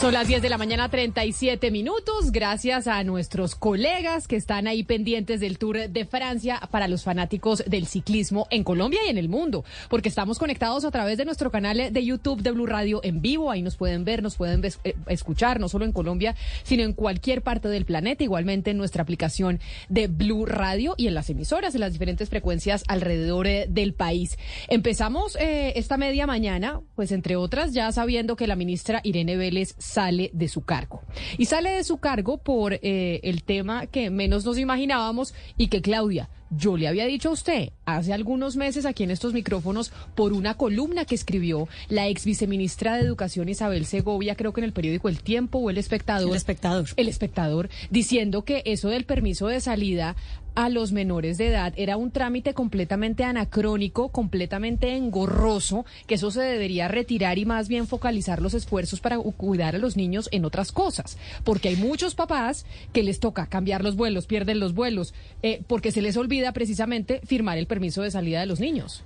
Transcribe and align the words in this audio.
Son 0.00 0.14
las 0.14 0.28
10 0.28 0.42
de 0.42 0.48
la 0.48 0.58
mañana, 0.58 0.88
37 0.88 1.72
minutos. 1.72 2.30
Gracias 2.30 2.86
a 2.86 3.02
nuestros 3.02 3.56
colegas 3.56 4.28
que 4.28 4.36
están 4.36 4.68
ahí 4.68 4.84
pendientes 4.84 5.40
del 5.40 5.58
Tour 5.58 5.88
de 5.88 6.04
Francia 6.04 6.60
para 6.70 6.86
los 6.86 7.02
fanáticos 7.02 7.64
del 7.66 7.88
ciclismo 7.88 8.46
en 8.50 8.62
Colombia 8.62 9.00
y 9.04 9.10
en 9.10 9.18
el 9.18 9.28
mundo. 9.28 9.64
Porque 9.90 10.08
estamos 10.08 10.38
conectados 10.38 10.84
a 10.84 10.92
través 10.92 11.18
de 11.18 11.24
nuestro 11.24 11.50
canal 11.50 11.92
de 11.92 12.04
YouTube 12.04 12.42
de 12.42 12.52
Blue 12.52 12.66
Radio 12.66 13.00
en 13.02 13.20
vivo. 13.20 13.50
Ahí 13.50 13.60
nos 13.60 13.74
pueden 13.74 14.04
ver, 14.04 14.22
nos 14.22 14.36
pueden 14.36 14.64
eh, 14.64 14.94
escuchar, 15.08 15.58
no 15.58 15.68
solo 15.68 15.84
en 15.84 15.90
Colombia, 15.90 16.36
sino 16.62 16.84
en 16.84 16.92
cualquier 16.92 17.42
parte 17.42 17.66
del 17.66 17.84
planeta. 17.84 18.22
Igualmente 18.22 18.70
en 18.70 18.78
nuestra 18.78 19.02
aplicación 19.02 19.58
de 19.88 20.06
Blue 20.06 20.46
Radio 20.46 20.94
y 20.96 21.08
en 21.08 21.14
las 21.14 21.28
emisoras, 21.28 21.74
en 21.74 21.80
las 21.80 21.94
diferentes 21.94 22.28
frecuencias 22.28 22.84
alrededor 22.86 23.48
eh, 23.48 23.66
del 23.68 23.94
país. 23.94 24.38
Empezamos 24.68 25.34
eh, 25.40 25.72
esta 25.74 25.96
media 25.96 26.28
mañana, 26.28 26.82
pues 26.94 27.10
entre 27.10 27.34
otras, 27.34 27.72
ya 27.72 27.90
sabiendo 27.90 28.36
que 28.36 28.46
la 28.46 28.54
ministra 28.54 29.00
Irene 29.02 29.36
Vélez 29.36 29.74
sale 29.88 30.30
de 30.34 30.48
su 30.48 30.62
cargo. 30.62 31.02
Y 31.38 31.46
sale 31.46 31.70
de 31.70 31.84
su 31.84 31.96
cargo 31.96 32.38
por 32.38 32.74
eh, 32.74 33.20
el 33.22 33.42
tema 33.42 33.86
que 33.86 34.10
menos 34.10 34.44
nos 34.44 34.58
imaginábamos 34.58 35.34
y 35.56 35.68
que 35.68 35.80
Claudia, 35.80 36.28
yo 36.50 36.76
le 36.76 36.88
había 36.88 37.06
dicho 37.06 37.28
a 37.28 37.32
usted 37.32 37.70
hace 37.84 38.12
algunos 38.12 38.56
meses 38.56 38.86
aquí 38.86 39.04
en 39.04 39.10
estos 39.10 39.32
micrófonos 39.32 39.92
por 40.14 40.32
una 40.32 40.54
columna 40.54 41.04
que 41.04 41.14
escribió 41.14 41.68
la 41.88 42.08
ex 42.08 42.24
viceministra 42.24 42.96
de 42.96 43.02
Educación 43.02 43.48
Isabel 43.48 43.86
Segovia, 43.86 44.34
creo 44.34 44.52
que 44.52 44.60
en 44.60 44.66
el 44.66 44.72
periódico 44.72 45.08
El 45.08 45.22
Tiempo 45.22 45.58
o 45.58 45.70
El 45.70 45.78
Espectador. 45.78 46.30
El 46.30 46.36
Espectador. 46.36 46.88
El 46.96 47.08
Espectador, 47.08 47.70
diciendo 47.90 48.44
que 48.44 48.62
eso 48.66 48.88
del 48.88 49.04
permiso 49.04 49.48
de 49.48 49.60
salida 49.60 50.16
a 50.54 50.68
los 50.68 50.92
menores 50.92 51.38
de 51.38 51.48
edad 51.48 51.72
era 51.76 51.96
un 51.96 52.10
trámite 52.10 52.54
completamente 52.54 53.24
anacrónico, 53.24 54.08
completamente 54.08 54.96
engorroso, 54.96 55.84
que 56.06 56.14
eso 56.14 56.30
se 56.30 56.40
debería 56.40 56.88
retirar 56.88 57.38
y 57.38 57.46
más 57.46 57.68
bien 57.68 57.86
focalizar 57.86 58.42
los 58.42 58.54
esfuerzos 58.54 59.00
para 59.00 59.18
cuidar 59.18 59.74
a 59.74 59.78
los 59.78 59.96
niños 59.96 60.28
en 60.32 60.44
otras 60.44 60.72
cosas. 60.72 61.18
Porque 61.44 61.68
hay 61.68 61.76
muchos 61.76 62.14
papás 62.14 62.66
que 62.92 63.02
les 63.02 63.20
toca 63.20 63.46
cambiar 63.46 63.82
los 63.82 63.96
vuelos, 63.96 64.26
pierden 64.26 64.60
los 64.60 64.74
vuelos, 64.74 65.14
eh, 65.42 65.62
porque 65.66 65.92
se 65.92 66.02
les 66.02 66.16
olvida 66.16 66.52
precisamente 66.52 67.20
firmar 67.24 67.58
el 67.58 67.66
permiso 67.66 68.02
de 68.02 68.10
salida 68.10 68.40
de 68.40 68.46
los 68.46 68.60
niños. 68.60 69.04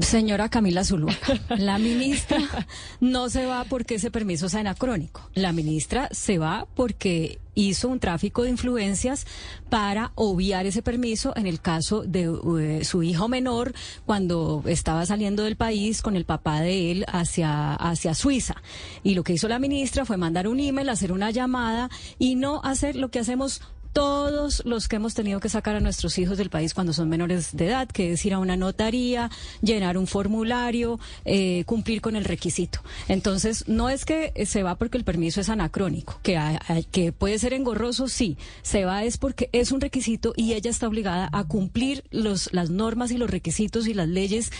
Señora 0.00 0.48
Camila 0.48 0.84
Zuluaga, 0.84 1.18
la 1.56 1.78
ministra 1.78 2.38
no 3.00 3.28
se 3.30 3.46
va 3.46 3.64
porque 3.64 3.96
ese 3.96 4.10
permiso 4.10 4.46
es 4.46 4.54
anacrónico. 4.54 5.30
La 5.34 5.52
ministra 5.52 6.08
se 6.12 6.38
va 6.38 6.66
porque 6.74 7.38
hizo 7.54 7.88
un 7.88 8.00
tráfico 8.00 8.42
de 8.42 8.50
influencias 8.50 9.26
para 9.68 10.12
obviar 10.14 10.66
ese 10.66 10.82
permiso 10.82 11.34
en 11.36 11.46
el 11.46 11.60
caso 11.60 12.02
de 12.02 12.30
eh, 12.60 12.84
su 12.84 13.02
hijo 13.02 13.28
menor 13.28 13.74
cuando 14.06 14.62
estaba 14.66 15.04
saliendo 15.06 15.42
del 15.42 15.56
país 15.56 16.02
con 16.02 16.16
el 16.16 16.24
papá 16.24 16.60
de 16.60 16.90
él 16.90 17.04
hacia, 17.08 17.74
hacia 17.74 18.14
Suiza. 18.14 18.56
Y 19.02 19.14
lo 19.14 19.24
que 19.24 19.34
hizo 19.34 19.48
la 19.48 19.58
ministra 19.58 20.04
fue 20.04 20.16
mandar 20.16 20.48
un 20.48 20.60
email, 20.60 20.88
hacer 20.88 21.12
una 21.12 21.30
llamada 21.30 21.90
y 22.18 22.34
no 22.34 22.60
hacer 22.62 22.96
lo 22.96 23.10
que 23.10 23.18
hacemos 23.18 23.60
todos 23.92 24.62
los 24.64 24.88
que 24.88 24.96
hemos 24.96 25.14
tenido 25.14 25.40
que 25.40 25.48
sacar 25.48 25.76
a 25.76 25.80
nuestros 25.80 26.18
hijos 26.18 26.38
del 26.38 26.50
país 26.50 26.74
cuando 26.74 26.92
son 26.92 27.08
menores 27.08 27.56
de 27.56 27.66
edad, 27.66 27.88
que 27.88 28.12
es 28.12 28.24
ir 28.24 28.34
a 28.34 28.38
una 28.38 28.56
notaría, 28.56 29.30
llenar 29.60 29.98
un 29.98 30.06
formulario, 30.06 30.98
eh, 31.24 31.64
cumplir 31.66 32.00
con 32.00 32.16
el 32.16 32.24
requisito. 32.24 32.80
Entonces, 33.08 33.64
no 33.68 33.88
es 33.88 34.04
que 34.04 34.32
se 34.46 34.62
va 34.62 34.76
porque 34.76 34.98
el 34.98 35.04
permiso 35.04 35.40
es 35.40 35.48
anacrónico, 35.48 36.18
que, 36.22 36.40
que 36.90 37.12
puede 37.12 37.38
ser 37.38 37.52
engorroso, 37.52 38.08
sí, 38.08 38.36
se 38.62 38.84
va 38.84 39.04
es 39.04 39.18
porque 39.18 39.48
es 39.52 39.72
un 39.72 39.80
requisito 39.80 40.32
y 40.36 40.54
ella 40.54 40.70
está 40.70 40.88
obligada 40.88 41.28
a 41.32 41.44
cumplir 41.44 42.04
los, 42.10 42.52
las 42.52 42.70
normas 42.70 43.10
y 43.10 43.18
los 43.18 43.30
requisitos 43.30 43.86
y 43.86 43.94
las 43.94 44.08
leyes 44.08 44.52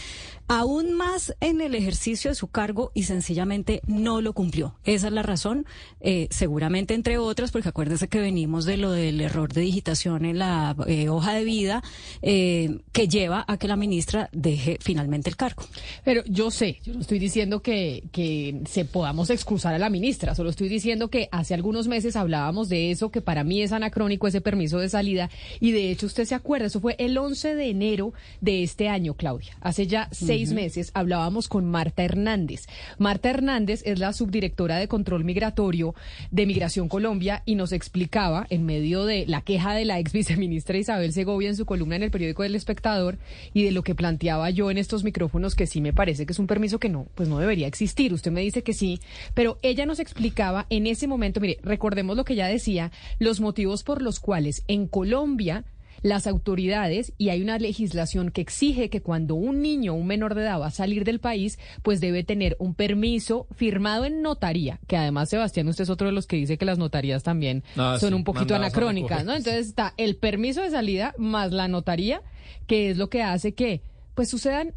aún 0.52 0.92
más 0.92 1.34
en 1.40 1.62
el 1.62 1.74
ejercicio 1.74 2.30
de 2.30 2.34
su 2.34 2.46
cargo 2.48 2.92
y 2.92 3.04
sencillamente 3.04 3.80
no 3.86 4.20
lo 4.20 4.34
cumplió. 4.34 4.74
Esa 4.84 5.06
es 5.06 5.12
la 5.14 5.22
razón, 5.22 5.64
eh, 6.02 6.28
seguramente 6.30 6.92
entre 6.92 7.16
otras, 7.16 7.50
porque 7.50 7.70
acuérdese 7.70 8.06
que 8.08 8.20
venimos 8.20 8.66
de 8.66 8.76
lo 8.76 8.92
del 8.92 9.22
error 9.22 9.50
de 9.50 9.62
digitación 9.62 10.26
en 10.26 10.38
la 10.38 10.76
eh, 10.86 11.08
hoja 11.08 11.32
de 11.32 11.44
vida 11.44 11.82
eh, 12.20 12.80
que 12.92 13.08
lleva 13.08 13.46
a 13.48 13.56
que 13.56 13.66
la 13.66 13.76
ministra 13.76 14.28
deje 14.32 14.76
finalmente 14.78 15.30
el 15.30 15.36
cargo. 15.36 15.64
Pero 16.04 16.22
yo 16.26 16.50
sé, 16.50 16.80
yo 16.84 16.92
no 16.92 17.00
estoy 17.00 17.18
diciendo 17.18 17.62
que, 17.62 18.04
que 18.12 18.60
se 18.68 18.84
podamos 18.84 19.30
excusar 19.30 19.72
a 19.72 19.78
la 19.78 19.88
ministra, 19.88 20.34
solo 20.34 20.50
estoy 20.50 20.68
diciendo 20.68 21.08
que 21.08 21.30
hace 21.32 21.54
algunos 21.54 21.88
meses 21.88 22.14
hablábamos 22.14 22.68
de 22.68 22.90
eso, 22.90 23.10
que 23.10 23.22
para 23.22 23.42
mí 23.42 23.62
es 23.62 23.72
anacrónico 23.72 24.28
ese 24.28 24.42
permiso 24.42 24.80
de 24.80 24.90
salida, 24.90 25.30
y 25.60 25.72
de 25.72 25.90
hecho 25.90 26.04
usted 26.04 26.26
se 26.26 26.34
acuerda, 26.34 26.66
eso 26.66 26.80
fue 26.80 26.94
el 26.98 27.16
11 27.16 27.54
de 27.54 27.70
enero 27.70 28.12
de 28.42 28.62
este 28.62 28.90
año, 28.90 29.14
Claudia, 29.14 29.56
hace 29.62 29.86
ya 29.86 30.10
seis 30.12 30.41
meses 30.50 30.90
hablábamos 30.94 31.46
con 31.46 31.66
Marta 31.66 32.02
Hernández. 32.02 32.66
Marta 32.98 33.30
Hernández 33.30 33.82
es 33.84 34.00
la 34.00 34.12
subdirectora 34.12 34.78
de 34.78 34.88
control 34.88 35.24
migratorio 35.24 35.94
de 36.30 36.46
Migración 36.46 36.88
Colombia 36.88 37.42
y 37.44 37.54
nos 37.54 37.72
explicaba 37.72 38.46
en 38.50 38.66
medio 38.66 39.04
de 39.04 39.24
la 39.26 39.42
queja 39.42 39.74
de 39.74 39.84
la 39.84 40.00
ex 40.00 40.12
viceministra 40.12 40.78
Isabel 40.78 41.12
Segovia 41.12 41.48
en 41.48 41.56
su 41.56 41.66
columna 41.66 41.96
en 41.96 42.02
el 42.02 42.10
periódico 42.10 42.42
del 42.42 42.56
Espectador 42.56 43.18
y 43.54 43.62
de 43.62 43.70
lo 43.70 43.82
que 43.82 43.94
planteaba 43.94 44.50
yo 44.50 44.70
en 44.70 44.78
estos 44.78 45.04
micrófonos 45.04 45.54
que 45.54 45.66
sí 45.66 45.80
me 45.80 45.92
parece 45.92 46.26
que 46.26 46.32
es 46.32 46.38
un 46.38 46.46
permiso 46.46 46.80
que 46.80 46.88
no, 46.88 47.06
pues 47.14 47.28
no 47.28 47.38
debería 47.38 47.66
existir. 47.66 48.12
Usted 48.12 48.32
me 48.32 48.40
dice 48.40 48.62
que 48.62 48.72
sí, 48.72 49.00
pero 49.34 49.58
ella 49.62 49.86
nos 49.86 50.00
explicaba 50.00 50.66
en 50.70 50.86
ese 50.86 51.06
momento, 51.06 51.40
mire, 51.40 51.58
recordemos 51.62 52.16
lo 52.16 52.24
que 52.24 52.32
ella 52.32 52.46
decía, 52.46 52.90
los 53.18 53.40
motivos 53.40 53.84
por 53.84 54.02
los 54.02 54.18
cuales 54.18 54.64
en 54.68 54.86
Colombia 54.86 55.64
las 56.02 56.26
autoridades 56.26 57.12
y 57.18 57.30
hay 57.30 57.42
una 57.42 57.58
legislación 57.58 58.30
que 58.30 58.40
exige 58.40 58.90
que 58.90 59.02
cuando 59.02 59.34
un 59.34 59.62
niño, 59.62 59.94
un 59.94 60.06
menor 60.06 60.34
de 60.34 60.42
edad 60.42 60.60
va 60.60 60.66
a 60.66 60.70
salir 60.70 61.04
del 61.04 61.20
país, 61.20 61.58
pues 61.82 62.00
debe 62.00 62.24
tener 62.24 62.56
un 62.58 62.74
permiso 62.74 63.46
firmado 63.52 64.04
en 64.04 64.22
notaría, 64.22 64.80
que 64.86 64.96
además 64.96 65.30
Sebastián, 65.30 65.68
usted 65.68 65.84
es 65.84 65.90
otro 65.90 66.08
de 66.08 66.12
los 66.12 66.26
que 66.26 66.36
dice 66.36 66.58
que 66.58 66.64
las 66.64 66.78
notarías 66.78 67.22
también 67.22 67.62
ah, 67.76 67.96
son 68.00 68.14
un 68.14 68.24
poquito 68.24 68.54
anacrónicas, 68.54 69.24
¿no? 69.24 69.34
Entonces 69.34 69.68
está 69.68 69.94
el 69.96 70.16
permiso 70.16 70.62
de 70.62 70.70
salida 70.70 71.14
más 71.18 71.52
la 71.52 71.68
notaría, 71.68 72.22
que 72.66 72.90
es 72.90 72.96
lo 72.96 73.08
que 73.08 73.22
hace 73.22 73.54
que 73.54 73.82
pues 74.14 74.28
sucedan 74.28 74.74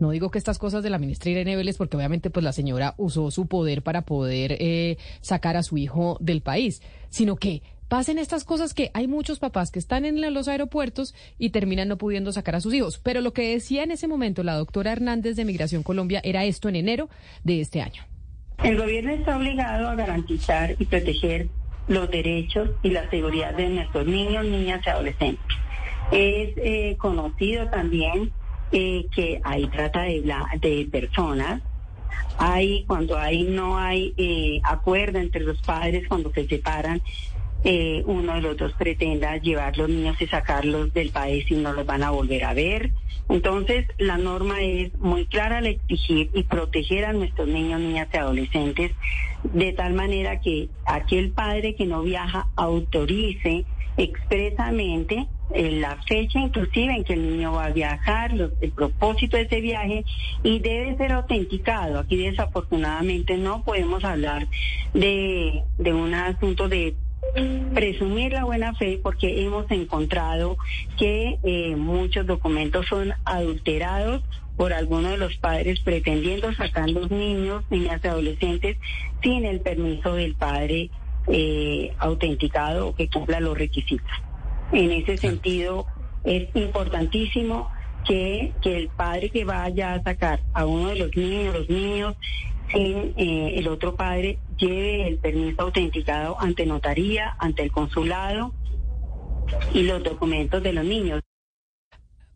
no 0.00 0.10
digo 0.10 0.30
que 0.30 0.38
estas 0.38 0.58
cosas 0.58 0.82
de 0.82 0.90
la 0.90 0.98
ministra 0.98 1.30
Irene 1.30 1.56
Vélez, 1.56 1.76
porque 1.76 1.96
obviamente 1.96 2.30
pues 2.30 2.44
la 2.44 2.52
señora 2.52 2.94
usó 2.98 3.30
su 3.30 3.46
poder 3.46 3.82
para 3.82 4.02
poder 4.02 4.56
eh, 4.60 4.98
sacar 5.20 5.56
a 5.56 5.62
su 5.62 5.78
hijo 5.78 6.18
del 6.20 6.42
país, 6.42 6.82
sino 7.08 7.36
que 7.36 7.62
pasen 7.88 8.18
estas 8.18 8.44
cosas 8.44 8.74
que 8.74 8.90
hay 8.94 9.06
muchos 9.06 9.38
papás 9.38 9.70
que 9.70 9.78
están 9.78 10.04
en 10.04 10.32
los 10.34 10.48
aeropuertos 10.48 11.14
y 11.38 11.50
terminan 11.50 11.88
no 11.88 11.98
pudiendo 11.98 12.32
sacar 12.32 12.56
a 12.56 12.60
sus 12.60 12.74
hijos. 12.74 12.98
Pero 12.98 13.20
lo 13.20 13.32
que 13.32 13.52
decía 13.52 13.82
en 13.82 13.90
ese 13.90 14.08
momento 14.08 14.42
la 14.42 14.54
doctora 14.54 14.92
Hernández 14.92 15.36
de 15.36 15.44
Migración 15.44 15.82
Colombia 15.82 16.20
era 16.24 16.44
esto 16.44 16.68
en 16.68 16.76
enero 16.76 17.08
de 17.44 17.60
este 17.60 17.80
año. 17.80 18.02
El 18.62 18.78
gobierno 18.78 19.12
está 19.12 19.36
obligado 19.36 19.88
a 19.88 19.94
garantizar 19.94 20.74
y 20.78 20.86
proteger 20.86 21.48
los 21.88 22.10
derechos 22.10 22.70
y 22.82 22.90
la 22.90 23.08
seguridad 23.10 23.54
de 23.54 23.68
nuestros 23.68 24.06
niños, 24.06 24.44
niñas 24.44 24.80
y 24.84 24.90
adolescentes. 24.90 25.56
Es 26.10 26.50
eh, 26.56 26.96
conocido 26.98 27.68
también 27.68 28.32
eh, 28.72 29.06
que 29.14 29.40
hay 29.44 29.66
trata 29.66 30.02
de, 30.02 30.22
de 30.60 30.88
personas 30.90 31.62
hay 32.38 32.84
cuando 32.84 33.16
hay 33.16 33.44
no 33.44 33.78
hay 33.78 34.12
eh, 34.16 34.60
acuerdo 34.64 35.18
entre 35.18 35.42
los 35.42 35.60
padres 35.62 36.06
cuando 36.08 36.30
se 36.32 36.46
separan 36.46 37.00
eh, 37.68 38.04
uno 38.06 38.34
de 38.34 38.42
los 38.42 38.56
dos 38.56 38.72
pretenda 38.74 39.38
llevar 39.38 39.76
los 39.76 39.88
niños 39.88 40.22
y 40.22 40.28
sacarlos 40.28 40.94
del 40.94 41.10
país 41.10 41.50
y 41.50 41.56
no 41.56 41.72
los 41.72 41.84
van 41.84 42.04
a 42.04 42.10
volver 42.10 42.44
a 42.44 42.54
ver. 42.54 42.92
Entonces, 43.28 43.88
la 43.98 44.18
norma 44.18 44.62
es 44.62 44.96
muy 45.00 45.26
clara 45.26 45.58
al 45.58 45.66
exigir 45.66 46.30
y 46.32 46.44
proteger 46.44 47.06
a 47.06 47.12
nuestros 47.12 47.48
niños, 47.48 47.80
niñas 47.80 48.06
y 48.14 48.16
adolescentes 48.18 48.92
de 49.42 49.72
tal 49.72 49.94
manera 49.94 50.40
que 50.40 50.68
aquel 50.84 51.32
padre 51.32 51.74
que 51.74 51.86
no 51.86 52.02
viaja 52.02 52.46
autorice 52.54 53.64
expresamente 53.96 55.26
eh, 55.52 55.72
la 55.72 55.96
fecha 56.06 56.38
inclusive 56.38 56.94
en 56.94 57.02
que 57.02 57.14
el 57.14 57.30
niño 57.30 57.52
va 57.52 57.64
a 57.64 57.70
viajar, 57.70 58.32
el 58.32 58.70
propósito 58.70 59.36
de 59.36 59.44
ese 59.44 59.60
viaje 59.60 60.04
y 60.44 60.60
debe 60.60 60.96
ser 60.96 61.10
autenticado. 61.10 61.98
Aquí 61.98 62.16
desafortunadamente 62.16 63.36
no 63.36 63.64
podemos 63.64 64.04
hablar 64.04 64.46
de, 64.94 65.64
de 65.78 65.92
un 65.92 66.14
asunto 66.14 66.68
de 66.68 66.94
presumir 67.74 68.32
la 68.32 68.44
buena 68.44 68.74
fe 68.74 68.98
porque 69.02 69.44
hemos 69.44 69.70
encontrado 69.70 70.56
que 70.98 71.38
eh, 71.42 71.76
muchos 71.76 72.26
documentos 72.26 72.86
son 72.86 73.12
adulterados 73.24 74.22
por 74.56 74.72
algunos 74.72 75.12
de 75.12 75.18
los 75.18 75.36
padres 75.36 75.80
pretendiendo 75.80 76.52
sacar 76.54 76.88
los 76.88 77.10
niños, 77.10 77.64
niñas 77.70 78.00
y 78.02 78.08
adolescentes 78.08 78.78
sin 79.22 79.44
el 79.44 79.60
permiso 79.60 80.14
del 80.14 80.34
padre 80.34 80.90
eh, 81.28 81.92
autenticado 81.98 82.88
o 82.88 82.94
que 82.94 83.08
cumpla 83.08 83.40
los 83.40 83.56
requisitos. 83.58 84.10
En 84.72 84.92
ese 84.92 85.16
sentido, 85.16 85.86
es 86.24 86.48
importantísimo 86.54 87.70
que, 88.06 88.52
que 88.62 88.76
el 88.78 88.88
padre 88.88 89.30
que 89.30 89.44
vaya 89.44 89.94
a 89.94 90.02
sacar 90.02 90.40
a 90.54 90.64
uno 90.64 90.88
de 90.88 90.96
los 90.96 91.16
niños, 91.16 91.54
los 91.54 91.68
niños, 91.68 92.16
sin 92.72 93.14
eh, 93.16 93.54
el 93.56 93.68
otro 93.68 93.96
padre 93.96 94.38
lleve 94.56 95.06
el 95.06 95.18
permiso 95.18 95.62
autenticado 95.62 96.40
ante 96.40 96.66
notaría, 96.66 97.36
ante 97.38 97.62
el 97.62 97.72
consulado 97.72 98.52
y 99.72 99.82
los 99.82 100.02
documentos 100.02 100.62
de 100.62 100.72
los 100.72 100.84
niños. 100.84 101.22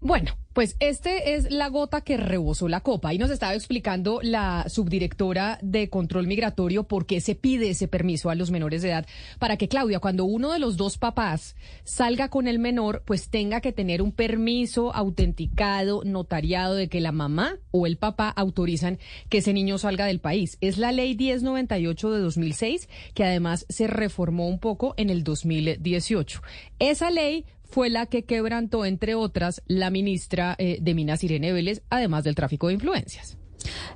Bueno, 0.00 0.32
pues 0.52 0.76
este 0.80 1.34
es 1.34 1.50
la 1.50 1.68
gota 1.68 2.00
que 2.00 2.16
rebosó 2.16 2.68
la 2.68 2.80
copa. 2.80 3.14
Y 3.14 3.18
nos 3.18 3.30
estaba 3.30 3.54
explicando 3.54 4.20
la 4.22 4.66
subdirectora 4.68 5.58
de 5.62 5.88
control 5.88 6.26
migratorio 6.26 6.84
por 6.84 7.06
qué 7.06 7.20
se 7.20 7.34
pide 7.34 7.70
ese 7.70 7.88
permiso 7.88 8.30
a 8.30 8.34
los 8.34 8.50
menores 8.50 8.82
de 8.82 8.90
edad 8.90 9.06
para 9.38 9.56
que 9.56 9.68
Claudia, 9.68 10.00
cuando 10.00 10.24
uno 10.24 10.52
de 10.52 10.58
los 10.58 10.76
dos 10.76 10.98
papás 10.98 11.56
salga 11.84 12.28
con 12.28 12.48
el 12.48 12.58
menor, 12.58 13.02
pues 13.04 13.28
tenga 13.28 13.60
que 13.60 13.72
tener 13.72 14.02
un 14.02 14.12
permiso 14.12 14.94
autenticado, 14.94 16.02
notariado 16.04 16.74
de 16.74 16.88
que 16.88 17.00
la 17.00 17.12
mamá 17.12 17.56
o 17.70 17.86
el 17.86 17.96
papá 17.96 18.28
autorizan 18.30 18.98
que 19.28 19.38
ese 19.38 19.52
niño 19.52 19.78
salga 19.78 20.06
del 20.06 20.20
país. 20.20 20.58
Es 20.60 20.78
la 20.78 20.92
ley 20.92 21.16
1098 21.16 22.10
de 22.10 22.20
2006 22.20 22.88
que 23.14 23.24
además 23.24 23.66
se 23.68 23.86
reformó 23.86 24.48
un 24.48 24.58
poco 24.58 24.94
en 24.96 25.10
el 25.10 25.22
2018. 25.24 26.42
Esa 26.78 27.10
ley 27.10 27.44
fue 27.70 27.90
la 27.90 28.06
que 28.06 28.24
quebrantó, 28.24 28.84
entre 28.84 29.14
otras, 29.14 29.62
la 29.66 29.90
ministra 29.90 30.56
eh, 30.58 30.78
de 30.80 30.94
Minas 30.94 31.24
Irene 31.24 31.52
Vélez, 31.52 31.82
además 31.90 32.24
del 32.24 32.34
tráfico 32.34 32.68
de 32.68 32.74
influencias. 32.74 33.36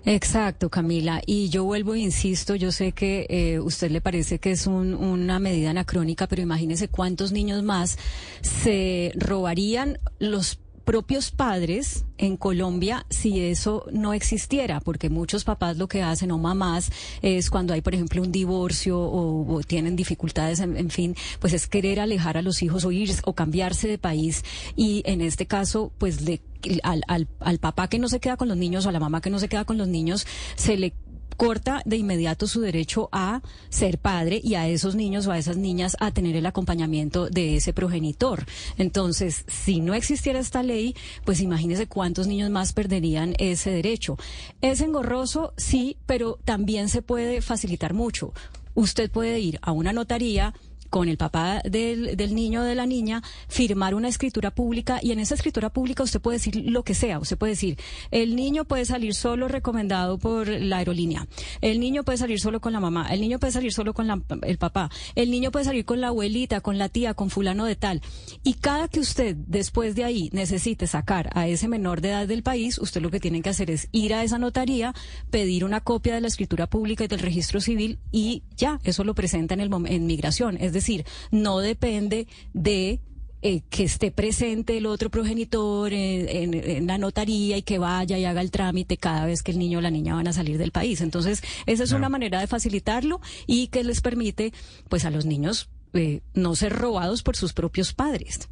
Exacto, 0.05 0.69
Camila. 0.69 1.23
Y 1.25 1.49
yo 1.49 1.65
vuelvo 1.65 1.94
e 1.94 2.00
insisto, 2.00 2.55
yo 2.55 2.71
sé 2.71 2.93
que 2.93 3.26
eh, 3.29 3.61
usted 3.61 3.91
le 3.91 4.00
parece 4.00 4.38
que 4.38 4.50
es 4.50 4.67
una 4.67 5.38
medida 5.38 5.71
anacrónica, 5.71 6.26
pero 6.26 6.43
imagínese 6.43 6.88
cuántos 6.88 7.32
niños 7.32 7.62
más 7.62 7.99
se 8.43 9.12
robarían 9.17 9.99
los 10.19 10.59
propios 10.84 11.31
padres 11.31 12.04
en 12.19 12.36
Colombia 12.36 13.06
si 13.10 13.40
eso 13.40 13.86
no 13.90 14.12
existiera, 14.12 14.81
porque 14.81 15.10
muchos 15.10 15.44
papás 15.44 15.76
lo 15.76 15.88
que 15.88 16.02
hacen 16.02 16.31
o 16.31 16.38
mamás 16.38 16.90
es 17.22 17.50
cuando 17.50 17.75
hay, 17.75 17.81
por 17.81 17.94
ejemplo, 17.94 18.22
un 18.22 18.32
divorcio 18.32 18.98
o, 18.98 19.60
tienen 19.66 19.96
dificultades, 19.96 20.60
en, 20.60 20.90
fin, 20.90 21.16
pues 21.40 21.52
es 21.52 21.66
querer 21.66 22.00
alejar 22.00 22.36
a 22.36 22.42
los 22.42 22.62
hijos 22.62 22.84
o 22.84 22.92
ir 22.92 23.10
o 23.25 23.34
cambiarse 23.34 23.88
de 23.88 23.98
país. 23.98 24.44
Y 24.76 25.02
en 25.06 25.20
este 25.20 25.46
caso, 25.46 25.92
pues 25.98 26.20
le 26.20 26.40
al, 26.82 27.02
al, 27.08 27.28
al 27.40 27.58
papá 27.58 27.88
que 27.88 27.98
no 27.98 28.08
se 28.08 28.20
queda 28.20 28.38
con 28.38 28.48
los 28.48 28.56
niños 28.56 28.86
o 28.86 28.88
a 28.88 28.92
la 28.92 29.00
mamá 29.00 29.20
que 29.20 29.28
no 29.28 29.38
se 29.38 29.48
queda 29.48 29.64
con 29.64 29.76
los 29.76 29.88
niños, 29.88 30.26
se 30.56 30.78
le 30.78 30.94
corta 31.36 31.82
de 31.84 31.96
inmediato 31.96 32.46
su 32.46 32.60
derecho 32.60 33.08
a 33.12 33.42
ser 33.69 33.98
padre 33.98 34.40
y 34.42 34.54
a 34.54 34.69
esos 34.69 34.94
niños 34.94 35.26
o 35.26 35.32
a 35.32 35.38
esas 35.38 35.56
niñas 35.56 35.96
a 36.00 36.10
tener 36.10 36.36
el 36.36 36.46
acompañamiento 36.46 37.28
de 37.28 37.56
ese 37.56 37.72
progenitor. 37.72 38.44
Entonces, 38.78 39.44
si 39.48 39.81
no 39.81 39.94
existiera 39.94 40.38
esta 40.38 40.62
ley, 40.62 40.94
pues 41.25 41.40
imagínese 41.40 41.86
cuántos 41.86 42.26
niños 42.26 42.50
más 42.50 42.72
perderían 42.72 43.34
ese 43.38 43.70
derecho. 43.70 44.16
Es 44.60 44.81
engorroso, 44.81 45.52
sí, 45.56 45.96
pero 46.06 46.38
también 46.44 46.88
se 46.88 47.02
puede 47.02 47.42
facilitar 47.42 47.94
mucho. 47.94 48.32
Usted 48.75 49.10
puede 49.10 49.38
ir 49.38 49.60
a 49.62 49.70
una 49.70 49.92
notaría, 49.92 50.52
con 50.94 51.08
el 51.08 51.17
papá 51.17 51.61
del, 51.64 52.17
del 52.17 52.37
niño 52.37 52.61
o 52.61 52.62
de 52.62 52.76
la 52.76 52.87
niña, 52.87 53.20
firmar 53.49 53.96
una 53.96 54.06
escritura 54.06 54.52
pública 54.52 55.00
y 55.02 55.11
en 55.11 55.19
esa 55.19 55.35
escritura 55.35 55.69
pública 55.70 56.05
usted 56.05 56.20
puede 56.20 56.37
decir 56.37 56.55
lo 56.70 56.85
que 56.85 56.94
sea. 56.94 57.19
Usted 57.19 57.37
puede 57.37 57.55
decir, 57.55 57.76
el 58.12 58.37
niño 58.37 58.64
puede 58.64 58.85
salir 58.85 59.12
solo 59.12 59.49
recomendado 59.49 60.19
por 60.19 60.46
la 60.46 60.76
aerolínea, 60.76 61.26
el 61.62 61.81
niño 61.81 62.05
puede 62.05 62.19
salir 62.19 62.38
solo 62.38 62.61
con 62.61 62.73
la 62.73 62.79
mamá, 62.79 63.08
el 63.11 63.20
niño 63.20 63.41
puede 63.41 63.52
salir 63.52 63.73
solo 63.73 63.93
con 63.93 64.06
el 64.43 64.58
papá, 64.58 64.88
el 65.17 65.32
niño 65.32 65.50
puede 65.50 65.64
salir 65.64 65.85
con 65.85 66.00
la 66.00 66.08
abuelita, 66.08 66.61
con 66.61 66.79
la 66.79 66.88
tía, 66.88 67.14
con 67.14 67.29
fulano 67.29 67.64
de 67.64 67.75
tal. 67.75 68.00
Y 68.44 68.55
cada 68.55 68.87
que 68.87 69.00
usted 69.00 69.35
después 69.35 69.96
de 69.96 70.05
ahí 70.05 70.31
necesite 70.32 70.87
sacar 70.87 71.29
a 71.35 71.49
ese 71.49 71.67
menor 71.67 72.02
de 72.02 72.11
edad 72.11 72.29
del 72.29 72.44
país, 72.44 72.79
usted 72.79 73.02
lo 73.02 73.11
que 73.11 73.19
tiene 73.19 73.43
que 73.43 73.49
hacer 73.49 73.69
es 73.69 73.88
ir 73.91 74.14
a 74.14 74.23
esa 74.23 74.38
notaría, 74.38 74.94
pedir 75.32 75.64
una 75.64 75.81
copia 75.81 76.14
de 76.14 76.20
la 76.20 76.29
escritura 76.29 76.69
pública 76.69 77.02
y 77.02 77.08
del 77.08 77.19
registro 77.19 77.61
civil 77.61 77.99
y 78.12 78.44
ya, 78.56 78.79
eso 78.85 79.02
lo 79.02 79.17
presenta 79.17 79.55
en, 79.55 79.61
el, 79.61 79.70
en 79.88 80.06
migración. 80.06 80.56
Es 80.61 80.73
decir, 80.73 80.83
decir, 80.84 81.06
no 81.31 81.58
depende 81.58 82.26
de 82.52 83.00
eh, 83.46 83.60
que 83.69 83.84
esté 83.84 84.10
presente 84.10 84.78
el 84.78 84.86
otro 84.86 85.10
progenitor 85.10 85.92
en, 85.92 86.86
la 86.86 86.96
notaría 86.96 87.58
y 87.58 87.62
que 87.62 87.78
vaya 87.78 88.16
y 88.16 88.25
haga 88.25 88.40
el 88.40 88.50
trámite 88.50 88.96
cada 88.96 89.26
vez 89.26 89.42
que 89.42 89.52
el 89.52 89.58
niño 89.58 89.78
o 89.78 89.82
la 89.82 89.90
niña 89.90 90.14
van 90.14 90.28
a 90.28 90.32
salir 90.32 90.56
del 90.56 90.72
país. 90.72 91.02
Entonces, 91.02 91.42
esa 91.66 91.84
es 91.84 91.92
una 91.92 92.08
manera 92.08 92.40
de 92.40 92.46
facilitarlo 92.46 93.20
y 93.46 93.66
que 93.66 93.84
les 93.84 94.00
permite, 94.00 94.54
pues, 94.88 95.04
a 95.04 95.10
los 95.10 95.26
niños 95.26 95.69
eh, 95.92 96.22
no 96.32 96.54
ser 96.54 96.72
robados 96.72 97.22
por 97.22 97.36
sus 97.36 97.52
propios 97.52 97.92
padres. 97.92 98.48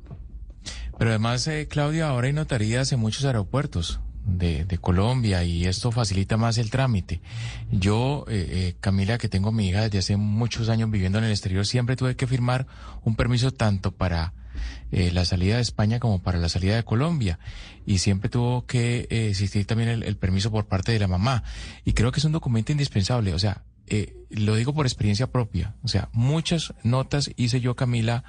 Pero 0.99 1.11
además, 1.11 1.47
eh, 1.47 1.69
Claudia, 1.69 2.09
ahora 2.09 2.27
hay 2.27 2.35
notarías 2.35 2.93
en 2.93 3.01
muchos 3.01 3.25
aeropuertos 3.25 4.01
de, 4.25 4.65
de, 4.65 4.79
Colombia 4.79 5.45
y 5.45 5.65
esto 5.65 5.91
facilita 5.91 6.37
más 6.37 6.59
el 6.59 6.71
trámite. 6.71 7.21
Yo, 7.71 8.25
eh, 8.29 8.47
eh, 8.51 8.75
Camila, 8.81 9.19
que 9.19 9.29
tengo 9.29 9.53
mi 9.53 9.69
hija 9.69 9.83
desde 9.83 9.99
hace 9.99 10.17
muchos 10.17 10.69
años 10.69 10.91
viviendo 10.91 11.19
en 11.19 11.25
el 11.25 11.31
exterior, 11.31 11.67
siempre 11.67 11.97
tuve 11.97 12.17
que 12.17 12.27
firmar 12.27 12.67
un 13.05 13.17
permiso 13.17 13.51
tanto 13.53 13.93
para 13.93 14.33
eh, 14.91 15.11
la 15.13 15.25
salida 15.25 15.57
de 15.57 15.63
España 15.63 16.01
como 16.01 16.23
para 16.23 16.39
la 16.39 16.49
salida 16.49 16.77
de 16.77 16.85
Colombia. 16.85 17.39
Y 17.87 17.99
siempre 17.99 18.29
tuvo 18.29 18.67
que 18.67 19.07
existir 19.11 19.67
también 19.67 19.89
el, 19.89 20.17
permiso 20.17 20.51
por 20.51 20.67
parte 20.67 20.93
de 20.93 20.99
la 20.99 21.09
mamá. 21.09 21.43
Y 21.85 21.93
creo 21.95 22.13
que 22.13 22.21
es 22.21 22.25
un 22.25 22.33
documento 22.33 22.73
indispensable. 22.73 23.35
O 23.35 23.39
sea, 23.39 23.63
lo 24.31 24.55
digo 24.55 24.73
por 24.73 24.87
experiencia 24.87 25.27
propia. 25.27 25.75
O 25.83 25.89
sea, 25.89 26.09
muchas 26.13 26.75
notas 26.83 27.31
hice 27.37 27.61
yo, 27.61 27.75
Camila, 27.75 28.25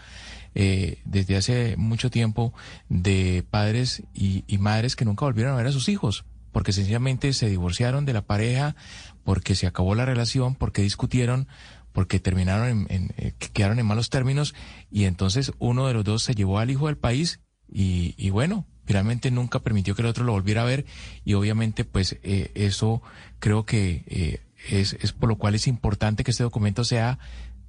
eh, 0.55 0.99
desde 1.05 1.35
hace 1.35 1.77
mucho 1.77 2.11
tiempo 2.11 2.53
de 2.87 3.43
padres 3.49 4.03
y, 4.13 4.43
madres 4.59 4.95
que 4.95 5.05
nunca 5.05 5.25
volvieron 5.25 5.53
a 5.53 5.57
ver 5.57 5.67
a 5.67 5.71
sus 5.71 5.89
hijos, 5.89 6.25
porque 6.51 6.73
sencillamente 6.73 7.33
se 7.33 7.49
divorciaron 7.49 8.05
de 8.05 8.13
la 8.13 8.21
pareja, 8.21 8.75
porque 9.23 9.55
se 9.55 9.65
acabó 9.65 9.95
la 9.95 10.05
relación, 10.05 10.55
porque 10.55 10.83
discutieron, 10.83 11.47
porque 11.93 12.19
terminaron 12.19 12.87
en, 12.89 13.13
eh, 13.17 13.33
quedaron 13.53 13.79
en 13.79 13.85
malos 13.85 14.09
términos 14.09 14.53
y 14.91 15.05
entonces 15.05 15.53
uno 15.59 15.87
de 15.87 15.93
los 15.93 16.03
dos 16.03 16.23
se 16.23 16.35
llevó 16.35 16.59
al 16.59 16.69
hijo 16.69 16.87
del 16.87 16.97
país 16.97 17.39
y, 17.71 18.15
y 18.17 18.29
bueno, 18.29 18.65
finalmente 18.85 19.31
nunca 19.31 19.59
permitió 19.59 19.95
que 19.95 20.01
el 20.01 20.09
otro 20.09 20.25
lo 20.25 20.33
volviera 20.33 20.63
a 20.63 20.65
ver 20.65 20.85
y 21.23 21.35
obviamente 21.35 21.85
pues 21.85 22.17
eh, 22.23 22.51
eso 22.55 23.01
creo 23.39 23.65
que 23.65 24.41
es, 24.69 24.93
es 24.93 25.13
por 25.13 25.29
lo 25.29 25.37
cual 25.37 25.55
es 25.55 25.67
importante 25.67 26.23
que 26.23 26.31
este 26.31 26.43
documento 26.43 26.83
sea 26.83 27.19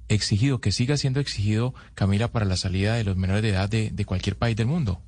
exigido, 0.07 0.59
que 0.59 0.71
siga 0.71 0.97
siendo 0.97 1.19
exigido, 1.19 1.73
Camila, 1.93 2.31
para 2.31 2.45
la 2.45 2.57
salida 2.57 2.95
de 2.95 3.03
los 3.03 3.15
menores 3.17 3.43
de 3.43 3.49
edad 3.49 3.69
de 3.69 4.05
cualquier 4.05 4.35
país 4.35 4.55
del 4.55 4.67
mundo. 4.67 5.01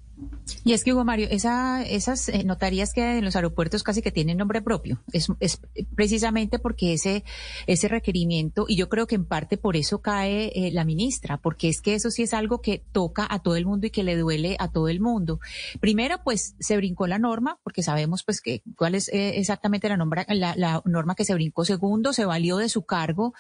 Y 0.63 0.73
es 0.73 0.83
que, 0.83 0.93
Hugo 0.93 1.05
Mario, 1.05 1.27
esa, 1.29 1.83
esas 1.83 2.29
eh, 2.29 2.43
notarías 2.43 2.93
que 2.93 3.17
en 3.17 3.25
los 3.25 3.35
aeropuertos 3.35 3.83
casi 3.83 4.01
que 4.01 4.11
tienen 4.11 4.37
nombre 4.37 4.61
propio. 4.61 4.99
Es, 5.11 5.29
precisamente 5.95 6.59
porque 6.59 6.93
ese, 6.93 7.23
ese 7.67 7.87
requerimiento, 7.87 8.65
y 8.67 8.75
yo 8.75 8.89
creo 8.89 9.07
que 9.07 9.15
en 9.15 9.25
parte 9.25 9.57
por 9.57 9.77
eso 9.77 10.01
cae 10.01 10.51
eh, 10.55 10.71
la 10.71 10.85
ministra, 10.85 11.37
porque 11.37 11.69
es 11.69 11.81
que 11.81 11.95
eso 11.95 12.11
sí 12.11 12.23
es 12.23 12.33
algo 12.33 12.61
que 12.61 12.83
toca 12.91 13.27
a 13.29 13.39
todo 13.39 13.55
el 13.55 13.65
mundo 13.65 13.87
y 13.87 13.91
que 13.91 14.03
le 14.03 14.17
duele 14.17 14.55
a 14.59 14.71
todo 14.71 14.89
el 14.89 14.99
mundo. 14.99 15.39
Primero, 15.79 16.21
pues 16.23 16.55
se 16.59 16.77
brincó 16.77 17.07
la 17.07 17.19
norma, 17.19 17.59
porque 17.63 17.83
sabemos 17.83 18.23
pues 18.23 18.41
que 18.41 18.61
cuál 18.75 18.95
es 18.95 19.09
eh, 19.09 19.37
exactamente 19.39 19.89
la, 19.89 19.97
norma, 19.97 20.25
la, 20.29 20.55
la 20.55 20.81
norma 20.85 21.15
que 21.15 21.25
se 21.25 21.33
brincó. 21.33 21.65
Segundo, 21.65 22.13
se 22.13 22.25
valió 22.25 22.57
de 22.57 22.69
su 22.69 22.83
cargo 22.83 23.33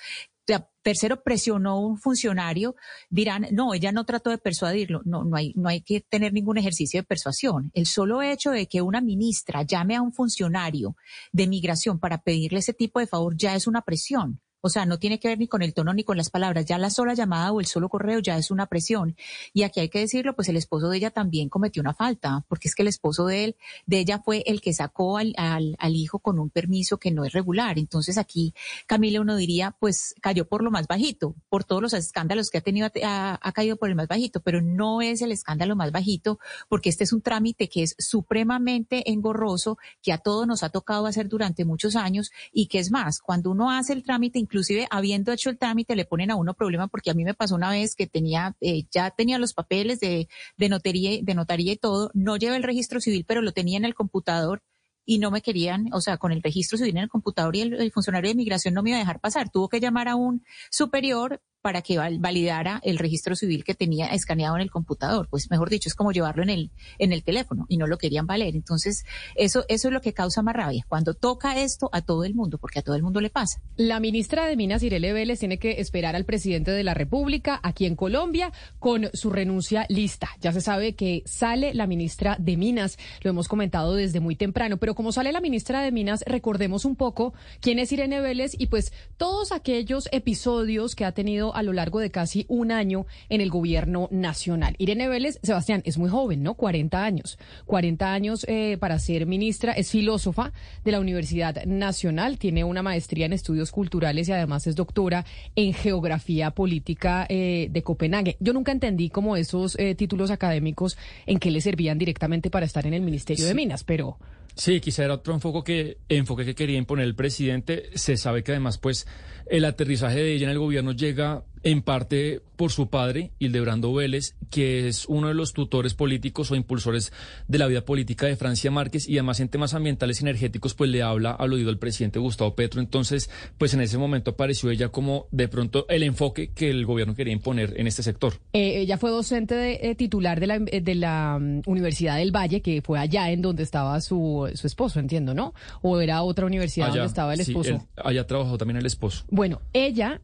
tercero, 0.81 1.21
presionó 1.21 1.79
un 1.79 1.97
funcionario, 1.97 2.75
dirán, 3.09 3.47
no, 3.51 3.73
ella 3.73 3.91
no 3.91 4.05
trató 4.05 4.29
de 4.29 4.37
persuadirlo. 4.37 5.01
No, 5.05 5.23
no 5.23 5.35
hay, 5.35 5.53
no 5.55 5.69
hay 5.69 5.81
que 5.81 6.01
tener 6.01 6.33
ningún 6.33 6.57
ejercicio 6.57 7.01
de 7.01 7.05
persuasión. 7.05 7.71
El 7.73 7.85
solo 7.85 8.21
hecho 8.21 8.51
de 8.51 8.67
que 8.67 8.81
una 8.81 9.01
ministra 9.01 9.63
llame 9.63 9.95
a 9.95 10.01
un 10.01 10.13
funcionario 10.13 10.95
de 11.31 11.47
migración 11.47 11.99
para 11.99 12.19
pedirle 12.19 12.59
ese 12.59 12.73
tipo 12.73 12.99
de 12.99 13.07
favor 13.07 13.35
ya 13.35 13.55
es 13.55 13.67
una 13.67 13.81
presión. 13.81 14.39
O 14.67 14.69
sea, 14.69 14.85
no 14.85 14.99
tiene 14.99 15.17
que 15.17 15.29
ver 15.29 15.39
ni 15.39 15.47
con 15.47 15.61
el 15.61 15.73
tono 15.73 15.93
ni 15.93 16.03
con 16.03 16.17
las 16.17 16.29
palabras. 16.29 16.65
Ya 16.65 16.77
la 16.77 16.89
sola 16.89 17.13
llamada 17.13 17.53
o 17.53 17.61
el 17.61 17.67
solo 17.67 17.87
correo 17.87 18.19
ya 18.19 18.37
es 18.37 18.51
una 18.51 18.65
presión. 18.65 19.15
Y 19.53 19.63
aquí 19.63 19.79
hay 19.79 19.87
que 19.87 19.99
decirlo, 19.99 20.35
pues 20.35 20.49
el 20.49 20.57
esposo 20.57 20.89
de 20.89 20.97
ella 20.97 21.09
también 21.09 21.47
cometió 21.47 21.81
una 21.81 21.93
falta, 21.93 22.43
porque 22.49 22.67
es 22.67 22.75
que 22.75 22.81
el 22.81 22.89
esposo 22.89 23.25
de 23.27 23.45
él, 23.45 23.55
de 23.85 23.99
ella 23.99 24.19
fue 24.19 24.43
el 24.45 24.59
que 24.59 24.73
sacó 24.73 25.17
al, 25.17 25.33
al, 25.37 25.95
hijo 25.95 26.19
con 26.19 26.37
un 26.37 26.49
permiso 26.49 26.97
que 26.97 27.11
no 27.11 27.23
es 27.23 27.31
regular. 27.31 27.79
Entonces 27.79 28.17
aquí, 28.17 28.53
Camila, 28.87 29.21
uno 29.21 29.37
diría, 29.37 29.73
pues 29.79 30.15
cayó 30.21 30.49
por 30.49 30.63
lo 30.63 30.69
más 30.69 30.85
bajito, 30.85 31.33
por 31.47 31.63
todos 31.63 31.81
los 31.81 31.93
escándalos 31.93 32.49
que 32.49 32.57
ha 32.57 32.61
tenido, 32.61 32.89
ha, 33.05 33.39
ha 33.41 33.51
caído 33.53 33.77
por 33.77 33.87
el 33.87 33.95
más 33.95 34.09
bajito, 34.09 34.41
pero 34.41 34.61
no 34.61 35.01
es 35.01 35.21
el 35.21 35.31
escándalo 35.31 35.77
más 35.77 35.93
bajito, 35.93 36.39
porque 36.67 36.89
este 36.89 37.05
es 37.05 37.13
un 37.13 37.21
trámite 37.21 37.69
que 37.69 37.83
es 37.83 37.95
supremamente 37.99 39.09
engorroso, 39.09 39.77
que 40.01 40.11
a 40.11 40.17
todos 40.17 40.45
nos 40.45 40.61
ha 40.63 40.69
tocado 40.69 41.05
hacer 41.05 41.29
durante 41.29 41.63
muchos 41.63 41.95
años 41.95 42.31
y 42.51 42.67
que 42.67 42.79
es 42.79 42.91
más, 42.91 43.21
cuando 43.21 43.49
uno 43.49 43.71
hace 43.71 43.93
el 43.93 44.03
trámite, 44.03 44.39
inclusive 44.57 44.87
habiendo 44.89 45.31
hecho 45.31 45.51
el 45.51 45.59
trámite 45.59 45.95
le 45.95 46.05
ponen 46.05 46.31
a 46.31 46.35
uno 46.35 46.55
problema 46.55 46.87
porque 46.87 47.11
a 47.11 47.13
mí 47.13 47.23
me 47.23 47.35
pasó 47.35 47.53
una 47.53 47.69
vez 47.69 47.93
que 47.93 48.07
tenía, 48.07 48.55
eh, 48.59 48.85
ya 48.89 49.11
tenía 49.11 49.37
los 49.37 49.53
papeles 49.53 49.99
de, 49.99 50.27
de, 50.57 50.69
notaría, 50.69 51.19
de 51.21 51.35
notaría 51.35 51.73
y 51.73 51.77
todo, 51.77 52.09
no 52.15 52.37
llevé 52.37 52.55
el 52.55 52.63
registro 52.63 52.99
civil, 52.99 53.23
pero 53.27 53.43
lo 53.43 53.51
tenía 53.51 53.77
en 53.77 53.85
el 53.85 53.93
computador 53.93 54.63
y 55.05 55.19
no 55.19 55.29
me 55.29 55.43
querían, 55.43 55.93
o 55.93 56.01
sea, 56.01 56.17
con 56.17 56.31
el 56.31 56.41
registro 56.41 56.75
civil 56.75 56.97
en 56.97 57.03
el 57.03 57.09
computador 57.09 57.55
y 57.55 57.61
el, 57.61 57.75
el 57.75 57.91
funcionario 57.91 58.29
de 58.29 58.35
migración 58.35 58.73
no 58.73 58.81
me 58.81 58.89
iba 58.89 58.97
a 58.97 59.01
dejar 59.01 59.19
pasar. 59.19 59.51
Tuvo 59.51 59.69
que 59.69 59.79
llamar 59.79 60.07
a 60.07 60.15
un 60.15 60.43
superior 60.71 61.39
para 61.67 61.81
que 61.81 61.97
validara 61.97 62.79
el 62.81 62.97
registro 62.97 63.35
civil 63.35 63.65
que 63.65 63.75
tenía 63.75 64.05
escaneado 64.07 64.55
en 64.55 64.61
el 64.61 64.71
computador. 64.71 65.27
Pues 65.29 65.51
mejor 65.51 65.69
dicho, 65.69 65.89
es 65.89 65.95
como 65.95 66.13
llevarlo 66.13 66.41
en 66.43 66.49
el, 66.49 66.71
en 66.97 67.11
el 67.11 67.23
teléfono 67.23 67.65
y 67.67 67.75
no 67.75 67.87
lo 67.87 67.97
querían 67.97 68.25
valer. 68.25 68.55
Entonces, 68.55 69.03
eso, 69.35 69.65
eso 69.67 69.89
es 69.89 69.93
lo 69.93 69.99
que 69.99 70.13
causa 70.13 70.41
más 70.41 70.55
rabia. 70.55 70.85
Cuando 70.87 71.13
toca 71.13 71.59
esto 71.59 71.89
a 71.91 72.01
todo 72.01 72.23
el 72.23 72.35
mundo, 72.35 72.57
porque 72.57 72.79
a 72.79 72.83
todo 72.83 72.95
el 72.95 73.03
mundo 73.03 73.19
le 73.19 73.29
pasa. 73.29 73.59
La 73.75 73.99
ministra 73.99 74.45
de 74.45 74.55
Minas, 74.55 74.81
Irele 74.81 75.11
Vélez, 75.11 75.39
tiene 75.39 75.59
que 75.59 75.81
esperar 75.81 76.15
al 76.15 76.23
presidente 76.23 76.71
de 76.71 76.85
la 76.85 76.93
República 76.93 77.59
aquí 77.61 77.85
en 77.85 77.97
Colombia 77.97 78.53
con 78.79 79.09
su 79.11 79.29
renuncia 79.29 79.85
lista. 79.89 80.29
Ya 80.39 80.53
se 80.53 80.61
sabe 80.61 80.95
que 80.95 81.21
sale 81.25 81.73
la 81.73 81.85
ministra 81.85 82.37
de 82.39 82.55
Minas, 82.55 82.97
lo 83.23 83.31
hemos 83.31 83.49
comentado 83.49 83.93
desde 83.93 84.21
muy 84.21 84.37
temprano, 84.37 84.77
pero 84.77 84.95
como 84.95 85.11
sale 85.11 85.33
la 85.33 85.41
ministra 85.41 85.81
de 85.81 85.91
Minas, 85.91 86.23
recordemos 86.27 86.85
un 86.85 86.95
poco 86.95 87.33
quién 87.59 87.77
es 87.77 87.91
Irene 87.91 88.21
Vélez 88.21 88.53
y 88.57 88.67
pues 88.67 88.93
todos 89.17 89.51
aquellos 89.51 90.07
episodios 90.13 90.95
que 90.95 91.03
ha 91.03 91.11
tenido 91.11 91.56
a 91.57 91.63
lo 91.63 91.73
largo 91.73 91.99
de 91.99 92.11
casi 92.11 92.45
un 92.49 92.71
año 92.71 93.07
en 93.29 93.41
el 93.41 93.49
gobierno 93.49 94.07
nacional. 94.11 94.75
Irene 94.77 95.07
Vélez, 95.07 95.39
Sebastián, 95.41 95.81
es 95.85 95.97
muy 95.97 96.07
joven, 96.07 96.43
¿no? 96.43 96.53
40 96.53 97.03
años. 97.03 97.39
40 97.65 98.13
años 98.13 98.45
eh, 98.47 98.77
para 98.79 98.99
ser 98.99 99.25
ministra, 99.25 99.73
es 99.73 99.89
filósofa 99.89 100.53
de 100.85 100.91
la 100.91 100.99
Universidad 100.99 101.65
Nacional, 101.65 102.37
tiene 102.37 102.63
una 102.63 102.83
maestría 102.83 103.25
en 103.25 103.33
estudios 103.33 103.71
culturales 103.71 104.29
y 104.29 104.33
además 104.33 104.67
es 104.67 104.75
doctora 104.75 105.25
en 105.55 105.73
geografía 105.73 106.51
política 106.51 107.25
eh, 107.27 107.69
de 107.71 107.81
Copenhague. 107.81 108.37
Yo 108.39 108.53
nunca 108.53 108.71
entendí 108.71 109.09
cómo 109.09 109.35
esos 109.35 109.75
eh, 109.79 109.95
títulos 109.95 110.29
académicos 110.29 110.95
en 111.25 111.39
qué 111.39 111.49
le 111.49 111.61
servían 111.61 111.97
directamente 111.97 112.51
para 112.51 112.67
estar 112.67 112.85
en 112.85 112.93
el 112.93 113.01
Ministerio 113.01 113.47
de 113.47 113.55
Minas, 113.55 113.83
pero... 113.83 114.17
Sí, 114.57 114.81
quizá 114.81 115.05
era 115.05 115.13
otro 115.13 115.35
enfoque 115.35 115.63
que, 115.63 116.15
enfoque 116.15 116.43
que 116.43 116.55
quería 116.55 116.79
imponer 116.79 117.05
el 117.05 117.13
presidente. 117.13 117.91
Se 117.93 118.17
sabe 118.17 118.43
que 118.43 118.53
además, 118.53 118.79
pues, 118.79 119.07
el 119.45 119.63
aterrizaje 119.65 120.17
de 120.17 120.33
ella 120.33 120.45
en 120.45 120.51
el 120.51 120.59
gobierno 120.59 120.93
llega 120.93 121.43
en 121.67 121.81
parte 121.81 122.41
por 122.55 122.71
su 122.71 122.89
padre, 122.89 123.31
Hildebrando 123.39 123.93
Vélez, 123.93 124.35
que 124.49 124.87
es 124.87 125.05
uno 125.05 125.27
de 125.27 125.33
los 125.33 125.51
tutores 125.51 125.93
políticos 125.93 126.49
o 126.49 126.55
impulsores 126.55 127.11
de 127.47 127.57
la 127.57 127.67
vida 127.67 127.81
política 127.81 128.25
de 128.25 128.37
Francia 128.37 128.71
Márquez 128.71 129.07
y 129.07 129.17
además 129.17 129.41
en 129.41 129.49
temas 129.49 129.73
ambientales 129.73 130.19
y 130.19 130.23
energéticos, 130.23 130.73
pues 130.73 130.89
le 130.89 131.03
habla 131.03 131.31
al 131.31 131.51
oído 131.51 131.69
al 131.69 131.77
presidente 131.77 132.19
Gustavo 132.19 132.55
Petro. 132.55 132.79
Entonces, 132.79 133.29
pues 133.57 133.73
en 133.73 133.81
ese 133.81 133.97
momento 133.97 134.31
apareció 134.31 134.71
ella 134.71 134.89
como 134.89 135.27
de 135.31 135.49
pronto 135.49 135.85
el 135.89 136.03
enfoque 136.03 136.51
que 136.53 136.69
el 136.69 136.85
gobierno 136.85 137.15
quería 137.15 137.33
imponer 137.33 137.73
en 137.77 137.85
este 137.85 138.01
sector. 138.01 138.35
Eh, 138.53 138.79
ella 138.79 138.97
fue 138.97 139.11
docente 139.11 139.53
de, 139.53 139.79
eh, 139.81 139.95
titular 139.95 140.39
de 140.39 140.47
la, 140.47 140.55
eh, 140.55 140.81
de 140.81 140.95
la 140.95 141.37
um, 141.37 141.61
Universidad 141.65 142.17
del 142.17 142.33
Valle, 142.33 142.61
que 142.61 142.81
fue 142.81 142.97
allá 142.97 143.29
en 143.29 143.41
donde 143.41 143.63
estaba 143.63 143.99
su, 143.99 144.49
su 144.55 144.67
esposo, 144.67 145.01
entiendo, 145.01 145.33
¿no? 145.33 145.53
¿O 145.81 145.99
era 145.99 146.23
otra 146.23 146.45
universidad 146.45 146.87
donde 146.87 147.05
estaba 147.05 147.33
el 147.33 147.41
esposo? 147.41 147.85
allá 147.97 148.25
trabajó 148.25 148.57
también 148.57 148.77
el 148.77 148.85
esposo. 148.85 149.25
Bueno, 149.29 149.61
ella 149.73 150.21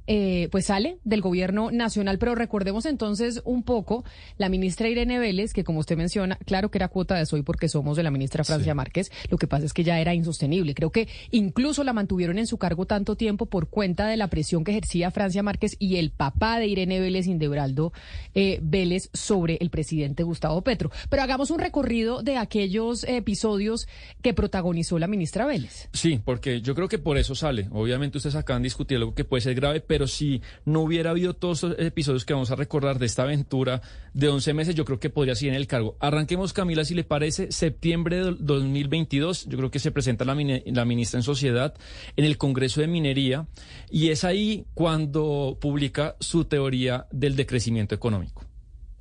pues 0.50 0.66
sale 0.66 0.98
del 1.04 1.22
gobierno 1.22 1.33
nacional, 1.72 2.20
pero 2.20 2.36
recordemos 2.36 2.86
entonces 2.86 3.42
un 3.46 3.64
poco 3.64 4.04
la 4.38 4.50
ministra 4.50 4.88
Irene 4.88 5.20
Vélez, 5.20 5.54
que 5.54 5.64
como 5.64 5.80
usted 5.80 5.98
menciona, 5.98 6.38
claro 6.46 6.70
que 6.70 6.78
era 6.78 6.88
cuota 6.88 7.16
de 7.16 7.26
soy 7.26 7.42
porque 7.42 7.68
somos 7.68 7.98
de 7.98 8.04
la 8.04 8.12
ministra 8.12 8.44
Francia 8.44 8.76
Márquez, 8.76 9.12
lo 9.30 9.38
que 9.38 9.48
pasa 9.48 9.66
es 9.66 9.74
que 9.74 9.84
ya 9.84 10.00
era 10.00 10.14
insostenible. 10.14 10.74
Creo 10.76 10.92
que 10.92 11.08
incluso 11.32 11.84
la 11.84 11.94
mantuvieron 11.94 12.38
en 12.38 12.48
su 12.48 12.58
cargo 12.58 12.86
tanto 12.86 13.16
tiempo 13.16 13.46
por 13.48 13.68
cuenta 13.68 14.08
de 14.08 14.18
la 14.18 14.28
presión 14.28 14.64
que 14.64 14.72
ejercía 14.72 15.12
Francia 15.12 15.44
Márquez 15.44 15.76
y 15.80 15.98
el 15.98 16.12
papá 16.12 16.60
de 16.60 16.68
Irene 16.68 17.00
Vélez, 17.00 17.28
Indebraldo 17.28 17.94
eh, 18.36 18.60
Vélez, 18.62 19.10
sobre 19.14 19.58
el 19.60 19.70
presidente 19.70 20.24
Gustavo 20.24 20.62
Petro. 20.62 20.92
Pero 21.10 21.24
hagamos 21.24 21.52
un 21.52 21.60
recorrido 21.60 22.22
de 22.22 22.38
aquellos 22.38 23.04
episodios 23.06 23.88
que 24.22 24.34
protagonizó 24.34 25.00
la 25.00 25.08
ministra 25.08 25.46
Vélez. 25.46 25.90
Sí, 25.94 26.22
porque 26.24 26.62
yo 26.62 26.76
creo 26.76 26.88
que 26.88 27.00
por 27.00 27.18
eso 27.18 27.36
sale. 27.36 27.68
Obviamente 27.72 28.18
ustedes 28.18 28.36
acaban 28.36 28.62
de 28.62 28.68
discutir 28.68 28.98
algo 28.98 29.14
que 29.14 29.24
puede 29.24 29.42
ser 29.42 29.56
grave, 29.56 29.82
pero 29.82 30.08
si 30.08 30.42
no 30.66 30.82
hubiera 30.82 31.12
habido 31.12 31.23
todos 31.32 31.64
estos 31.64 31.80
episodios 31.80 32.26
que 32.26 32.34
vamos 32.34 32.52
a 32.52 32.56
recordar 32.56 33.00
de 33.00 33.06
esta 33.06 33.24
aventura 33.24 33.82
de 34.14 34.28
11 34.28 34.54
meses, 34.54 34.76
yo 34.76 34.84
creo 34.84 35.00
que 35.00 35.10
podría 35.10 35.36
seguir 35.36 35.54
en 35.54 35.60
el 35.60 35.68
cargo. 35.68 35.96
Arranquemos, 36.02 36.52
Camila, 36.52 36.84
si 36.84 36.94
le 36.94 37.06
parece, 37.06 37.54
septiembre 37.54 38.18
de 38.18 38.36
2022, 38.38 39.46
yo 39.46 39.58
creo 39.58 39.72
que 39.72 39.80
se 39.80 39.92
presenta 39.92 40.26
la, 40.26 40.36
la 40.36 40.86
ministra 40.86 41.20
en 41.20 41.24
sociedad 41.24 41.74
en 42.18 42.26
el 42.26 42.38
Congreso 42.38 42.82
de 42.82 42.88
Minería 42.88 43.48
y 43.90 44.10
es 44.10 44.26
ahí 44.26 44.66
cuando 44.74 45.58
publica 45.62 46.18
su 46.20 46.44
teoría 46.44 47.08
del 47.12 47.38
decrecimiento 47.38 47.96
económico 47.96 48.44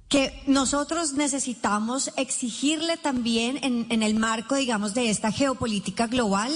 que 0.09 0.43
nosotros 0.47 1.15
necesitamos 1.15 2.11
exigirle 2.19 2.99
también 2.99 3.59
en, 3.63 3.87
en, 3.89 4.03
el 4.03 4.15
marco, 4.15 4.57
digamos, 4.57 4.93
de 4.93 5.09
esta 5.09 5.33
geopolítica 5.33 6.07
global 6.07 6.53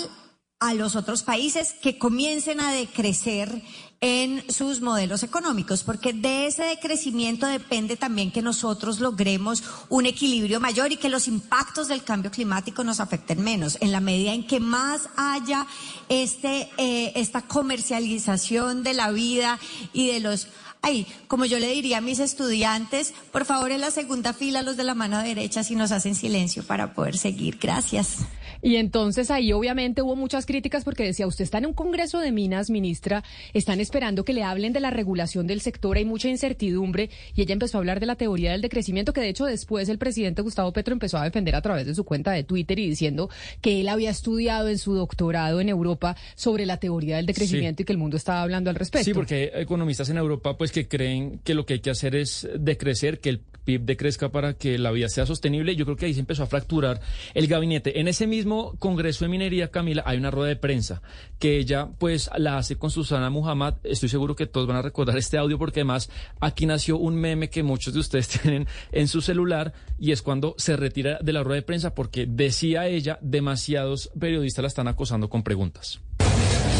a 0.60 0.74
los 0.74 0.96
otros 0.96 1.22
países 1.22 1.74
que 1.82 1.98
comiencen 1.98 2.60
a 2.60 2.72
decrecer 2.72 3.62
en 4.00 4.44
sus 4.52 4.82
modelos 4.82 5.22
económicos, 5.22 5.82
porque 5.82 6.12
de 6.12 6.46
ese 6.46 6.64
decrecimiento 6.64 7.46
depende 7.46 7.96
también 7.96 8.30
que 8.30 8.42
nosotros 8.42 9.00
logremos 9.00 9.62
un 9.88 10.06
equilibrio 10.06 10.60
mayor 10.60 10.92
y 10.92 10.96
que 10.96 11.08
los 11.08 11.28
impactos 11.28 11.88
del 11.88 12.04
cambio 12.04 12.30
climático 12.30 12.84
nos 12.84 13.00
afecten 13.00 13.42
menos. 13.42 13.78
En 13.80 13.92
la 13.92 14.00
medida 14.00 14.32
en 14.32 14.46
que 14.46 14.60
más 14.60 15.08
haya 15.16 15.66
este, 16.08 16.68
eh, 16.76 17.12
esta 17.16 17.42
comercialización 17.42 18.82
de 18.82 18.94
la 18.94 19.10
vida 19.10 19.58
y 19.92 20.08
de 20.08 20.20
los 20.20 20.48
Ay, 20.82 21.04
como 21.26 21.46
yo 21.46 21.58
le 21.58 21.72
diría 21.72 21.98
a 21.98 22.00
mis 22.00 22.20
estudiantes, 22.20 23.12
por 23.32 23.44
favor 23.44 23.72
en 23.72 23.80
la 23.80 23.90
segunda 23.90 24.32
fila 24.32 24.62
los 24.62 24.76
de 24.76 24.84
la 24.84 24.94
mano 24.94 25.20
derecha 25.20 25.64
si 25.64 25.74
nos 25.74 25.90
hacen 25.90 26.14
silencio 26.14 26.64
para 26.64 26.94
poder 26.94 27.18
seguir. 27.18 27.58
Gracias. 27.60 28.18
Y 28.62 28.76
entonces 28.76 29.30
ahí 29.30 29.52
obviamente 29.52 30.02
hubo 30.02 30.16
muchas 30.16 30.46
críticas 30.46 30.84
porque 30.84 31.04
decía, 31.04 31.26
usted 31.26 31.44
está 31.44 31.58
en 31.58 31.66
un 31.66 31.72
Congreso 31.72 32.20
de 32.20 32.32
Minas, 32.32 32.70
ministra, 32.70 33.22
están 33.52 33.80
esperando 33.80 34.24
que 34.24 34.32
le 34.32 34.42
hablen 34.42 34.72
de 34.72 34.80
la 34.80 34.90
regulación 34.90 35.46
del 35.46 35.60
sector, 35.60 35.96
hay 35.96 36.04
mucha 36.04 36.28
incertidumbre 36.28 37.10
y 37.34 37.42
ella 37.42 37.52
empezó 37.52 37.78
a 37.78 37.80
hablar 37.80 38.00
de 38.00 38.06
la 38.06 38.16
teoría 38.16 38.52
del 38.52 38.62
decrecimiento 38.62 39.12
que 39.12 39.20
de 39.20 39.28
hecho 39.28 39.44
después 39.44 39.88
el 39.88 39.98
presidente 39.98 40.42
Gustavo 40.42 40.72
Petro 40.72 40.92
empezó 40.92 41.18
a 41.18 41.24
defender 41.24 41.54
a 41.54 41.62
través 41.62 41.86
de 41.86 41.94
su 41.94 42.04
cuenta 42.04 42.32
de 42.32 42.44
Twitter 42.44 42.78
y 42.78 42.88
diciendo 42.88 43.30
que 43.60 43.80
él 43.80 43.88
había 43.88 44.10
estudiado 44.10 44.68
en 44.68 44.78
su 44.78 44.94
doctorado 44.94 45.60
en 45.60 45.68
Europa 45.68 46.16
sobre 46.34 46.66
la 46.66 46.78
teoría 46.78 47.16
del 47.16 47.26
decrecimiento 47.26 47.82
y 47.82 47.84
que 47.84 47.92
el 47.92 47.98
mundo 47.98 48.16
estaba 48.16 48.42
hablando 48.42 48.70
al 48.70 48.76
respecto. 48.76 49.04
Sí, 49.04 49.14
porque 49.14 49.52
hay 49.54 49.62
economistas 49.62 50.08
en 50.08 50.16
Europa 50.16 50.56
pues 50.56 50.72
que 50.72 50.88
creen 50.88 51.40
que 51.44 51.54
lo 51.54 51.66
que 51.66 51.74
hay 51.74 51.80
que 51.80 51.90
hacer 51.90 52.14
es 52.14 52.48
decrecer, 52.58 53.20
que 53.20 53.30
el 53.30 53.40
PIB 53.66 53.82
decrezca 53.82 54.30
para 54.30 54.54
que 54.54 54.78
la 54.78 54.90
vida 54.90 55.10
sea 55.10 55.26
sostenible. 55.26 55.76
Yo 55.76 55.84
creo 55.84 55.96
que 55.96 56.06
ahí 56.06 56.14
se 56.14 56.20
empezó 56.20 56.44
a 56.44 56.46
fracturar 56.46 57.00
el 57.34 57.46
gabinete. 57.46 58.00
En 58.00 58.08
ese 58.08 58.26
mismo 58.26 58.76
Congreso 58.78 59.24
de 59.24 59.28
Minería, 59.28 59.70
Camila, 59.70 60.02
hay 60.06 60.16
una 60.16 60.30
rueda 60.30 60.48
de 60.48 60.56
prensa 60.56 61.02
que 61.38 61.58
ella 61.58 61.88
pues 61.98 62.30
la 62.38 62.56
hace 62.56 62.76
con 62.76 62.90
Susana 62.90 63.28
Muhammad. 63.28 63.74
Estoy 63.82 64.08
seguro 64.08 64.34
que 64.34 64.46
todos 64.46 64.66
van 64.66 64.76
a 64.76 64.82
recordar 64.82 65.18
este 65.18 65.36
audio 65.36 65.58
porque 65.58 65.80
además 65.80 66.08
aquí 66.40 66.64
nació 66.64 66.96
un 66.96 67.16
meme 67.16 67.50
que 67.50 67.62
muchos 67.62 67.92
de 67.92 68.00
ustedes 68.00 68.28
tienen 68.42 68.66
en 68.92 69.08
su 69.08 69.20
celular 69.20 69.74
y 69.98 70.12
es 70.12 70.22
cuando 70.22 70.54
se 70.56 70.76
retira 70.76 71.18
de 71.20 71.32
la 71.32 71.42
rueda 71.42 71.56
de 71.56 71.62
prensa 71.62 71.94
porque 71.94 72.26
decía 72.26 72.86
ella, 72.86 73.18
demasiados 73.20 74.10
periodistas 74.18 74.62
la 74.62 74.68
están 74.68 74.88
acosando 74.88 75.28
con 75.28 75.42
preguntas. 75.42 76.00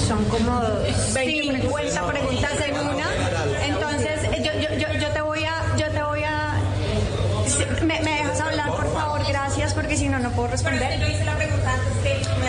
Son 0.07 0.25
como 0.27 0.61
20, 1.15 1.63
50 1.63 2.07
preguntas 2.07 2.53
una. 2.93 3.67
Entonces, 3.67 4.21
yo, 4.39 4.53
yo, 4.61 4.79
yo, 4.79 5.01
yo 5.01 5.09
te 5.09 5.21
voy 5.21 5.43
a, 5.43 5.77
yo 5.77 5.89
te 5.91 6.03
voy 6.03 6.23
a, 6.23 6.55
me, 7.85 8.01
me 8.03 8.11
dejas 8.11 8.41
hablar 8.41 8.71
por 8.71 8.93
favor, 8.93 9.21
gracias, 9.29 9.75
porque 10.37 10.59
si 10.59 10.65
no 10.65 10.71
no 10.71 10.77
puedo 10.77 11.37
responder. 11.49 11.97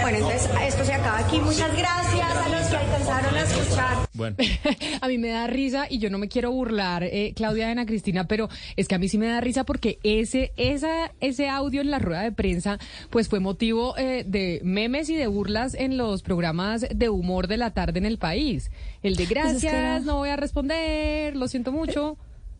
Bueno, 0.02 0.18
entonces 0.20 0.50
esto 0.68 0.86
se 0.86 0.94
acaba 0.94 1.20
aquí. 1.20 1.40
Muchas 1.40 1.76
gracias 1.76 2.38
a 2.38 2.50
los 2.50 2.68
que 2.68 2.76
alcanzaron 2.76 3.36
a 3.36 3.42
escuchar. 3.42 4.10
Bueno. 4.14 4.36
a 5.02 5.08
mí 5.08 5.18
me 5.18 5.30
da 5.30 5.48
risa 5.48 5.88
y 5.90 6.00
yo 6.00 6.10
no 6.10 6.18
me 6.18 6.28
quiero 6.28 6.52
burlar, 6.52 7.04
eh, 7.04 7.34
Claudia 7.36 7.70
Ana 7.70 7.86
Cristina, 7.86 8.28
pero 8.28 8.50
es 8.76 8.88
que 8.88 8.96
a 8.96 9.00
mí 9.00 9.10
sí 9.10 9.18
me 9.18 9.28
da 9.28 9.42
risa 9.42 9.64
porque 9.64 10.00
ese, 10.04 10.54
esa, 10.58 11.12
ese 11.20 11.50
audio 11.50 11.82
en 11.82 11.92
la 11.92 12.00
rueda 12.00 12.22
de 12.22 12.32
prensa, 12.32 12.80
pues 13.10 13.30
fue 13.30 13.40
motivo 13.40 13.98
eh, 13.98 14.24
de 14.26 14.62
memes 14.64 15.10
y 15.10 15.16
de 15.16 15.28
burlas 15.28 15.74
en 15.74 15.98
los 15.98 16.24
programas 16.24 16.86
de 16.94 17.10
humor 17.10 17.48
de 17.48 17.58
la 17.58 17.72
tarde 17.72 18.00
en 18.00 18.06
el 18.06 18.18
país. 18.18 18.72
El 19.04 19.16
de 19.16 19.26
pues 19.26 19.30
gracias, 19.30 20.04
no 20.04 20.18
voy 20.18 20.30
a 20.30 20.36
responder, 20.36 21.36
lo 21.36 21.48
siento 21.48 21.72
mucho. 21.72 22.18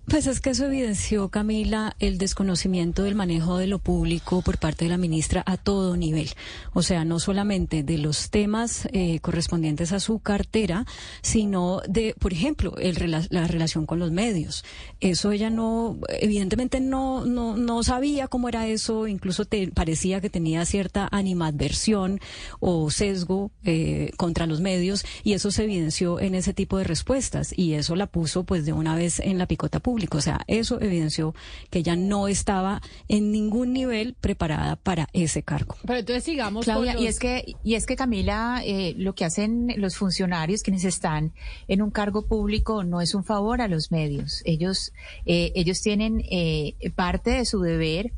Pues 0.10 0.26
es 0.26 0.40
que 0.40 0.52
eso 0.52 0.66
evidenció, 0.66 1.28
Camila, 1.28 1.98
el 2.00 2.18
desconocimiento 2.18 3.04
del 3.04 3.16
manejo 3.16 3.58
de 3.58 3.68
lo 3.68 3.78
público 3.78 4.42
por 4.42 4.58
parte 4.58 4.86
de 4.86 4.90
la 4.90 4.98
ministra 4.98 5.44
a 5.46 5.58
todo 5.58 5.98
nivel. 5.98 6.30
O 6.72 6.82
sea, 6.82 7.04
no 7.04 7.20
solamente 7.20 7.84
de 7.84 7.98
los 7.98 8.30
temas 8.30 8.88
eh, 8.94 9.20
correspondientes 9.20 9.92
a 9.92 10.00
su 10.00 10.20
cartera, 10.20 10.86
sino 11.22 11.82
de, 11.90 12.16
por 12.20 12.32
ejemplo, 12.32 12.78
el, 12.78 13.12
la 13.30 13.48
relación 13.48 13.86
con 13.86 14.00
los 14.00 14.12
medios. 14.12 14.64
Eso 15.02 15.34
ella 15.34 15.50
no, 15.50 16.00
evidentemente 16.22 16.80
no, 16.80 17.26
no, 17.26 17.58
no 17.58 17.84
sabía 17.84 18.30
cómo 18.30 18.48
era 18.48 18.66
eso, 18.66 19.08
incluso 19.08 19.44
te, 19.44 19.68
parecía 19.72 20.22
que 20.22 20.30
tenía 20.30 20.64
cierta 20.66 21.10
animadversión 21.12 22.22
o 22.62 22.90
sesgo 22.92 23.52
eh, 23.66 24.12
contra 24.16 24.48
los 24.48 24.62
medios 24.62 25.04
y 25.26 25.34
eso 25.34 25.52
se 25.52 25.66
evidenció 25.66 26.22
en 26.22 26.34
ese 26.34 26.54
tipo 26.54 26.78
de 26.78 26.86
respuestas 26.86 27.54
y 27.54 27.74
eso 27.74 27.98
la 27.98 28.08
puso 28.08 28.46
pues 28.46 28.66
de 28.66 28.72
una 28.72 28.96
vez 28.96 29.20
en 29.20 29.38
la 29.38 29.48
picota 29.48 29.82
pública 29.82 29.97
público. 29.98 30.20
O 30.20 30.22
sea, 30.22 30.42
eso 30.46 30.80
evidenció 30.80 31.34
que 31.72 31.80
ella 31.80 31.96
no 31.96 32.28
estaba 32.28 32.82
en 33.08 33.32
ningún 33.32 33.74
nivel 33.74 34.16
preparada 34.22 34.76
para 34.76 35.10
ese 35.14 35.42
cargo. 35.42 35.76
Pero 35.86 36.00
entonces 36.00 36.24
sigamos. 36.24 36.66
Claudia, 36.66 37.00
y 37.00 37.08
es 37.08 37.18
que 37.18 37.56
y 37.64 37.74
es 37.74 37.88
que 37.88 37.96
Camila, 37.96 38.62
eh, 38.64 38.94
lo 38.96 39.16
que 39.16 39.26
hacen 39.26 39.74
los 39.78 39.98
funcionarios 39.98 40.62
quienes 40.62 40.84
están 40.84 41.34
en 41.68 41.82
un 41.82 41.90
cargo 41.90 42.28
público 42.28 42.84
no 42.84 43.02
es 43.02 43.16
un 43.16 43.24
favor 43.24 43.62
a 43.62 43.68
los 43.68 43.92
medios. 43.92 44.44
Ellos 44.46 44.94
eh, 45.26 45.52
ellos 45.56 45.82
tienen 45.82 46.24
eh, 46.30 46.76
parte 46.96 47.32
de 47.32 47.46
su 47.46 47.60
deber 47.62 48.14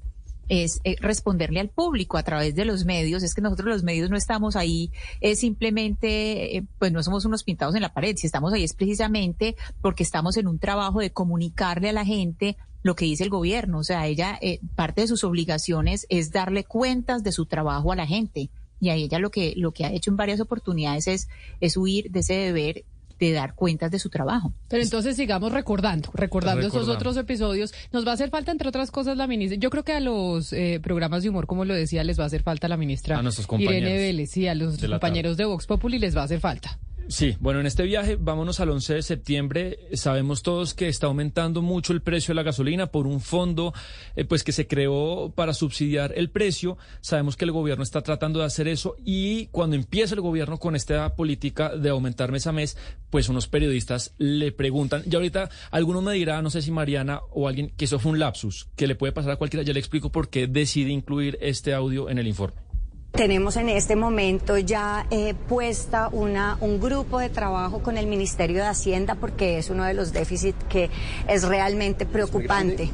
es 0.49 0.81
eh, 0.83 0.97
responderle 0.99 1.59
al 1.59 1.69
público 1.69 2.17
a 2.17 2.23
través 2.23 2.55
de 2.55 2.65
los 2.65 2.83
medios. 2.83 3.23
Es 3.23 3.33
que 3.33 3.41
nosotros 3.41 3.69
los 3.69 3.83
medios 3.83 4.09
no 4.09 4.17
estamos 4.17 4.55
ahí 4.55 4.91
es 5.21 5.39
simplemente, 5.39 6.57
eh, 6.57 6.65
pues 6.79 6.91
no 6.91 7.01
somos 7.03 7.23
unos 7.25 7.43
pintados 7.43 7.75
en 7.75 7.81
la 7.81 7.93
pared. 7.93 8.17
Si 8.17 8.27
estamos 8.27 8.51
ahí 8.51 8.63
es 8.63 8.73
precisamente 8.73 9.55
porque 9.81 10.03
estamos 10.03 10.35
en 10.37 10.47
un 10.47 10.59
trabajo 10.59 10.99
de 10.99 11.11
comunicarle 11.11 11.89
a 11.89 11.93
la 11.93 12.03
gente 12.03 12.57
lo 12.81 12.95
que 12.95 13.05
dice 13.05 13.23
el 13.23 13.29
gobierno. 13.29 13.79
O 13.79 13.83
sea, 13.83 14.07
ella, 14.07 14.37
eh, 14.41 14.59
parte 14.75 15.01
de 15.01 15.07
sus 15.07 15.23
obligaciones 15.23 16.05
es 16.09 16.31
darle 16.31 16.63
cuentas 16.63 17.23
de 17.23 17.31
su 17.31 17.45
trabajo 17.45 17.91
a 17.91 17.95
la 17.95 18.07
gente. 18.07 18.49
Y 18.81 18.89
a 18.89 18.95
ella 18.95 19.19
lo 19.19 19.29
que, 19.29 19.53
lo 19.57 19.71
que 19.71 19.85
ha 19.85 19.91
hecho 19.91 20.09
en 20.09 20.17
varias 20.17 20.39
oportunidades 20.39 21.07
es, 21.07 21.27
es 21.59 21.77
huir 21.77 22.11
de 22.11 22.21
ese 22.21 22.33
deber 22.33 22.85
de 23.19 23.31
dar 23.31 23.53
cuentas 23.53 23.91
de 23.91 23.99
su 23.99 24.09
trabajo. 24.09 24.53
Pero 24.69 24.81
entonces 24.81 25.15
sigamos 25.15 25.51
recordando, 25.51 26.09
recordando 26.13 26.67
esos 26.67 26.87
otros 26.87 27.17
episodios. 27.17 27.73
Nos 27.91 28.05
va 28.05 28.11
a 28.11 28.13
hacer 28.13 28.29
falta, 28.29 28.51
entre 28.51 28.69
otras 28.69 28.91
cosas, 28.91 29.17
la 29.17 29.27
ministra. 29.27 29.57
Yo 29.59 29.69
creo 29.69 29.83
que 29.83 29.93
a 29.93 29.99
los 29.99 30.53
eh, 30.53 30.79
programas 30.81 31.23
de 31.23 31.29
humor, 31.29 31.45
como 31.45 31.65
lo 31.65 31.73
decía, 31.73 32.03
les 32.03 32.19
va 32.19 32.23
a 32.23 32.27
hacer 32.27 32.43
falta 32.43 32.67
la 32.67 32.77
ministra 32.77 33.17
a 33.17 33.21
nuestros 33.21 33.47
compañeros 33.47 33.81
Irene 33.81 33.97
Vélez 33.97 34.37
y 34.37 34.47
a 34.47 34.55
los 34.55 34.77
compañeros 34.77 35.37
de 35.37 35.45
Vox 35.45 35.67
Populi 35.67 35.99
les 35.99 36.15
va 36.15 36.21
a 36.21 36.25
hacer 36.25 36.39
falta. 36.39 36.79
Sí, 37.09 37.35
bueno, 37.39 37.59
en 37.59 37.65
este 37.65 37.81
viaje 37.81 38.17
vámonos 38.17 38.59
al 38.59 38.69
11 38.69 38.93
de 38.93 39.01
septiembre. 39.01 39.79
Sabemos 39.93 40.43
todos 40.43 40.75
que 40.75 40.87
está 40.87 41.07
aumentando 41.07 41.63
mucho 41.63 41.91
el 41.91 42.03
precio 42.03 42.33
de 42.33 42.35
la 42.35 42.43
gasolina 42.43 42.91
por 42.91 43.07
un 43.07 43.19
fondo 43.19 43.73
eh, 44.15 44.25
pues 44.25 44.43
que 44.43 44.51
se 44.51 44.67
creó 44.67 45.33
para 45.35 45.55
subsidiar 45.55 46.13
el 46.15 46.29
precio. 46.29 46.77
Sabemos 47.01 47.35
que 47.35 47.45
el 47.45 47.51
gobierno 47.51 47.81
está 47.81 48.03
tratando 48.03 48.41
de 48.41 48.45
hacer 48.45 48.67
eso 48.67 48.95
y 49.03 49.47
cuando 49.47 49.75
empieza 49.75 50.13
el 50.13 50.21
gobierno 50.21 50.59
con 50.59 50.75
esta 50.75 51.15
política 51.15 51.75
de 51.75 51.89
aumentar 51.89 52.31
mes 52.31 52.45
a 52.45 52.51
mes, 52.51 52.77
pues 53.09 53.27
unos 53.27 53.47
periodistas 53.47 54.13
le 54.19 54.51
preguntan, 54.51 55.01
y 55.09 55.15
ahorita 55.15 55.49
alguno 55.71 56.03
me 56.03 56.13
dirá, 56.13 56.43
no 56.43 56.51
sé 56.51 56.61
si 56.61 56.69
Mariana 56.69 57.21
o 57.31 57.47
alguien, 57.47 57.71
que 57.75 57.85
eso 57.85 57.97
fue 57.97 58.11
un 58.11 58.19
lapsus, 58.19 58.67
que 58.75 58.85
le 58.85 58.93
puede 58.93 59.13
pasar 59.13 59.31
a 59.31 59.37
cualquiera, 59.37 59.63
ya 59.63 59.73
le 59.73 59.79
explico 59.79 60.11
por 60.11 60.29
qué 60.29 60.45
decide 60.45 60.91
incluir 60.91 61.39
este 61.41 61.73
audio 61.73 62.07
en 62.07 62.19
el 62.19 62.27
informe. 62.27 62.68
Tenemos 63.11 63.57
en 63.57 63.69
este 63.69 63.95
momento 63.95 64.57
ya 64.57 65.05
eh, 65.11 65.33
puesta 65.33 66.09
una, 66.09 66.57
un 66.61 66.79
grupo 66.79 67.19
de 67.19 67.29
trabajo 67.29 67.83
con 67.83 67.97
el 67.97 68.07
Ministerio 68.07 68.57
de 68.57 68.67
Hacienda 68.67 69.15
porque 69.15 69.57
es 69.57 69.69
uno 69.69 69.83
de 69.83 69.93
los 69.93 70.13
déficits 70.13 70.63
que 70.69 70.89
es 71.27 71.43
realmente 71.43 72.05
preocupante. 72.05 72.89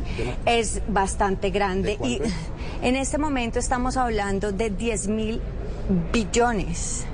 Es 0.45 0.81
bastante 0.87 1.51
grande 1.51 1.97
y 2.03 2.21
en 2.81 2.95
este 2.95 3.17
momento 3.17 3.59
estamos 3.59 3.97
hablando 3.97 4.51
de 4.51 4.69
10 4.69 5.07
mil 5.09 5.41
billones. 6.11 7.05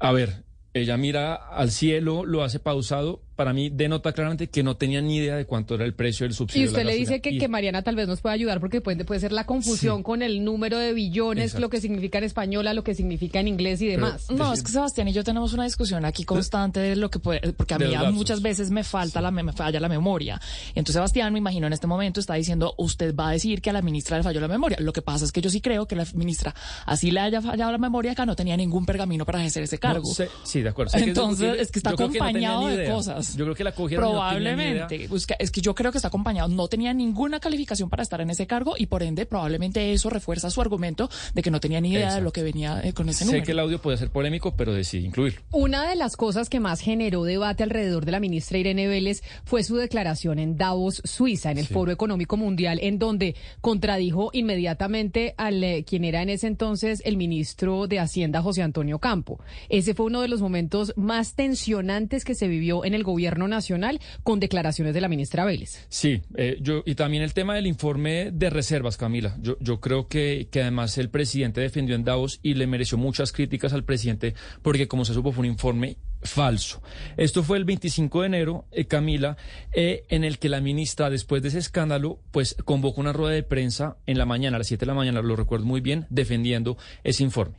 A 0.00 0.12
ver, 0.12 0.44
ella 0.74 0.96
mira 0.96 1.34
al 1.34 1.70
cielo, 1.70 2.24
lo 2.24 2.42
hace 2.42 2.58
pausado, 2.58 3.22
para 3.38 3.52
mí 3.52 3.70
denota 3.70 4.12
claramente 4.12 4.48
que 4.48 4.64
no 4.64 4.76
tenía 4.76 5.00
ni 5.00 5.18
idea 5.18 5.36
de 5.36 5.44
cuánto 5.44 5.76
era 5.76 5.84
el 5.84 5.94
precio 5.94 6.26
del 6.26 6.34
subsidio. 6.34 6.64
Y 6.64 6.66
usted 6.66 6.84
le 6.84 6.96
dice 6.96 7.20
que, 7.20 7.38
que, 7.38 7.46
Mariana 7.46 7.82
tal 7.82 7.94
vez 7.94 8.08
nos 8.08 8.20
pueda 8.20 8.32
ayudar 8.32 8.58
porque 8.58 8.80
puede, 8.80 9.04
puede 9.04 9.20
ser 9.20 9.30
la 9.30 9.46
confusión 9.46 10.02
con 10.02 10.22
el 10.22 10.44
número 10.44 10.76
de 10.76 10.92
billones, 10.92 11.54
lo 11.54 11.70
que 11.70 11.80
significa 11.80 12.18
en 12.18 12.24
española, 12.24 12.74
lo 12.74 12.82
que 12.82 12.96
significa 12.96 13.38
en 13.38 13.46
inglés 13.46 13.80
y 13.80 13.86
demás. 13.86 14.28
no, 14.28 14.52
es 14.52 14.64
que 14.64 14.72
Sebastián 14.72 15.06
y 15.06 15.12
yo 15.12 15.22
tenemos 15.22 15.52
una 15.52 15.62
discusión 15.62 16.04
aquí 16.04 16.24
constante 16.24 16.80
de 16.80 16.96
lo 16.96 17.12
que 17.12 17.20
puede, 17.20 17.52
porque 17.52 17.74
a 17.74 17.78
mí 17.78 17.94
muchas 18.12 18.42
veces 18.42 18.72
me 18.72 18.82
falta 18.82 19.20
la 19.20 19.30
me 19.30 19.52
falla 19.52 19.78
la 19.78 19.88
memoria. 19.88 20.40
Entonces 20.70 20.94
Sebastián, 20.94 21.32
me 21.32 21.38
imagino 21.38 21.68
en 21.68 21.72
este 21.72 21.86
momento 21.86 22.18
está 22.18 22.34
diciendo, 22.34 22.74
usted 22.76 23.14
va 23.14 23.28
a 23.28 23.32
decir 23.34 23.62
que 23.62 23.70
a 23.70 23.72
la 23.72 23.82
ministra 23.82 24.16
le 24.16 24.24
falló 24.24 24.40
la 24.40 24.48
memoria. 24.48 24.78
Lo 24.80 24.92
que 24.92 25.00
pasa 25.02 25.24
es 25.24 25.30
que 25.30 25.40
yo 25.40 25.48
sí 25.48 25.60
creo 25.60 25.86
que 25.86 25.94
la 25.94 26.04
ministra 26.14 26.56
así 26.86 27.12
le 27.12 27.20
haya 27.20 27.40
fallado 27.40 27.70
la 27.70 27.78
memoria 27.78 28.10
acá 28.10 28.26
no 28.26 28.34
tenía 28.34 28.56
ningún 28.56 28.84
pergamino 28.84 29.24
para 29.24 29.38
ejercer 29.38 29.62
ese 29.62 29.78
cargo. 29.78 30.10
sí, 30.42 30.60
de 30.60 30.68
acuerdo. 30.70 30.98
Entonces 30.98 31.60
es 31.60 31.70
que 31.70 31.78
está 31.78 31.90
acompañado 31.90 32.66
de 32.66 32.90
cosas. 32.90 33.27
Yo 33.36 33.44
creo 33.44 33.54
que 33.54 33.64
la 33.64 33.72
Probablemente. 33.72 35.08
No 35.08 35.16
es 35.16 35.50
que 35.50 35.60
yo 35.60 35.74
creo 35.74 35.92
que 35.92 35.98
está 35.98 36.08
acompañado. 36.08 36.48
No 36.48 36.68
tenía 36.68 36.92
ninguna 36.92 37.40
calificación 37.40 37.88
para 37.88 38.02
estar 38.02 38.20
en 38.20 38.30
ese 38.30 38.46
cargo 38.46 38.74
y 38.76 38.86
por 38.86 39.02
ende 39.02 39.26
probablemente 39.26 39.92
eso 39.92 40.10
refuerza 40.10 40.50
su 40.50 40.60
argumento 40.60 41.08
de 41.34 41.42
que 41.42 41.50
no 41.50 41.60
tenía 41.60 41.80
ni 41.80 41.92
idea 41.92 42.14
de 42.14 42.20
lo 42.20 42.32
que 42.32 42.42
venía 42.42 42.80
eh, 42.82 42.92
con 42.92 43.08
ese 43.08 43.24
número. 43.24 43.42
Sé 43.42 43.46
que 43.46 43.52
el 43.52 43.58
audio 43.58 43.80
puede 43.80 43.96
ser 43.96 44.10
polémico, 44.10 44.54
pero 44.56 44.72
decidí 44.72 45.06
incluirlo. 45.06 45.40
Una 45.52 45.88
de 45.88 45.96
las 45.96 46.16
cosas 46.16 46.48
que 46.48 46.60
más 46.60 46.80
generó 46.80 47.24
debate 47.24 47.62
alrededor 47.62 48.04
de 48.04 48.12
la 48.12 48.20
ministra 48.20 48.58
Irene 48.58 48.88
Vélez 48.88 49.22
fue 49.44 49.62
su 49.62 49.76
declaración 49.76 50.38
en 50.38 50.56
Davos, 50.56 51.02
Suiza, 51.04 51.50
en 51.50 51.58
el 51.58 51.66
Foro 51.66 51.92
Económico 51.92 52.36
Mundial, 52.36 52.78
en 52.82 52.98
donde 52.98 53.36
contradijo 53.60 54.30
inmediatamente 54.32 55.34
al 55.36 55.62
eh, 55.62 55.84
quien 55.86 56.04
era 56.04 56.22
en 56.22 56.30
ese 56.30 56.46
entonces 56.46 57.02
el 57.04 57.16
ministro 57.16 57.86
de 57.86 58.00
Hacienda, 58.00 58.42
José 58.42 58.62
Antonio 58.62 58.98
Campo. 58.98 59.40
Ese 59.68 59.94
fue 59.94 60.06
uno 60.06 60.20
de 60.20 60.28
los 60.28 60.40
momentos 60.40 60.92
más 60.96 61.34
tensionantes 61.34 62.24
que 62.24 62.34
se 62.34 62.48
vivió 62.48 62.84
en 62.84 62.94
el 62.94 63.04
gobierno 63.04 63.17
nacional 63.18 63.58
Nacional 63.58 64.00
con 64.22 64.38
declaraciones 64.38 64.94
de 64.94 65.00
la 65.00 65.08
ministra 65.08 65.44
Vélez. 65.44 65.84
Sí, 65.88 66.22
eh, 66.36 66.58
yo, 66.60 66.82
y 66.86 66.94
también 66.94 67.24
el 67.24 67.34
tema 67.34 67.56
del 67.56 67.66
informe 67.66 68.30
de 68.32 68.50
reservas, 68.50 68.96
Camila. 68.96 69.36
Yo, 69.40 69.56
yo 69.60 69.80
creo 69.80 70.06
que, 70.06 70.48
que 70.50 70.62
además 70.62 70.96
el 70.96 71.10
presidente 71.10 71.60
defendió 71.60 71.96
en 71.96 72.04
Davos 72.04 72.38
y 72.42 72.54
le 72.54 72.68
mereció 72.68 72.96
muchas 72.98 73.32
críticas 73.32 73.72
al 73.72 73.82
presidente 73.82 74.34
porque, 74.62 74.86
como 74.86 75.04
se 75.04 75.12
supo, 75.12 75.32
fue 75.32 75.40
un 75.40 75.50
informe 75.50 75.96
falso. 76.22 76.80
Esto 77.16 77.42
fue 77.42 77.58
el 77.58 77.64
25 77.64 78.20
de 78.20 78.26
enero, 78.26 78.64
eh, 78.70 78.86
Camila, 78.86 79.36
eh, 79.72 80.04
en 80.08 80.22
el 80.22 80.38
que 80.38 80.48
la 80.48 80.60
ministra, 80.60 81.10
después 81.10 81.42
de 81.42 81.48
ese 81.48 81.58
escándalo, 81.58 82.20
pues 82.30 82.54
convocó 82.64 83.00
una 83.00 83.12
rueda 83.12 83.34
de 83.34 83.42
prensa 83.42 83.96
en 84.06 84.18
la 84.18 84.24
mañana, 84.24 84.56
a 84.56 84.58
las 84.58 84.68
7 84.68 84.80
de 84.80 84.86
la 84.86 84.94
mañana, 84.94 85.20
lo 85.20 85.34
recuerdo 85.34 85.66
muy 85.66 85.80
bien, 85.80 86.06
defendiendo 86.10 86.78
ese 87.02 87.24
informe. 87.24 87.56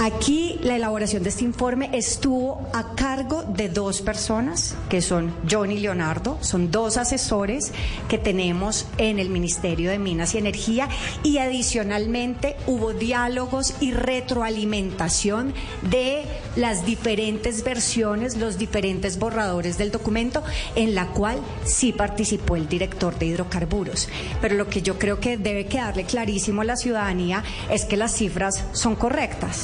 Aquí 0.00 0.60
la 0.62 0.76
elaboración 0.76 1.24
de 1.24 1.30
este 1.30 1.44
informe 1.44 1.90
estuvo 1.92 2.66
a 2.72 2.94
cargo 2.94 3.42
de 3.42 3.68
dos 3.68 4.00
personas, 4.00 4.76
que 4.88 5.02
son 5.02 5.34
John 5.50 5.72
y 5.72 5.78
Leonardo, 5.78 6.38
son 6.40 6.70
dos 6.70 6.96
asesores 6.96 7.72
que 8.08 8.16
tenemos 8.16 8.86
en 8.98 9.18
el 9.18 9.28
Ministerio 9.28 9.90
de 9.90 9.98
Minas 9.98 10.34
y 10.34 10.38
Energía 10.38 10.88
y 11.24 11.38
adicionalmente 11.38 12.56
hubo 12.66 12.92
diálogos 12.92 13.74
y 13.80 13.92
retroalimentación 13.92 15.52
de 15.90 16.22
las 16.54 16.86
diferentes 16.86 17.64
versiones, 17.64 18.36
los 18.36 18.56
diferentes 18.56 19.18
borradores 19.18 19.78
del 19.78 19.90
documento, 19.90 20.44
en 20.76 20.94
la 20.94 21.08
cual 21.08 21.38
sí 21.64 21.92
participó 21.92 22.56
el 22.56 22.68
director 22.68 23.18
de 23.18 23.26
hidrocarburos. 23.26 24.08
Pero 24.40 24.54
lo 24.54 24.68
que 24.68 24.80
yo 24.80 24.98
creo 24.98 25.18
que 25.18 25.36
debe 25.36 25.66
quedarle 25.66 26.04
clarísimo 26.04 26.62
a 26.62 26.64
la 26.64 26.76
ciudadanía 26.76 27.42
es 27.68 27.84
que 27.84 27.96
las 27.96 28.14
cifras 28.14 28.64
son 28.72 28.94
correctas. 28.94 29.57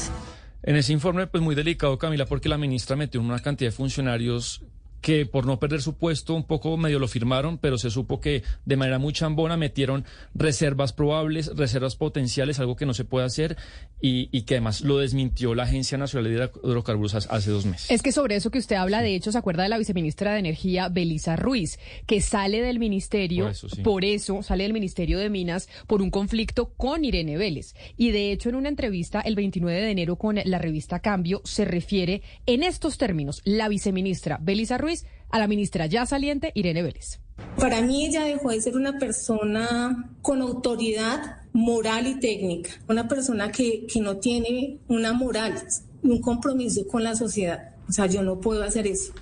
En 0.66 0.76
ese 0.76 0.94
informe, 0.94 1.26
pues 1.26 1.42
muy 1.42 1.54
delicado, 1.54 1.98
Camila, 1.98 2.24
porque 2.24 2.48
la 2.48 2.56
ministra 2.56 2.96
metió 2.96 3.20
una 3.20 3.38
cantidad 3.40 3.70
de 3.70 3.76
funcionarios 3.76 4.62
que 5.04 5.26
por 5.26 5.44
no 5.44 5.60
perder 5.60 5.82
su 5.82 5.98
puesto 5.98 6.34
un 6.34 6.44
poco 6.44 6.74
medio 6.78 6.98
lo 6.98 7.08
firmaron, 7.08 7.58
pero 7.58 7.76
se 7.76 7.90
supo 7.90 8.20
que 8.20 8.42
de 8.64 8.76
manera 8.76 8.98
muy 8.98 9.12
chambona 9.12 9.58
metieron 9.58 10.06
reservas 10.32 10.94
probables, 10.94 11.54
reservas 11.54 11.94
potenciales, 11.94 12.58
algo 12.58 12.74
que 12.74 12.86
no 12.86 12.94
se 12.94 13.04
puede 13.04 13.26
hacer 13.26 13.58
y, 14.00 14.42
que 14.42 14.54
además 14.54 14.80
lo 14.80 14.98
desmintió 14.98 15.54
la 15.54 15.64
Agencia 15.64 15.98
Nacional 15.98 16.32
de 16.32 16.50
Hidrocarburos 16.62 17.14
hace 17.14 17.50
dos 17.50 17.66
meses. 17.66 17.90
Es 17.90 18.00
que 18.00 18.12
sobre 18.12 18.36
eso 18.36 18.50
que 18.50 18.58
usted 18.58 18.76
habla, 18.76 19.02
de 19.02 19.14
hecho, 19.14 19.30
se 19.30 19.36
acuerda 19.36 19.62
de 19.62 19.68
la 19.68 19.76
viceministra 19.76 20.32
de 20.32 20.38
Energía, 20.38 20.88
Belisa 20.88 21.36
Ruiz, 21.36 21.78
que 22.06 22.22
sale 22.22 22.62
del 22.62 22.78
ministerio, 22.78 23.50
por 23.82 24.06
eso, 24.06 24.42
sale 24.42 24.64
del 24.64 24.72
Ministerio 24.72 25.18
de 25.18 25.28
Minas 25.28 25.68
por 25.86 26.00
un 26.00 26.10
conflicto 26.10 26.72
con 26.78 27.04
Irene 27.04 27.36
Vélez. 27.36 27.74
Y 27.98 28.10
de 28.10 28.32
hecho, 28.32 28.48
en 28.48 28.54
una 28.54 28.70
entrevista 28.70 29.20
el 29.20 29.34
29 29.34 29.82
de 29.82 29.90
enero 29.90 30.16
con 30.16 30.38
la 30.42 30.58
revista 30.58 31.00
Cambio, 31.00 31.42
se 31.44 31.66
refiere 31.66 32.22
en 32.46 32.62
estos 32.62 32.96
términos, 32.96 33.42
la 33.44 33.68
viceministra 33.68 34.38
Belisa 34.40 34.78
Ruiz 34.78 34.93
a 35.34 35.38
la 35.40 35.48
ministra 35.48 35.86
ya 35.86 36.06
saliente 36.06 36.52
Irene 36.54 36.84
Vélez. 36.84 37.18
Para 37.58 37.80
mí 37.82 38.06
ella 38.06 38.22
dejó 38.22 38.50
de 38.50 38.60
ser 38.60 38.76
una 38.76 39.00
persona 39.00 40.12
con 40.22 40.40
autoridad 40.40 41.38
moral 41.52 42.06
y 42.06 42.20
técnica, 42.20 42.70
una 42.88 43.08
persona 43.08 43.50
que, 43.50 43.84
que 43.92 43.98
no 43.98 44.18
tiene 44.18 44.78
una 44.86 45.12
moral, 45.12 45.60
un 46.04 46.20
compromiso 46.20 46.86
con 46.86 47.02
la 47.02 47.16
sociedad. 47.16 47.74
O 47.88 47.92
sea, 47.92 48.06
yo 48.06 48.22
no 48.22 48.38
puedo 48.38 48.62
hacer 48.62 48.86
eso. 48.86 49.12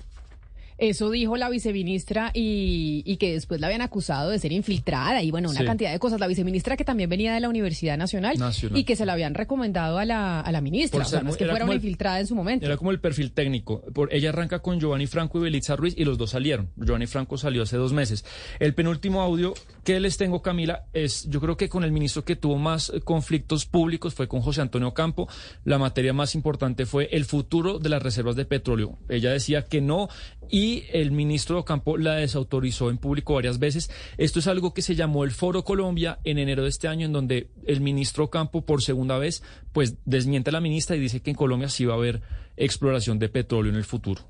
Eso 0.83 1.09
dijo 1.09 1.37
la 1.37 1.49
viceministra 1.49 2.31
y, 2.33 3.15
que 3.15 3.31
después 3.31 3.61
la 3.61 3.67
habían 3.67 3.79
acusado 3.79 4.31
de 4.31 4.37
ser 4.37 4.51
infiltrada 4.51 5.23
y 5.23 5.31
bueno, 5.31 5.49
una 5.49 5.63
cantidad 5.63 5.93
de 5.93 5.97
cosas. 5.97 6.19
La 6.19 6.27
viceministra 6.27 6.75
que 6.75 6.83
también 6.83 7.09
venía 7.09 7.33
de 7.33 7.39
la 7.39 7.47
Universidad 7.47 7.97
Nacional, 7.97 8.35
y 8.75 8.83
que 8.83 8.97
se 8.97 9.05
la 9.05 9.13
habían 9.13 9.33
recomendado 9.33 9.97
a 9.97 10.03
la, 10.03 10.41
a 10.41 10.51
la 10.51 10.59
ministra. 10.59 11.01
o 11.01 11.05
sea, 11.05 11.21
no 11.21 11.29
es 11.29 11.37
que 11.37 11.45
fuera 11.45 11.63
una 11.63 11.75
infiltrada 11.75 12.19
en 12.19 12.27
su 12.27 12.35
momento. 12.35 12.65
Era 12.65 12.75
como 12.75 12.91
el 12.91 12.99
perfil 12.99 13.31
técnico. 13.31 13.81
Por, 13.93 14.13
ella 14.13 14.27
arranca 14.27 14.59
con 14.59 14.77
Giovanni 14.77 15.07
Franco 15.07 15.39
y 15.39 15.43
Belitza 15.43 15.77
Ruiz 15.77 15.93
y 15.97 16.03
los 16.03 16.17
dos 16.17 16.31
salieron. 16.31 16.69
Giovanni 16.75 17.07
Franco 17.07 17.37
salió 17.37 17.63
hace 17.63 17.77
dos 17.77 17.93
meses. 17.93 18.25
El 18.59 18.73
penúltimo 18.73 19.21
audio 19.21 19.53
que 19.85 20.01
les 20.01 20.17
tengo, 20.17 20.41
Camila, 20.41 20.87
es 20.91 21.29
yo 21.29 21.39
creo 21.39 21.55
que 21.55 21.69
con 21.69 21.85
el 21.85 21.93
ministro 21.93 22.25
que 22.25 22.35
tuvo 22.35 22.57
más 22.57 22.89
eh, 22.89 22.99
conflictos 22.99 23.65
públicos 23.65 24.15
fue 24.15 24.27
con 24.27 24.41
José 24.41 24.59
Antonio 24.59 24.93
Campo. 24.93 25.29
La 25.63 25.77
materia 25.77 26.11
más 26.11 26.35
importante 26.35 26.85
fue 26.85 27.07
el 27.13 27.23
futuro 27.23 27.79
de 27.79 27.87
las 27.87 28.03
reservas 28.03 28.35
de 28.35 28.43
petróleo. 28.43 28.97
Ella 29.07 29.31
decía 29.31 29.61
que 29.61 29.79
no 29.79 30.09
y 30.49 30.83
el 30.91 31.11
ministro 31.11 31.57
de 31.57 31.63
Campo 31.63 31.97
la 31.97 32.15
desautorizó 32.15 32.89
en 32.89 32.97
público 32.97 33.33
varias 33.33 33.59
veces. 33.59 33.89
Esto 34.17 34.39
es 34.39 34.47
algo 34.47 34.73
que 34.73 34.81
se 34.81 34.95
llamó 34.95 35.23
el 35.23 35.31
Foro 35.31 35.63
Colombia 35.63 36.19
en 36.23 36.37
enero 36.37 36.63
de 36.63 36.69
este 36.69 36.87
año, 36.87 37.05
en 37.05 37.13
donde 37.13 37.49
el 37.65 37.81
ministro 37.81 38.29
Campo 38.29 38.65
por 38.65 38.81
segunda 38.81 39.17
vez 39.17 39.43
pues 39.71 39.95
desmiente 40.05 40.49
a 40.49 40.53
la 40.53 40.61
ministra 40.61 40.95
y 40.95 40.99
dice 40.99 41.21
que 41.21 41.31
en 41.31 41.35
Colombia 41.35 41.69
sí 41.69 41.85
va 41.85 41.93
a 41.93 41.97
haber 41.97 42.21
exploración 42.57 43.19
de 43.19 43.29
petróleo 43.29 43.71
en 43.71 43.77
el 43.77 43.85
futuro. 43.85 44.21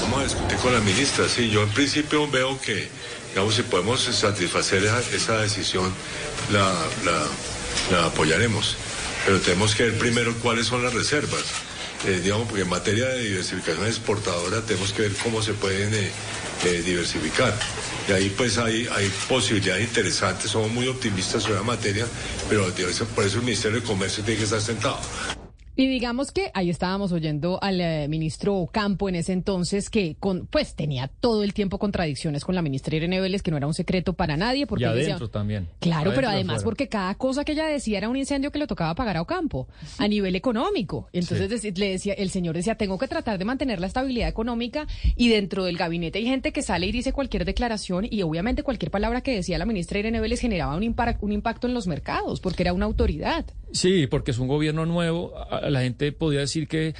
Vamos 0.00 0.20
a 0.20 0.24
discutir 0.24 0.58
con 0.58 0.72
la 0.72 0.80
ministra, 0.80 1.28
sí, 1.28 1.50
yo 1.50 1.62
en 1.62 1.68
principio 1.70 2.28
veo 2.30 2.58
que, 2.60 2.88
digamos, 3.30 3.54
si 3.54 3.62
podemos 3.62 4.00
satisfacer 4.00 4.82
esa, 4.84 5.40
decisión, 5.40 5.92
la, 6.50 6.74
la 7.90 8.06
apoyaremos 8.06 8.76
pero 9.24 9.40
tenemos 9.40 9.74
que 9.74 9.84
ver 9.84 9.98
primero 9.98 10.34
cuáles 10.42 10.66
son 10.66 10.82
las 10.82 10.94
reservas. 10.94 11.44
Eh, 12.06 12.20
digamos, 12.22 12.48
porque 12.48 12.62
en 12.62 12.68
materia 12.68 13.08
de 13.08 13.18
diversificación 13.18 13.86
exportadora 13.86 14.62
tenemos 14.62 14.92
que 14.92 15.02
ver 15.02 15.12
cómo 15.22 15.42
se 15.42 15.52
pueden 15.52 15.92
eh, 15.92 16.10
eh, 16.64 16.82
diversificar. 16.84 17.54
Y 18.08 18.12
ahí 18.12 18.30
pues 18.30 18.56
hay, 18.56 18.88
hay 18.92 19.10
posibilidades 19.28 19.84
interesantes, 19.84 20.50
somos 20.50 20.70
muy 20.70 20.88
optimistas 20.88 21.42
sobre 21.42 21.56
la 21.56 21.62
materia, 21.62 22.06
pero 22.48 22.72
por 23.14 23.24
eso 23.24 23.38
el 23.38 23.42
Ministerio 23.42 23.80
de 23.80 23.86
Comercio 23.86 24.24
tiene 24.24 24.38
que 24.38 24.44
estar 24.44 24.62
sentado. 24.62 24.98
Y 25.80 25.86
digamos 25.86 26.30
que 26.30 26.50
ahí 26.52 26.68
estábamos 26.68 27.10
oyendo 27.10 27.58
al 27.62 27.80
eh, 27.80 28.06
ministro 28.06 28.68
Campo 28.70 29.08
en 29.08 29.14
ese 29.14 29.32
entonces 29.32 29.88
que 29.88 30.14
con 30.20 30.46
pues 30.46 30.74
tenía 30.74 31.08
todo 31.08 31.42
el 31.42 31.54
tiempo 31.54 31.78
contradicciones 31.78 32.44
con 32.44 32.54
la 32.54 32.60
ministra 32.60 32.96
Irene 32.96 33.18
Vélez, 33.18 33.40
que 33.40 33.50
no 33.50 33.56
era 33.56 33.66
un 33.66 33.72
secreto 33.72 34.12
para 34.12 34.36
nadie. 34.36 34.66
Porque 34.66 34.84
y 34.84 34.88
adentro 34.88 35.30
también. 35.30 35.68
Claro, 35.78 36.12
pero 36.14 36.28
además 36.28 36.64
porque 36.64 36.88
cada 36.88 37.14
cosa 37.14 37.46
que 37.46 37.52
ella 37.52 37.64
decía 37.64 37.96
era 37.96 38.10
un 38.10 38.16
incendio 38.18 38.52
que 38.52 38.58
le 38.58 38.66
tocaba 38.66 38.94
pagar 38.94 39.16
a 39.16 39.22
Ocampo 39.22 39.68
a 39.96 40.06
nivel 40.06 40.36
económico. 40.36 41.08
Entonces 41.14 41.64
le 41.78 41.88
decía, 41.92 42.12
el 42.12 42.28
señor 42.28 42.56
decía, 42.56 42.74
tengo 42.74 42.98
que 42.98 43.08
tratar 43.08 43.38
de 43.38 43.46
mantener 43.46 43.80
la 43.80 43.86
estabilidad 43.86 44.28
económica 44.28 44.86
y 45.16 45.30
dentro 45.30 45.64
del 45.64 45.78
gabinete 45.78 46.18
hay 46.18 46.26
gente 46.26 46.52
que 46.52 46.60
sale 46.60 46.88
y 46.88 46.92
dice 46.92 47.14
cualquier 47.14 47.46
declaración 47.46 48.06
y 48.10 48.20
obviamente 48.20 48.62
cualquier 48.62 48.90
palabra 48.90 49.22
que 49.22 49.34
decía 49.34 49.56
la 49.56 49.64
ministra 49.64 49.98
Irene 49.98 50.20
Vélez 50.20 50.40
generaba 50.40 50.76
un, 50.76 50.94
un 51.20 51.32
impacto 51.32 51.66
en 51.66 51.72
los 51.72 51.86
mercados 51.86 52.40
porque 52.40 52.64
era 52.64 52.74
una 52.74 52.84
autoridad. 52.84 53.46
Sí, 53.72 54.06
porque 54.06 54.32
es 54.32 54.38
un 54.38 54.48
gobierno 54.48 54.86
nuevo 54.86 55.34
la 55.68 55.80
gente 55.80 56.12
podía 56.12 56.40
decir 56.40 56.68
que, 56.68 56.94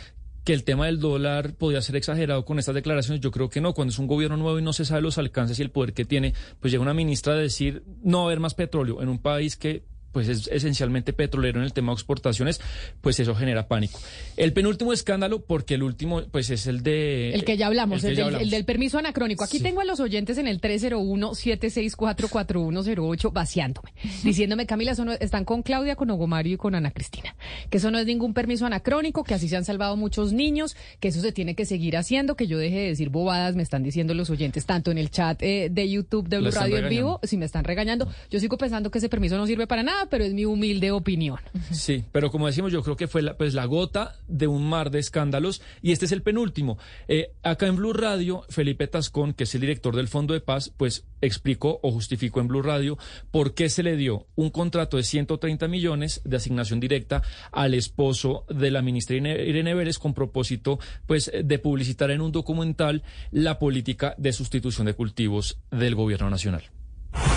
que 0.44 0.52
el 0.52 0.64
tema 0.64 0.86
del 0.86 1.00
dólar 1.00 1.54
podía 1.54 1.82
ser 1.82 1.96
exagerado 1.96 2.44
con 2.44 2.58
estas 2.58 2.74
declaraciones. 2.74 3.20
Yo 3.20 3.30
creo 3.30 3.48
que 3.48 3.60
no. 3.60 3.74
Cuando 3.74 3.92
es 3.92 3.98
un 3.98 4.06
gobierno 4.06 4.36
nuevo 4.36 4.58
y 4.58 4.62
no 4.62 4.72
se 4.72 4.84
sabe 4.84 5.02
los 5.02 5.18
alcances 5.18 5.58
y 5.58 5.62
el 5.62 5.70
poder 5.70 5.92
que 5.92 6.04
tiene, 6.04 6.34
pues 6.60 6.72
llega 6.72 6.82
una 6.82 6.94
ministra 6.94 7.34
a 7.34 7.36
decir 7.36 7.82
no 8.02 8.18
va 8.18 8.24
a 8.24 8.26
haber 8.26 8.40
más 8.40 8.54
petróleo 8.54 9.02
en 9.02 9.08
un 9.08 9.18
país 9.18 9.56
que 9.56 9.84
pues 10.12 10.28
es 10.28 10.46
esencialmente 10.48 11.12
petrolero 11.12 11.60
en 11.60 11.64
el 11.64 11.72
tema 11.72 11.92
de 11.92 11.94
exportaciones, 11.94 12.60
pues 13.00 13.20
eso 13.20 13.34
genera 13.34 13.68
pánico. 13.68 14.00
El 14.36 14.52
penúltimo 14.52 14.92
escándalo, 14.92 15.40
porque 15.40 15.74
el 15.74 15.82
último, 15.82 16.22
pues 16.30 16.50
es 16.50 16.66
el 16.66 16.82
de... 16.82 17.32
El 17.32 17.44
que 17.44 17.56
ya 17.56 17.66
hablamos, 17.66 18.04
el, 18.04 18.50
del, 18.50 18.64
permiso 18.64 18.98
anacrónico. 18.98 19.44
Aquí 19.44 19.60
tengo 19.60 19.80
a 19.80 19.84
los 19.84 20.00
oyentes 20.00 20.36
en 20.38 20.48
el 20.48 20.60
301-764-4108 20.60 23.32
vaciándome, 23.32 23.92
diciéndome, 24.24 24.66
Camila, 24.66 24.92
están 25.20 25.44
con 25.44 25.62
Claudia, 25.62 25.94
con 25.96 26.10
Ogomario 26.10 26.54
y 26.54 26.56
con 26.56 26.74
Ana 26.74 26.90
Cristina, 26.90 27.36
que 27.70 27.78
eso 27.78 27.90
no 27.90 27.98
es 27.98 28.06
ningún 28.06 28.34
permiso 28.34 28.66
anacrónico, 28.66 29.24
que 29.24 29.34
así 29.34 29.48
se 29.48 29.56
han 29.56 29.64
salvado 29.64 29.96
muchos 29.96 30.32
niños, 30.32 30.76
que 30.98 31.08
eso 31.08 31.20
se 31.20 31.32
tiene 31.32 31.54
que 31.54 31.64
seguir 31.64 31.96
haciendo, 31.96 32.36
que 32.36 32.46
yo 32.46 32.58
deje 32.58 32.78
de 32.78 32.88
decir 32.88 33.10
bobadas, 33.10 33.56
me 33.56 33.62
están 33.62 33.82
diciendo 33.82 34.14
los 34.14 34.30
oyentes, 34.30 34.66
tanto 34.66 34.90
en 34.90 34.98
el 34.98 35.10
chat 35.10 35.42
eh, 35.42 35.68
de 35.70 35.88
YouTube 35.88 36.28
de 36.28 36.38
Blue 36.38 36.50
Radio 36.50 36.78
en 36.78 36.88
vivo, 36.88 37.20
si 37.22 37.36
me 37.36 37.44
están 37.44 37.64
regañando, 37.64 38.08
yo 38.30 38.40
sigo 38.40 38.58
pensando 38.58 38.90
que 38.90 38.98
ese 38.98 39.08
permiso 39.08 39.36
no 39.36 39.46
sirve 39.46 39.66
para 39.66 39.82
nada 39.82 39.99
pero 40.08 40.24
es 40.24 40.32
mi 40.32 40.44
humilde 40.44 40.90
opinión. 40.90 41.38
Sí, 41.70 42.04
pero 42.12 42.30
como 42.30 42.46
decimos, 42.46 42.72
yo 42.72 42.82
creo 42.82 42.96
que 42.96 43.08
fue 43.08 43.22
la, 43.22 43.36
pues, 43.36 43.54
la 43.54 43.64
gota 43.64 44.16
de 44.28 44.46
un 44.46 44.68
mar 44.68 44.90
de 44.90 44.98
escándalos 44.98 45.62
y 45.82 45.92
este 45.92 46.06
es 46.06 46.12
el 46.12 46.22
penúltimo. 46.22 46.78
Eh, 47.08 47.32
acá 47.42 47.66
en 47.66 47.76
Blue 47.76 47.92
Radio, 47.92 48.42
Felipe 48.48 48.86
Tascón, 48.86 49.34
que 49.34 49.44
es 49.44 49.54
el 49.54 49.62
director 49.62 49.96
del 49.96 50.08
Fondo 50.08 50.34
de 50.34 50.40
Paz, 50.40 50.72
pues 50.76 51.04
explicó 51.20 51.80
o 51.82 51.92
justificó 51.92 52.40
en 52.40 52.48
Blue 52.48 52.62
Radio 52.62 52.98
por 53.30 53.54
qué 53.54 53.68
se 53.68 53.82
le 53.82 53.96
dio 53.96 54.26
un 54.34 54.50
contrato 54.50 54.96
de 54.96 55.02
130 55.02 55.68
millones 55.68 56.20
de 56.24 56.36
asignación 56.36 56.80
directa 56.80 57.22
al 57.52 57.74
esposo 57.74 58.44
de 58.48 58.70
la 58.70 58.82
ministra 58.82 59.16
Irene 59.16 59.74
Vélez 59.74 59.98
con 59.98 60.14
propósito 60.14 60.78
pues 61.06 61.30
de 61.32 61.58
publicitar 61.58 62.10
en 62.10 62.20
un 62.20 62.32
documental 62.32 63.02
la 63.30 63.58
política 63.58 64.14
de 64.18 64.32
sustitución 64.32 64.86
de 64.86 64.94
cultivos 64.94 65.58
del 65.70 65.94
gobierno 65.94 66.30
nacional. 66.30 66.70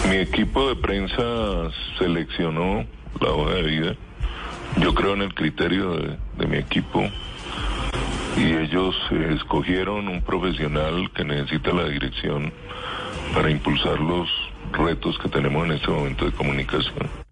Mi 0.10 0.18
equipo 0.18 0.68
de 0.68 0.76
prensa 0.76 1.72
seleccionó 1.98 2.86
la 3.22 3.32
hoja 3.32 3.54
de 3.56 3.64
vida. 3.64 3.96
Yo 4.80 4.94
creo 4.94 5.14
en 5.14 5.22
el 5.22 5.34
criterio 5.34 5.96
de, 5.96 6.48
mi 6.48 6.58
equipo 6.58 7.10
y 8.36 8.54
ellos 8.54 8.96
escogieron 9.32 10.10
un 10.10 10.22
profesional 10.22 11.10
que 11.16 11.24
necesita 11.24 11.72
la 11.72 11.86
dirección 11.86 12.52
para 13.34 13.50
impulsar 13.50 14.00
los 14.00 14.30
retos 14.74 15.18
que 15.20 15.30
tenemos 15.30 15.66
en 15.66 15.72
este 15.72 15.90
momento 15.90 16.26
de 16.26 16.32
comunicación. 16.34 17.23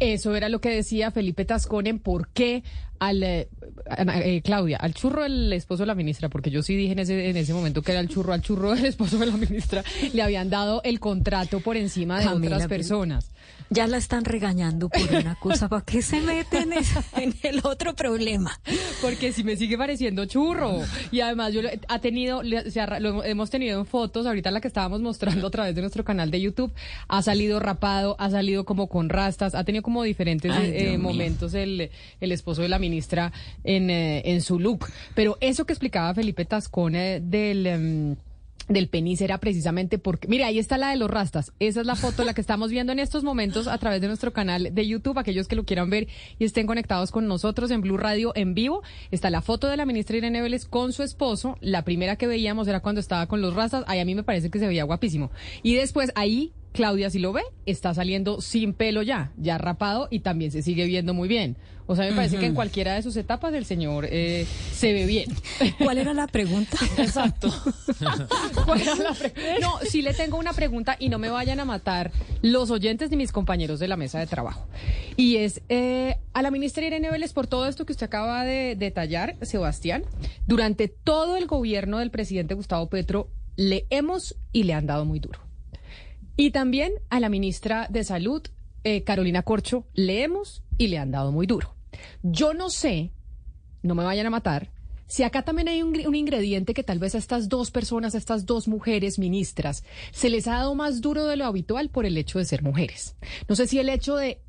Eso 0.00 0.34
era 0.34 0.48
lo 0.48 0.60
que 0.60 0.70
decía 0.70 1.10
Felipe 1.10 1.44
Tascón 1.44 1.86
en 1.86 1.98
por 1.98 2.28
qué 2.28 2.62
al 2.98 3.22
eh, 3.22 3.48
eh, 3.96 4.40
Claudia, 4.42 4.78
al 4.78 4.94
churro 4.94 5.24
el 5.24 5.52
esposo 5.52 5.82
de 5.82 5.88
la 5.88 5.94
ministra, 5.94 6.28
porque 6.28 6.50
yo 6.50 6.62
sí 6.62 6.74
dije 6.76 6.92
en 6.92 7.00
ese, 7.00 7.28
en 7.28 7.36
ese 7.36 7.52
momento 7.52 7.82
que 7.82 7.92
era 7.92 8.00
el 8.00 8.08
churro, 8.08 8.32
al 8.32 8.40
churro 8.40 8.74
del 8.74 8.86
esposo 8.86 9.18
de 9.18 9.26
la 9.26 9.36
ministra, 9.36 9.84
le 10.12 10.22
habían 10.22 10.50
dado 10.50 10.80
el 10.84 11.00
contrato 11.00 11.60
por 11.60 11.76
encima 11.76 12.20
de 12.20 12.28
otras 12.28 12.66
personas. 12.66 13.30
Ya 13.70 13.86
la 13.86 13.96
están 13.96 14.24
regañando 14.24 14.88
por 14.88 15.12
una 15.14 15.34
cosa, 15.36 15.68
¿para 15.68 15.84
qué 15.84 16.02
se 16.02 16.20
meten 16.20 16.72
en, 17.16 17.34
el 17.42 17.60
otro 17.64 17.94
problema? 17.94 18.60
Porque 19.00 19.32
si 19.32 19.42
me 19.42 19.56
sigue 19.56 19.78
pareciendo 19.78 20.26
churro. 20.26 20.80
Y 21.10 21.20
además 21.20 21.52
yo 21.52 21.60
ha 21.88 21.98
tenido, 21.98 22.42
lo 22.42 23.24
hemos 23.24 23.50
tenido 23.50 23.80
en 23.80 23.86
fotos, 23.86 24.26
ahorita 24.26 24.50
la 24.50 24.60
que 24.60 24.68
estábamos 24.68 25.00
mostrando 25.00 25.46
a 25.46 25.50
través 25.50 25.74
de 25.74 25.80
nuestro 25.80 26.04
canal 26.04 26.30
de 26.30 26.40
YouTube, 26.40 26.72
ha 27.08 27.22
salido 27.22 27.58
rapado, 27.58 28.16
ha 28.18 28.30
salido 28.30 28.64
como 28.64 28.88
con 28.88 29.08
rastas, 29.08 29.54
ha 29.54 29.64
tenido 29.64 29.82
como 29.82 30.02
diferentes 30.02 30.52
eh, 30.56 30.98
momentos 30.98 31.54
el, 31.54 31.90
el 32.20 32.32
esposo 32.32 32.62
de 32.62 32.68
la 32.68 32.78
ministra 32.78 33.32
en, 33.64 33.90
eh, 33.90 34.22
en 34.26 34.42
su 34.42 34.60
look. 34.60 34.86
Pero 35.14 35.38
eso 35.40 35.64
que 35.64 35.72
explicaba 35.72 36.14
Felipe 36.14 36.44
Tascone 36.44 37.20
del... 37.20 37.66
Em, 37.66 38.16
del 38.68 38.88
penis 38.88 39.20
era 39.20 39.38
precisamente 39.38 39.98
porque, 39.98 40.28
mira, 40.28 40.46
ahí 40.46 40.58
está 40.58 40.78
la 40.78 40.90
de 40.90 40.96
los 40.96 41.10
rastas. 41.10 41.52
Esa 41.58 41.80
es 41.80 41.86
la 41.86 41.96
foto, 41.96 42.24
la 42.24 42.34
que 42.34 42.40
estamos 42.40 42.70
viendo 42.70 42.92
en 42.92 42.98
estos 42.98 43.24
momentos 43.24 43.68
a 43.68 43.78
través 43.78 44.00
de 44.00 44.08
nuestro 44.08 44.32
canal 44.32 44.70
de 44.72 44.86
YouTube. 44.86 45.18
Aquellos 45.18 45.48
que 45.48 45.56
lo 45.56 45.64
quieran 45.64 45.90
ver 45.90 46.08
y 46.38 46.44
estén 46.44 46.66
conectados 46.66 47.10
con 47.10 47.26
nosotros 47.26 47.70
en 47.70 47.80
Blue 47.80 47.96
Radio 47.96 48.32
en 48.34 48.54
vivo. 48.54 48.82
Está 49.10 49.30
la 49.30 49.42
foto 49.42 49.68
de 49.68 49.76
la 49.76 49.86
ministra 49.86 50.16
Irene 50.16 50.42
Vélez 50.42 50.66
con 50.66 50.92
su 50.92 51.02
esposo. 51.02 51.56
La 51.60 51.84
primera 51.84 52.16
que 52.16 52.26
veíamos 52.26 52.68
era 52.68 52.80
cuando 52.80 53.00
estaba 53.00 53.26
con 53.26 53.40
los 53.40 53.54
rastas. 53.54 53.84
Ahí 53.86 54.00
a 54.00 54.04
mí 54.04 54.14
me 54.14 54.22
parece 54.22 54.50
que 54.50 54.58
se 54.58 54.66
veía 54.66 54.84
guapísimo. 54.84 55.30
Y 55.62 55.74
después 55.74 56.12
ahí 56.14 56.52
Claudia, 56.74 57.08
si 57.08 57.20
lo 57.20 57.32
ve, 57.32 57.42
está 57.66 57.94
saliendo 57.94 58.40
sin 58.40 58.74
pelo 58.74 59.02
ya, 59.02 59.30
ya 59.36 59.58
rapado 59.58 60.08
y 60.10 60.18
también 60.18 60.50
se 60.50 60.60
sigue 60.60 60.86
viendo 60.86 61.14
muy 61.14 61.28
bien. 61.28 61.56
O 61.86 61.94
sea, 61.94 62.06
me 62.06 62.16
parece 62.16 62.38
que 62.38 62.46
en 62.46 62.54
cualquiera 62.54 62.94
de 62.94 63.02
sus 63.02 63.16
etapas 63.16 63.54
el 63.54 63.64
señor 63.64 64.08
eh, 64.10 64.44
se 64.72 64.92
ve 64.92 65.06
bien. 65.06 65.28
¿Cuál 65.78 65.98
era 65.98 66.14
la 66.14 66.26
pregunta? 66.26 66.76
Exacto. 66.98 67.48
no, 69.60 69.78
sí 69.88 70.02
le 70.02 70.14
tengo 70.14 70.36
una 70.36 70.52
pregunta 70.52 70.96
y 70.98 71.10
no 71.10 71.20
me 71.20 71.30
vayan 71.30 71.60
a 71.60 71.64
matar 71.64 72.10
los 72.42 72.72
oyentes 72.72 73.08
ni 73.10 73.18
mis 73.18 73.30
compañeros 73.30 73.78
de 73.78 73.86
la 73.86 73.96
mesa 73.96 74.18
de 74.18 74.26
trabajo. 74.26 74.66
Y 75.16 75.36
es 75.36 75.62
eh, 75.68 76.16
a 76.32 76.42
la 76.42 76.50
ministra 76.50 76.84
Irene 76.84 77.08
Vélez 77.08 77.32
por 77.32 77.46
todo 77.46 77.68
esto 77.68 77.86
que 77.86 77.92
usted 77.92 78.06
acaba 78.06 78.44
de 78.44 78.74
detallar, 78.74 79.36
Sebastián. 79.42 80.02
Durante 80.48 80.88
todo 80.88 81.36
el 81.36 81.46
gobierno 81.46 81.98
del 81.98 82.10
presidente 82.10 82.54
Gustavo 82.54 82.88
Petro 82.88 83.28
le 83.54 83.86
hemos 83.90 84.34
y 84.50 84.64
le 84.64 84.74
han 84.74 84.86
dado 84.86 85.04
muy 85.04 85.20
duro. 85.20 85.43
Y 86.36 86.50
también 86.50 86.92
a 87.10 87.20
la 87.20 87.28
ministra 87.28 87.86
de 87.90 88.04
Salud, 88.04 88.42
eh, 88.82 89.04
Carolina 89.04 89.42
Corcho, 89.42 89.86
leemos 89.94 90.62
y 90.78 90.88
le 90.88 90.98
han 90.98 91.10
dado 91.10 91.32
muy 91.32 91.46
duro. 91.46 91.74
Yo 92.22 92.54
no 92.54 92.70
sé, 92.70 93.12
no 93.82 93.94
me 93.94 94.04
vayan 94.04 94.26
a 94.26 94.30
matar, 94.30 94.70
si 95.06 95.22
acá 95.22 95.42
también 95.42 95.68
hay 95.68 95.82
un, 95.82 95.94
un, 96.06 96.14
ingrediente 96.14 96.74
que 96.74 96.82
tal 96.82 96.98
vez 96.98 97.14
a 97.14 97.18
estas 97.18 97.48
dos 97.48 97.70
personas, 97.70 98.14
a 98.14 98.18
estas 98.18 98.46
dos 98.46 98.66
mujeres 98.66 99.18
ministras, 99.18 99.84
se 100.12 100.30
les 100.30 100.48
ha 100.48 100.54
dado 100.54 100.74
más 100.74 101.00
duro 101.00 101.26
de 101.26 101.36
lo 101.36 101.44
habitual 101.44 101.90
por 101.90 102.06
el 102.06 102.16
hecho 102.16 102.38
de 102.38 102.46
ser 102.46 102.62
mujeres. 102.62 103.14
No 103.48 103.54
sé 103.54 103.66
si 103.66 103.78
el 103.78 103.90
hecho 103.90 104.16
de 104.16 104.40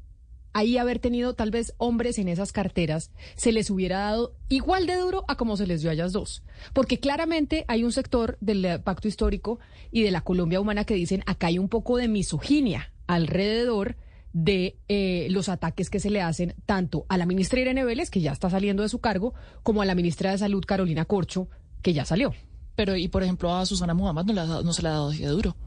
ahí 0.56 0.78
haber 0.78 1.00
tenido 1.00 1.34
tal 1.34 1.52
vez 1.52 1.74
hombres 1.78 2.18
en 2.18 2.30
esas 2.30 2.54
carteras, 2.54 3.12
se 3.36 3.52
les 3.52 3.70
hubiera 3.70 4.00
dado 4.00 4.36
igual 4.48 4.88
de 4.88 4.96
duro 4.96 5.26
a 5.28 5.36
como 5.36 5.58
se 5.58 5.68
les 5.68 5.82
dio 5.82 5.90
a 5.92 5.94
ellas 5.94 6.14
dos. 6.14 6.44
Porque 6.72 6.98
claramente 6.98 7.66
hay 7.68 7.84
un 7.84 7.92
sector 7.92 8.38
del 8.40 8.82
pacto 8.82 9.10
histórico 9.10 9.60
y 9.92 10.04
de 10.04 10.12
la 10.12 10.22
Colombia 10.22 10.62
humana 10.62 10.86
que 10.86 10.96
dicen 10.96 11.24
acá 11.26 11.48
hay 11.48 11.60
un 11.60 11.68
poco 11.68 11.98
de 11.98 12.08
misoginia 12.08 12.94
alrededor 13.06 13.98
de 14.32 14.78
eh, 14.88 15.28
los 15.30 15.50
ataques 15.50 15.90
que 15.90 16.00
se 16.00 16.10
le 16.10 16.22
hacen 16.22 16.56
tanto 16.66 17.06
a 17.10 17.18
la 17.18 17.26
ministra 17.26 17.60
Irene 17.60 17.84
Vélez, 17.84 18.10
que 18.10 18.22
ya 18.22 18.32
está 18.32 18.50
saliendo 18.50 18.82
de 18.82 18.90
su 18.90 19.00
cargo, 19.00 19.34
como 19.62 19.82
a 19.82 19.86
la 19.86 19.94
ministra 19.94 20.32
de 20.32 20.38
Salud 20.38 20.64
Carolina 20.66 21.04
Corcho, 21.04 21.50
que 21.82 21.92
ya 21.92 22.06
salió. 22.06 22.34
Pero, 22.78 22.96
y 22.96 23.10
por 23.10 23.24
ejemplo, 23.24 23.54
a 23.54 23.66
Susana 23.66 23.94
Muhammad 23.94 24.24
no, 24.26 24.64
no 24.64 24.74
se 24.74 24.82
le 24.82 24.88
ha 24.88 24.92
dado 24.92 25.10
así 25.10 25.22
de 25.22 25.28
duro. 25.28 25.58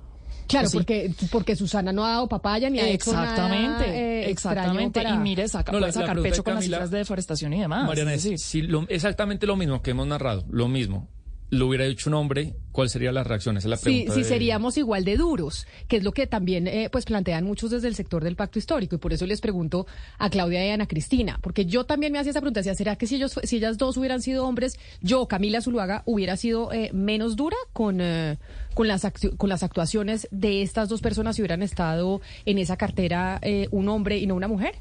Claro, 0.48 0.68
porque, 0.72 1.12
porque 1.30 1.54
Susana 1.56 1.92
no 1.92 2.04
ha 2.04 2.11
dado 2.11 2.28
papaya 2.28 2.70
ni 2.70 2.80
ha 2.80 2.88
exactamente, 2.88 3.84
hecho 3.84 3.92
eh, 3.92 4.30
Exactamente, 4.30 5.02
y 5.02 5.16
mire, 5.18 5.46
saca, 5.46 5.72
puede 5.72 5.92
sacar 5.92 6.20
pecho 6.22 6.42
con 6.42 6.54
las 6.54 6.64
cifras 6.64 6.90
de 6.90 6.98
deforestación 6.98 7.52
y 7.52 7.61
demás. 7.61 7.87
Mariana, 7.87 8.14
es, 8.14 8.22
sí, 8.42 8.68
exactamente 8.88 9.46
lo 9.46 9.56
mismo 9.56 9.82
que 9.82 9.90
hemos 9.90 10.06
narrado, 10.06 10.44
lo 10.50 10.68
mismo. 10.68 11.06
Lo 11.50 11.66
hubiera 11.66 11.87
hecho 11.87 12.11
un 12.11 12.14
hombre, 12.14 12.54
¿cuál 12.72 12.90
sería 12.90 13.11
la 13.11 13.24
reacción? 13.24 13.56
Esa 13.56 13.68
es 13.68 13.70
la 13.70 13.76
pregunta. 13.76 14.12
Sí, 14.12 14.22
si 14.22 14.28
seríamos 14.28 14.76
igual 14.76 15.04
de 15.04 15.16
duros, 15.16 15.66
que 15.87 15.96
es 15.96 16.04
lo 16.04 16.12
que 16.12 16.26
también 16.26 16.66
eh, 16.66 16.88
pues 16.90 17.04
plantean 17.04 17.44
muchos 17.44 17.70
desde 17.70 17.88
el 17.88 17.94
sector 17.94 18.22
del 18.22 18.37
pacto 18.37 18.58
histórico. 18.58 18.96
Y 18.96 18.98
por 18.98 19.12
eso 19.12 19.26
les 19.26 19.40
pregunto 19.40 19.87
a 20.18 20.28
Claudia 20.28 20.66
y 20.66 20.70
a 20.70 20.74
Ana 20.74 20.87
Cristina, 20.87 21.38
porque 21.42 21.64
yo 21.64 21.84
también 21.84 22.12
me 22.12 22.18
hacía 22.18 22.30
esa 22.30 22.40
pregunta, 22.40 22.62
¿será 22.62 22.96
que 22.96 23.06
si 23.06 23.16
ellos, 23.16 23.40
si 23.42 23.56
ellas 23.56 23.78
dos 23.78 23.96
hubieran 23.96 24.20
sido 24.20 24.46
hombres, 24.46 24.78
yo, 25.00 25.26
Camila 25.26 25.61
Zuluaga, 25.61 26.02
hubiera 26.04 26.37
sido 26.37 26.72
eh, 26.72 26.90
menos 26.92 27.37
dura 27.37 27.56
con, 27.72 28.00
eh, 28.00 28.37
con, 28.74 28.88
las 28.88 29.06
con 29.37 29.48
las 29.48 29.62
actuaciones 29.62 30.28
de 30.30 30.62
estas 30.62 30.88
dos 30.88 31.00
personas 31.00 31.37
si 31.37 31.42
hubieran 31.42 31.62
estado 31.62 32.20
en 32.44 32.58
esa 32.58 32.76
cartera 32.76 33.40
un 33.70 33.88
hombre 33.88 34.18
y 34.18 34.26
no 34.26 34.34
una 34.34 34.48
mujer? 34.48 34.74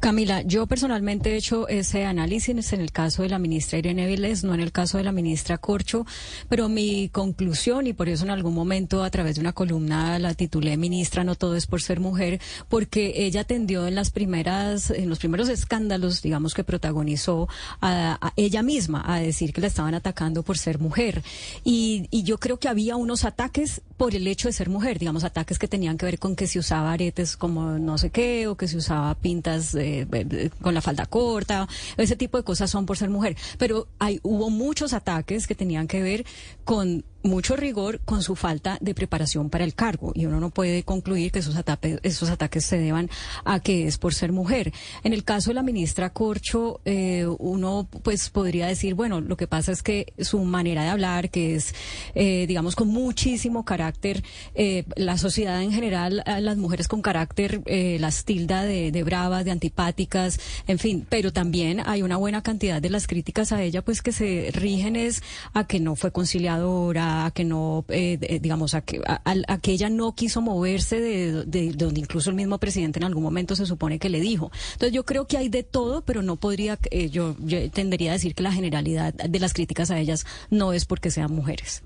Camila, 0.00 0.42
yo 0.42 0.66
personalmente 0.66 1.32
he 1.32 1.36
hecho 1.36 1.68
ese 1.68 2.04
análisis 2.04 2.72
en 2.72 2.80
el 2.80 2.92
caso 2.92 3.22
de 3.22 3.28
la 3.28 3.38
ministra 3.38 3.78
Irene 3.78 4.06
Vélez, 4.06 4.44
no 4.44 4.54
en 4.54 4.60
el 4.60 4.72
caso 4.72 4.98
de 4.98 5.04
la 5.04 5.12
ministra 5.12 5.58
Corcho, 5.58 6.06
pero 6.48 6.68
mi 6.68 7.08
conclusión, 7.08 7.86
y 7.86 7.92
por 7.92 8.08
eso 8.08 8.24
en 8.24 8.30
algún 8.30 8.54
momento 8.54 9.02
a 9.02 9.10
través 9.10 9.36
de 9.36 9.40
una 9.40 9.52
columna 9.52 10.18
la 10.18 10.34
titulé 10.34 10.76
Ministra, 10.76 11.24
no 11.24 11.34
todo 11.34 11.56
es 11.56 11.66
por 11.66 11.80
ser 11.80 12.00
mujer, 12.00 12.40
porque 12.68 13.24
ella 13.24 13.44
tendió 13.44 13.86
en 13.86 13.94
las 13.94 14.10
primeras, 14.10 14.90
en 14.90 15.08
los 15.08 15.18
primeros 15.18 15.48
escándalos, 15.48 16.22
digamos 16.22 16.54
que 16.54 16.64
protagonizó 16.64 17.48
a, 17.80 18.32
ella 18.36 18.62
misma 18.62 19.02
a 19.06 19.20
decir 19.20 19.52
que 19.52 19.60
la 19.60 19.68
estaban 19.68 19.94
atacando 19.94 20.42
por 20.42 20.58
ser 20.58 20.78
mujer. 20.78 21.22
Y, 21.64 22.08
y 22.10 22.24
yo 22.24 22.38
creo 22.38 22.58
que 22.58 22.68
había 22.68 22.96
unos 22.96 23.24
ataques 23.24 23.80
por 23.96 24.14
el 24.14 24.26
hecho 24.26 24.48
de 24.48 24.52
ser 24.52 24.68
mujer, 24.68 24.98
digamos, 24.98 25.24
ataques 25.24 25.58
que 25.58 25.68
tenían 25.68 25.96
que 25.96 26.06
ver 26.06 26.18
con 26.18 26.36
que 26.36 26.46
se 26.46 26.58
usaba 26.58 26.92
aretes 26.92 27.36
como 27.36 27.78
no 27.78 27.96
sé 27.96 28.10
qué, 28.10 28.48
o 28.48 28.56
que 28.56 28.68
se 28.68 28.76
usaba 28.76 29.14
pinta 29.14 29.43
eh, 29.74 30.50
con 30.60 30.74
la 30.74 30.80
falda 30.80 31.06
corta, 31.06 31.68
ese 31.96 32.16
tipo 32.16 32.36
de 32.38 32.44
cosas 32.44 32.70
son 32.70 32.86
por 32.86 32.96
ser 32.96 33.10
mujer. 33.10 33.36
Pero 33.58 33.88
hay, 33.98 34.20
hubo 34.22 34.50
muchos 34.50 34.92
ataques 34.92 35.46
que 35.46 35.54
tenían 35.54 35.86
que 35.86 36.02
ver 36.02 36.24
con 36.64 37.04
mucho 37.24 37.56
rigor 37.56 38.00
con 38.04 38.22
su 38.22 38.36
falta 38.36 38.76
de 38.80 38.94
preparación 38.94 39.48
para 39.48 39.64
el 39.64 39.74
cargo 39.74 40.12
y 40.14 40.26
uno 40.26 40.40
no 40.40 40.50
puede 40.50 40.82
concluir 40.82 41.32
que 41.32 41.38
esos 41.38 41.56
ataques, 41.56 41.98
esos 42.02 42.28
ataques 42.28 42.64
se 42.66 42.78
deban 42.78 43.08
a 43.44 43.60
que 43.60 43.86
es 43.86 43.98
por 43.98 44.14
ser 44.14 44.30
mujer. 44.30 44.72
En 45.02 45.14
el 45.14 45.24
caso 45.24 45.50
de 45.50 45.54
la 45.54 45.62
ministra 45.62 46.10
Corcho, 46.10 46.80
eh, 46.84 47.26
uno 47.38 47.88
pues 48.02 48.28
podría 48.28 48.66
decir, 48.66 48.94
bueno, 48.94 49.22
lo 49.22 49.36
que 49.36 49.46
pasa 49.46 49.72
es 49.72 49.82
que 49.82 50.12
su 50.18 50.44
manera 50.44 50.82
de 50.82 50.90
hablar, 50.90 51.30
que 51.30 51.54
es, 51.54 51.74
eh, 52.14 52.46
digamos, 52.46 52.76
con 52.76 52.88
muchísimo 52.88 53.64
carácter, 53.64 54.22
eh, 54.54 54.84
la 54.94 55.16
sociedad 55.16 55.62
en 55.62 55.72
general, 55.72 56.22
las 56.26 56.56
mujeres 56.58 56.88
con 56.88 57.00
carácter, 57.00 57.62
las 57.98 58.24
tilda 58.24 58.64
de, 58.64 58.92
de 58.92 59.02
bravas, 59.02 59.44
de 59.44 59.50
antipáticas, 59.50 60.38
en 60.66 60.78
fin, 60.78 61.06
pero 61.08 61.32
también 61.32 61.80
hay 61.86 62.02
una 62.02 62.18
buena 62.18 62.42
cantidad 62.42 62.82
de 62.82 62.90
las 62.90 63.06
críticas 63.06 63.52
a 63.52 63.62
ella, 63.62 63.82
pues 63.82 64.02
que 64.02 64.12
se 64.12 64.50
rigen 64.52 64.96
es 64.96 65.22
a 65.54 65.66
que 65.66 65.80
no 65.80 65.96
fue 65.96 66.12
conciliadora, 66.12 67.13
que 67.34 67.44
no, 67.44 67.84
eh, 67.88 68.38
digamos, 68.40 68.74
a 68.74 68.80
que, 68.80 69.00
a, 69.04 69.58
que 69.58 69.72
ella 69.72 69.90
no 69.90 70.14
quiso 70.14 70.40
moverse 70.40 71.00
de, 71.00 71.72
donde 71.72 72.00
incluso 72.00 72.30
el 72.30 72.36
mismo 72.36 72.58
presidente 72.58 72.98
en 72.98 73.04
algún 73.04 73.22
momento 73.22 73.56
se 73.56 73.66
supone 73.66 73.98
que 73.98 74.08
le 74.08 74.20
dijo. 74.20 74.50
Entonces 74.72 74.92
yo 74.92 75.04
creo 75.04 75.26
que 75.26 75.36
hay 75.36 75.48
de 75.48 75.62
todo, 75.62 76.02
pero 76.02 76.22
no 76.22 76.36
podría, 76.36 76.78
eh, 76.90 77.10
yo, 77.10 77.34
tendería 77.72 78.10
a 78.10 78.14
decir 78.14 78.34
que 78.34 78.42
la 78.42 78.52
generalidad 78.52 79.14
de 79.14 79.40
las 79.40 79.52
críticas 79.52 79.90
a 79.90 79.98
ellas 79.98 80.26
no 80.50 80.72
es 80.72 80.84
porque 80.84 81.10
sean 81.10 81.32
mujeres. 81.32 81.82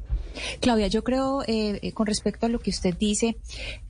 Claudia, 0.60 0.86
yo 0.86 1.02
creo, 1.02 1.42
eh, 1.46 1.92
con 1.94 2.06
respecto 2.06 2.46
a 2.46 2.48
lo 2.48 2.60
que 2.60 2.70
usted 2.70 2.96
dice, 2.96 3.36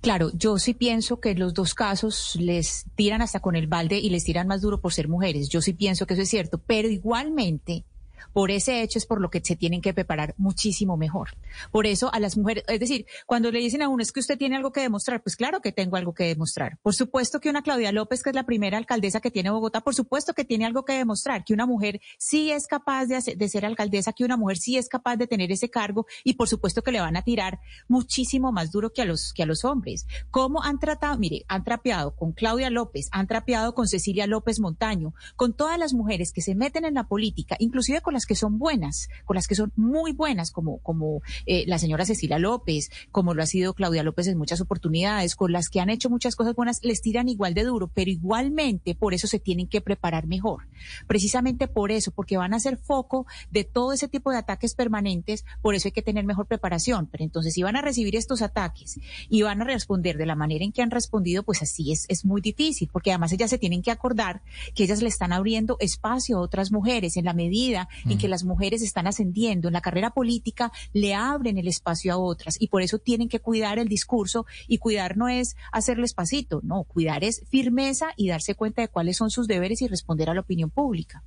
claro, 0.00 0.30
yo 0.34 0.58
sí 0.58 0.74
pienso 0.74 1.20
que 1.20 1.34
los 1.34 1.52
dos 1.52 1.74
casos 1.74 2.36
les 2.40 2.86
tiran 2.94 3.22
hasta 3.22 3.40
con 3.40 3.56
el 3.56 3.66
balde 3.66 3.98
y 3.98 4.10
les 4.10 4.24
tiran 4.24 4.46
más 4.46 4.62
duro 4.62 4.80
por 4.80 4.92
ser 4.92 5.08
mujeres. 5.08 5.48
Yo 5.48 5.60
sí 5.60 5.72
pienso 5.72 6.06
que 6.06 6.14
eso 6.14 6.22
es 6.22 6.28
cierto, 6.30 6.58
pero 6.58 6.88
igualmente 6.88 7.84
por 8.32 8.50
ese 8.50 8.82
hecho 8.82 8.98
es 8.98 9.06
por 9.06 9.20
lo 9.20 9.30
que 9.30 9.40
se 9.42 9.56
tienen 9.56 9.80
que 9.80 9.94
preparar 9.94 10.34
muchísimo 10.36 10.96
mejor. 10.96 11.30
Por 11.70 11.86
eso 11.86 12.12
a 12.12 12.20
las 12.20 12.36
mujeres, 12.36 12.64
es 12.68 12.80
decir, 12.80 13.06
cuando 13.26 13.50
le 13.50 13.58
dicen 13.60 13.82
a 13.82 13.88
uno 13.88 14.02
es 14.02 14.12
que 14.12 14.20
usted 14.20 14.38
tiene 14.38 14.56
algo 14.56 14.72
que 14.72 14.80
demostrar, 14.80 15.22
pues 15.22 15.36
claro 15.36 15.60
que 15.60 15.72
tengo 15.72 15.96
algo 15.96 16.14
que 16.14 16.24
demostrar. 16.24 16.78
Por 16.82 16.94
supuesto 16.94 17.40
que 17.40 17.50
una 17.50 17.62
Claudia 17.62 17.92
López, 17.92 18.22
que 18.22 18.30
es 18.30 18.36
la 18.36 18.46
primera 18.46 18.78
alcaldesa 18.78 19.20
que 19.20 19.30
tiene 19.30 19.50
Bogotá, 19.50 19.80
por 19.80 19.94
supuesto 19.94 20.34
que 20.34 20.44
tiene 20.44 20.66
algo 20.66 20.84
que 20.84 20.94
demostrar, 20.94 21.44
que 21.44 21.54
una 21.54 21.66
mujer 21.66 22.00
sí 22.18 22.50
es 22.50 22.66
capaz 22.66 23.06
de, 23.06 23.48
ser 23.48 23.66
alcaldesa, 23.66 24.12
que 24.12 24.24
una 24.24 24.36
mujer 24.36 24.58
sí 24.58 24.76
es 24.76 24.88
capaz 24.88 25.16
de 25.16 25.26
tener 25.26 25.50
ese 25.52 25.70
cargo 25.70 26.06
y 26.24 26.34
por 26.34 26.48
supuesto 26.48 26.82
que 26.82 26.92
le 26.92 27.00
van 27.00 27.16
a 27.16 27.22
tirar 27.22 27.60
muchísimo 27.88 28.52
más 28.52 28.70
duro 28.70 28.92
que 28.92 29.02
a 29.02 29.04
los, 29.04 29.32
que 29.32 29.42
a 29.42 29.46
los 29.46 29.64
hombres. 29.64 30.06
¿Cómo 30.30 30.62
han 30.62 30.78
tratado? 30.78 31.18
Mire, 31.18 31.44
han 31.48 31.64
trapeado 31.64 32.14
con 32.14 32.32
Claudia 32.32 32.70
López, 32.70 33.08
han 33.12 33.26
trapeado 33.26 33.74
con 33.74 33.88
Cecilia 33.88 34.26
López 34.26 34.60
Montaño, 34.60 35.14
con 35.36 35.54
todas 35.54 35.78
las 35.78 35.94
mujeres 35.94 36.32
que 36.32 36.42
se 36.42 36.54
meten 36.54 36.84
en 36.84 36.94
la 36.94 37.04
política, 37.04 37.56
inclusive 37.58 38.00
con 38.00 38.14
que 38.26 38.34
son 38.34 38.58
buenas, 38.58 39.08
con 39.24 39.34
las 39.34 39.46
que 39.46 39.54
son 39.54 39.72
muy 39.76 40.12
buenas, 40.12 40.50
como, 40.50 40.78
como 40.78 41.22
eh, 41.46 41.64
la 41.66 41.78
señora 41.78 42.04
Cecilia 42.04 42.38
López, 42.38 42.90
como 43.10 43.34
lo 43.34 43.42
ha 43.42 43.46
sido 43.46 43.74
Claudia 43.74 44.02
López 44.02 44.26
en 44.26 44.38
muchas 44.38 44.60
oportunidades, 44.60 45.36
con 45.36 45.52
las 45.52 45.68
que 45.68 45.80
han 45.80 45.90
hecho 45.90 46.10
muchas 46.10 46.36
cosas 46.36 46.54
buenas, 46.54 46.80
les 46.82 47.02
tiran 47.02 47.28
igual 47.28 47.54
de 47.54 47.64
duro, 47.64 47.90
pero 47.92 48.10
igualmente 48.10 48.94
por 48.94 49.14
eso 49.14 49.26
se 49.26 49.38
tienen 49.38 49.68
que 49.68 49.80
preparar 49.80 50.26
mejor. 50.26 50.68
Precisamente 51.06 51.68
por 51.68 51.90
eso, 51.90 52.10
porque 52.10 52.36
van 52.36 52.54
a 52.54 52.60
ser 52.60 52.76
foco 52.76 53.26
de 53.50 53.64
todo 53.64 53.92
ese 53.92 54.08
tipo 54.08 54.30
de 54.30 54.38
ataques 54.38 54.74
permanentes, 54.74 55.44
por 55.62 55.74
eso 55.74 55.88
hay 55.88 55.92
que 55.92 56.02
tener 56.02 56.24
mejor 56.24 56.46
preparación. 56.46 57.06
Pero 57.06 57.24
entonces, 57.24 57.54
si 57.54 57.62
van 57.62 57.76
a 57.76 57.82
recibir 57.82 58.16
estos 58.16 58.42
ataques 58.42 59.00
y 59.28 59.42
van 59.42 59.62
a 59.62 59.64
responder 59.64 60.16
de 60.16 60.26
la 60.26 60.34
manera 60.34 60.64
en 60.64 60.72
que 60.72 60.82
han 60.82 60.90
respondido, 60.90 61.42
pues 61.42 61.62
así 61.62 61.92
es, 61.92 62.06
es 62.08 62.24
muy 62.24 62.40
difícil, 62.40 62.88
porque 62.92 63.10
además 63.10 63.32
ellas 63.32 63.50
se 63.50 63.58
tienen 63.58 63.82
que 63.82 63.90
acordar 63.90 64.42
que 64.74 64.84
ellas 64.84 65.02
le 65.02 65.08
están 65.08 65.32
abriendo 65.32 65.76
espacio 65.80 66.38
a 66.38 66.40
otras 66.40 66.72
mujeres 66.72 67.16
en 67.16 67.24
la 67.24 67.32
medida 67.32 67.88
en 68.08 68.18
que 68.18 68.28
las 68.28 68.44
mujeres 68.44 68.82
están 68.82 69.06
ascendiendo 69.06 69.68
en 69.68 69.74
la 69.74 69.80
carrera 69.80 70.10
política, 70.10 70.72
le 70.92 71.14
abren 71.14 71.58
el 71.58 71.68
espacio 71.68 72.12
a 72.12 72.16
otras. 72.16 72.56
Y 72.60 72.68
por 72.68 72.82
eso 72.82 72.98
tienen 72.98 73.28
que 73.28 73.40
cuidar 73.40 73.78
el 73.78 73.88
discurso 73.88 74.46
y 74.66 74.78
cuidar 74.78 75.16
no 75.16 75.28
es 75.28 75.56
hacerle 75.72 76.04
espacito, 76.04 76.60
no, 76.62 76.84
cuidar 76.84 77.24
es 77.24 77.42
firmeza 77.48 78.08
y 78.16 78.28
darse 78.28 78.54
cuenta 78.54 78.82
de 78.82 78.88
cuáles 78.88 79.16
son 79.16 79.30
sus 79.30 79.46
deberes 79.46 79.82
y 79.82 79.88
responder 79.88 80.30
a 80.30 80.34
la 80.34 80.40
opinión 80.40 80.70
pública. 80.70 81.22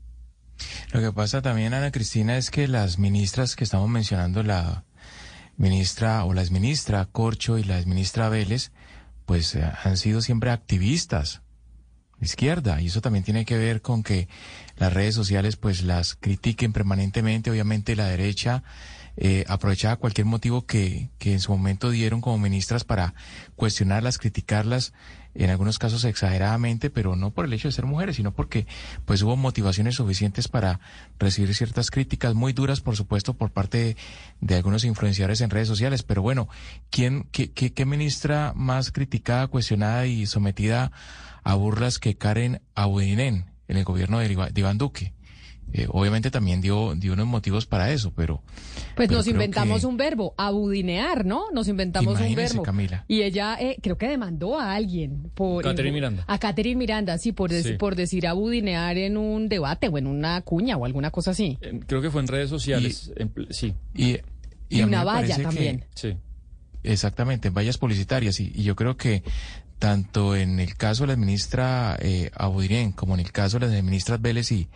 Lo 0.92 1.02
que 1.02 1.12
pasa 1.12 1.42
también, 1.42 1.74
Ana 1.74 1.92
Cristina, 1.92 2.38
es 2.38 2.52
que 2.52 2.68
las 2.68 3.00
ministras 3.00 3.56
que 3.56 3.64
estamos 3.64 3.90
mencionando, 3.90 4.44
la 4.44 4.86
ministra 5.58 6.26
o 6.26 6.34
la 6.34 6.42
exministra 6.42 7.06
Corcho 7.06 7.58
y 7.58 7.64
la 7.64 7.78
exministra 7.78 8.30
Vélez, 8.30 8.72
pues 9.26 9.56
eh, 9.56 9.64
han 9.84 9.98
sido 9.98 10.22
siempre 10.22 10.52
activistas 10.52 11.42
izquierda. 12.22 12.82
Y 12.82 12.88
eso 12.88 13.02
también 13.02 13.24
tiene 13.24 13.46
que 13.46 13.58
ver 13.58 13.82
con 13.82 14.04
que 14.04 14.28
las 14.78 14.94
redes 14.94 15.16
sociales 15.16 15.56
pues 15.56 15.84
las 15.84 16.16
critiquen 16.16 16.74
permanentemente. 16.74 17.52
Obviamente 17.52 17.96
la 17.96 18.08
derecha 18.08 18.64
eh, 19.18 19.44
aprovechaba 19.50 19.98
cualquier 19.98 20.26
motivo 20.26 20.66
que, 20.66 21.10
que 21.20 21.34
en 21.34 21.42
su 21.42 21.52
momento 21.52 21.90
dieron 21.90 22.22
como 22.22 22.38
ministras 22.38 22.86
para 22.86 23.14
cuestionarlas 23.58 24.18
criticarlas 24.18 24.94
en 25.36 25.50
algunos 25.50 25.80
casos 25.80 26.06
exageradamente 26.06 26.90
pero 26.90 27.18
no 27.18 27.32
por 27.32 27.46
el 27.46 27.54
hecho 27.54 27.68
de 27.68 27.74
ser 27.74 27.86
mujeres 27.86 28.16
sino 28.16 28.34
porque 28.34 28.68
pues 29.06 29.22
hubo 29.22 29.36
motivaciones 29.36 29.96
suficientes 29.96 30.48
para 30.48 30.80
recibir 31.20 31.54
ciertas 31.56 31.92
críticas 31.92 32.36
muy 32.36 32.54
duras 32.54 32.80
por 32.80 32.96
supuesto 32.96 33.34
por 33.34 33.52
parte 33.52 33.98
de, 34.40 34.56
algunos 34.56 34.86
influenciadores 34.86 35.42
en 35.42 35.50
redes 35.50 35.68
sociales. 35.68 36.04
Pero 36.04 36.22
bueno 36.22 36.48
quién 36.90 37.28
qué, 37.32 37.52
qué, 37.52 37.74
qué 37.74 37.86
ministra 37.86 38.54
más 38.56 38.92
criticada 38.92 39.48
cuestionada 39.48 40.06
y 40.06 40.26
sometida 40.26 40.92
burlas 41.56 42.00
que 42.00 42.16
Karen 42.16 42.62
Abudinen 42.76 43.46
en 43.68 43.78
el 43.78 43.84
gobierno 43.84 44.20
de 44.20 44.52
Iván 44.56 44.78
Duque. 44.78 45.14
Eh, 45.74 45.88
obviamente 45.90 46.32
también 46.32 46.60
dio, 46.60 46.96
dio 46.96 47.14
unos 47.14 47.28
motivos 47.28 47.66
para 47.66 47.92
eso, 47.92 48.12
pero... 48.14 48.44
Pues 48.96 49.10
nos 49.10 49.26
inventamos 49.28 49.86
un 49.86 49.96
verbo, 49.96 50.34
abudinear, 50.38 51.26
¿no? 51.26 51.50
Nos 51.54 51.70
inventamos 51.70 52.20
un 52.20 52.36
verbo. 52.36 52.62
Camila. 52.62 53.06
Y 53.08 53.22
ella 53.22 53.58
eh, 53.60 53.78
creo 53.82 53.98
que 53.98 54.10
demandó 54.10 54.60
a 54.60 54.74
alguien 54.74 55.32
por... 55.34 55.64
Catherine 55.64 55.94
Miranda. 55.94 56.26
A 56.28 56.40
Catherine 56.40 56.78
Miranda, 56.78 57.18
sí 57.18 57.32
por, 57.32 57.52
por 57.78 57.96
decir 57.96 58.28
abudinear 58.28 58.98
en 58.98 59.16
un 59.16 59.48
debate 59.48 59.88
o 59.88 59.98
en 59.98 60.08
una 60.08 60.42
cuña 60.42 60.76
o 60.76 60.84
alguna 60.84 61.10
cosa 61.10 61.32
así. 61.32 61.58
Creo 61.88 62.02
que 62.02 62.12
fue 62.12 62.22
en 62.22 62.28
redes 62.28 62.50
sociales, 62.50 63.14
sí. 63.50 63.74
Y, 63.96 64.18
y, 64.68 64.82
una 64.82 65.06
valla 65.06 65.42
también. 65.42 65.86
sí. 65.96 66.18
Exactamente, 66.84 67.48
en 67.48 67.54
vallas 67.54 67.78
publicitarias. 67.78 68.40
Y, 68.40 68.52
y, 68.56 68.64
yo 68.64 68.76
creo 68.76 68.98
que 68.98 69.22
tanto 69.82 70.36
en 70.36 70.60
el 70.60 70.76
caso 70.78 71.04
de 71.04 71.08
la 71.08 71.16
ministra 71.16 71.98
eh, 72.00 72.30
Abudirén 72.36 72.92
como 72.92 73.16
en 73.16 73.20
el 73.20 73.32
caso 73.32 73.58
de 73.58 73.68
las 73.68 73.84
ministras 73.84 74.22
Vélez 74.22 74.52
y, 74.52 74.70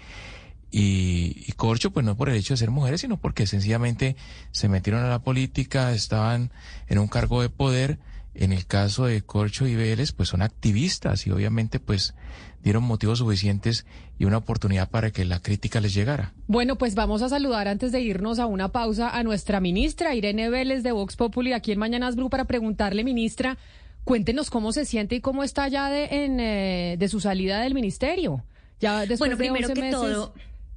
y, 0.71 1.51
Corcho, 1.51 1.91
pues 1.91 2.03
no 2.03 2.17
por 2.17 2.27
el 2.27 2.35
hecho 2.35 2.55
de 2.55 2.57
ser 2.57 2.71
mujeres, 2.71 3.01
sino 3.01 3.17
porque 3.17 3.45
sencillamente 3.45 4.15
se 4.49 4.67
metieron 4.67 5.03
a 5.03 5.09
la 5.09 5.19
política, 5.19 5.91
estaban 5.91 6.49
en 6.87 6.97
un 6.97 7.07
cargo 7.07 7.43
de 7.43 7.49
poder. 7.49 7.99
En 8.33 8.51
el 8.51 8.65
caso 8.65 9.05
de 9.05 9.21
Corcho 9.21 9.67
y 9.67 9.75
Vélez, 9.75 10.11
pues 10.11 10.29
son 10.29 10.41
activistas 10.41 11.25
y 11.27 11.31
obviamente 11.31 11.79
pues 11.79 12.15
dieron 12.63 12.83
motivos 12.83 13.19
suficientes 13.19 13.85
y 14.17 14.25
una 14.25 14.37
oportunidad 14.37 14.89
para 14.89 15.11
que 15.11 15.23
la 15.23 15.39
crítica 15.39 15.79
les 15.79 15.93
llegara. 15.93 16.33
Bueno, 16.47 16.77
pues 16.77 16.95
vamos 16.95 17.21
a 17.21 17.29
saludar 17.29 17.67
antes 17.67 17.91
de 17.91 18.01
irnos 18.01 18.39
a 18.39 18.47
una 18.47 18.69
pausa 18.69 19.11
a 19.11 19.23
nuestra 19.23 19.61
ministra 19.61 20.15
Irene 20.15 20.49
Vélez 20.49 20.81
de 20.81 20.91
Vox 20.91 21.15
Populi 21.15 21.53
aquí 21.53 21.71
en 21.71 21.79
Mañanas 21.79 22.15
Blue 22.15 22.29
para 22.29 22.45
preguntarle, 22.45 23.03
ministra, 23.03 23.57
Cuéntenos 24.05 24.51
cómo 24.51 24.71
se 24.71 24.85
siente 24.85 25.15
y 25.15 25.21
cómo 25.21 25.43
está 25.43 25.67
ya 25.67 25.89
de, 25.89 26.05
en, 26.05 26.39
eh, 26.39 26.95
de 26.97 27.07
su 27.09 27.19
salida 27.19 27.61
del 27.61 27.73
ministerio. 27.73 28.43
Ya 28.79 28.99
después 28.99 29.19
bueno, 29.19 29.37
primero 29.37 29.67
que 29.73 29.89
todo, 29.89 30.33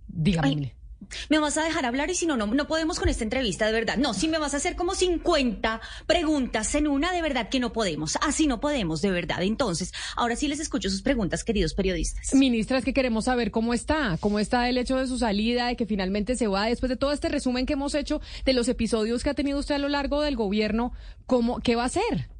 dígame. 0.06 0.74
me 1.28 1.38
vas 1.38 1.58
a 1.58 1.64
dejar 1.64 1.84
hablar 1.84 2.08
y 2.08 2.14
si 2.14 2.24
no, 2.24 2.38
no, 2.38 2.46
no 2.46 2.66
podemos 2.66 2.98
con 2.98 3.10
esta 3.10 3.24
entrevista, 3.24 3.66
de 3.66 3.72
verdad. 3.72 3.98
No, 3.98 4.14
si 4.14 4.28
me 4.28 4.38
vas 4.38 4.54
a 4.54 4.56
hacer 4.56 4.76
como 4.76 4.94
50 4.94 5.80
preguntas 6.06 6.74
en 6.74 6.86
una, 6.86 7.12
de 7.12 7.20
verdad 7.20 7.50
que 7.50 7.60
no 7.60 7.70
podemos. 7.70 8.16
Así 8.22 8.46
no 8.46 8.60
podemos, 8.60 9.02
de 9.02 9.10
verdad. 9.10 9.42
Entonces, 9.42 9.92
ahora 10.16 10.34
sí 10.34 10.48
les 10.48 10.60
escucho 10.60 10.88
sus 10.88 11.02
preguntas, 11.02 11.44
queridos 11.44 11.74
periodistas. 11.74 12.32
Ministra, 12.32 12.78
es 12.78 12.84
que 12.84 12.94
queremos 12.94 13.26
saber 13.26 13.50
cómo 13.50 13.74
está, 13.74 14.16
cómo 14.20 14.38
está 14.38 14.70
el 14.70 14.78
hecho 14.78 14.96
de 14.96 15.06
su 15.06 15.18
salida, 15.18 15.66
de 15.66 15.76
que 15.76 15.84
finalmente 15.84 16.34
se 16.34 16.46
va, 16.46 16.64
después 16.64 16.88
de 16.88 16.96
todo 16.96 17.12
este 17.12 17.28
resumen 17.28 17.66
que 17.66 17.74
hemos 17.74 17.94
hecho 17.94 18.22
de 18.46 18.54
los 18.54 18.68
episodios 18.68 19.22
que 19.22 19.28
ha 19.28 19.34
tenido 19.34 19.58
usted 19.58 19.74
a 19.74 19.78
lo 19.78 19.90
largo 19.90 20.22
del 20.22 20.36
gobierno, 20.36 20.92
¿cómo, 21.26 21.60
¿qué 21.60 21.76
va 21.76 21.82
a 21.82 21.86
hacer? 21.86 22.30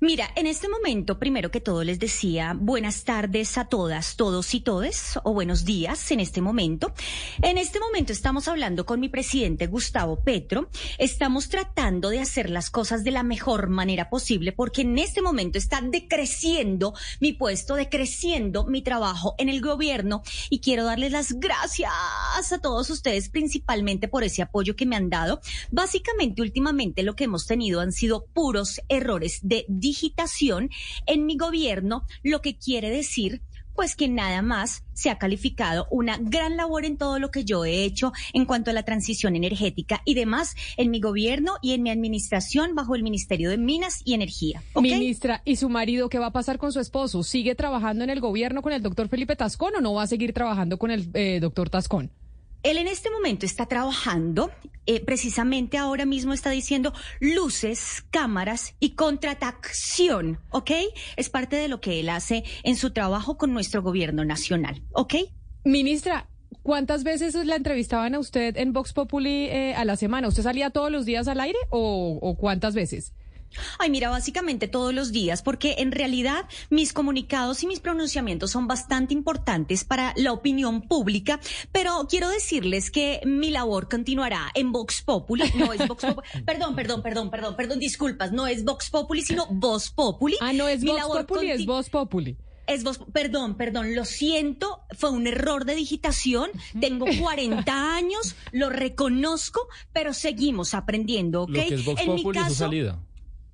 Mira, 0.00 0.30
en 0.36 0.46
este 0.46 0.68
momento, 0.68 1.18
primero 1.18 1.50
que 1.50 1.60
todo, 1.60 1.84
les 1.84 1.98
decía 1.98 2.54
buenas 2.58 3.04
tardes 3.04 3.58
a 3.58 3.66
todas, 3.66 4.16
todos 4.16 4.54
y 4.54 4.60
todes, 4.60 5.18
o 5.24 5.32
buenos 5.32 5.64
días 5.64 6.10
en 6.10 6.20
este 6.20 6.40
momento. 6.40 6.92
En 7.42 7.58
este 7.58 7.80
momento 7.80 8.12
estamos 8.12 8.48
hablando 8.48 8.86
con 8.86 9.00
mi 9.00 9.08
presidente 9.08 9.66
Gustavo 9.66 10.20
Petro. 10.20 10.68
Estamos 10.98 11.48
tratando 11.48 12.10
de 12.10 12.20
hacer 12.20 12.50
las 12.50 12.70
cosas 12.70 13.04
de 13.04 13.10
la 13.10 13.22
mejor 13.22 13.68
manera 13.68 14.10
posible 14.10 14.52
porque 14.52 14.82
en 14.82 14.98
este 14.98 15.22
momento 15.22 15.58
está 15.58 15.80
decreciendo 15.80 16.94
mi 17.20 17.32
puesto, 17.32 17.74
decreciendo 17.74 18.66
mi 18.66 18.82
trabajo 18.82 19.34
en 19.38 19.48
el 19.48 19.60
gobierno 19.60 20.22
y 20.50 20.60
quiero 20.60 20.84
darles 20.84 21.12
las 21.12 21.32
gracias 21.32 21.92
a 22.52 22.58
todos 22.60 22.90
ustedes 22.90 23.28
principalmente 23.28 24.08
por 24.08 24.24
ese 24.24 24.42
apoyo 24.42 24.76
que 24.76 24.86
me 24.86 24.96
han 24.96 25.10
dado. 25.10 25.40
Básicamente, 25.70 26.42
últimamente 26.42 27.02
lo 27.02 27.16
que 27.16 27.24
hemos 27.24 27.46
tenido 27.46 27.80
han 27.80 27.92
sido 27.92 28.26
puros 28.26 28.80
errores 28.88 29.40
de 29.42 29.57
digitación 29.68 30.70
en 31.06 31.26
mi 31.26 31.36
gobierno, 31.36 32.04
lo 32.22 32.40
que 32.40 32.56
quiere 32.56 32.90
decir 32.90 33.42
pues 33.78 33.94
que 33.94 34.08
nada 34.08 34.42
más 34.42 34.82
se 34.92 35.08
ha 35.08 35.18
calificado 35.18 35.86
una 35.92 36.18
gran 36.20 36.56
labor 36.56 36.84
en 36.84 36.96
todo 36.96 37.20
lo 37.20 37.30
que 37.30 37.44
yo 37.44 37.64
he 37.64 37.84
hecho 37.84 38.12
en 38.32 38.44
cuanto 38.44 38.72
a 38.72 38.74
la 38.74 38.82
transición 38.82 39.36
energética 39.36 40.02
y 40.04 40.14
demás 40.14 40.56
en 40.76 40.90
mi 40.90 40.98
gobierno 40.98 41.52
y 41.62 41.74
en 41.74 41.84
mi 41.84 41.90
administración 41.90 42.74
bajo 42.74 42.96
el 42.96 43.04
Ministerio 43.04 43.50
de 43.50 43.56
Minas 43.56 44.02
y 44.04 44.14
Energía. 44.14 44.64
Ministra, 44.74 45.42
¿y 45.44 45.54
su 45.54 45.68
marido 45.68 46.08
qué 46.08 46.18
va 46.18 46.26
a 46.26 46.32
pasar 46.32 46.58
con 46.58 46.72
su 46.72 46.80
esposo? 46.80 47.22
¿Sigue 47.22 47.54
trabajando 47.54 48.02
en 48.02 48.10
el 48.10 48.18
gobierno 48.18 48.62
con 48.62 48.72
el 48.72 48.82
doctor 48.82 49.06
Felipe 49.06 49.36
Tascón 49.36 49.76
o 49.76 49.80
no 49.80 49.94
va 49.94 50.02
a 50.02 50.06
seguir 50.08 50.32
trabajando 50.32 50.76
con 50.76 50.90
el 50.90 51.08
eh, 51.14 51.38
doctor 51.40 51.70
Tascón? 51.70 52.10
Él 52.62 52.78
en 52.78 52.88
este 52.88 53.10
momento 53.10 53.46
está 53.46 53.66
trabajando, 53.66 54.50
eh, 54.86 55.04
precisamente 55.04 55.78
ahora 55.78 56.06
mismo 56.06 56.32
está 56.32 56.50
diciendo 56.50 56.92
luces, 57.20 58.04
cámaras 58.10 58.74
y 58.80 58.90
contratación, 58.90 60.40
¿ok? 60.50 60.72
Es 61.16 61.30
parte 61.30 61.56
de 61.56 61.68
lo 61.68 61.80
que 61.80 62.00
él 62.00 62.08
hace 62.08 62.44
en 62.64 62.76
su 62.76 62.90
trabajo 62.90 63.36
con 63.36 63.52
nuestro 63.52 63.82
gobierno 63.82 64.24
nacional, 64.24 64.82
¿ok? 64.92 65.14
Ministra, 65.64 66.28
¿cuántas 66.62 67.04
veces 67.04 67.34
la 67.34 67.56
entrevistaban 67.56 68.14
a 68.14 68.18
usted 68.18 68.56
en 68.56 68.72
Vox 68.72 68.92
Populi 68.92 69.46
eh, 69.46 69.74
a 69.74 69.84
la 69.84 69.96
semana? 69.96 70.28
¿Usted 70.28 70.42
salía 70.42 70.70
todos 70.70 70.90
los 70.90 71.04
días 71.04 71.28
al 71.28 71.40
aire 71.40 71.58
o, 71.70 72.18
o 72.20 72.36
cuántas 72.36 72.74
veces? 72.74 73.12
Ay, 73.78 73.90
mira, 73.90 74.10
básicamente 74.10 74.68
todos 74.68 74.94
los 74.94 75.12
días, 75.12 75.42
porque 75.42 75.76
en 75.78 75.92
realidad 75.92 76.46
mis 76.70 76.92
comunicados 76.92 77.62
y 77.62 77.66
mis 77.66 77.80
pronunciamientos 77.80 78.50
son 78.50 78.66
bastante 78.66 79.14
importantes 79.14 79.84
para 79.84 80.12
la 80.16 80.32
opinión 80.32 80.82
pública, 80.82 81.40
pero 81.72 82.06
quiero 82.08 82.28
decirles 82.28 82.90
que 82.90 83.20
mi 83.24 83.50
labor 83.50 83.88
continuará 83.88 84.50
en 84.54 84.72
Vox 84.72 85.02
Populi, 85.02 85.44
no 85.54 85.72
es 85.72 85.86
Vox 85.86 86.04
Populi, 86.04 86.28
perdón, 86.46 86.74
perdón, 86.76 87.02
perdón, 87.02 87.30
perdón, 87.30 87.56
perdón, 87.56 87.78
disculpas, 87.78 88.32
no 88.32 88.46
es 88.46 88.64
Vox 88.64 88.90
Populi, 88.90 89.22
sino 89.22 89.46
Voz 89.50 89.90
Populi. 89.90 90.36
Ah, 90.40 90.52
no 90.52 90.68
es 90.68 90.84
Vox 90.84 91.02
Populi, 91.04 91.50
es 91.50 91.66
Voz 91.66 91.90
Populi 91.90 92.36
es 92.68 92.84
vos, 92.84 93.00
perdón, 93.12 93.56
perdón, 93.56 93.94
lo 93.94 94.04
siento, 94.04 94.82
fue 94.90 95.10
un 95.10 95.26
error 95.26 95.64
de 95.64 95.74
digitación, 95.74 96.50
tengo 96.78 97.06
40 97.18 97.72
años, 97.96 98.36
lo 98.52 98.68
reconozco, 98.68 99.66
pero 99.94 100.12
seguimos 100.12 100.74
aprendiendo, 100.74 101.44
¿ok? 101.44 101.48
Lo 101.48 101.54
que 101.54 101.74
es 101.74 101.84
Vox 101.84 102.02
Populi 102.02 102.38
es 102.38 102.48
su 102.48 102.54
salida. 102.54 103.00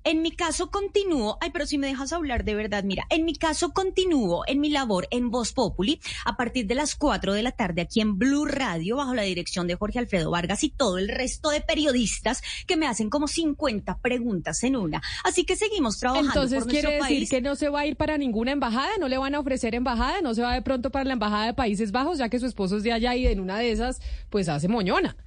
En 0.07 0.21
mi 0.21 0.29
caso 0.29 0.69
continúo, 0.69 1.39
ay, 1.41 1.49
pero 1.51 1.65
si 1.65 1.79
me 1.79 1.87
dejas 1.87 2.13
hablar 2.13 2.45
de 2.45 2.53
verdad, 2.53 2.83
mira, 2.83 3.07
en 3.09 3.25
mi 3.25 3.35
caso 3.35 3.71
continúo 3.71 4.43
en 4.45 4.59
mi 4.59 4.69
labor 4.69 5.07
en 5.09 5.31
Voz 5.31 5.51
Populi 5.51 5.99
a 6.25 6.37
partir 6.37 6.67
de 6.67 6.75
las 6.75 6.95
4 6.95 7.33
de 7.33 7.41
la 7.41 7.51
tarde 7.53 7.81
aquí 7.81 8.01
en 8.01 8.19
Blue 8.19 8.45
Radio 8.45 8.97
bajo 8.97 9.15
la 9.15 9.23
dirección 9.23 9.65
de 9.65 9.73
Jorge 9.73 9.97
Alfredo 9.97 10.29
Vargas 10.29 10.63
y 10.63 10.69
todo 10.69 10.99
el 10.99 11.09
resto 11.09 11.49
de 11.49 11.61
periodistas 11.61 12.43
que 12.67 12.77
me 12.77 12.85
hacen 12.85 13.09
como 13.09 13.27
50 13.27 13.97
preguntas 13.97 14.63
en 14.63 14.75
una. 14.75 15.01
Así 15.23 15.43
que 15.43 15.55
seguimos 15.55 15.97
trabajando. 15.97 16.29
Entonces 16.29 16.65
quiere 16.65 16.97
decir 16.97 17.27
que 17.27 17.41
no 17.41 17.55
se 17.55 17.69
va 17.69 17.79
a 17.79 17.87
ir 17.87 17.95
para 17.95 18.19
ninguna 18.19 18.51
embajada, 18.51 18.91
no 18.99 19.07
le 19.07 19.17
van 19.17 19.33
a 19.33 19.39
ofrecer 19.39 19.73
embajada, 19.73 20.21
no 20.21 20.35
se 20.35 20.43
va 20.43 20.53
de 20.53 20.61
pronto 20.61 20.91
para 20.91 21.05
la 21.05 21.13
embajada 21.13 21.47
de 21.47 21.55
Países 21.55 21.91
Bajos, 21.91 22.19
ya 22.19 22.29
que 22.29 22.39
su 22.39 22.45
esposo 22.45 22.77
es 22.77 22.83
de 22.83 22.93
allá 22.93 23.15
y 23.15 23.25
en 23.25 23.39
una 23.39 23.57
de 23.57 23.71
esas 23.71 23.99
pues 24.29 24.49
hace 24.49 24.67
moñona. 24.67 25.17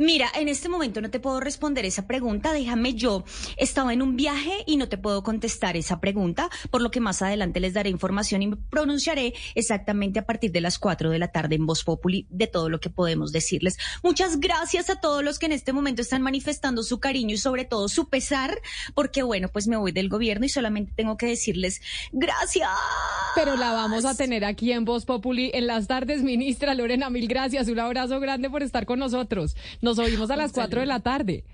Mira, 0.00 0.30
en 0.36 0.48
este 0.48 0.68
momento 0.68 1.00
no 1.00 1.10
te 1.10 1.18
puedo 1.18 1.40
responder 1.40 1.84
esa 1.84 2.06
pregunta. 2.06 2.52
Déjame 2.52 2.94
yo. 2.94 3.24
Estaba 3.56 3.92
en 3.92 4.00
un 4.00 4.14
viaje 4.14 4.62
y 4.64 4.76
no 4.76 4.88
te 4.88 4.96
puedo 4.96 5.24
contestar 5.24 5.76
esa 5.76 5.98
pregunta, 5.98 6.50
por 6.70 6.82
lo 6.82 6.92
que 6.92 7.00
más 7.00 7.20
adelante 7.20 7.58
les 7.58 7.74
daré 7.74 7.90
información 7.90 8.42
y 8.42 8.46
me 8.46 8.56
pronunciaré 8.56 9.34
exactamente 9.56 10.20
a 10.20 10.24
partir 10.24 10.52
de 10.52 10.60
las 10.60 10.78
4 10.78 11.10
de 11.10 11.18
la 11.18 11.32
tarde 11.32 11.56
en 11.56 11.66
Voz 11.66 11.82
Populi 11.82 12.28
de 12.30 12.46
todo 12.46 12.68
lo 12.68 12.78
que 12.78 12.90
podemos 12.90 13.32
decirles. 13.32 13.76
Muchas 14.04 14.38
gracias 14.38 14.88
a 14.88 15.00
todos 15.00 15.24
los 15.24 15.40
que 15.40 15.46
en 15.46 15.52
este 15.52 15.72
momento 15.72 16.00
están 16.00 16.22
manifestando 16.22 16.84
su 16.84 17.00
cariño 17.00 17.34
y 17.34 17.38
sobre 17.38 17.64
todo 17.64 17.88
su 17.88 18.08
pesar, 18.08 18.56
porque 18.94 19.24
bueno, 19.24 19.48
pues 19.48 19.66
me 19.66 19.76
voy 19.76 19.90
del 19.90 20.08
gobierno 20.08 20.46
y 20.46 20.48
solamente 20.48 20.92
tengo 20.94 21.16
que 21.16 21.26
decirles 21.26 21.80
gracias. 22.12 22.70
Pero 23.34 23.56
la 23.56 23.72
vamos 23.72 24.04
a 24.04 24.16
tener 24.16 24.44
aquí 24.44 24.70
en 24.70 24.84
Voz 24.84 25.04
Populi 25.04 25.50
en 25.54 25.66
las 25.66 25.88
tardes, 25.88 26.22
ministra 26.22 26.74
Lorena. 26.74 27.10
Mil 27.10 27.26
gracias. 27.26 27.66
Un 27.66 27.80
abrazo 27.80 28.20
grande 28.20 28.48
por 28.48 28.62
estar 28.62 28.86
con 28.86 29.00
nosotros. 29.00 29.56
Nos 29.88 29.98
oímos 29.98 30.30
a 30.30 30.36
las 30.36 30.52
4 30.52 30.80
de 30.80 30.86
la 30.86 31.00
tarde. 31.00 31.44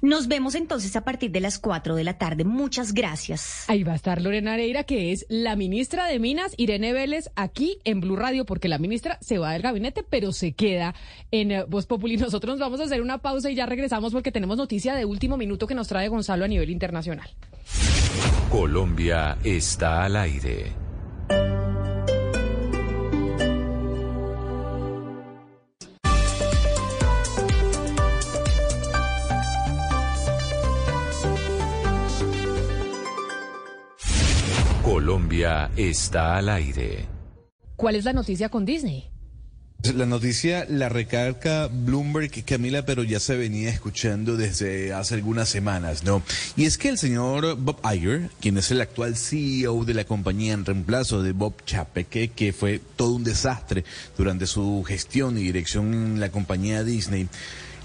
Nos 0.00 0.26
vemos 0.26 0.56
entonces 0.56 0.96
a 0.96 1.04
partir 1.04 1.30
de 1.30 1.38
las 1.38 1.60
4 1.60 1.94
de 1.94 2.02
la 2.02 2.18
tarde. 2.18 2.42
Muchas 2.42 2.92
gracias. 2.92 3.66
Ahí 3.68 3.84
va 3.84 3.92
a 3.92 3.94
estar 3.94 4.20
Lorena 4.20 4.54
Areira, 4.54 4.82
que 4.82 5.12
es 5.12 5.26
la 5.28 5.54
ministra 5.54 6.06
de 6.06 6.18
Minas, 6.18 6.54
Irene 6.56 6.92
Vélez, 6.92 7.30
aquí 7.36 7.78
en 7.84 8.00
Blue 8.00 8.16
Radio, 8.16 8.44
porque 8.44 8.68
la 8.68 8.78
ministra 8.78 9.16
se 9.20 9.38
va 9.38 9.52
del 9.52 9.62
gabinete, 9.62 10.02
pero 10.02 10.32
se 10.32 10.54
queda 10.54 10.96
en 11.30 11.52
eh, 11.52 11.64
Voz 11.68 11.86
Populi. 11.86 12.16
Nosotros 12.18 12.54
nos 12.54 12.60
vamos 12.60 12.80
a 12.80 12.84
hacer 12.84 13.00
una 13.00 13.18
pausa 13.18 13.48
y 13.48 13.54
ya 13.54 13.66
regresamos 13.66 14.12
porque 14.12 14.32
tenemos 14.32 14.56
noticia 14.56 14.96
de 14.96 15.04
último 15.04 15.36
minuto 15.36 15.68
que 15.68 15.76
nos 15.76 15.86
trae 15.86 16.08
Gonzalo 16.08 16.44
a 16.44 16.48
nivel 16.48 16.68
internacional. 16.68 17.30
Colombia 18.50 19.38
está 19.44 20.02
al 20.02 20.16
aire. 20.16 20.81
Colombia 35.02 35.68
está 35.76 36.36
al 36.36 36.48
aire. 36.48 37.08
¿Cuál 37.74 37.96
es 37.96 38.04
la 38.04 38.12
noticia 38.12 38.50
con 38.50 38.64
Disney? 38.64 39.10
La 39.96 40.06
noticia 40.06 40.64
la 40.68 40.88
recarga 40.88 41.66
Bloomberg, 41.66 42.44
Camila, 42.44 42.86
pero 42.86 43.02
ya 43.02 43.18
se 43.18 43.36
venía 43.36 43.68
escuchando 43.68 44.36
desde 44.36 44.92
hace 44.92 45.14
algunas 45.14 45.48
semanas, 45.48 46.04
¿no? 46.04 46.22
Y 46.54 46.66
es 46.66 46.78
que 46.78 46.88
el 46.88 46.98
señor 46.98 47.56
Bob 47.56 47.80
Iger, 47.84 48.30
quien 48.40 48.58
es 48.58 48.70
el 48.70 48.80
actual 48.80 49.16
CEO 49.16 49.84
de 49.84 49.94
la 49.94 50.04
compañía 50.04 50.52
en 50.52 50.64
reemplazo 50.64 51.20
de 51.20 51.32
Bob 51.32 51.54
Chapek, 51.66 52.32
que 52.32 52.52
fue 52.52 52.80
todo 52.94 53.14
un 53.14 53.24
desastre 53.24 53.84
durante 54.16 54.46
su 54.46 54.84
gestión 54.86 55.36
y 55.36 55.42
dirección 55.42 55.94
en 55.94 56.20
la 56.20 56.30
compañía 56.30 56.84
Disney, 56.84 57.28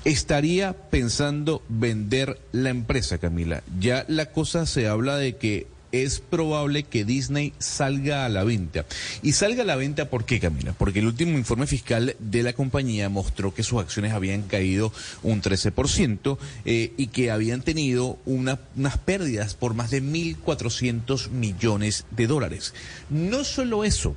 estaría 0.06 0.74
pensando 0.74 1.64
vender 1.68 2.40
la 2.52 2.70
empresa, 2.70 3.18
Camila. 3.18 3.64
Ya 3.80 4.06
la 4.08 4.28
cosa 4.28 4.68
se 4.68 4.88
habla 4.88 5.18
de 5.18 5.38
que 5.38 5.66
es 5.92 6.20
probable 6.20 6.84
que 6.84 7.06
Disney 7.06 7.54
salga 7.60 8.26
a 8.26 8.30
la 8.30 8.44
venta. 8.44 8.86
Y 9.22 9.34
salga 9.34 9.64
a 9.64 9.66
la 9.66 9.76
venta, 9.76 10.10
¿por 10.10 10.26
qué, 10.26 10.40
Camila? 10.40 10.74
Porque 10.78 11.00
el 11.00 11.08
último 11.08 11.38
informe 11.38 11.68
fiscal 11.68 12.16
de 12.20 12.44
la 12.44 12.54
compañía 12.54 13.10
mostró 13.10 13.54
que 13.54 13.64
sus 13.64 13.82
acciones 13.82 14.14
habían 14.14 14.44
caído 14.44 14.92
un 15.24 15.42
13% 15.42 16.38
eh, 16.66 16.94
y 16.98 17.08
que 17.08 17.32
habían 17.32 17.62
tenido 17.62 18.18
unas 18.26 18.98
pérdidas 19.06 19.54
por 19.54 19.74
más 19.74 19.92
de 19.92 20.04
1.400 20.04 21.30
millones 21.30 22.06
de 22.12 22.28
dólares. 22.28 22.74
No 23.10 23.44
solo 23.44 23.84
eso, 23.84 24.16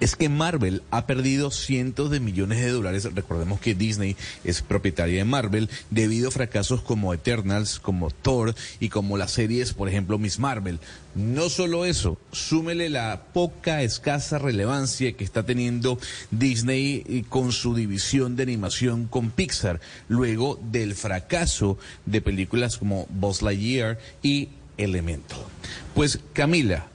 es 0.00 0.16
que 0.16 0.28
Marvel 0.28 0.82
ha 0.90 1.06
perdido 1.06 1.50
cientos 1.50 2.10
de 2.10 2.20
millones 2.20 2.60
de 2.60 2.70
dólares. 2.70 3.08
Recordemos 3.14 3.60
que 3.60 3.74
Disney 3.74 4.16
es 4.44 4.62
propietaria 4.62 5.18
de 5.18 5.24
Marvel 5.24 5.68
debido 5.90 6.28
a 6.28 6.32
fracasos 6.32 6.80
como 6.80 7.12
Eternals, 7.14 7.78
como 7.78 8.10
Thor 8.10 8.54
y 8.80 8.88
como 8.88 9.18
las 9.18 9.32
series, 9.32 9.74
por 9.74 9.88
ejemplo, 9.88 10.18
Miss 10.18 10.38
Marvel. 10.38 10.80
No 11.14 11.50
solo 11.50 11.84
eso, 11.84 12.18
súmele 12.32 12.88
la 12.88 13.24
poca, 13.32 13.82
escasa 13.82 14.38
relevancia 14.38 15.12
que 15.12 15.24
está 15.24 15.44
teniendo 15.44 15.98
Disney 16.30 17.26
con 17.28 17.52
su 17.52 17.74
división 17.74 18.36
de 18.36 18.44
animación 18.44 19.06
con 19.06 19.30
Pixar, 19.30 19.80
luego 20.08 20.58
del 20.70 20.94
fracaso 20.94 21.78
de 22.06 22.22
películas 22.22 22.78
como 22.78 23.06
Buzz 23.10 23.42
Lightyear 23.42 23.98
y 24.22 24.48
Elemental. 24.78 25.40
Pues 25.94 26.20
Camila, 26.32 26.86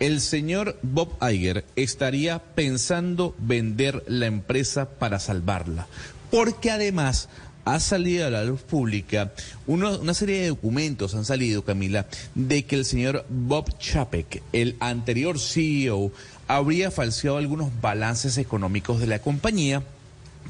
el 0.00 0.22
señor 0.22 0.78
Bob 0.82 1.16
Iger 1.22 1.64
estaría 1.76 2.38
pensando 2.38 3.34
vender 3.38 4.02
la 4.08 4.26
empresa 4.26 4.88
para 4.88 5.20
salvarla, 5.20 5.86
porque 6.30 6.70
además 6.70 7.28
ha 7.66 7.78
salido 7.78 8.26
a 8.26 8.30
la 8.30 8.42
luz 8.42 8.62
pública 8.62 9.32
una 9.66 10.14
serie 10.14 10.40
de 10.40 10.48
documentos, 10.48 11.14
han 11.14 11.26
salido, 11.26 11.64
Camila, 11.64 12.06
de 12.34 12.64
que 12.64 12.76
el 12.76 12.86
señor 12.86 13.26
Bob 13.28 13.78
Chapek, 13.78 14.42
el 14.52 14.76
anterior 14.80 15.38
CEO, 15.38 16.10
habría 16.48 16.90
falseado 16.90 17.36
algunos 17.36 17.70
balances 17.80 18.38
económicos 18.38 19.00
de 19.00 19.06
la 19.06 19.20
compañía 19.20 19.82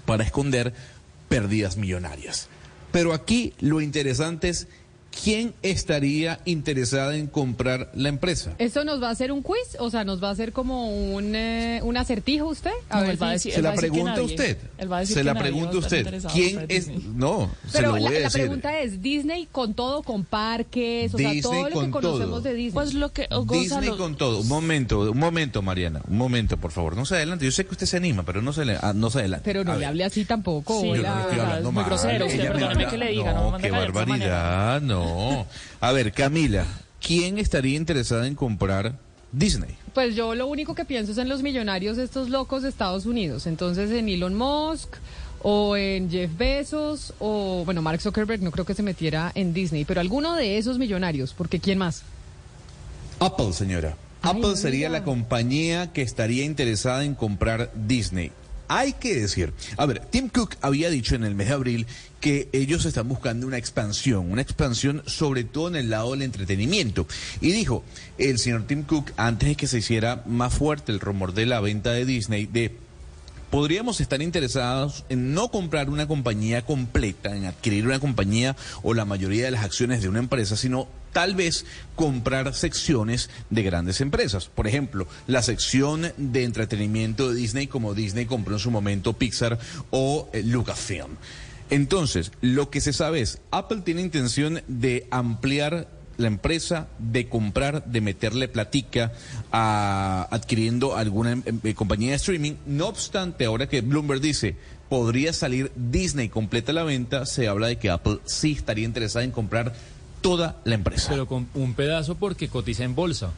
para 0.06 0.24
esconder 0.24 0.72
pérdidas 1.28 1.76
millonarias. 1.76 2.48
Pero 2.92 3.12
aquí 3.12 3.52
lo 3.60 3.80
interesante 3.80 4.48
es 4.48 4.68
¿quién 5.22 5.54
estaría 5.62 6.40
interesada 6.44 7.16
en 7.16 7.26
comprar 7.26 7.90
la 7.94 8.08
empresa? 8.08 8.52
¿Esto 8.58 8.84
nos 8.84 9.02
va 9.02 9.08
a 9.08 9.10
hacer 9.12 9.32
un 9.32 9.42
quiz? 9.42 9.76
O 9.78 9.90
sea, 9.90 10.04
¿nos 10.04 10.22
va 10.22 10.28
a 10.28 10.32
hacer 10.32 10.52
como 10.52 10.90
un, 10.90 11.34
eh, 11.34 11.80
un 11.82 11.96
acertijo 11.96 12.46
usted? 12.46 12.70
A 12.88 13.02
ver, 13.02 13.18
se 13.38 13.62
la 13.62 13.74
pregunta 13.74 14.22
usted. 14.22 14.58
se 15.04 15.24
la 15.24 15.34
pregunta 15.34 15.76
usted. 15.76 16.22
¿Quién 16.32 16.66
es? 16.68 16.88
No, 16.88 17.50
se 17.68 17.82
lo 17.82 17.92
voy 17.92 18.02
la, 18.02 18.08
a 18.08 18.12
decir. 18.12 18.22
la 18.22 18.30
pregunta 18.30 18.80
es, 18.80 19.02
¿Disney 19.02 19.48
con 19.50 19.74
todo, 19.74 20.02
con 20.02 20.24
parques? 20.24 21.14
O 21.14 21.18
sea, 21.18 21.32
todo 21.42 21.68
lo 21.68 21.80
que 21.80 21.90
conocemos 21.90 22.42
de 22.42 22.54
Disney. 22.54 22.72
Pues 22.72 22.94
lo 22.94 23.12
que, 23.12 23.28
Disney 23.50 23.90
con 23.96 24.16
todo. 24.16 24.40
Un 24.40 24.48
momento, 24.48 25.10
un 25.10 25.18
momento, 25.18 25.62
Mariana. 25.62 26.00
Un 26.08 26.18
momento, 26.18 26.56
por 26.56 26.70
favor. 26.70 26.96
No 26.96 27.04
se 27.04 27.16
adelante. 27.16 27.44
Yo 27.44 27.50
sé 27.50 27.64
que 27.64 27.72
usted 27.72 27.86
se 27.86 27.96
anima, 27.96 28.24
pero 28.24 28.42
no 28.42 28.52
se, 28.52 28.64
le, 28.64 28.76
ah, 28.80 28.92
no 28.94 29.10
se 29.10 29.20
adelante. 29.20 29.44
Pero 29.44 29.64
no 29.64 29.76
le 29.76 29.86
hable 29.86 30.04
así 30.04 30.24
tampoco. 30.24 30.80
Sí, 30.80 30.88
yo 30.88 30.96
no 30.96 31.14
le 31.14 31.20
estoy 31.22 31.38
hablando 31.40 31.72
grosero. 31.84 32.26
Usted, 32.26 32.52
perdóneme 32.52 32.86
que 32.86 32.98
le 32.98 33.10
diga. 33.10 33.32
No, 33.32 33.58
qué 33.58 33.70
barbaridad. 33.70 34.80
No. 34.80 34.99
A 35.80 35.92
ver, 35.92 36.12
Camila, 36.12 36.66
¿quién 37.00 37.38
estaría 37.38 37.76
interesada 37.76 38.26
en 38.26 38.34
comprar 38.34 38.98
Disney? 39.32 39.76
Pues 39.94 40.14
yo 40.14 40.34
lo 40.34 40.46
único 40.46 40.74
que 40.74 40.84
pienso 40.84 41.12
es 41.12 41.18
en 41.18 41.28
los 41.28 41.42
millonarios 41.42 41.98
estos 41.98 42.28
locos 42.28 42.62
de 42.62 42.68
Estados 42.68 43.06
Unidos. 43.06 43.46
Entonces 43.46 43.90
en 43.90 44.08
Elon 44.08 44.34
Musk 44.34 44.96
o 45.42 45.76
en 45.76 46.10
Jeff 46.10 46.30
Bezos 46.36 47.14
o, 47.18 47.62
bueno, 47.64 47.82
Mark 47.82 48.00
Zuckerberg 48.00 48.42
no 48.42 48.50
creo 48.50 48.64
que 48.64 48.74
se 48.74 48.82
metiera 48.82 49.32
en 49.34 49.52
Disney, 49.52 49.84
pero 49.84 50.00
alguno 50.00 50.34
de 50.34 50.58
esos 50.58 50.78
millonarios, 50.78 51.34
porque 51.34 51.60
¿quién 51.60 51.78
más? 51.78 52.02
Apple, 53.18 53.52
señora. 53.52 53.96
Apple 54.22 54.56
sería 54.56 54.90
la 54.90 55.02
compañía 55.02 55.92
que 55.92 56.02
estaría 56.02 56.44
interesada 56.44 57.04
en 57.04 57.14
comprar 57.14 57.70
Disney. 57.74 58.32
Hay 58.72 58.92
que 58.92 59.16
decir, 59.16 59.52
a 59.76 59.84
ver, 59.84 59.98
Tim 60.12 60.28
Cook 60.28 60.54
había 60.60 60.90
dicho 60.90 61.16
en 61.16 61.24
el 61.24 61.34
mes 61.34 61.48
de 61.48 61.54
abril 61.54 61.86
que 62.20 62.48
ellos 62.52 62.84
están 62.84 63.08
buscando 63.08 63.48
una 63.48 63.58
expansión, 63.58 64.30
una 64.30 64.42
expansión 64.42 65.02
sobre 65.06 65.42
todo 65.42 65.66
en 65.66 65.74
el 65.74 65.90
lado 65.90 66.12
del 66.12 66.22
entretenimiento. 66.22 67.08
Y 67.40 67.50
dijo 67.50 67.82
el 68.16 68.38
señor 68.38 68.68
Tim 68.68 68.84
Cook, 68.84 69.10
antes 69.16 69.48
de 69.48 69.54
que 69.56 69.66
se 69.66 69.78
hiciera 69.78 70.22
más 70.24 70.54
fuerte 70.54 70.92
el 70.92 71.00
rumor 71.00 71.34
de 71.34 71.46
la 71.46 71.58
venta 71.58 71.90
de 71.90 72.04
Disney, 72.04 72.46
de 72.46 72.76
podríamos 73.50 74.00
estar 74.00 74.22
interesados 74.22 75.04
en 75.08 75.34
no 75.34 75.50
comprar 75.50 75.90
una 75.90 76.06
compañía 76.06 76.64
completa, 76.64 77.34
en 77.34 77.46
adquirir 77.46 77.84
una 77.88 77.98
compañía 77.98 78.54
o 78.84 78.94
la 78.94 79.04
mayoría 79.04 79.46
de 79.46 79.50
las 79.50 79.64
acciones 79.64 80.00
de 80.00 80.08
una 80.08 80.20
empresa, 80.20 80.56
sino 80.56 80.86
tal 81.12 81.34
vez 81.34 81.64
comprar 81.96 82.54
secciones 82.54 83.30
de 83.50 83.62
grandes 83.62 84.00
empresas. 84.00 84.46
Por 84.46 84.66
ejemplo, 84.66 85.06
la 85.26 85.42
sección 85.42 86.12
de 86.16 86.44
entretenimiento 86.44 87.30
de 87.30 87.36
Disney, 87.36 87.66
como 87.66 87.94
Disney 87.94 88.26
compró 88.26 88.54
en 88.54 88.60
su 88.60 88.70
momento 88.70 89.12
Pixar 89.12 89.58
o 89.90 90.28
eh, 90.32 90.42
Lucasfilm. 90.42 91.16
Entonces, 91.70 92.32
lo 92.40 92.68
que 92.70 92.80
se 92.80 92.92
sabe 92.92 93.20
es, 93.20 93.38
Apple 93.52 93.82
tiene 93.84 94.02
intención 94.02 94.62
de 94.66 95.06
ampliar 95.10 95.88
la 96.16 96.26
empresa 96.26 96.88
de 96.98 97.28
comprar, 97.28 97.84
de 97.86 98.00
meterle 98.00 98.48
platica 98.48 99.12
a 99.52 100.28
adquiriendo 100.30 100.96
alguna 100.96 101.32
em, 101.32 101.42
em, 101.46 101.74
compañía 101.74 102.10
de 102.10 102.16
streaming. 102.16 102.54
No 102.66 102.88
obstante, 102.88 103.44
ahora 103.46 103.68
que 103.68 103.80
Bloomberg 103.80 104.20
dice 104.20 104.56
podría 104.88 105.32
salir 105.32 105.70
Disney 105.76 106.28
completa 106.28 106.72
la 106.72 106.82
venta, 106.82 107.24
se 107.24 107.46
habla 107.46 107.68
de 107.68 107.78
que 107.78 107.90
Apple 107.90 108.18
sí 108.24 108.52
estaría 108.52 108.84
interesada 108.84 109.24
en 109.24 109.30
comprar 109.30 109.72
toda 110.20 110.56
la 110.64 110.74
empresa. 110.74 111.08
Pero 111.10 111.26
con 111.26 111.48
un 111.54 111.74
pedazo 111.74 112.14
porque 112.14 112.48
cotiza 112.48 112.84
en 112.84 112.94
bolsa. 112.94 113.30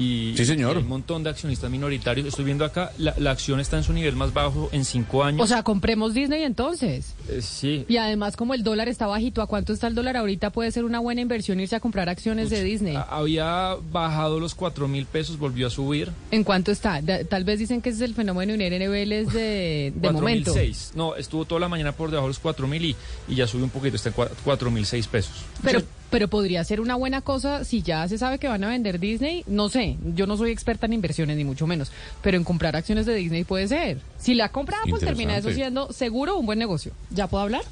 Y 0.00 0.32
sí, 0.34 0.46
señor. 0.46 0.78
Hay 0.78 0.82
un 0.82 0.88
montón 0.88 1.22
de 1.22 1.28
accionistas 1.28 1.70
minoritarios. 1.70 2.26
Estoy 2.26 2.46
viendo 2.46 2.64
acá, 2.64 2.90
la, 2.96 3.30
acción 3.30 3.60
está 3.60 3.76
en 3.76 3.82
su 3.82 3.92
nivel 3.92 4.16
más 4.16 4.32
bajo 4.32 4.70
en 4.72 4.86
cinco 4.86 5.22
años. 5.22 5.42
O 5.42 5.46
sea, 5.46 5.62
compremos 5.62 6.14
Disney 6.14 6.42
entonces. 6.42 7.14
Eh, 7.28 7.42
sí. 7.42 7.84
Y 7.86 7.98
además, 7.98 8.34
como 8.34 8.54
el 8.54 8.62
dólar 8.62 8.88
está 8.88 9.06
bajito, 9.06 9.42
¿a 9.42 9.46
cuánto 9.46 9.74
está 9.74 9.88
el 9.88 9.94
dólar 9.94 10.16
ahorita? 10.16 10.50
Puede 10.50 10.72
ser 10.72 10.86
una 10.86 11.00
buena 11.00 11.20
inversión 11.20 11.60
irse 11.60 11.76
a 11.76 11.80
comprar 11.80 12.08
acciones 12.08 12.48
de 12.48 12.64
Disney. 12.64 12.96
Había 13.10 13.76
bajado 13.92 14.40
los 14.40 14.54
cuatro 14.54 14.88
mil 14.88 15.04
pesos, 15.04 15.38
volvió 15.38 15.66
a 15.66 15.70
subir. 15.70 16.10
¿En 16.30 16.44
cuánto 16.44 16.72
está? 16.72 17.02
tal 17.28 17.44
vez 17.44 17.58
dicen 17.58 17.82
que 17.82 17.90
es 17.90 18.00
el 18.00 18.14
fenómeno 18.14 18.54
unir 18.54 18.72
niveles 18.72 19.30
de, 19.34 19.92
de 19.94 20.10
momento. 20.10 20.54
No, 20.94 21.14
estuvo 21.16 21.44
toda 21.44 21.60
la 21.60 21.68
mañana 21.68 21.92
por 21.92 22.10
debajo 22.10 22.26
de 22.26 22.30
los 22.30 22.38
cuatro 22.38 22.66
mil 22.66 22.82
y, 22.86 22.96
y 23.28 23.34
ya 23.34 23.46
subió 23.46 23.64
un 23.64 23.70
poquito, 23.70 23.96
está 23.96 24.08
en 24.08 24.14
cuatro 24.44 24.70
mil 24.70 24.86
seis 24.86 25.06
pesos. 25.06 25.34
Pero. 25.62 25.82
Pero 26.10 26.28
podría 26.28 26.64
ser 26.64 26.80
una 26.80 26.96
buena 26.96 27.20
cosa 27.20 27.64
si 27.64 27.82
ya 27.82 28.06
se 28.08 28.18
sabe 28.18 28.38
que 28.38 28.48
van 28.48 28.64
a 28.64 28.68
vender 28.68 28.98
Disney. 28.98 29.44
No 29.46 29.68
sé, 29.68 29.96
yo 30.14 30.26
no 30.26 30.36
soy 30.36 30.50
experta 30.50 30.86
en 30.86 30.92
inversiones 30.92 31.36
ni 31.36 31.44
mucho 31.44 31.66
menos, 31.66 31.92
pero 32.22 32.36
en 32.36 32.44
comprar 32.44 32.76
acciones 32.76 33.06
de 33.06 33.14
Disney 33.14 33.44
puede 33.44 33.68
ser. 33.68 33.98
Si 34.18 34.34
la 34.34 34.50
compra 34.50 34.78
pues 34.88 35.02
termina 35.02 35.36
eso 35.36 35.52
siendo 35.52 35.92
seguro 35.92 36.36
un 36.36 36.46
buen 36.46 36.58
negocio. 36.58 36.92
¿Ya 37.10 37.26
puedo 37.26 37.44
hablar? 37.44 37.62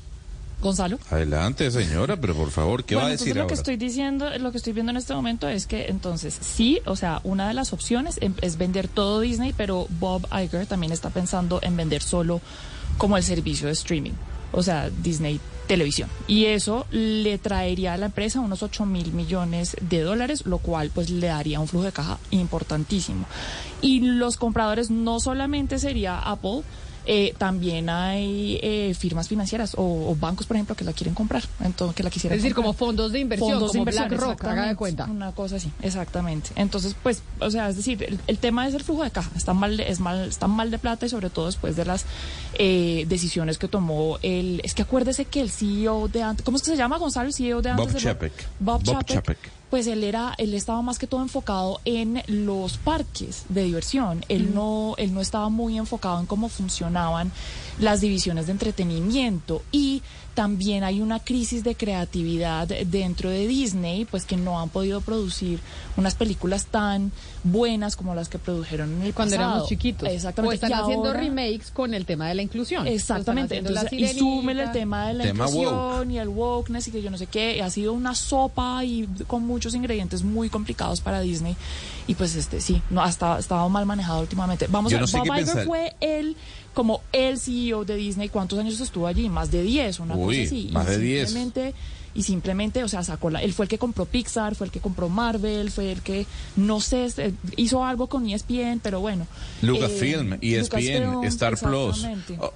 Gonzalo. 0.60 0.98
Adelante, 1.10 1.70
señora, 1.70 2.16
pero 2.16 2.34
por 2.34 2.50
favor, 2.50 2.84
¿qué 2.84 2.96
va 2.96 3.06
a 3.06 3.08
decir 3.08 3.36
lo 3.36 3.42
ahora? 3.42 3.48
que 3.48 3.54
estoy 3.54 3.76
diciendo, 3.76 4.28
lo 4.38 4.50
que 4.50 4.58
estoy 4.58 4.72
viendo 4.72 4.90
en 4.90 4.96
este 4.96 5.14
momento 5.14 5.48
es 5.48 5.66
que 5.66 5.86
entonces 5.86 6.36
sí, 6.40 6.80
o 6.84 6.96
sea, 6.96 7.20
una 7.22 7.46
de 7.46 7.54
las 7.54 7.72
opciones 7.72 8.18
em, 8.20 8.34
es 8.40 8.58
vender 8.58 8.88
todo 8.88 9.20
Disney, 9.20 9.54
pero 9.56 9.86
Bob 10.00 10.26
Iger 10.32 10.66
también 10.66 10.92
está 10.92 11.10
pensando 11.10 11.60
en 11.62 11.76
vender 11.76 12.02
solo 12.02 12.40
como 12.96 13.16
el 13.16 13.22
servicio 13.22 13.68
de 13.68 13.72
streaming, 13.74 14.14
o 14.52 14.62
sea, 14.62 14.90
Disney 14.90 15.40
televisión. 15.68 16.08
Y 16.26 16.46
eso 16.46 16.86
le 16.90 17.38
traería 17.38 17.92
a 17.92 17.96
la 17.96 18.06
empresa 18.06 18.40
unos 18.40 18.64
8 18.64 18.86
mil 18.86 19.12
millones 19.12 19.76
de 19.80 20.00
dólares, 20.00 20.46
lo 20.46 20.58
cual 20.58 20.90
pues 20.92 21.10
le 21.10 21.28
daría 21.28 21.60
un 21.60 21.68
flujo 21.68 21.84
de 21.84 21.92
caja 21.92 22.18
importantísimo. 22.30 23.26
Y 23.80 24.00
los 24.00 24.36
compradores 24.36 24.90
no 24.90 25.20
solamente 25.20 25.78
sería 25.78 26.18
Apple, 26.18 26.62
eh, 27.10 27.34
también 27.38 27.88
hay 27.88 28.60
eh, 28.62 28.94
firmas 28.94 29.28
financieras 29.28 29.72
o, 29.78 30.14
bancos, 30.20 30.44
por 30.46 30.56
ejemplo, 30.56 30.76
que 30.76 30.84
la 30.84 30.92
quieren 30.92 31.14
comprar, 31.14 31.42
entonces 31.64 31.96
que 31.96 32.02
la 32.02 32.10
quisieran. 32.10 32.36
Es 32.36 32.42
decir, 32.42 32.54
como 32.54 32.74
fondos 32.74 33.12
de 33.12 33.20
inversión, 33.20 33.52
fondos 33.52 33.72
como 33.72 33.72
de 33.72 33.78
inversión, 33.78 34.08
BlackRock, 34.08 34.44
haga 34.44 34.66
de 34.68 34.76
cuenta. 34.76 35.06
Una 35.06 35.32
cosa 35.32 35.56
así, 35.56 35.72
exactamente. 35.80 36.50
Entonces, 36.54 36.94
pues, 37.02 37.22
o 37.40 37.50
sea, 37.50 37.70
es 37.70 37.76
decir, 37.76 38.20
el, 38.26 38.38
tema 38.38 38.68
es 38.68 38.74
el 38.74 38.84
flujo 38.84 39.04
de 39.04 39.10
caja, 39.10 39.30
está 39.34 39.54
mal, 39.54 39.80
es 39.80 40.00
mal, 40.00 40.28
está 40.28 40.48
mal 40.48 40.70
de 40.70 40.78
plata 40.78 41.06
y 41.06 41.08
sobre 41.08 41.30
todo 41.30 41.46
después 41.46 41.76
de 41.76 41.86
las 41.86 42.04
eh, 42.58 43.06
decisiones 43.08 43.56
que 43.56 43.68
tomó 43.68 44.18
el, 44.20 44.60
es 44.62 44.74
que 44.74 44.82
acuérdese 44.82 45.24
que 45.24 45.40
el 45.40 45.50
CEO 45.50 46.08
de 46.08 46.22
antes, 46.22 46.44
¿cómo 46.44 46.58
es 46.58 46.62
que 46.62 46.72
se 46.72 46.76
llama 46.76 46.98
Gonzalo, 46.98 47.28
el 47.28 47.32
CEO 47.32 47.62
de 47.62 47.70
antes? 47.70 47.90
Bob 47.90 48.02
Chapek. 48.02 48.32
Bob, 48.60 48.82
Chapek 48.82 49.57
pues 49.70 49.86
él 49.86 50.04
era, 50.04 50.34
él 50.38 50.54
estaba 50.54 50.82
más 50.82 50.98
que 50.98 51.06
todo 51.06 51.22
enfocado 51.22 51.80
en 51.84 52.22
los 52.26 52.78
parques 52.78 53.44
de 53.48 53.64
diversión. 53.64 54.24
Él 54.28 54.54
no, 54.54 54.94
él 54.98 55.12
no 55.12 55.20
estaba 55.20 55.48
muy 55.48 55.76
enfocado 55.76 56.20
en 56.20 56.26
cómo 56.26 56.48
funcionaban 56.48 57.30
las 57.78 58.00
divisiones 58.00 58.46
de 58.46 58.52
entretenimiento 58.52 59.62
y 59.70 60.02
también 60.38 60.84
hay 60.84 61.00
una 61.00 61.18
crisis 61.18 61.64
de 61.64 61.74
creatividad 61.74 62.68
dentro 62.68 63.28
de 63.28 63.48
Disney, 63.48 64.04
pues 64.04 64.24
que 64.24 64.36
no 64.36 64.60
han 64.60 64.68
podido 64.68 65.00
producir 65.00 65.58
unas 65.96 66.14
películas 66.14 66.66
tan 66.66 67.10
buenas 67.42 67.96
como 67.96 68.14
las 68.14 68.28
que 68.28 68.38
produjeron 68.38 68.92
en 68.92 69.02
el 69.02 69.14
Cuando 69.14 69.34
éramos 69.34 69.68
chiquitos. 69.68 70.08
Exactamente. 70.08 70.52
O 70.52 70.54
están 70.54 70.72
haciendo 70.74 71.12
remakes 71.12 71.72
con 71.72 71.92
el 71.92 72.06
tema 72.06 72.28
de 72.28 72.36
la 72.36 72.42
inclusión. 72.42 72.86
Exactamente. 72.86 73.56
Entonces, 73.56 73.92
y 73.92 74.06
súmele 74.16 74.62
el 74.62 74.70
tema 74.70 75.08
de 75.08 75.14
la 75.14 75.28
inclusión 75.28 76.08
y 76.08 76.20
el 76.20 76.28
wokeness 76.28 76.86
y 76.86 76.92
que 76.92 77.02
yo 77.02 77.10
no 77.10 77.18
sé 77.18 77.26
qué. 77.26 77.60
Ha 77.60 77.70
sido 77.70 77.92
una 77.92 78.14
sopa 78.14 78.84
y 78.84 79.08
con 79.26 79.44
muchos 79.58 79.74
ingredientes 79.74 80.22
muy 80.22 80.48
complicados 80.48 81.00
para 81.00 81.20
Disney. 81.20 81.56
Y 82.06 82.14
pues 82.14 82.36
este 82.36 82.60
sí, 82.60 82.80
no 82.90 83.02
ha 83.02 83.08
estado, 83.08 83.68
mal 83.68 83.86
manejado 83.86 84.20
últimamente. 84.20 84.66
Vamos 84.70 84.92
a 84.92 85.00
ver, 85.00 85.10
Bob 85.10 85.38
Iger 85.38 85.66
fue 85.66 85.96
el 86.00 86.36
como 86.74 87.02
el 87.12 87.40
CEO 87.40 87.84
de 87.84 87.96
Disney, 87.96 88.28
¿cuántos 88.28 88.56
años 88.56 88.80
estuvo 88.80 89.08
allí? 89.08 89.28
Más 89.28 89.50
de 89.50 89.62
10, 89.62 89.98
una 89.98 90.14
cosa 90.14 90.42
así. 90.42 90.70
Más 90.72 90.86
de 90.86 90.98
10 90.98 91.34
y 92.18 92.24
simplemente, 92.24 92.82
o 92.82 92.88
sea, 92.88 93.04
sacó 93.04 93.30
la, 93.30 93.40
él 93.44 93.52
fue 93.52 93.66
el 93.66 93.68
que 93.68 93.78
compró 93.78 94.04
Pixar, 94.04 94.56
fue 94.56 94.66
el 94.66 94.72
que 94.72 94.80
compró 94.80 95.08
Marvel, 95.08 95.70
fue 95.70 95.92
el 95.92 96.02
que, 96.02 96.26
no 96.56 96.80
sé, 96.80 97.06
hizo 97.56 97.84
algo 97.84 98.08
con 98.08 98.28
ESPN, 98.28 98.80
pero 98.82 98.98
bueno. 98.98 99.28
Lucasfilm, 99.62 100.32
eh, 100.32 100.38
ESPN, 100.58 101.22
Star 101.26 101.56
Plus. 101.56 102.04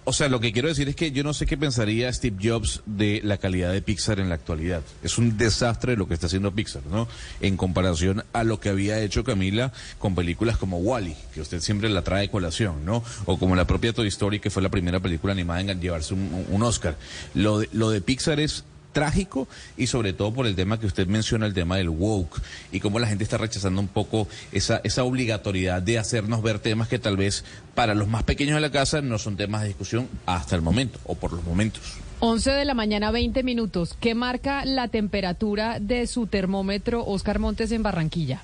O, 0.02 0.12
sea, 0.12 0.28
lo 0.28 0.40
que 0.40 0.52
quiero 0.52 0.66
decir 0.66 0.88
es 0.88 0.96
que 0.96 1.12
yo 1.12 1.22
no 1.22 1.32
sé 1.32 1.46
qué 1.46 1.56
pensaría 1.56 2.12
Steve 2.12 2.38
Jobs 2.42 2.82
de 2.86 3.20
la 3.22 3.38
calidad 3.38 3.72
de 3.72 3.80
Pixar 3.82 4.18
en 4.18 4.30
la 4.30 4.34
actualidad. 4.34 4.82
Es 5.04 5.16
un 5.16 5.38
desastre 5.38 5.96
lo 5.96 6.08
que 6.08 6.14
está 6.14 6.26
haciendo 6.26 6.50
Pixar, 6.50 6.82
¿no? 6.90 7.06
En 7.40 7.56
comparación 7.56 8.24
a 8.32 8.42
lo 8.42 8.58
que 8.58 8.68
había 8.68 8.98
hecho 8.98 9.22
Camila 9.22 9.72
con 10.00 10.16
películas 10.16 10.56
como 10.56 10.78
Wally, 10.78 11.14
que 11.34 11.40
usted 11.40 11.60
siempre 11.60 11.88
la 11.88 12.02
trae 12.02 12.22
de 12.22 12.30
colación, 12.30 12.84
¿no? 12.84 13.04
O 13.26 13.38
como 13.38 13.54
la 13.54 13.68
propia 13.68 13.92
Toy 13.92 14.08
Story, 14.08 14.40
que 14.40 14.50
fue 14.50 14.60
la 14.60 14.70
primera 14.70 14.98
película 14.98 15.34
animada 15.34 15.60
en 15.60 15.80
llevarse 15.80 16.14
un, 16.14 16.46
un 16.50 16.62
Oscar. 16.64 16.96
Lo 17.34 17.60
de, 17.60 17.68
lo 17.72 17.90
de 17.90 18.00
Pixar 18.00 18.40
es 18.40 18.64
trágico 18.92 19.48
y 19.76 19.86
sobre 19.86 20.12
todo 20.12 20.32
por 20.32 20.46
el 20.46 20.54
tema 20.54 20.78
que 20.78 20.86
usted 20.86 21.06
menciona, 21.06 21.46
el 21.46 21.54
tema 21.54 21.76
del 21.76 21.88
woke 21.88 22.40
y 22.70 22.80
cómo 22.80 22.98
la 22.98 23.06
gente 23.06 23.24
está 23.24 23.38
rechazando 23.38 23.80
un 23.80 23.88
poco 23.88 24.28
esa, 24.52 24.80
esa 24.84 25.04
obligatoriedad 25.04 25.82
de 25.82 25.98
hacernos 25.98 26.42
ver 26.42 26.58
temas 26.58 26.88
que 26.88 26.98
tal 26.98 27.16
vez 27.16 27.44
para 27.74 27.94
los 27.94 28.08
más 28.08 28.22
pequeños 28.22 28.54
de 28.54 28.60
la 28.60 28.70
casa 28.70 29.00
no 29.00 29.18
son 29.18 29.36
temas 29.36 29.62
de 29.62 29.68
discusión 29.68 30.08
hasta 30.26 30.56
el 30.56 30.62
momento 30.62 30.98
o 31.04 31.14
por 31.14 31.32
los 31.32 31.44
momentos. 31.44 31.82
11 32.20 32.52
de 32.52 32.64
la 32.64 32.74
mañana, 32.74 33.10
20 33.10 33.42
minutos. 33.42 33.96
¿Qué 33.98 34.14
marca 34.14 34.64
la 34.64 34.86
temperatura 34.86 35.80
de 35.80 36.06
su 36.06 36.28
termómetro 36.28 37.04
Oscar 37.04 37.40
Montes 37.40 37.72
en 37.72 37.82
Barranquilla? 37.82 38.42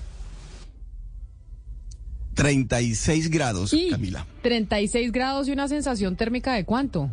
36 2.34 3.30
grados, 3.30 3.74
Camila. 3.90 4.26
36 4.42 5.12
grados 5.12 5.49
y 5.49 5.53
una 5.53 5.68
sensación 5.68 6.16
térmica 6.16 6.55
de 6.55 6.64
cuánto? 6.64 7.11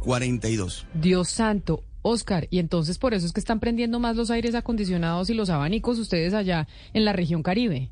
42. 0.00 0.86
Dios 0.94 1.28
santo. 1.28 1.82
Oscar, 2.04 2.46
y 2.50 2.58
entonces 2.58 2.98
por 2.98 3.14
eso 3.14 3.26
es 3.26 3.32
que 3.32 3.40
están 3.40 3.60
prendiendo 3.60 3.98
más 3.98 4.14
los 4.14 4.30
aires 4.30 4.54
acondicionados 4.54 5.30
y 5.30 5.34
los 5.34 5.48
abanicos 5.48 5.98
ustedes 5.98 6.34
allá 6.34 6.68
en 6.92 7.06
la 7.06 7.14
región 7.14 7.42
Caribe. 7.42 7.90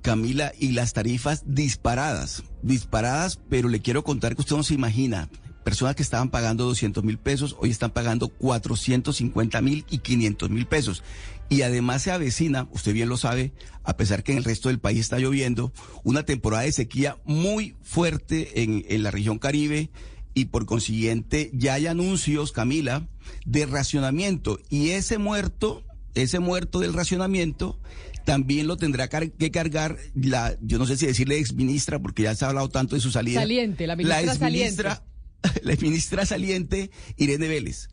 Camila, 0.00 0.52
y 0.58 0.72
las 0.72 0.92
tarifas 0.92 1.44
disparadas, 1.46 2.42
disparadas, 2.62 3.38
pero 3.48 3.68
le 3.68 3.80
quiero 3.80 4.02
contar 4.02 4.34
que 4.34 4.42
usted 4.42 4.56
no 4.56 4.62
se 4.62 4.74
imagina. 4.74 5.28
Personas 5.62 5.94
que 5.94 6.02
estaban 6.02 6.30
pagando 6.30 6.64
200 6.64 7.04
mil 7.04 7.18
pesos, 7.18 7.56
hoy 7.58 7.70
están 7.70 7.90
pagando 7.90 8.28
450 8.28 9.62
mil 9.62 9.84
y 9.88 9.98
500 9.98 10.50
mil 10.50 10.66
pesos. 10.66 11.02
Y 11.48 11.62
además 11.62 12.02
se 12.02 12.10
avecina, 12.10 12.68
usted 12.72 12.92
bien 12.92 13.08
lo 13.08 13.16
sabe, 13.16 13.52
a 13.82 13.96
pesar 13.96 14.22
que 14.22 14.32
en 14.32 14.38
el 14.38 14.44
resto 14.44 14.68
del 14.68 14.78
país 14.78 15.00
está 15.00 15.18
lloviendo, 15.18 15.72
una 16.02 16.22
temporada 16.22 16.64
de 16.64 16.72
sequía 16.72 17.18
muy 17.24 17.76
fuerte 17.82 18.62
en, 18.62 18.84
en 18.88 19.02
la 19.02 19.10
región 19.10 19.38
Caribe 19.38 19.90
y 20.34 20.46
por 20.46 20.66
consiguiente 20.66 21.50
ya 21.54 21.74
hay 21.74 21.86
anuncios, 21.86 22.52
Camila, 22.52 23.08
de 23.46 23.66
racionamiento 23.66 24.58
y 24.68 24.90
ese 24.90 25.18
muerto, 25.18 25.84
ese 26.14 26.40
muerto 26.40 26.80
del 26.80 26.92
racionamiento 26.92 27.78
también 28.24 28.66
lo 28.66 28.76
tendrá 28.76 29.08
que 29.08 29.50
cargar 29.50 29.98
la, 30.14 30.56
yo 30.62 30.78
no 30.78 30.86
sé 30.86 30.96
si 30.96 31.06
decirle 31.06 31.38
ex 31.38 31.52
ministra 31.54 32.00
porque 32.00 32.22
ya 32.22 32.34
se 32.34 32.44
ha 32.44 32.48
hablado 32.48 32.68
tanto 32.68 32.96
de 32.96 33.00
su 33.00 33.10
salida. 33.10 33.40
Saliente, 33.40 33.86
la 33.86 33.96
ministra 33.96 34.22
la 34.22 34.34
saliente. 34.34 34.84
La 35.62 35.76
ministra 35.76 36.24
saliente 36.24 36.90
Irene 37.18 37.48
Vélez. 37.48 37.90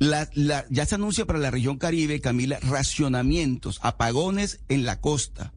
La, 0.00 0.28
la, 0.34 0.66
ya 0.68 0.84
se 0.84 0.96
anuncia 0.96 1.26
para 1.26 1.38
la 1.38 1.52
región 1.52 1.78
Caribe, 1.78 2.20
Camila, 2.20 2.58
racionamientos, 2.60 3.78
apagones 3.82 4.58
en 4.68 4.84
la 4.84 5.00
costa. 5.00 5.52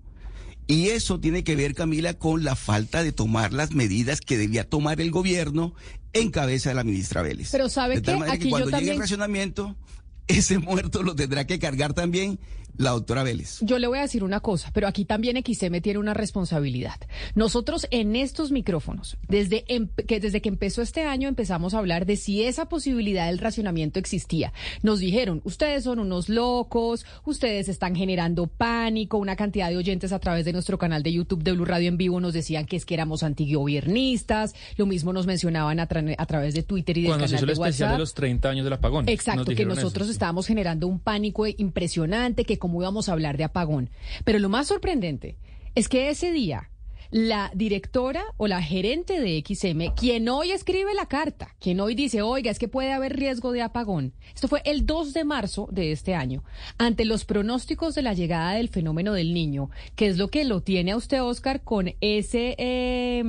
Y 0.68 0.90
eso 0.90 1.20
tiene 1.20 1.44
que 1.44 1.56
ver, 1.56 1.74
Camila, 1.74 2.14
con 2.14 2.44
la 2.44 2.56
falta 2.56 3.04
de 3.04 3.12
tomar 3.12 3.54
las 3.54 3.72
medidas 3.72 4.22
que 4.22 4.38
debía 4.38 4.70
tomar 4.70 5.02
el 5.02 5.12
gobierno 5.12 5.74
en 6.14 6.32
cabeza 6.32 6.70
de 6.70 6.76
la 6.76 6.84
ministra 6.84 7.22
Vélez. 7.22 7.50
Pero 7.52 7.70
sabe 7.70 8.02
que 8.02 8.12
aquí 8.12 8.50
cuando 8.50 8.70
yo 8.70 8.78
llegue 8.80 8.92
el 8.92 9.00
racionamiento, 9.00 9.76
ese 10.28 10.60
muerto 10.60 11.04
lo 11.04 11.16
tendrá 11.16 11.46
que 11.46 11.60
cargar 11.60 11.94
también 11.94 12.40
la 12.78 12.92
doctora 12.92 13.24
Vélez. 13.24 13.60
Yo 13.62 13.80
le 13.80 13.88
voy 13.88 14.00
a 14.00 14.02
decir 14.02 14.24
una 14.24 14.40
cosa, 14.40 14.72
pero 14.74 14.88
aquí 14.88 15.06
también 15.06 15.38
XM 15.38 15.82
tiene 15.82 16.00
una 16.00 16.14
responsabilidad. 16.14 17.00
Nosotros 17.36 17.88
en 17.92 18.16
estos 18.16 18.52
micrófonos, 18.52 19.18
desde 19.28 19.64
em, 19.68 19.88
que, 20.08 20.20
desde 20.20 20.42
que 20.42 20.50
empezó 20.50 20.82
este 20.82 21.04
año, 21.04 21.28
empezamos 21.28 21.74
a 21.74 21.80
hablar 21.80 22.06
de 22.06 22.16
si 22.16 22.44
esa 22.44 22.68
posibilidad 22.68 23.28
del 23.28 23.38
racionamiento 23.38 24.00
existía. 24.00 24.54
Nos 24.82 25.00
dijeron, 25.00 25.42
ustedes 25.44 25.84
son 25.84 26.00
unos 26.00 26.30
locos, 26.30 27.06
ustedes 27.26 27.70
están 27.70 27.96
generando 27.96 28.48
pánico, 28.48 29.18
una 29.18 29.36
cantidad 29.36 29.70
de 29.70 29.78
oyentes 29.78 30.12
a 30.12 30.20
través 30.20 30.46
de 30.46 30.54
nuestro 30.54 30.78
canal 30.78 31.04
de 31.04 31.14
YouTube 31.14 31.44
de 31.44 31.52
Blue 31.54 31.66
Radio 31.66 31.90
en 31.90 31.98
vivo 31.98 32.20
nos 32.20 32.34
decían 32.34 32.66
que 32.66 32.76
es 32.76 32.86
que 32.86 32.94
éramos 32.94 33.24
antigobiernistas, 33.24 34.54
lo 34.78 34.86
mismo 34.86 35.14
nos 35.14 35.28
mencionaban 35.28 35.80
a, 35.80 35.84
a 35.84 36.26
través 36.26 36.54
de 36.54 36.64
Twitter 36.64 36.98
y 36.98 37.02
de 37.04 37.08
Cuando 37.08 37.26
canal 37.26 37.30
se 37.30 37.36
hizo 37.36 37.46
de 37.46 37.52
el 37.52 37.58
especial 37.58 37.88
WhatsApp. 37.88 37.98
de 37.98 38.00
los 38.00 38.14
30 38.14 38.50
años 38.50 38.64
del 38.64 38.74
apagón. 38.74 39.10
Exacto, 39.10 39.52
que 39.56 39.66
nosotros 39.66 40.10
estábamos 40.10 40.48
generando 40.48 40.88
un 40.88 41.00
pánico 41.00 41.46
impresionante, 41.48 42.46
que 42.46 42.58
cómo 42.62 42.82
íbamos 42.82 43.10
a 43.10 43.12
hablar 43.12 43.36
de 43.36 43.44
apagón. 43.44 43.90
Pero 44.24 44.40
lo 44.40 44.48
más 44.48 44.68
sorprendente 44.68 45.36
es 45.76 45.90
que 45.90 46.10
ese 46.10 46.32
día 46.32 46.70
la 47.10 47.52
directora 47.54 48.24
o 48.38 48.48
la 48.48 48.62
gerente 48.62 49.20
de 49.20 49.44
XM, 49.46 49.94
quien 49.96 50.30
hoy 50.30 50.52
escribe 50.52 50.94
la 50.94 51.08
carta, 51.08 51.54
quien 51.60 51.82
hoy 51.82 51.94
dice, 51.94 52.22
oiga, 52.22 52.50
es 52.50 52.58
que 52.58 52.70
puede 52.70 52.94
haber 52.94 53.18
riesgo 53.18 53.52
de 53.52 53.62
apagón. 53.62 54.14
Esto 54.34 54.48
fue 54.48 54.62
el 54.64 54.86
2 54.86 55.14
de 55.14 55.26
marzo 55.26 55.68
de 55.72 55.92
este 55.92 56.16
año, 56.16 56.46
ante 56.78 57.04
los 57.04 57.26
pronósticos 57.26 57.96
de 57.96 58.02
la 58.02 58.14
llegada 58.14 58.54
del 58.54 58.70
fenómeno 58.70 59.12
del 59.12 59.34
niño, 59.34 59.70
que 59.98 60.08
es 60.08 60.18
lo 60.18 60.30
que 60.30 60.46
lo 60.46 60.62
tiene 60.62 60.92
a 60.92 60.98
usted, 60.98 61.22
Oscar, 61.22 61.64
con 61.64 61.94
ese, 62.00 62.56
eh, 62.58 63.24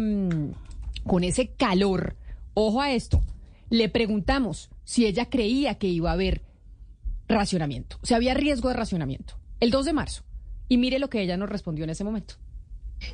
con 1.05 1.25
ese 1.25 1.49
calor. 1.49 2.15
Ojo 2.55 2.81
a 2.83 2.93
esto. 2.93 3.21
Le 3.69 3.89
preguntamos 3.89 4.71
si 4.85 5.07
ella 5.07 5.29
creía 5.29 5.77
que 5.77 5.89
iba 5.89 6.11
a 6.11 6.13
haber 6.13 6.43
racionamiento, 7.33 7.99
si 8.03 8.15
había 8.15 8.35
riesgo 8.35 8.69
de 8.69 8.77
racionamiento, 8.77 9.39
el 9.61 9.71
2 9.71 9.87
de 9.87 9.93
marzo. 9.93 10.23
Y 10.69 10.79
mire 10.79 10.99
lo 10.99 11.11
que 11.11 11.21
ella 11.21 11.37
nos 11.37 11.49
respondió 11.49 11.85
en 11.85 11.91
ese 11.91 12.05
momento. 12.05 12.35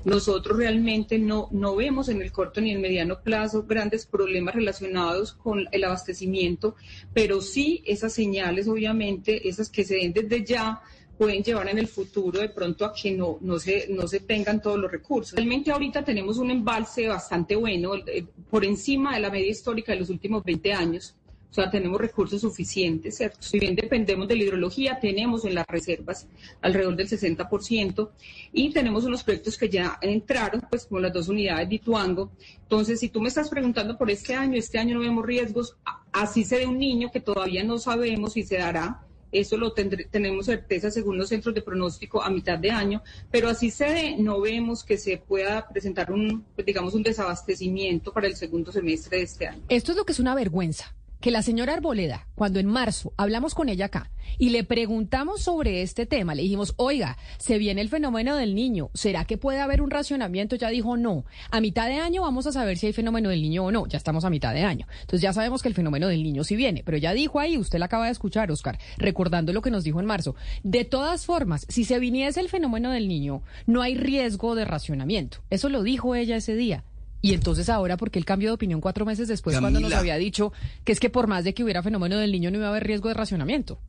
Nosotros 0.05 0.57
realmente 0.57 1.19
no, 1.19 1.49
no 1.51 1.75
vemos 1.75 2.09
en 2.09 2.21
el 2.21 2.31
corto 2.31 2.61
ni 2.61 2.71
en 2.71 2.77
el 2.77 2.83
mediano 2.83 3.21
plazo 3.21 3.65
grandes 3.67 4.07
problemas 4.07 4.55
relacionados 4.55 5.33
con 5.33 5.67
el 5.73 5.85
abastecimiento, 5.85 6.77
pero 7.15 7.41
sí 7.41 7.83
esas 7.87 8.13
señales, 8.13 8.69
obviamente, 8.69 9.49
esas 9.49 9.71
que 9.71 9.85
se 9.85 9.97
den 9.97 10.13
desde 10.13 10.45
ya, 10.45 10.83
pueden 11.19 11.43
llevar 11.43 11.69
en 11.69 11.79
el 11.79 11.89
futuro 11.89 12.41
de 12.41 12.49
pronto 12.49 12.85
a 12.85 12.95
que 12.95 13.11
no, 13.11 13.39
no, 13.41 13.59
se, 13.59 13.89
no 13.91 14.07
se 14.07 14.21
tengan 14.21 14.63
todos 14.63 14.79
los 14.79 14.91
recursos. 14.91 15.35
Realmente 15.35 15.73
ahorita 15.73 16.05
tenemos 16.05 16.39
un 16.39 16.53
embalse 16.53 17.09
bastante 17.09 17.57
bueno, 17.57 17.97
eh, 17.97 18.25
por 18.49 18.65
encima 18.65 19.17
de 19.17 19.21
la 19.21 19.31
media 19.31 19.51
histórica 19.51 19.93
de 19.93 19.99
los 19.99 20.11
últimos 20.11 20.45
20 20.45 20.73
años. 20.73 21.17
O 21.51 21.55
sea, 21.55 21.71
tenemos 21.71 21.99
recursos 22.01 22.43
suficientes, 22.43 23.17
¿cierto? 23.17 23.39
Si 23.41 23.59
bien 23.59 23.75
dependemos 23.75 24.29
de 24.29 24.37
la 24.37 24.45
hidrología, 24.45 25.01
tenemos 25.01 25.45
en 25.47 25.55
las 25.55 25.67
reservas 25.67 26.27
alrededor 26.61 26.95
del 26.97 27.09
60% 27.09 28.11
y 28.53 28.71
tenemos 28.71 29.05
unos 29.05 29.23
proyectos 29.25 29.57
que 29.57 29.69
ya 29.69 29.99
entraron, 30.03 30.63
pues 30.69 30.85
como 30.87 31.01
las 31.01 31.13
dos 31.13 31.29
unidades 31.29 31.69
de 31.69 31.77
Ituango. 31.77 32.31
Entonces, 32.63 33.01
si 33.01 33.09
tú 33.09 33.21
me 33.21 33.29
estás 33.29 33.49
preguntando 33.49 33.97
por 33.97 34.11
este 34.11 34.35
año, 34.35 34.59
este 34.59 34.79
año 34.79 34.97
no 34.97 35.01
vemos 35.01 35.25
riesgos, 35.25 35.77
así 36.13 36.45
se 36.45 36.59
de 36.59 36.67
un 36.67 36.79
niño 36.79 37.11
que 37.11 37.21
todavía 37.21 37.65
no 37.65 37.79
sabemos 37.79 38.35
si 38.35 38.43
se 38.43 38.59
dará, 38.59 39.07
eso 39.33 39.57
lo 39.57 39.73
tendré, 39.73 40.05
tenemos 40.05 40.47
certeza 40.47 40.91
según 40.91 41.19
los 41.19 41.29
centros 41.29 41.55
de 41.55 41.63
pronóstico 41.63 42.23
a 42.23 42.31
mitad 42.31 42.59
de 42.59 42.71
año, 42.71 43.03
pero 43.31 43.49
así 43.49 43.71
se 43.71 43.85
ve, 43.87 44.17
no 44.19 44.41
vemos 44.41 44.85
que 44.85 44.97
se 44.97 45.17
pueda 45.17 45.67
presentar 45.69 46.13
un, 46.13 46.45
pues, 46.55 46.67
digamos, 46.67 46.95
un 46.95 47.03
desabastecimiento 47.03 48.13
para 48.13 48.27
el 48.27 48.37
segundo 48.37 48.73
semestre 48.73 49.19
de 49.19 49.25
este 49.25 49.47
año. 49.47 49.63
Esto 49.69 49.93
es 49.93 49.99
lo 49.99 50.05
que 50.05 50.13
es 50.13 50.19
una 50.19 50.35
vergüenza 50.35 50.95
que 51.21 51.31
la 51.31 51.43
señora 51.43 51.75
Arboleda, 51.75 52.29
cuando 52.35 52.61
en 52.61 52.67
marzo 52.67 53.13
hablamos 53.17 53.55
con 53.55 53.69
ella 53.69 53.87
acá 53.87 54.11
y 54.39 54.51
le 54.51 54.63
preguntamos 54.63 55.43
sobre 55.43 55.83
este 55.83 56.07
tema, 56.07 56.35
le 56.35 56.43
dijimos, 56.43 56.75
oiga, 56.77 57.17
se 57.39 57.59
viene 57.59 57.81
el 57.81 57.89
fenómeno 57.89 58.37
del 58.37 58.55
niño, 58.55 58.91
¿será 58.95 59.25
que 59.25 59.39
puede 59.39 59.61
haber 59.61 59.83
un 59.83 59.91
racionamiento? 59.91 60.55
Ya 60.57 60.69
dijo, 60.69 60.97
no, 60.97 61.25
a 61.51 61.61
mitad 61.61 61.89
de 61.89 61.97
año 61.97 62.23
vamos 62.23 62.47
a 62.47 62.53
saber 62.53 62.79
si 62.79 62.87
hay 62.87 62.93
fenómeno 62.93 63.31
del 63.31 63.43
niño 63.43 63.65
o 63.65 63.73
no, 63.73 63.87
ya 63.87 63.99
estamos 63.99 64.25
a 64.25 64.31
mitad 64.31 64.55
de 64.55 64.63
año. 64.63 64.87
Entonces 65.01 65.23
ya 65.23 65.33
sabemos 65.33 65.63
que 65.63 65.69
el 65.69 65.75
fenómeno 65.75 66.09
del 66.09 66.23
niño 66.23 66.45
sí 66.45 66.57
viene, 66.57 66.83
pero 66.85 66.99
ya 66.99 67.13
dijo 67.13 67.41
ahí, 67.41 67.59
usted 67.59 67.79
la 67.79 67.87
acaba 67.87 68.07
de 68.07 68.13
escuchar, 68.13 68.51
Oscar, 68.51 68.79
recordando 68.97 69.53
lo 69.53 69.63
que 69.63 69.71
nos 69.71 69.85
dijo 69.85 70.01
en 70.01 70.07
marzo. 70.07 70.37
De 70.63 70.85
todas 70.85 71.27
formas, 71.27 71.67
si 71.69 71.85
se 71.85 71.99
viniese 71.99 72.41
el 72.41 72.49
fenómeno 72.49 72.91
del 72.91 73.09
niño, 73.09 73.43
no 73.67 73.83
hay 73.83 73.97
riesgo 73.97 74.55
de 74.55 74.65
racionamiento. 74.65 75.39
Eso 75.51 75.69
lo 75.69 75.83
dijo 75.83 76.15
ella 76.15 76.37
ese 76.37 76.55
día. 76.55 76.85
Y 77.21 77.35
entonces 77.35 77.69
ahora, 77.69 77.97
¿por 77.97 78.11
qué 78.11 78.19
el 78.19 78.25
cambio 78.25 78.51
de 78.51 78.55
opinión 78.55 78.81
cuatro 78.81 79.05
meses 79.05 79.29
después 79.29 79.55
Camila. 79.55 79.73
cuando 79.73 79.89
nos 79.89 79.99
había 79.99 80.17
dicho 80.17 80.53
que 80.85 80.93
es 80.93 81.01
que 81.01 81.11
por 81.11 81.27
más 81.27 81.45
de 81.45 81.55
que 81.55 81.65
hubiera 81.65 81.83
fenómeno 81.83 82.17
del 82.17 82.31
niño 82.31 82.51
no 82.51 82.59
iba 82.59 82.67
a 82.67 82.71
haber 82.71 82.85
riesgo 82.85 83.09
de 83.09 83.15
racionamiento? 83.15 83.81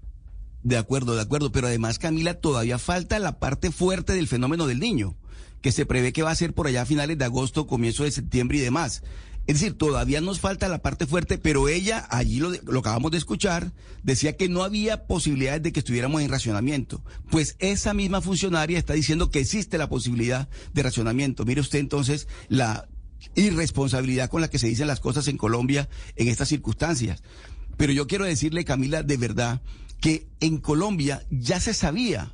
De 0.64 0.78
acuerdo, 0.78 1.16
de 1.16 1.22
acuerdo, 1.22 1.52
pero 1.52 1.68
además, 1.68 2.00
Camila, 2.00 2.34
todavía 2.34 2.78
falta 2.78 3.18
la 3.20 3.40
parte 3.40 3.72
fuerte 3.72 4.14
del 4.14 4.28
fenómeno 4.28 4.68
del 4.68 4.80
niño, 4.80 5.16
que 5.62 5.72
se 5.72 5.86
prevé 5.86 6.12
que 6.12 6.24
va 6.24 6.32
a 6.32 6.36
ser 6.36 6.54
por 6.54 6.68
allá 6.68 6.82
a 6.82 6.86
finales 6.86 7.18
de 7.18 7.26
agosto, 7.26 7.66
comienzo 7.66 8.04
de 8.04 8.12
septiembre 8.12 8.58
y 8.58 8.62
demás. 8.62 9.04
Es 9.48 9.60
decir, 9.60 9.78
todavía 9.78 10.22
nos 10.22 10.40
falta 10.40 10.68
la 10.68 10.80
parte 10.80 11.08
fuerte, 11.08 11.38
pero 11.38 11.70
ella, 11.70 12.06
allí 12.12 12.40
lo, 12.40 12.52
lo 12.52 12.80
acabamos 12.80 13.12
de 13.12 13.18
escuchar, 13.18 13.72
decía 14.04 14.36
que 14.36 14.50
no 14.50 14.64
había 14.64 15.08
posibilidades 15.08 15.64
de 15.64 15.72
que 15.72 15.80
estuviéramos 15.80 16.22
en 16.22 16.30
racionamiento. 16.30 17.04
Pues 17.32 17.56
esa 17.60 17.94
misma 17.94 18.22
funcionaria 18.22 18.78
está 18.78 18.94
diciendo 18.94 19.32
que 19.32 19.40
existe 19.40 19.78
la 19.78 19.90
posibilidad 19.90 20.50
de 20.74 20.84
racionamiento. 20.84 21.46
Mire 21.46 21.62
usted 21.62 21.80
entonces 21.80 22.28
la 22.48 22.88
irresponsabilidad 23.36 24.30
con 24.30 24.42
la 24.42 24.50
que 24.50 24.60
se 24.60 24.68
dicen 24.68 24.88
las 24.88 25.00
cosas 25.00 25.28
en 25.28 25.38
Colombia 25.38 25.90
en 26.16 26.28
estas 26.28 26.50
circunstancias. 26.50 27.22
Pero 27.78 27.94
yo 27.94 28.08
quiero 28.08 28.26
decirle, 28.26 28.66
Camila, 28.66 29.04
de 29.04 29.18
verdad, 29.18 29.62
que 30.02 30.28
en 30.40 30.58
Colombia 30.58 31.26
ya 31.30 31.60
se 31.60 31.74
sabía 31.74 32.34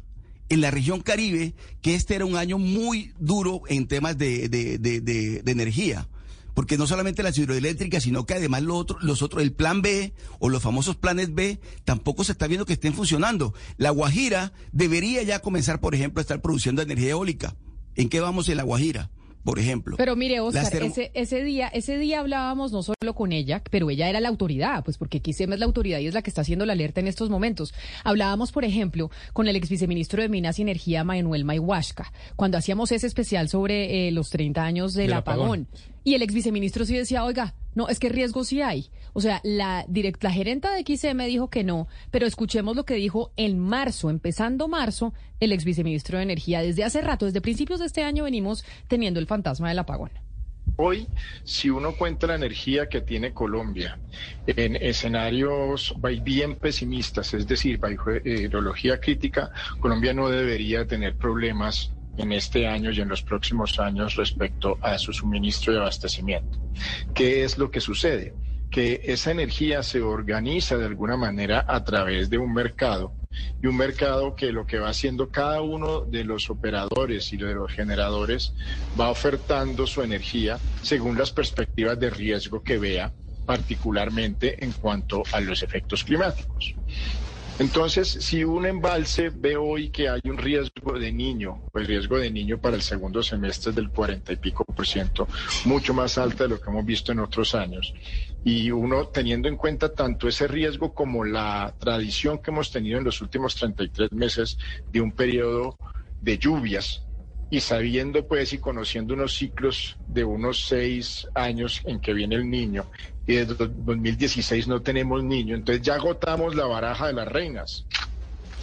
en 0.49 0.61
la 0.61 0.71
región 0.71 1.01
Caribe 1.01 1.55
que 1.81 1.95
este 1.95 2.15
era 2.15 2.25
un 2.25 2.37
año 2.37 2.57
muy 2.57 3.13
duro 3.19 3.61
en 3.67 3.87
temas 3.87 4.17
de, 4.17 4.49
de, 4.49 4.77
de, 4.79 5.51
energía. 5.51 6.07
Porque 6.53 6.77
no 6.77 6.87
solamente 6.87 7.21
las 7.21 7.37
hidroeléctricas, 7.37 8.03
sino 8.03 8.25
que 8.25 8.35
además 8.35 8.63
lo 8.63 8.77
otro, 8.77 8.97
los 9.01 9.21
otros, 9.21 9.43
el 9.43 9.51
plan 9.51 9.81
B 9.81 10.13
o 10.39 10.47
los 10.49 10.63
famosos 10.63 10.95
planes 10.95 11.35
B, 11.35 11.59
tampoco 11.83 12.23
se 12.23 12.31
está 12.31 12.47
viendo 12.47 12.65
que 12.65 12.73
estén 12.73 12.93
funcionando. 12.93 13.53
La 13.77 13.89
Guajira 13.89 14.53
debería 14.71 15.21
ya 15.23 15.39
comenzar, 15.39 15.81
por 15.81 15.95
ejemplo, 15.95 16.21
a 16.21 16.23
estar 16.23 16.41
produciendo 16.41 16.81
energía 16.81 17.11
eólica. 17.11 17.55
¿En 17.95 18.07
qué 18.07 18.21
vamos 18.21 18.47
en 18.47 18.57
la 18.57 18.63
Guajira? 18.63 19.11
Por 19.45 19.59
ejemplo. 19.59 19.95
Pero 19.95 20.15
mire, 20.15 20.39
Oscar, 20.39 20.83
ese, 20.83 21.11
ese, 21.13 21.43
día, 21.43 21.67
ese 21.67 21.99
día 21.99 22.19
hablábamos 22.19 22.71
no 22.71 22.81
solo 22.81 23.13
con 23.15 23.31
ella, 23.31 23.61
pero 23.69 23.91
ella 23.91 24.09
era 24.09 24.19
la 24.19 24.27
autoridad, 24.27 24.83
pues 24.83 24.97
porque 24.97 25.21
XM 25.23 25.53
es 25.53 25.59
la 25.59 25.65
autoridad 25.65 25.99
y 25.99 26.07
es 26.07 26.15
la 26.15 26.23
que 26.23 26.31
está 26.31 26.41
haciendo 26.41 26.65
la 26.65 26.73
alerta 26.73 26.99
en 26.99 27.07
estos 27.07 27.29
momentos. 27.29 27.71
Hablábamos, 28.03 28.51
por 28.51 28.65
ejemplo, 28.65 29.11
con 29.33 29.47
el 29.47 29.55
ex 29.55 29.69
viceministro 29.69 30.23
de 30.23 30.29
Minas 30.29 30.57
y 30.57 30.63
Energía, 30.63 31.03
Manuel 31.03 31.45
Mayhuasca, 31.45 32.11
cuando 32.35 32.57
hacíamos 32.57 32.91
ese 32.91 33.05
especial 33.05 33.47
sobre 33.47 34.07
eh, 34.07 34.11
los 34.11 34.31
30 34.31 34.63
años 34.63 34.93
del, 34.95 35.13
apagón. 35.13 35.67
Y 36.03 36.15
el 36.15 36.23
ex 36.23 36.33
viceministro 36.33 36.83
sí 36.83 36.97
decía, 36.97 37.23
oiga, 37.23 37.53
no, 37.75 37.87
es 37.87 37.99
que 37.99 38.09
riesgo 38.09 38.43
sí 38.43 38.61
hay. 38.61 38.89
O 39.17 39.21
sea, 39.21 39.39
la, 39.45 39.85
direct, 39.87 40.21
la 40.25 40.31
gerenta 40.31 40.75
de 40.75 40.81
XM 40.81 41.23
dijo 41.25 41.49
que 41.49 41.63
no, 41.63 41.87
pero 42.11 42.27
escuchemos 42.27 42.75
lo 42.75 42.83
que 42.83 42.95
dijo 42.95 43.31
en 43.37 43.57
marzo, 43.57 44.09
empezando 44.09 44.67
marzo, 44.67 45.13
el 45.39 45.53
ex 45.53 45.63
viceministro 45.63 46.17
de 46.17 46.23
Energía. 46.23 46.61
Desde 46.61 46.83
hace 46.83 46.99
rato, 46.99 47.25
desde 47.25 47.39
principios 47.39 47.79
de 47.79 47.85
este 47.85 48.03
año, 48.03 48.25
venimos 48.25 48.65
teniendo 48.89 49.21
el 49.21 49.25
fantasma 49.25 49.69
del 49.69 49.79
apagón. 49.79 50.11
Hoy, 50.75 51.07
si 51.45 51.69
uno 51.69 51.93
cuenta 51.93 52.27
la 52.27 52.35
energía 52.35 52.89
que 52.89 52.99
tiene 52.99 53.31
Colombia 53.31 53.97
en 54.47 54.75
escenarios 54.75 55.95
bien 56.21 56.57
pesimistas, 56.57 57.33
es 57.33 57.47
decir, 57.47 57.77
bajo 57.77 58.11
hidrología 58.17 58.99
crítica, 58.99 59.49
Colombia 59.79 60.13
no 60.13 60.27
debería 60.27 60.85
tener 60.85 61.15
problemas 61.15 61.93
en 62.17 62.33
este 62.33 62.67
año 62.67 62.91
y 62.91 62.99
en 62.99 63.07
los 63.07 63.21
próximos 63.21 63.79
años 63.79 64.17
respecto 64.17 64.77
a 64.81 64.97
su 64.97 65.13
suministro 65.13 65.71
y 65.71 65.77
abastecimiento. 65.77 66.59
¿Qué 67.13 67.45
es 67.45 67.57
lo 67.57 67.71
que 67.71 67.79
sucede? 67.79 68.33
Que 68.69 69.01
esa 69.05 69.31
energía 69.31 69.83
se 69.83 70.01
organiza 70.01 70.77
de 70.77 70.85
alguna 70.85 71.17
manera 71.17 71.65
a 71.67 71.83
través 71.83 72.29
de 72.29 72.37
un 72.37 72.53
mercado 72.53 73.13
y 73.61 73.67
un 73.67 73.77
mercado 73.77 74.35
que 74.35 74.51
lo 74.51 74.65
que 74.65 74.79
va 74.79 74.89
haciendo 74.89 75.29
cada 75.29 75.61
uno 75.61 76.01
de 76.01 76.23
los 76.23 76.49
operadores 76.49 77.31
y 77.33 77.37
de 77.37 77.53
los 77.53 77.71
generadores 77.71 78.53
va 78.99 79.09
ofertando 79.09 79.85
su 79.87 80.01
energía 80.01 80.57
según 80.81 81.17
las 81.17 81.31
perspectivas 81.31 81.99
de 81.99 82.09
riesgo 82.09 82.63
que 82.63 82.77
vea 82.77 83.11
particularmente 83.45 84.63
en 84.63 84.71
cuanto 84.71 85.23
a 85.31 85.39
los 85.39 85.61
efectos 85.63 86.03
climáticos. 86.03 86.75
Entonces, 87.57 88.09
si 88.09 88.43
un 88.43 88.65
embalse 88.65 89.29
ve 89.29 89.55
hoy 89.55 89.87
que 89.87 90.09
hay 90.09 90.19
un 90.25 90.37
riesgo 90.37 90.99
de 90.99 91.09
niño, 91.13 91.61
pues 91.71 91.87
riesgo 91.87 92.17
de 92.17 92.29
niño 92.29 92.57
para 92.57 92.75
el 92.75 92.81
segundo 92.81 93.23
semestre 93.23 93.69
es 93.69 93.75
del 93.77 93.89
40 93.91 94.33
y 94.33 94.35
pico 94.35 94.65
por 94.65 94.85
ciento, 94.85 95.25
mucho 95.63 95.93
más 95.93 96.17
alta 96.17 96.43
de 96.43 96.49
lo 96.49 96.59
que 96.59 96.69
hemos 96.69 96.85
visto 96.85 97.13
en 97.13 97.19
otros 97.19 97.55
años, 97.55 97.93
y 98.45 98.69
uno 98.69 99.07
teniendo 99.07 99.49
en 99.49 99.57
cuenta 99.57 99.91
tanto 99.91 100.27
ese 100.27 100.47
riesgo 100.47 100.93
como 100.93 101.25
la 101.25 101.73
tradición 101.79 102.37
que 102.37 102.51
hemos 102.51 102.71
tenido 102.71 102.99
en 102.99 103.03
los 103.03 103.19
últimos 103.19 103.55
33 103.55 104.11
meses 104.11 104.59
de 104.91 105.01
un 105.01 105.11
periodo 105.11 105.75
de 106.21 106.37
lluvias 106.37 107.01
y 107.49 107.59
sabiendo 107.59 108.27
pues 108.27 108.53
y 108.53 108.59
conociendo 108.59 109.15
unos 109.15 109.35
ciclos 109.35 109.97
de 110.07 110.23
unos 110.23 110.67
seis 110.67 111.27
años 111.33 111.81
en 111.85 111.99
que 111.99 112.13
viene 112.13 112.35
el 112.35 112.47
niño 112.47 112.85
y 113.25 113.33
desde 113.33 113.55
2016 113.55 114.67
no 114.67 114.79
tenemos 114.83 115.23
niño, 115.23 115.55
entonces 115.55 115.83
ya 115.83 115.95
agotamos 115.95 116.53
la 116.53 116.65
baraja 116.65 117.07
de 117.07 117.13
las 117.13 117.27
reinas 117.27 117.87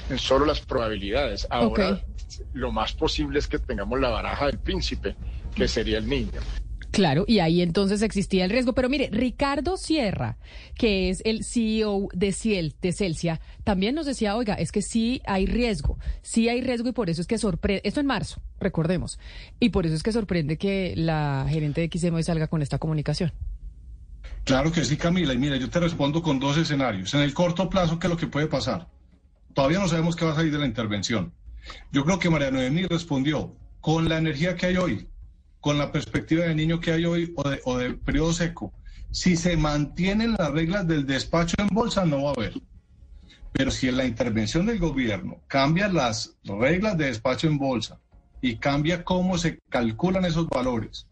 en 0.09 0.19
solo 0.19 0.47
las 0.47 0.61
probabilidades. 0.61 1.49
Ahora 1.51 2.01
lo 2.53 2.71
más 2.71 2.93
posible 2.93 3.41
es 3.41 3.49
que 3.49 3.59
tengamos 3.59 3.99
la 3.99 4.11
baraja 4.11 4.47
del 4.47 4.59
príncipe, 4.59 5.17
que 5.57 5.67
sería 5.67 5.99
el 5.99 6.09
niño. 6.09 6.41
Claro, 6.93 7.25
y 7.27 7.39
ahí 7.39 7.63
entonces 7.63 8.03
existía 8.03 8.45
el 8.45 8.51
riesgo. 8.51 8.75
Pero 8.75 8.91
mire, 8.91 9.09
Ricardo 9.11 9.79
Sierra, 9.79 10.37
que 10.77 11.09
es 11.09 11.23
el 11.25 11.43
CEO 11.43 12.09
de 12.13 12.33
Ciel, 12.33 12.75
de 12.83 12.93
Celsia, 12.93 13.41
también 13.65 13.95
nos 13.95 14.05
decía, 14.05 14.37
oiga, 14.37 14.55
es 14.55 14.73
que 14.73 14.83
sí 14.83 15.23
hay 15.27 15.47
riesgo, 15.47 15.99
sí 16.21 16.51
hay 16.51 16.61
riesgo 16.61 16.91
y 16.91 16.93
por 16.93 17.09
eso 17.09 17.23
es 17.23 17.27
que 17.27 17.39
sorprende, 17.39 17.81
esto 17.85 18.01
en 18.01 18.07
marzo, 18.07 18.43
recordemos, 18.61 19.19
y 19.59 19.71
por 19.71 19.87
eso 19.87 19.95
es 19.95 20.03
que 20.03 20.13
sorprende 20.13 20.59
que 20.59 20.93
la 20.95 21.47
gerente 21.49 21.81
de 21.81 21.99
XM 21.99 22.23
salga 22.23 22.49
con 22.49 22.61
esta 22.61 22.79
comunicación. 22.79 23.33
Claro 24.45 24.71
que 24.71 24.85
sí, 24.85 24.99
Camila, 24.99 25.33
y 25.33 25.39
mira, 25.39 25.57
yo 25.57 25.71
te 25.71 25.81
respondo 25.81 26.21
con 26.23 26.39
dos 26.41 26.59
escenarios. 26.59 27.15
En 27.15 27.21
el 27.21 27.33
corto 27.33 27.71
plazo, 27.71 27.99
¿qué 27.99 28.07
es 28.07 28.11
lo 28.11 28.19
que 28.19 28.27
puede 28.27 28.49
pasar? 28.49 28.89
Todavía 29.55 29.79
no 29.79 29.89
sabemos 29.89 30.15
qué 30.15 30.27
va 30.27 30.33
a 30.33 30.37
salir 30.37 30.53
de 30.53 30.59
la 30.59 30.67
intervención. 30.67 31.33
Yo 31.91 32.05
creo 32.05 32.19
que 32.19 32.29
María 32.29 32.51
Noemí 32.51 32.85
respondió, 32.85 33.57
con 33.81 34.09
la 34.09 34.19
energía 34.19 34.57
que 34.57 34.67
hay 34.67 34.77
hoy, 34.77 35.09
con 35.63 35.79
la 35.79 35.93
perspectiva 35.93 36.45
del 36.45 36.57
niño 36.57 36.81
que 36.81 36.91
hay 36.91 37.05
hoy 37.05 37.33
o 37.65 37.79
de, 37.79 37.95
periodo 37.95 38.33
seco, 38.33 38.73
si 39.13 39.37
se 39.37 39.57
mantienen 39.57 40.35
las 40.37 40.51
reglas 40.51 40.89
del 40.89 41.07
despacho 41.07 41.55
en 41.59 41.69
bolsa, 41.69 42.05
no 42.05 42.25
va 42.25 42.31
a 42.31 42.35
haber. 42.35 42.61
Pero 43.53 43.71
si 43.71 43.87
en 43.87 43.97
la 43.97 44.05
intervención 44.05 44.67
del 44.67 44.81
gobierno 44.81 45.41
cambia 45.47 45.87
las 45.87 46.35
reglas 46.43 46.99
de 46.99 47.07
despacho 47.07 47.47
en 47.47 47.59
bolsa 47.59 48.01
y 48.41 48.57
cambia 48.57 49.05
cómo 49.05 49.39
se 49.39 49.61
calculan 49.69 50.25
esos 50.25 50.49
valores, 50.49 51.07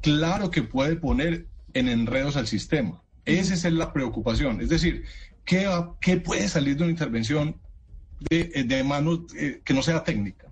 claro 0.00 0.52
que 0.52 0.62
puede 0.62 0.94
poner 0.94 1.46
en 1.74 1.88
enredos 1.88 2.36
al 2.36 2.46
sistema. 2.46 3.02
Esa 3.24 3.54
es 3.54 3.64
la 3.72 3.92
preocupación. 3.92 4.60
Es 4.60 4.68
decir, 4.68 5.02
¿qué, 5.44 5.68
qué 6.00 6.16
puede 6.18 6.46
salir 6.46 6.76
de 6.76 6.84
una 6.84 6.92
intervención 6.92 7.56
de, 8.20 8.64
de 8.68 8.84
manos 8.84 9.22
eh, 9.36 9.62
que 9.64 9.74
no 9.74 9.82
sea 9.82 10.04
técnica? 10.04 10.49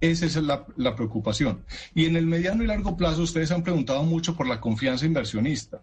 Esa 0.00 0.26
es 0.26 0.36
la, 0.36 0.94
preocupación. 0.94 1.64
Y 1.94 2.06
en 2.06 2.16
el 2.16 2.26
mediano 2.26 2.62
y 2.62 2.66
largo 2.66 2.96
plazo 2.96 3.22
ustedes 3.22 3.50
han 3.50 3.62
preguntado 3.62 4.02
mucho 4.04 4.36
por 4.36 4.46
la 4.46 4.60
confianza 4.60 5.06
inversionista. 5.06 5.82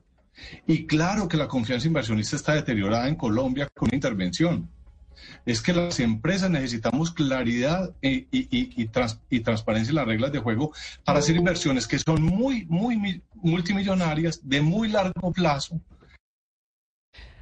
Y 0.68 0.86
claro 0.86 1.28
que 1.28 1.38
la 1.38 1.48
confianza 1.48 1.88
inversionista 1.88 2.36
está 2.36 2.54
deteriorada 2.54 3.08
en 3.08 3.16
Colombia 3.16 3.68
con 3.74 3.94
intervención. 3.94 4.70
Es 5.46 5.62
que 5.62 5.74
las 5.74 6.00
empresas 6.00 6.50
necesitamos 6.50 7.12
claridad 7.12 7.94
y, 8.02 8.28
y, 8.32 9.40
transparencia 9.42 9.92
en 9.92 9.96
las 9.96 10.08
reglas 10.08 10.32
de 10.32 10.40
juego 10.40 10.74
para 11.04 11.20
hacer 11.20 11.36
inversiones 11.36 11.88
que 11.88 12.00
son 12.00 12.22
muy, 12.22 12.66
muy 12.66 13.22
multimillonarias, 13.34 14.42
de 14.44 14.62
muy 14.62 14.90
largo 14.90 15.32
plazo, 15.32 15.80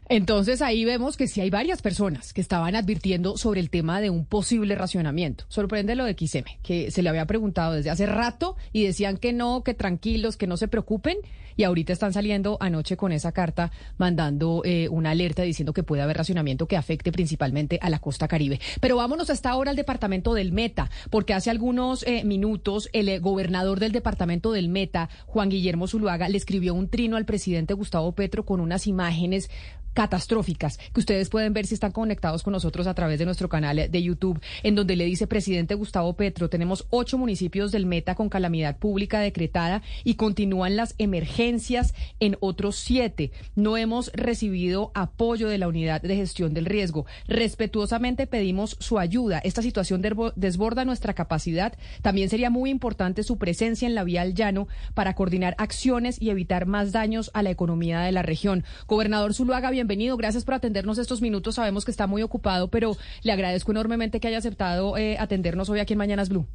entonces 0.10 0.62
ahí 0.62 0.86
vemos 0.86 1.18
que 1.18 1.28
sí 1.28 1.42
hay 1.42 1.50
varias 1.50 1.82
personas 1.82 2.34
que 2.34 2.42
estaban 2.42 2.76
advirtiendo 2.76 3.38
sobre 3.38 3.60
el 3.60 3.70
tema 3.70 4.02
de 4.02 4.10
un 4.10 4.26
posible 4.26 4.76
racionamiento. 4.76 5.46
Sorprende 5.48 5.96
lo 5.96 6.06
de 6.06 6.14
XM, 6.14 6.46
que 6.62 6.92
se 6.92 7.02
le 7.02 7.10
había 7.10 7.26
preguntado 7.26 7.74
desde 7.74 7.90
hace 7.90 8.06
rato 8.06 8.56
y 8.72 8.86
decían 8.86 9.18
que 9.18 9.34
no, 9.34 9.64
que 9.64 9.74
tranquilos, 9.74 10.38
que 10.38 10.48
no 10.48 10.58
se 10.58 10.68
preocupen 10.68 11.18
y 11.56 11.64
ahorita 11.64 11.94
están 11.94 12.14
saliendo 12.14 12.58
anoche 12.60 12.98
con 12.98 13.12
esa 13.12 13.32
carta 13.32 13.72
mandando 13.98 14.62
eh, 14.66 14.88
una 14.90 15.12
alerta 15.12 15.44
diciendo 15.44 15.74
que 15.74 15.84
puede 15.84 16.02
haber 16.02 16.18
racionamiento 16.18 16.68
que 16.68 16.78
afecte 16.78 17.12
principalmente 17.12 17.80
a 17.82 17.90
la 17.90 18.00
costa 18.00 18.28
caribe. 18.28 18.60
Pero 18.80 18.98
vámonos 18.98 19.30
hasta 19.30 19.50
ahora 19.50 19.72
al 19.72 19.78
departamento 19.78 20.34
del 20.34 20.52
Meta, 20.52 20.90
porque 21.10 21.34
hace 21.34 21.50
algunos 21.50 22.04
eh, 22.04 22.24
minutos 22.24 22.90
el 22.94 23.10
eh, 23.10 23.20
gobernador 23.20 23.80
del 23.80 23.92
departamento 23.92 24.52
del 24.52 24.70
Meta, 24.70 25.10
Juan 25.26 25.50
Guillermo 25.50 25.88
Zuluaga, 25.88 26.30
le 26.30 26.38
escribió 26.38 26.74
un 26.74 26.90
trino 26.90 27.18
al 27.18 27.26
presidente 27.26 27.74
Gustavo 27.74 28.12
Petro 28.14 28.46
con 28.46 28.60
unas 28.60 28.88
imágenes 28.88 29.50
catastróficas 29.94 30.78
que 30.78 31.00
ustedes 31.00 31.30
pueden 31.30 31.54
ver 31.54 31.68
si 31.68 31.74
están 31.74 31.92
conectados 31.92 32.44
con 32.44 32.54
nosotros 32.54 32.88
a 32.88 32.94
través 32.94 33.20
de 33.20 33.26
nuestro 33.26 33.50
canal 33.50 33.90
de 33.90 34.04
YouTube, 34.04 34.42
en 34.64 34.76
donde 34.76 34.96
le 34.96 35.06
dice 35.06 35.28
presidente 35.28 35.76
Gustavo 35.76 36.14
Petro, 36.14 36.50
tenemos 36.50 36.86
ocho 36.90 37.18
municipios 37.18 37.72
del 37.72 37.86
Meta 37.86 38.16
con 38.16 38.30
calamidad 38.30 38.78
pública 38.78 39.20
decretada 39.20 39.82
y 40.04 40.16
continúan 40.16 40.76
las 40.76 40.96
emergencias 40.98 41.94
en 42.20 42.38
otros 42.40 42.76
siete. 42.76 43.32
No 43.56 43.78
hemos 43.78 44.12
recibido 44.14 44.92
apoyo 44.94 45.48
de 45.48 45.58
la 45.58 45.68
unidad 45.68 46.02
de 46.02 46.16
gestión 46.16 46.54
del 46.54 46.66
riesgo. 46.66 47.06
Respetuosamente 47.28 48.28
pedimos 48.28 48.78
su 48.80 49.00
ayuda. 49.00 49.40
Esta 49.44 49.62
situación 49.62 50.02
desborda 50.36 50.86
nuestra 50.86 51.14
capacidad. 51.14 51.74
También 52.02 52.30
sería 52.30 52.50
muy 52.50 52.70
importante 52.70 53.24
su 53.24 53.38
presencia 53.38 53.88
en 53.88 53.96
la 53.96 54.04
vía 54.04 54.22
al 54.22 54.34
llano 54.34 54.68
para 54.94 55.16
coordinar 55.16 55.56
acciones 55.58 56.22
y 56.22 56.30
evitar 56.30 56.66
más 56.66 56.92
daños 56.92 57.32
a 57.34 57.44
la 57.44 57.52
economía 57.52 58.02
de 58.02 58.12
la 58.12 58.22
región. 58.22 58.64
Gobernador 58.88 59.34
Zuluaga, 59.34 59.72
bien 59.72 59.83
bienvenido. 59.84 60.16
Gracias 60.16 60.46
por 60.46 60.54
atendernos 60.54 60.98
estos 60.98 61.22
minutos. 61.22 61.56
Sabemos 61.56 61.84
que 61.84 61.92
está 61.92 62.08
muy 62.08 62.24
ocupado, 62.24 62.70
pero 62.70 62.96
le 63.22 63.34
agradezco 63.34 63.72
enormemente 63.72 64.22
que 64.22 64.30
haya 64.30 64.38
aceptado 64.38 64.96
eh, 64.98 65.18
atendernos 65.20 65.70
hoy 65.70 65.82
aquí 65.82 65.92
en 65.92 66.00
Mañanas 66.00 66.30
Blue. 66.30 66.48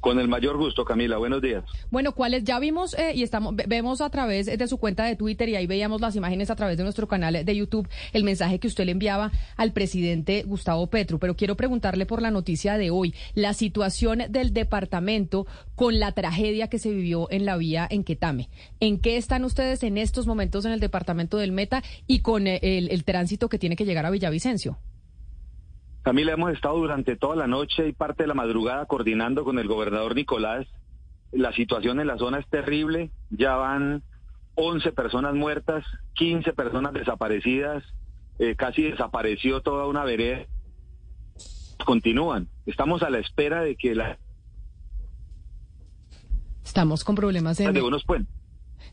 Con 0.00 0.18
el 0.18 0.28
mayor 0.28 0.56
gusto, 0.56 0.84
Camila. 0.84 1.18
Buenos 1.18 1.42
días. 1.42 1.62
Bueno, 1.90 2.12
¿cuáles? 2.12 2.44
Ya 2.44 2.58
vimos 2.58 2.94
eh, 2.94 3.12
y 3.14 3.22
estamos 3.22 3.54
vemos 3.54 4.00
a 4.00 4.08
través 4.08 4.46
de 4.46 4.68
su 4.68 4.78
cuenta 4.78 5.04
de 5.04 5.14
Twitter 5.14 5.48
y 5.50 5.56
ahí 5.56 5.66
veíamos 5.66 6.00
las 6.00 6.16
imágenes 6.16 6.50
a 6.50 6.56
través 6.56 6.78
de 6.78 6.84
nuestro 6.84 7.06
canal 7.06 7.44
de 7.44 7.56
YouTube 7.56 7.88
el 8.12 8.24
mensaje 8.24 8.58
que 8.58 8.66
usted 8.66 8.86
le 8.86 8.92
enviaba 8.92 9.30
al 9.56 9.72
presidente 9.72 10.42
Gustavo 10.46 10.86
Petro. 10.86 11.18
Pero 11.18 11.36
quiero 11.36 11.54
preguntarle 11.54 12.06
por 12.06 12.22
la 12.22 12.30
noticia 12.30 12.78
de 12.78 12.90
hoy, 12.90 13.14
la 13.34 13.52
situación 13.52 14.22
del 14.30 14.54
departamento 14.54 15.46
con 15.74 15.98
la 15.98 16.12
tragedia 16.12 16.68
que 16.68 16.78
se 16.78 16.90
vivió 16.90 17.30
en 17.30 17.44
la 17.44 17.58
vía 17.58 17.86
en 17.90 18.02
Quetame. 18.02 18.48
¿En 18.80 18.98
qué 18.98 19.18
están 19.18 19.44
ustedes 19.44 19.82
en 19.82 19.98
estos 19.98 20.26
momentos 20.26 20.64
en 20.64 20.72
el 20.72 20.80
departamento 20.80 21.36
del 21.36 21.52
Meta 21.52 21.82
y 22.06 22.20
con 22.20 22.46
eh, 22.46 22.58
el 22.62 23.04
tránsito 23.04 23.50
que 23.50 23.58
tiene 23.58 23.76
que 23.76 23.84
llegar 23.84 24.06
a 24.06 24.10
Villavicencio? 24.10 24.78
Camila, 26.02 26.32
hemos 26.32 26.52
estado 26.52 26.76
durante 26.78 27.16
toda 27.16 27.36
la 27.36 27.46
noche 27.46 27.86
y 27.86 27.92
parte 27.92 28.22
de 28.22 28.28
la 28.28 28.34
madrugada 28.34 28.86
coordinando 28.86 29.44
con 29.44 29.58
el 29.58 29.68
gobernador 29.68 30.14
Nicolás. 30.14 30.66
La 31.30 31.52
situación 31.52 32.00
en 32.00 32.06
la 32.06 32.16
zona 32.16 32.38
es 32.38 32.48
terrible. 32.48 33.10
Ya 33.28 33.56
van 33.56 34.02
11 34.54 34.92
personas 34.92 35.34
muertas, 35.34 35.84
15 36.14 36.54
personas 36.54 36.94
desaparecidas. 36.94 37.84
Eh, 38.38 38.56
casi 38.56 38.82
desapareció 38.84 39.60
toda 39.60 39.86
una 39.86 40.04
vereda. 40.04 40.46
Continúan. 41.84 42.48
Estamos 42.64 43.02
a 43.02 43.10
la 43.10 43.18
espera 43.18 43.62
de 43.62 43.76
que 43.76 43.94
la 43.94 44.18
Estamos 46.64 47.04
con 47.04 47.14
problemas 47.14 47.58
en... 47.60 47.72
De 47.72 47.82
unos 47.82 48.04
puentes. 48.04 48.39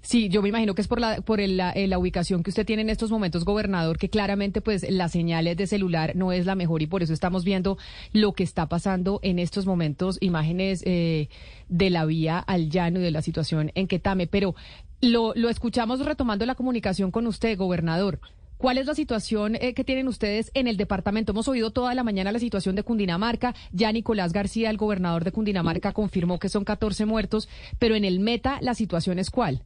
Sí, 0.01 0.29
yo 0.29 0.41
me 0.41 0.49
imagino 0.49 0.75
que 0.75 0.81
es 0.81 0.87
por 0.87 0.99
la 0.99 1.21
por 1.21 1.39
la, 1.39 1.71
eh, 1.71 1.87
la, 1.87 1.99
ubicación 1.99 2.43
que 2.43 2.49
usted 2.49 2.65
tiene 2.65 2.81
en 2.81 2.89
estos 2.89 3.11
momentos, 3.11 3.45
gobernador, 3.45 3.97
que 3.97 4.09
claramente 4.09 4.61
pues 4.61 4.89
las 4.89 5.11
señales 5.11 5.57
de 5.57 5.67
celular 5.67 6.15
no 6.15 6.31
es 6.31 6.45
la 6.45 6.55
mejor 6.55 6.81
y 6.81 6.87
por 6.87 7.03
eso 7.03 7.13
estamos 7.13 7.43
viendo 7.43 7.77
lo 8.13 8.33
que 8.33 8.43
está 8.43 8.67
pasando 8.67 9.19
en 9.23 9.39
estos 9.39 9.65
momentos, 9.65 10.17
imágenes 10.21 10.83
eh, 10.85 11.29
de 11.69 11.89
la 11.89 12.05
vía 12.05 12.39
al 12.39 12.69
llano 12.69 12.99
y 12.99 13.03
de 13.03 13.11
la 13.11 13.21
situación 13.21 13.71
en 13.75 13.87
Quetame. 13.87 14.27
Pero 14.27 14.55
lo, 15.01 15.33
lo 15.35 15.49
escuchamos 15.49 16.03
retomando 16.05 16.45
la 16.45 16.55
comunicación 16.55 17.11
con 17.11 17.27
usted, 17.27 17.57
gobernador. 17.57 18.19
¿Cuál 18.57 18.79
es 18.79 18.87
la 18.87 18.95
situación 18.95 19.55
eh, 19.55 19.75
que 19.75 19.83
tienen 19.83 20.07
ustedes 20.07 20.49
en 20.55 20.67
el 20.67 20.77
departamento? 20.77 21.31
Hemos 21.31 21.47
oído 21.47 21.69
toda 21.69 21.93
la 21.93 22.03
mañana 22.03 22.31
la 22.31 22.39
situación 22.39 22.75
de 22.75 22.81
Cundinamarca. 22.81 23.53
Ya 23.71 23.91
Nicolás 23.91 24.33
García, 24.33 24.71
el 24.71 24.77
gobernador 24.77 25.23
de 25.23 25.31
Cundinamarca, 25.31 25.93
confirmó 25.93 26.39
que 26.39 26.49
son 26.49 26.63
14 26.63 27.05
muertos, 27.05 27.47
pero 27.77 27.93
en 27.95 28.03
el 28.03 28.19
Meta 28.19 28.57
la 28.61 28.73
situación 28.73 29.19
es 29.19 29.29
cuál? 29.29 29.61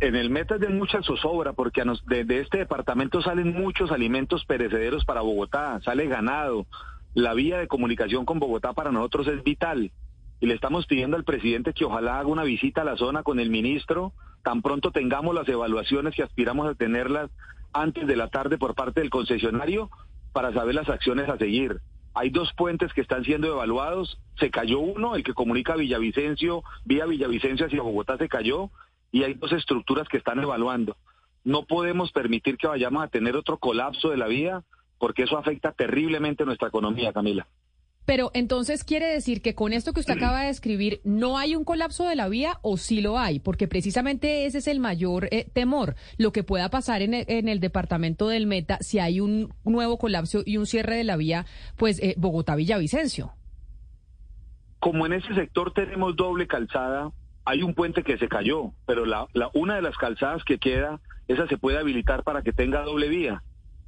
En 0.00 0.16
el 0.16 0.30
Meta 0.30 0.54
es 0.54 0.62
de 0.62 0.70
mucha 0.70 1.02
zozobra 1.02 1.52
porque 1.52 1.84
de, 2.06 2.40
este 2.40 2.56
departamento 2.56 3.20
salen 3.20 3.52
muchos 3.52 3.92
alimentos 3.92 4.46
perecederos 4.46 5.04
para 5.04 5.20
Bogotá, 5.20 5.78
sale 5.84 6.06
ganado. 6.06 6.66
La 7.12 7.34
vía 7.34 7.58
de 7.58 7.68
comunicación 7.68 8.24
con 8.24 8.38
Bogotá 8.38 8.72
para 8.72 8.92
nosotros 8.92 9.26
es 9.26 9.44
vital 9.44 9.92
y 10.40 10.46
le 10.46 10.54
estamos 10.54 10.86
pidiendo 10.86 11.18
al 11.18 11.24
presidente 11.24 11.74
que 11.74 11.84
ojalá 11.84 12.18
haga 12.18 12.28
una 12.28 12.44
visita 12.44 12.80
a 12.80 12.84
la 12.84 12.96
zona 12.96 13.22
con 13.22 13.40
el 13.40 13.50
ministro, 13.50 14.14
tan 14.42 14.62
pronto 14.62 14.90
tengamos 14.90 15.34
las 15.34 15.46
evaluaciones 15.46 16.14
que 16.14 16.22
aspiramos 16.22 16.66
a 16.66 16.74
tenerlas 16.74 17.30
antes 17.74 18.06
de 18.06 18.16
la 18.16 18.28
tarde 18.28 18.56
por 18.56 18.74
parte 18.74 19.00
del 19.00 19.10
concesionario 19.10 19.90
para 20.32 20.50
saber 20.54 20.76
las 20.76 20.88
acciones 20.88 21.28
a 21.28 21.36
seguir. 21.36 21.80
Hay 22.14 22.30
dos 22.30 22.50
puentes 22.54 22.92
que 22.94 23.02
están 23.02 23.24
siendo 23.24 23.48
evaluados, 23.48 24.18
se 24.38 24.50
cayó 24.50 24.80
uno, 24.80 25.14
el 25.14 25.24
que 25.24 25.34
comunica 25.34 25.76
Villavicencio, 25.76 26.64
vía 26.86 27.04
Villavicencio 27.04 27.66
hacia 27.66 27.82
Bogotá 27.82 28.16
se 28.16 28.30
cayó, 28.30 28.70
y 29.12 29.24
hay 29.24 29.34
dos 29.34 29.52
estructuras 29.52 30.08
que 30.08 30.18
están 30.18 30.38
evaluando. 30.40 30.96
No 31.44 31.64
podemos 31.64 32.12
permitir 32.12 32.56
que 32.56 32.66
vayamos 32.66 33.02
a 33.02 33.08
tener 33.08 33.36
otro 33.36 33.58
colapso 33.58 34.10
de 34.10 34.16
la 34.16 34.26
vía 34.26 34.62
porque 34.98 35.22
eso 35.22 35.38
afecta 35.38 35.72
terriblemente 35.72 36.44
nuestra 36.44 36.68
economía, 36.68 37.12
Camila. 37.12 37.46
Pero 38.10 38.30
entonces 38.34 38.82
quiere 38.82 39.06
decir 39.06 39.40
que 39.40 39.54
con 39.54 39.72
esto 39.72 39.92
que 39.92 40.00
usted 40.00 40.16
acaba 40.16 40.40
de 40.40 40.48
describir, 40.48 41.00
¿no 41.04 41.38
hay 41.38 41.54
un 41.54 41.64
colapso 41.64 42.08
de 42.08 42.16
la 42.16 42.28
vía 42.28 42.58
o 42.62 42.76
sí 42.76 43.00
lo 43.00 43.18
hay? 43.18 43.38
Porque 43.38 43.68
precisamente 43.68 44.46
ese 44.46 44.58
es 44.58 44.66
el 44.66 44.80
mayor 44.80 45.28
eh, 45.30 45.48
temor, 45.52 45.94
lo 46.18 46.32
que 46.32 46.42
pueda 46.42 46.70
pasar 46.70 47.02
en 47.02 47.14
el, 47.14 47.60
departamento 47.60 48.28
del 48.28 48.46
Meta 48.46 48.78
si 48.80 48.98
hay 48.98 49.20
un 49.20 49.54
nuevo 49.64 49.96
colapso 49.96 50.42
y 50.44 50.56
un 50.56 50.66
cierre 50.66 50.96
de 50.96 51.04
la 51.04 51.16
vía, 51.16 51.46
pues 51.76 52.00
eh, 52.02 52.14
Bogotá-Villavicencio. 52.18 53.32
Como 54.80 55.06
en 55.06 55.12
ese 55.12 55.32
sector 55.34 55.72
tenemos 55.72 56.16
doble 56.16 56.48
calzada, 56.48 57.12
hay 57.44 57.62
un 57.62 57.74
puente 57.74 58.02
que 58.02 58.18
se 58.18 58.28
cayó, 58.28 58.72
pero 58.86 59.06
la, 59.06 59.26
una 59.54 59.76
de 59.76 59.82
las 59.82 59.96
calzadas 59.96 60.44
que 60.44 60.58
queda, 60.58 61.00
esa 61.28 61.46
se 61.48 61.58
puede 61.58 61.78
habilitar 61.78 62.22
para 62.22 62.42
que 62.42 62.52
tenga 62.52 62.82
doble 62.82 63.08
vía. 63.08 63.42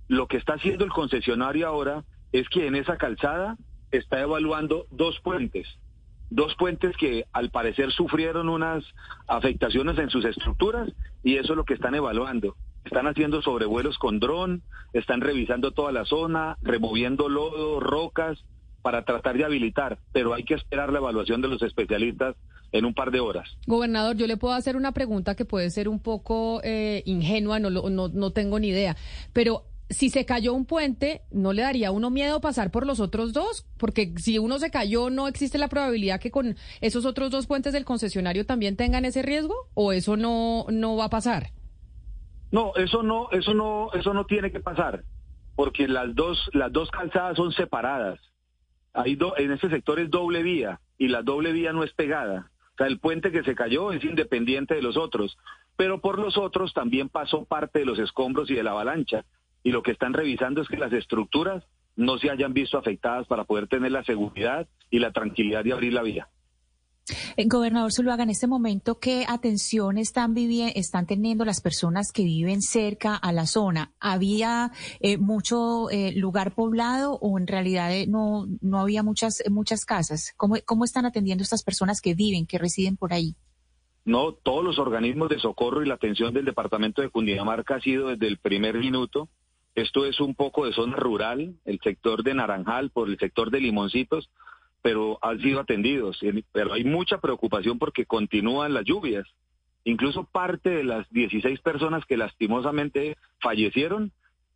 Lo 0.09 0.27
que 0.27 0.37
está 0.37 0.55
haciendo 0.55 0.85
el 0.85 0.91
concesionario 0.91 1.67
ahora 1.67 2.05
es 2.33 2.49
que 2.49 2.67
en 2.67 2.77
esa 2.77 2.97
calzada 2.97 3.57
está 3.91 4.21
evaluando 4.21 4.87
dos 4.91 5.21
puentes, 5.21 5.67
dos 6.31 6.55
puentes 6.57 6.97
que 6.97 7.27
al 7.33 7.51
parecer 7.51 7.93
sufrieron 7.93 8.49
unas 8.49 8.85
afectaciones 9.27 9.99
en 9.99 10.11
sus 10.11 10.25
estructuras 10.25 10.91
y 11.23 11.37
eso 11.37 11.53
es 11.53 11.57
lo 11.57 11.65
que 11.65 11.75
están 11.75 11.95
evaluando. 11.95 12.57
Están 12.85 13.07
haciendo 13.07 13.43
sobrevuelos 13.43 13.99
con 13.99 14.19
dron, 14.19 14.63
están 14.93 15.21
revisando 15.21 15.71
toda 15.71 15.93
la 15.93 16.05
zona, 16.05 16.57
removiendo 16.63 17.29
lodo, 17.29 17.81
rocas 17.81 18.43
para 18.83 19.05
tratar 19.05 19.37
de 19.37 19.45
habilitar, 19.45 19.99
pero 20.13 20.35
hay 20.35 20.45
que 20.45 20.55
esperar 20.55 20.93
la 20.93 20.99
evaluación 20.99 21.41
de 21.41 21.49
los 21.49 21.63
especialistas 21.63 22.37
en 22.73 22.85
un 22.85 22.95
par 22.95 23.11
de 23.11 23.21
horas. 23.21 23.57
Gobernador, 23.67 24.17
yo 24.17 24.27
le 24.27 24.37
puedo 24.37 24.55
hacer 24.55 24.77
una 24.77 24.93
pregunta 24.93 25.35
que 25.35 25.45
puede 25.45 25.71
ser 25.71 25.89
un 25.89 26.01
poco 26.01 26.61
eh, 26.65 27.03
ingenua, 27.07 27.61
no, 27.61 27.71
no, 27.71 28.09
no 28.09 28.31
tengo 28.33 28.59
ni 28.59 28.69
idea, 28.69 28.97
pero 29.33 29.65
si 29.93 30.09
se 30.09 30.25
cayó 30.25 30.55
un 30.55 30.65
puente, 30.65 31.23
¿no 31.31 31.53
le 31.53 31.63
daría 31.63 31.89
a 31.89 31.91
uno 31.93 32.11
miedo 32.11 32.41
pasar 32.41 32.71
por 32.71 32.87
los 32.87 33.01
otros 33.01 33.33
dos? 33.33 33.67
Porque 33.79 34.15
si 34.17 34.39
uno 34.39 34.59
se 34.59 34.71
cayó, 34.71 35.11
¿no 35.11 35.29
existe 35.29 35.59
la 35.59 35.69
probabilidad 35.69 36.21
que 36.21 36.31
con 36.31 36.57
esos 36.81 37.05
otros 37.05 37.31
dos 37.31 37.47
puentes 37.47 37.73
del 37.73 37.85
concesionario 37.85 38.47
también 38.47 38.77
tengan 38.77 39.05
ese 39.05 39.23
riesgo? 39.23 39.55
¿O 39.75 39.93
eso 39.93 40.17
no, 40.17 40.67
no 40.71 40.97
va 40.97 41.07
a 41.07 41.11
pasar? 41.11 41.51
No, 42.51 42.75
eso 42.77 43.03
no, 43.03 43.31
eso 43.31 43.55
no, 43.55 43.93
eso 43.93 44.13
no 44.13 44.27
tiene 44.27 44.51
que 44.51 44.61
pasar, 44.61 45.05
porque 45.57 45.89
las 45.89 46.15
dos, 46.15 46.51
las 46.53 46.73
dos 46.73 46.91
calzadas 46.91 47.37
son 47.37 47.53
separadas. 47.53 48.19
Hay 48.95 49.19
en 49.39 49.53
ese 49.53 49.71
sector 49.71 50.01
es 50.01 50.11
doble 50.11 50.43
vía 50.43 50.81
y 50.99 51.09
la 51.09 51.23
doble 51.23 51.53
vía 51.53 51.73
no 51.73 51.85
es 51.85 51.93
pegada. 51.95 52.51
O 52.75 52.77
sea, 52.77 52.87
el 52.87 52.99
puente 52.99 53.33
que 53.33 53.43
se 53.43 53.55
cayó 53.55 53.93
es 53.93 54.05
independiente 54.05 54.75
de 54.75 54.83
los 54.83 54.97
otros, 54.97 55.39
pero 55.77 56.01
por 56.01 56.19
los 56.19 56.37
otros 56.37 56.73
también 56.75 57.09
pasó 57.09 57.45
parte 57.45 57.81
de 57.81 57.87
los 57.87 57.99
escombros 57.99 58.51
y 58.51 58.55
de 58.55 58.63
la 58.63 58.73
avalancha. 58.73 59.25
Y 59.63 59.71
lo 59.71 59.83
que 59.83 59.93
están 59.93 60.13
revisando 60.13 60.63
es 60.63 60.69
que 60.69 60.77
las 60.77 60.93
estructuras 60.93 61.65
no 61.97 62.19
se 62.19 62.31
hayan 62.31 62.53
visto 62.53 62.79
afectadas 62.79 63.27
para 63.27 63.45
poder 63.45 63.69
tener 63.69 63.93
la 63.93 64.05
seguridad 64.05 64.69
y 64.91 64.99
la 64.99 65.13
tranquilidad 65.13 65.65
de 65.65 65.73
abrir 65.73 65.93
la 65.93 66.03
vía. 66.03 66.29
Eh, 67.37 67.47
gobernador 67.47 67.93
Zuluaga, 67.93 68.23
en 68.23 68.31
este 68.31 68.47
momento, 68.47 68.99
¿qué 69.01 69.25
atención 69.29 69.99
están, 69.99 70.37
están 70.37 71.07
teniendo 71.07 71.45
las 71.45 71.61
personas 71.61 72.13
que 72.13 72.23
viven 72.23 72.63
cerca 72.63 73.17
a 73.17 73.33
la 73.33 73.47
zona? 73.47 73.93
¿Había 73.99 74.71
eh, 75.01 75.19
mucho 75.19 75.91
eh, 75.91 76.13
lugar 76.15 76.55
poblado 76.55 77.15
o 77.15 77.39
en 77.39 77.47
realidad 77.47 77.91
no, 78.07 78.47
no 78.61 78.79
había 78.79 79.03
muchas, 79.03 79.43
muchas 79.51 79.85
casas? 79.85 80.33
¿Cómo, 80.37 80.57
¿Cómo 80.65 80.85
están 80.85 81.05
atendiendo 81.05 81.43
estas 81.43 81.65
personas 81.65 82.01
que 82.01 82.15
viven, 82.15 82.47
que 82.47 82.59
residen 82.59 82.97
por 82.97 83.13
ahí? 83.13 83.35
No, 84.05 84.33
todos 84.33 84.65
los 84.65 84.79
organismos 84.79 85.29
de 85.29 85.39
socorro 85.39 85.83
y 85.83 85.87
la 85.87 85.95
atención 85.95 86.35
del 86.35 86.45
departamento 86.45 87.03
de 87.03 87.11
Cundinamarca 87.11 87.77
ha 87.77 87.81
sido 87.81 88.09
desde 88.09 88.27
el 88.27 88.39
primer 88.39 88.79
minuto. 88.79 89.29
Esto 89.75 90.07
es 90.07 90.21
un 90.21 90.35
poco 90.35 90.67
de 90.67 90.73
zona 90.73 90.97
rural, 90.97 91.55
el 91.65 91.81
sector 91.83 92.23
de 92.23 92.35
Naranjal, 92.35 92.91
por 92.91 93.09
el 93.09 93.19
sector 93.19 93.51
de 93.51 93.61
Limoncitos, 93.61 94.29
pero 94.83 95.19
han 95.23 95.41
sido 95.41 95.61
atendidos. 95.61 96.21
Pero 96.53 96.73
hay 96.73 96.85
mucha 96.85 97.19
preocupación 97.19 97.79
porque 97.79 98.05
continúan 98.05 98.75
las 98.75 98.85
lluvias. 98.85 99.27
Incluso 99.85 100.25
parte 100.25 100.71
de 100.71 100.85
las 100.85 101.09
16 101.11 101.61
personas 101.61 102.05
que 102.05 102.17
lastimosamente 102.17 103.17
fallecieron, 103.41 104.13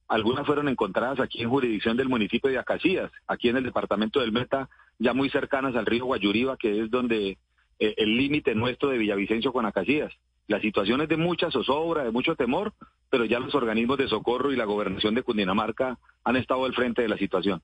algunas 0.09 0.47
fueron 0.47 0.68
encontradas 0.68 1.18
aquí 1.18 1.43
en 1.43 1.51
jurisdicción 1.51 1.97
del 1.97 2.09
municipio 2.09 2.51
de 2.51 2.59
Acacías, 2.59 3.11
aquí 3.27 3.49
en 3.49 3.57
el 3.57 3.64
departamento 3.64 4.20
del 4.20 4.31
Meta, 4.31 4.68
ya 4.99 5.12
muy 5.14 5.31
cercanas 5.31 5.74
al 5.74 5.87
río 5.87 6.05
Guayuriba, 6.05 6.57
que 6.57 6.83
es 6.83 6.91
donde 6.91 7.39
eh, 7.79 7.95
el 7.97 8.16
límite 8.16 8.55
nuestro 8.55 8.91
de 8.91 8.99
Villavicencio 8.99 9.53
con 9.53 9.66
Acacías. 9.66 10.12
La 10.47 10.61
situación 10.61 11.01
es 11.01 11.09
de 11.09 11.16
mucha 11.16 11.51
zozobra, 11.51 12.05
de 12.05 12.12
mucho 12.12 12.37
temor, 12.37 12.72
pero 13.11 13.24
ya 13.24 13.41
los 13.41 13.55
organismos 13.55 13.99
de 13.99 14.09
socorro 14.09 14.53
y 14.53 14.57
la 14.57 14.64
gobernación 14.64 15.14
de 15.14 15.24
Cundinamarca 15.24 15.99
han 16.22 16.37
estado 16.37 16.64
al 16.64 16.74
frente 16.74 17.03
de 17.03 17.09
la 17.09 17.18
situación. 17.18 17.62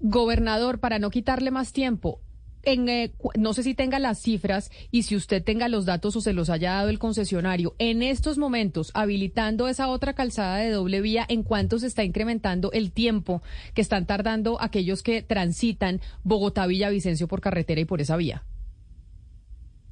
Gobernador, 0.00 0.80
para 0.80 0.98
no 0.98 1.10
quitarle 1.10 1.50
más 1.50 1.72
tiempo, 1.72 2.20
en, 2.62 2.88
eh, 2.88 3.12
no 3.38 3.52
sé 3.52 3.62
si 3.62 3.74
tenga 3.74 3.98
las 3.98 4.20
cifras 4.20 4.70
y 4.90 5.04
si 5.04 5.16
usted 5.16 5.42
tenga 5.42 5.68
los 5.68 5.86
datos 5.86 6.16
o 6.16 6.20
se 6.20 6.32
los 6.32 6.50
haya 6.50 6.72
dado 6.72 6.90
el 6.90 6.98
concesionario, 6.98 7.74
en 7.78 8.02
estos 8.02 8.38
momentos, 8.38 8.90
habilitando 8.94 9.68
esa 9.68 9.88
otra 9.88 10.12
calzada 10.14 10.56
de 10.56 10.70
doble 10.70 11.00
vía, 11.00 11.24
¿en 11.28 11.42
cuánto 11.42 11.78
se 11.78 11.86
está 11.86 12.04
incrementando 12.04 12.70
el 12.72 12.92
tiempo 12.92 13.42
que 13.74 13.80
están 13.80 14.06
tardando 14.06 14.60
aquellos 14.60 15.02
que 15.02 15.22
transitan 15.22 16.00
Bogotá-Villavicencio 16.24 17.28
por 17.28 17.40
carretera 17.40 17.80
y 17.80 17.84
por 17.84 18.00
esa 18.00 18.16
vía? 18.16 18.42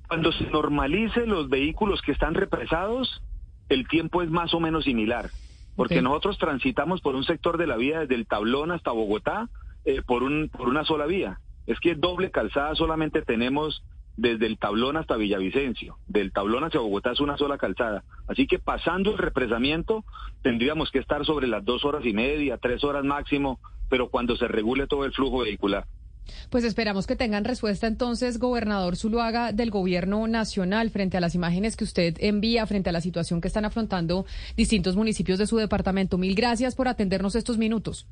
Cuando 0.09 0.31
se 0.33 0.45
normalice 0.45 1.27
los 1.27 1.49
vehículos 1.49 2.01
que 2.03 2.13
están 2.13 2.35
represados, 2.35 3.23
el 3.69 3.89
tiempo 3.89 4.23
es 4.23 4.31
más 4.31 4.55
o 4.55 4.61
menos 4.61 4.85
similar, 4.85 5.31
porque 5.75 6.01
nosotros 6.01 6.39
transitamos 6.39 7.01
por 7.01 7.17
un 7.17 7.25
sector 7.25 7.59
de 7.59 7.67
la 7.67 7.77
vía 7.77 8.01
desde 8.01 8.15
el 8.15 8.27
Tablón 8.27 8.71
hasta 8.71 8.93
Bogotá, 8.93 9.49
eh, 9.87 10.03
por, 10.07 10.23
un, 10.23 10.51
por 10.51 10.69
una 10.69 10.85
sola 10.85 11.07
vía. 11.07 11.41
Es 11.67 11.81
que 11.81 11.95
doble 11.95 12.31
calzada 12.31 12.75
solamente 12.75 13.23
tenemos 13.23 13.83
desde 14.17 14.47
el 14.47 14.59
tablón 14.59 14.97
hasta 14.97 15.17
Villavicencio. 15.17 15.99
Del 16.09 16.33
tablón 16.33 16.65
hacia 16.65 16.81
Bogotá 16.81 17.13
es 17.13 17.21
una 17.21 17.37
sola 17.37 17.57
calzada. 17.57 18.03
Así 18.27 18.47
que 18.47 18.59
pasando 18.59 19.13
el 19.13 19.19
represamiento 19.19 20.05
tendríamos 20.43 20.91
que 20.91 20.99
estar 20.99 21.25
sobre 21.25 21.47
las 21.47 21.65
dos 21.65 21.85
horas 21.85 22.05
y 22.05 22.13
media, 22.13 22.59
tres 22.59 22.83
horas 22.83 23.05
máximo, 23.05 23.61
pero 23.89 24.09
cuando 24.11 24.37
se 24.37 24.49
regule 24.49 24.87
todo 24.87 25.05
el 25.05 25.13
flujo 25.13 25.39
vehicular. 25.39 25.87
Pues 26.51 26.65
esperamos 26.65 27.07
que 27.07 27.15
tengan 27.15 27.45
respuesta 27.45 27.87
entonces, 27.87 28.41
gobernador 28.41 28.97
Zuluaga, 28.97 29.53
del 29.53 29.71
gobierno 29.71 30.27
nacional 30.27 30.91
frente 30.91 31.17
a 31.17 31.21
las 31.21 31.37
imágenes 31.37 31.77
que 31.77 31.85
usted 31.85 32.17
envía, 32.19 32.67
frente 32.67 32.91
a 32.91 32.93
la 32.93 33.01
situación 33.01 33.41
que 33.41 33.47
están 33.47 33.65
afrontando 33.65 34.27
distintos 34.57 34.97
municipios 34.97 35.39
de 35.39 35.47
su 35.47 35.57
departamento. 35.57 36.19
Mil 36.19 36.35
gracias 36.35 36.75
por 36.75 36.89
atendernos 36.89 37.37
estos 37.37 37.59
minutos. 37.59 38.09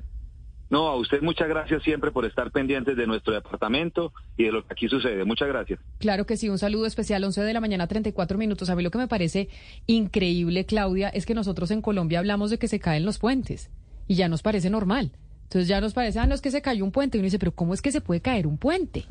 No, 0.69 0.87
a 0.87 0.95
usted 0.95 1.21
muchas 1.21 1.47
gracias 1.47 1.83
siempre 1.83 2.11
por 2.11 2.25
estar 2.25 2.51
pendientes 2.51 2.97
de 2.97 3.05
nuestro 3.05 3.33
departamento 3.33 4.11
y 4.35 4.45
de 4.45 4.51
lo 4.51 4.65
que 4.65 4.73
aquí 4.73 4.87
sucede. 4.89 5.23
Muchas 5.23 5.47
gracias. 5.47 5.79
Claro 5.99 6.25
que 6.25 6.37
sí, 6.37 6.49
un 6.49 6.57
saludo 6.57 6.85
especial, 6.85 7.23
11 7.23 7.41
de 7.41 7.53
la 7.53 7.61
mañana, 7.61 7.87
34 7.87 8.37
minutos. 8.37 8.69
A 8.69 8.75
mí 8.75 8.83
lo 8.83 8.91
que 8.91 8.97
me 8.97 9.07
parece 9.07 9.49
increíble, 9.85 10.65
Claudia, 10.65 11.09
es 11.09 11.25
que 11.25 11.35
nosotros 11.35 11.69
en 11.71 11.81
Colombia 11.81 12.19
hablamos 12.19 12.49
de 12.49 12.57
que 12.57 12.67
se 12.67 12.79
caen 12.79 13.05
los 13.05 13.19
puentes 13.19 13.69
y 14.07 14.15
ya 14.15 14.27
nos 14.27 14.41
parece 14.41 14.69
normal. 14.69 15.11
Entonces 15.43 15.67
ya 15.67 15.79
nos 15.79 15.93
parece, 15.93 16.19
ah, 16.19 16.25
no 16.25 16.33
es 16.33 16.41
que 16.41 16.51
se 16.51 16.61
cayó 16.61 16.83
un 16.83 16.91
puente. 16.91 17.17
Y 17.17 17.19
uno 17.19 17.25
dice, 17.25 17.39
pero 17.39 17.53
¿cómo 17.53 17.73
es 17.73 17.81
que 17.81 17.91
se 17.91 18.01
puede 18.01 18.21
caer 18.21 18.47
un 18.47 18.57
puente? 18.57 19.05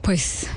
Pues 0.00 0.50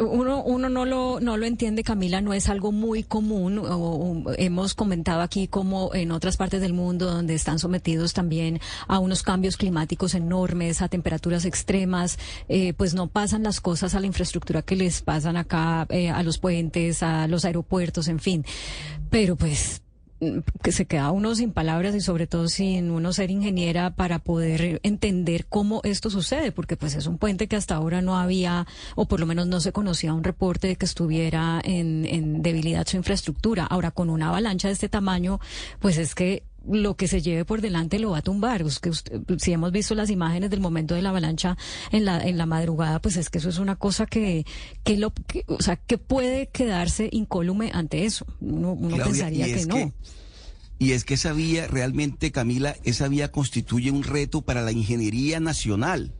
uno, 0.00 0.42
uno 0.42 0.68
no 0.68 0.84
lo, 0.84 1.20
no 1.20 1.36
lo 1.36 1.46
entiende, 1.46 1.82
Camila, 1.82 2.20
no 2.20 2.34
es 2.34 2.48
algo 2.48 2.72
muy 2.72 3.02
común. 3.02 3.58
O, 3.58 4.24
hemos 4.36 4.74
comentado 4.74 5.22
aquí 5.22 5.48
como 5.48 5.94
en 5.94 6.12
otras 6.12 6.36
partes 6.36 6.60
del 6.60 6.72
mundo 6.72 7.10
donde 7.10 7.34
están 7.34 7.58
sometidos 7.58 8.12
también 8.12 8.60
a 8.86 8.98
unos 8.98 9.22
cambios 9.22 9.56
climáticos 9.56 10.14
enormes, 10.14 10.82
a 10.82 10.88
temperaturas 10.88 11.44
extremas, 11.44 12.18
eh, 12.48 12.74
pues 12.74 12.94
no 12.94 13.08
pasan 13.08 13.42
las 13.42 13.60
cosas 13.60 13.94
a 13.94 14.00
la 14.00 14.06
infraestructura 14.06 14.62
que 14.62 14.76
les 14.76 15.02
pasan 15.02 15.36
acá, 15.36 15.86
eh, 15.88 16.10
a 16.10 16.22
los 16.22 16.38
puentes, 16.38 17.02
a 17.02 17.26
los 17.26 17.44
aeropuertos, 17.44 18.08
en 18.08 18.18
fin. 18.18 18.44
Pero 19.10 19.36
pues 19.36 19.82
que 20.62 20.72
se 20.72 20.86
queda 20.86 21.10
uno 21.10 21.34
sin 21.34 21.52
palabras 21.52 21.94
y 21.94 22.00
sobre 22.00 22.26
todo 22.26 22.48
sin 22.48 22.90
uno 22.90 23.12
ser 23.12 23.30
ingeniera 23.30 23.90
para 23.90 24.18
poder 24.18 24.80
entender 24.82 25.46
cómo 25.46 25.80
esto 25.84 26.10
sucede, 26.10 26.52
porque 26.52 26.76
pues 26.76 26.94
es 26.94 27.06
un 27.06 27.18
puente 27.18 27.48
que 27.48 27.56
hasta 27.56 27.74
ahora 27.74 28.02
no 28.02 28.16
había, 28.16 28.66
o 28.94 29.06
por 29.06 29.20
lo 29.20 29.26
menos 29.26 29.46
no 29.46 29.60
se 29.60 29.72
conocía 29.72 30.14
un 30.14 30.24
reporte 30.24 30.68
de 30.68 30.76
que 30.76 30.86
estuviera 30.86 31.60
en, 31.64 32.06
en 32.06 32.42
debilidad 32.42 32.86
su 32.86 32.96
infraestructura. 32.96 33.64
Ahora, 33.64 33.90
con 33.90 34.10
una 34.10 34.28
avalancha 34.28 34.68
de 34.68 34.74
este 34.74 34.88
tamaño, 34.88 35.40
pues 35.80 35.98
es 35.98 36.14
que 36.14 36.44
lo 36.70 36.96
que 36.96 37.08
se 37.08 37.22
lleve 37.22 37.44
por 37.44 37.60
delante 37.60 37.98
lo 37.98 38.10
va 38.10 38.18
a 38.18 38.22
tumbar. 38.22 38.64
que 38.80 38.90
si 39.38 39.52
hemos 39.52 39.72
visto 39.72 39.94
las 39.94 40.10
imágenes 40.10 40.50
del 40.50 40.60
momento 40.60 40.94
de 40.94 41.02
la 41.02 41.10
avalancha 41.10 41.56
en 41.90 42.04
la 42.04 42.20
en 42.20 42.38
la 42.38 42.46
madrugada, 42.46 43.00
pues 43.00 43.16
es 43.16 43.30
que 43.30 43.38
eso 43.38 43.48
es 43.48 43.58
una 43.58 43.76
cosa 43.76 44.06
que 44.06 44.44
que 44.84 44.96
lo 44.96 45.12
o 45.46 45.62
sea, 45.62 45.76
que 45.76 45.98
puede 45.98 46.48
quedarse 46.48 47.08
incólume 47.12 47.70
ante 47.74 48.04
eso. 48.04 48.26
Uno, 48.40 48.76
pensaría 48.96 49.46
que 49.46 49.66
no. 49.66 49.92
y 50.78 50.92
es 50.92 51.04
que 51.04 51.14
esa 51.14 51.32
vía 51.32 51.66
realmente, 51.66 52.32
Camila, 52.32 52.76
esa 52.84 53.08
vía 53.08 53.30
constituye 53.30 53.90
un 53.90 54.02
reto 54.02 54.42
para 54.42 54.62
la 54.62 54.72
ingeniería 54.72 55.40
nacional 55.40 56.12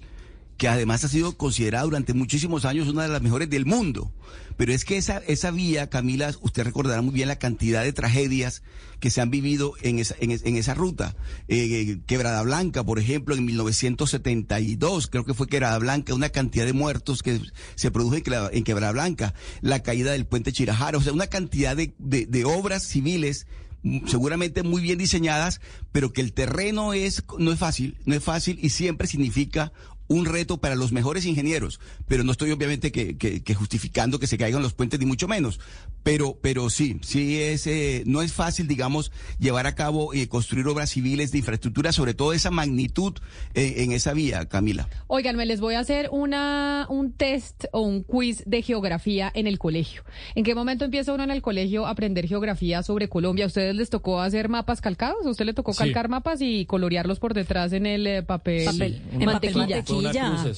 que 0.63 0.69
además 0.69 1.03
ha 1.03 1.09
sido 1.09 1.37
considerada 1.37 1.87
durante 1.87 2.15
muchísimos 2.15 2.65
años 2.65 2.87
una 2.87 3.03
de 3.03 3.09
las 3.09 3.21
mejores 3.21 3.51
del 3.51 3.67
mundo. 3.67 4.13
Pero 4.57 4.73
es 4.73 4.85
que 4.85 4.97
esa, 4.97 5.19
esa 5.27 5.51
vía, 5.51 5.91
Camila, 5.91 6.33
usted 6.41 6.63
recordará 6.63 7.03
muy 7.03 7.13
bien 7.13 7.27
la 7.27 7.41
cantidad 7.41 7.83
de 7.83 7.93
tragedias 7.93 8.63
que 9.01 9.11
se 9.11 9.21
han 9.21 9.29
vivido 9.29 9.73
en 9.83 9.99
esa, 9.99 10.15
en, 10.21 10.57
esa 10.57 10.75
ruta. 10.75 11.17
Eh, 11.49 11.99
Quebrada 12.07 12.41
Blanca, 12.43 12.85
por 12.85 13.01
ejemplo, 13.01 13.35
en 13.35 13.45
1972, 13.45 15.09
creo 15.09 15.25
que 15.25 15.35
fue 15.35 15.49
Quebrada 15.49 15.77
Blanca, 15.81 16.15
una 16.15 16.29
cantidad 16.29 16.65
de 16.65 16.75
muertos 16.75 17.25
que 17.25 17.41
se 17.75 17.91
produjo 17.91 18.15
en, 18.53 18.63
Quebrada 18.63 18.93
Blanca, 18.93 19.35
la 19.63 19.83
caída 19.83 20.13
del 20.13 20.27
puente 20.27 20.53
Chirajara, 20.53 20.97
o 20.97 21.01
sea, 21.01 21.13
una 21.13 21.27
cantidad 21.27 21.75
de, 21.75 21.93
de 21.99 22.45
obras 22.45 22.85
civiles 22.85 23.49
mm, 23.83 24.07
seguramente 24.07 24.63
muy 24.63 24.81
bien 24.81 24.99
diseñadas, 24.99 25.61
pero 25.91 26.13
que 26.13 26.21
el 26.21 26.33
terreno 26.33 26.95
es 26.95 27.25
no 27.37 27.51
es 27.51 27.59
fácil, 27.59 27.97
no 28.05 28.15
es 28.15 28.23
fácil 28.23 28.61
y 28.63 28.69
siempre 28.69 29.09
significa 29.09 29.73
un 30.13 30.27
reto 30.27 30.59
para 30.59 30.75
los 30.75 30.93
mejores 30.93 31.25
ingenieros, 31.25 31.81
pero 32.07 32.25
no 32.25 32.33
estoy 32.33 32.51
obviamente 32.51 32.93
que, 32.93 33.17
que, 33.17 33.55
justificando 33.55 34.19
que 34.19 34.27
se 34.27 34.39
caigan 34.39 34.63
los 34.63 34.75
puentes 34.75 35.01
ni 35.01 35.07
mucho 35.07 35.29
menos, 35.29 35.61
pero, 36.03 36.39
pero 36.41 36.71
sí, 36.71 36.99
sí 37.03 37.41
es, 37.41 37.67
eh, 37.67 38.03
no 38.07 38.23
es 38.23 38.33
fácil, 38.33 38.67
digamos, 38.67 39.13
llevar 39.39 39.67
a 39.67 39.75
cabo 39.75 40.15
y 40.15 40.27
construir 40.27 40.67
obras 40.67 40.91
civiles 40.91 41.33
de 41.33 41.39
infraestructura, 41.39 41.93
sobre 41.93 42.15
todo 42.15 42.33
esa 42.33 42.51
magnitud 42.51 43.15
eh, 43.55 43.75
en 43.79 43.93
esa 43.93 44.13
vía, 44.13 44.47
Camila. 44.47 44.89
Oigan, 45.07 45.37
me 45.37 45.47
les 45.47 45.61
voy 45.61 45.75
a 45.75 45.81
hacer 45.81 46.09
una, 46.13 46.87
un 46.91 47.13
test 47.13 47.65
o 47.73 47.81
un 47.81 48.03
quiz 48.03 48.43
de 48.47 48.63
geografía 48.63 49.31
en 49.35 49.47
el 49.47 49.59
colegio. 49.59 50.03
¿En 50.35 50.45
qué 50.45 50.55
momento 50.55 50.85
empieza 50.85 51.13
uno 51.13 51.25
en 51.25 51.31
el 51.31 51.43
colegio 51.43 51.87
a 51.87 51.91
aprender 51.91 52.27
geografía 52.27 52.83
sobre 52.83 53.09
Colombia? 53.09 53.45
¿A 53.45 53.49
ustedes 53.49 53.75
les 53.75 53.91
tocó 53.91 54.21
hacer 54.21 54.49
mapas 54.49 54.81
calcados? 54.81 55.25
¿A 55.25 55.31
usted 55.31 55.47
le 55.47 55.55
tocó 55.55 55.73
calcar 55.73 56.09
mapas 56.09 56.41
y 56.41 56.67
colorearlos 56.67 57.19
por 57.19 57.35
detrás 57.35 57.73
en 57.73 57.87
el 57.87 58.07
eh, 58.07 58.23
papel, 58.23 59.03
en 59.13 59.25
mantequilla? 59.25 59.83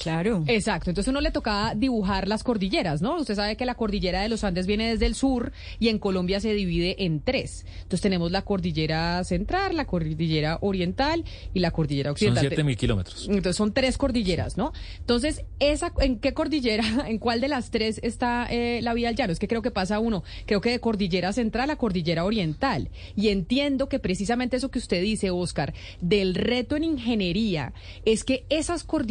Claro. 0.01 0.43
Exacto. 0.47 0.89
Entonces 0.89 1.09
uno 1.09 1.21
le 1.21 1.31
tocaba 1.31 1.75
dibujar 1.75 2.27
las 2.27 2.43
cordilleras, 2.43 3.01
¿no? 3.01 3.17
Usted 3.17 3.35
sabe 3.35 3.55
que 3.57 3.65
la 3.65 3.75
cordillera 3.75 4.21
de 4.21 4.29
los 4.29 4.43
Andes 4.43 4.67
viene 4.67 4.89
desde 4.89 5.05
el 5.05 5.15
sur 5.15 5.51
y 5.79 5.89
en 5.89 5.99
Colombia 5.99 6.39
se 6.39 6.53
divide 6.53 7.05
en 7.05 7.21
tres. 7.21 7.65
Entonces 7.75 8.01
tenemos 8.01 8.31
la 8.31 8.43
cordillera 8.43 9.23
central, 9.23 9.75
la 9.75 9.85
cordillera 9.85 10.59
oriental 10.61 11.23
y 11.53 11.59
la 11.59 11.71
cordillera 11.71 12.11
occidental. 12.11 12.43
Son 12.43 12.49
siete 12.49 12.63
mil 12.63 12.77
kilómetros. 12.77 13.27
Entonces 13.27 13.55
son 13.55 13.73
tres 13.73 13.97
cordilleras, 13.97 14.57
¿no? 14.57 14.73
Entonces, 14.99 15.43
esa, 15.59 15.91
¿en 15.99 16.19
qué 16.19 16.33
cordillera, 16.33 16.83
en 17.07 17.17
cuál 17.17 17.41
de 17.41 17.47
las 17.47 17.71
tres 17.71 17.99
está 18.03 18.47
eh, 18.49 18.79
la 18.81 18.93
vía 18.93 19.09
al 19.09 19.15
llano? 19.15 19.33
Es 19.33 19.39
que 19.39 19.47
creo 19.47 19.61
que 19.61 19.71
pasa 19.71 19.99
uno, 19.99 20.23
creo 20.45 20.61
que 20.61 20.71
de 20.71 20.79
cordillera 20.79 21.33
central 21.33 21.69
a 21.69 21.75
cordillera 21.75 22.25
oriental. 22.25 22.89
Y 23.15 23.29
entiendo 23.29 23.89
que 23.89 23.99
precisamente 23.99 24.57
eso 24.57 24.69
que 24.69 24.79
usted 24.79 25.01
dice, 25.01 25.31
Oscar, 25.31 25.73
del 26.01 26.35
reto 26.35 26.75
en 26.75 26.83
ingeniería, 26.83 27.73
es 28.05 28.23
que 28.23 28.45
esas 28.49 28.83
cordilleras 28.83 29.05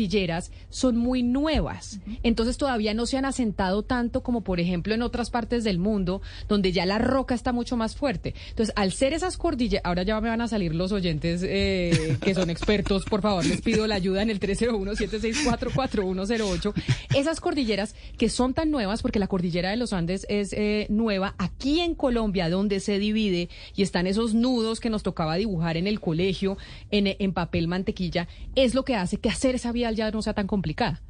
son 0.71 0.97
muy 0.97 1.23
nuevas. 1.23 2.01
Entonces 2.23 2.57
todavía 2.57 2.95
no 2.95 3.05
se 3.07 3.19
han 3.19 3.25
asentado 3.25 3.83
tanto 3.83 4.23
como, 4.23 4.43
por 4.43 4.61
ejemplo, 4.61 4.95
en 4.95 5.03
otras 5.03 5.31
partes 5.31 5.65
del 5.65 5.79
mundo, 5.79 6.23
donde 6.49 6.71
ya 6.73 6.87
la 6.87 6.99
roca 6.99 7.35
está 7.35 7.53
mucho 7.53 7.77
más 7.77 7.97
fuerte. 7.97 8.35
Entonces, 8.51 8.73
al 8.77 8.93
ser 8.93 9.13
esas 9.13 9.37
cordilleras, 9.37 9.85
ahora 9.85 10.05
ya 10.05 10.21
me 10.21 10.29
van 10.29 10.41
a 10.41 10.47
salir 10.49 10.75
los 10.75 10.91
oyentes 10.93 11.43
eh, 11.45 12.17
que 12.21 12.35
son 12.35 12.51
expertos, 12.51 13.05
por 13.05 13.23
favor, 13.23 13.45
les 13.45 13.61
pido 13.61 13.87
la 13.87 13.95
ayuda 13.97 14.23
en 14.23 14.31
el 14.31 14.41
301-764-4108. 14.41 16.73
Esas 17.15 17.41
cordilleras 17.41 17.95
que 18.17 18.29
son 18.29 18.55
tan 18.55 18.71
nuevas, 18.71 19.03
porque 19.03 19.19
la 19.19 19.27
cordillera 19.27 19.71
de 19.71 19.77
los 19.77 19.93
Andes 19.93 20.25
es 20.29 20.53
eh, 20.53 20.87
nueva, 20.91 21.35
aquí 21.39 21.81
en 21.81 21.95
Colombia, 21.95 22.49
donde 22.49 22.79
se 22.81 22.99
divide 22.99 23.49
y 23.75 23.83
están 23.83 24.07
esos 24.07 24.35
nudos 24.35 24.81
que 24.81 24.91
nos 24.91 25.03
tocaba 25.03 25.37
dibujar 25.37 25.77
en 25.77 25.87
el 25.87 26.01
colegio, 26.01 26.57
en, 26.91 27.17
en 27.19 27.33
papel 27.33 27.69
mantequilla, 27.69 28.29
es 28.55 28.75
lo 28.75 28.85
que 28.85 28.95
hace 28.95 29.19
que 29.19 29.31
hacer 29.31 29.55
esa 29.55 29.73
vía 29.73 29.89
al 29.89 29.97
no 30.13 30.23
sea 30.23 30.35
tan 30.35 30.47
complicada. 30.47 31.03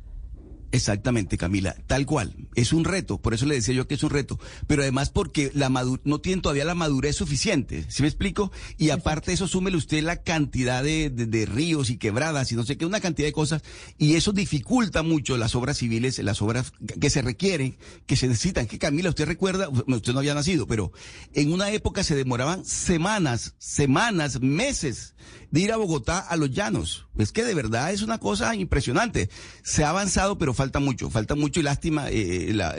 Exactamente, 0.75 1.39
Camila, 1.39 1.77
tal 1.87 2.05
cual. 2.05 2.35
Es 2.57 2.73
un 2.73 2.85
reto, 2.85 3.19
por 3.19 3.33
eso 3.33 3.47
le 3.47 3.55
decía 3.55 3.75
yo 3.75 3.87
que 3.87 3.95
es 3.95 4.03
un 4.03 4.11
reto, 4.11 4.41
pero 4.67 4.83
además 4.83 5.09
porque 5.09 5.53
la 5.55 5.69
no 5.69 6.19
tienen 6.19 6.43
todavía 6.43 6.65
la 6.65 6.75
madurez 6.75 7.15
suficiente, 7.15 7.85
¿sí 7.89 8.03
me 8.03 8.09
explico? 8.09 8.51
Y 8.77 8.91
aparte 8.91 9.31
de 9.31 9.35
eso, 9.35 9.47
súmele 9.47 9.77
usted 9.77 10.03
la 10.03 10.17
cantidad 10.17 10.83
de, 10.83 11.49
ríos 11.49 11.91
y 11.91 11.97
quebradas 11.97 12.51
y 12.51 12.57
no 12.57 12.65
sé 12.65 12.77
qué, 12.77 12.87
una 12.87 12.99
cantidad 12.99 13.29
de 13.29 13.33
cosas, 13.33 13.63
y 13.99 14.15
eso 14.17 14.33
dificulta 14.33 15.05
mucho 15.05 15.37
las 15.37 15.55
obras 15.55 15.79
civiles, 15.79 16.19
las 16.19 16.43
obras 16.43 16.73
que 17.01 17.09
se 17.09 17.23
requieren, 17.23 17.77
que 18.07 18.17
se 18.17 18.27
necesitan. 18.27 18.67
Que 18.67 18.81
Camila, 18.81 19.11
usted 19.11 19.27
recuerda, 19.27 19.69
usted 19.69 20.13
no 20.13 20.19
había 20.19 20.35
nacido, 20.35 20.67
pero 20.67 20.91
en 21.35 21.53
una 21.53 21.71
época 21.71 22.03
se 22.03 22.17
demoraban 22.17 22.65
semanas, 22.65 23.55
semanas, 23.59 24.41
meses 24.41 25.15
de 25.53 25.61
ir 25.61 25.71
a 25.71 25.77
Bogotá 25.77 26.19
a 26.19 26.37
los 26.37 26.51
llanos. 26.51 27.04
Es 27.19 27.33
que 27.33 27.45
de 27.45 27.55
verdad 27.55 27.93
es 27.93 28.03
una 28.03 28.19
cosa 28.19 28.55
impresionante. 28.57 29.29
Se 29.63 29.85
ha 29.85 29.91
avanzado, 29.91 30.37
pero 30.37 30.53
falta 30.53 30.81
mucho, 30.81 31.11
falta 31.11 31.35
mucho 31.35 31.61
y 31.61 31.63
lástima 31.63 32.11
eh, 32.11 32.53
la, 32.53 32.75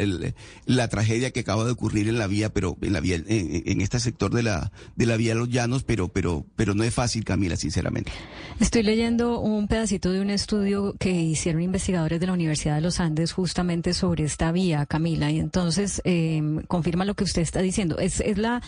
la, 0.65 0.87
tragedia 0.87 1.31
que 1.31 1.39
acaba 1.41 1.63
de 1.65 1.71
ocurrir 1.71 2.09
en 2.09 2.19
la 2.19 2.27
vía, 2.27 2.51
pero 2.53 2.77
en 2.81 2.93
la 2.93 2.99
vía, 2.99 3.21
en, 3.25 3.81
este 3.81 3.99
sector 3.99 4.33
de 4.33 4.43
la, 4.43 4.71
de 4.95 5.05
la 5.05 5.17
vía 5.17 5.33
de 5.33 5.39
los 5.39 5.49
llanos, 5.49 5.83
pero, 5.83 6.09
pero, 6.09 6.45
pero 6.55 6.75
no 6.75 6.83
es 6.83 6.93
fácil, 6.93 7.23
Camila, 7.23 7.55
sinceramente. 7.55 8.11
Estoy 8.59 8.83
leyendo 8.83 9.39
un 9.39 9.67
pedacito 9.67 10.11
de 10.11 10.21
un 10.21 10.29
estudio 10.29 10.95
que 10.99 11.11
hicieron 11.11 11.61
investigadores 11.61 12.19
de 12.19 12.27
la 12.27 12.33
Universidad 12.33 12.75
de 12.75 12.81
los 12.81 12.99
Andes 12.99 13.31
justamente 13.31 13.93
sobre 13.93 14.25
esta 14.25 14.51
vía, 14.51 14.85
Camila, 14.85 15.31
y 15.31 15.39
entonces 15.39 16.01
eh, 16.03 16.41
confirma 16.67 17.05
lo 17.05 17.15
que 17.15 17.23
usted 17.23 17.41
está 17.41 17.61
diciendo. 17.61 17.99
Es, 17.99 18.19
es 18.19 18.37
la, 18.37 18.61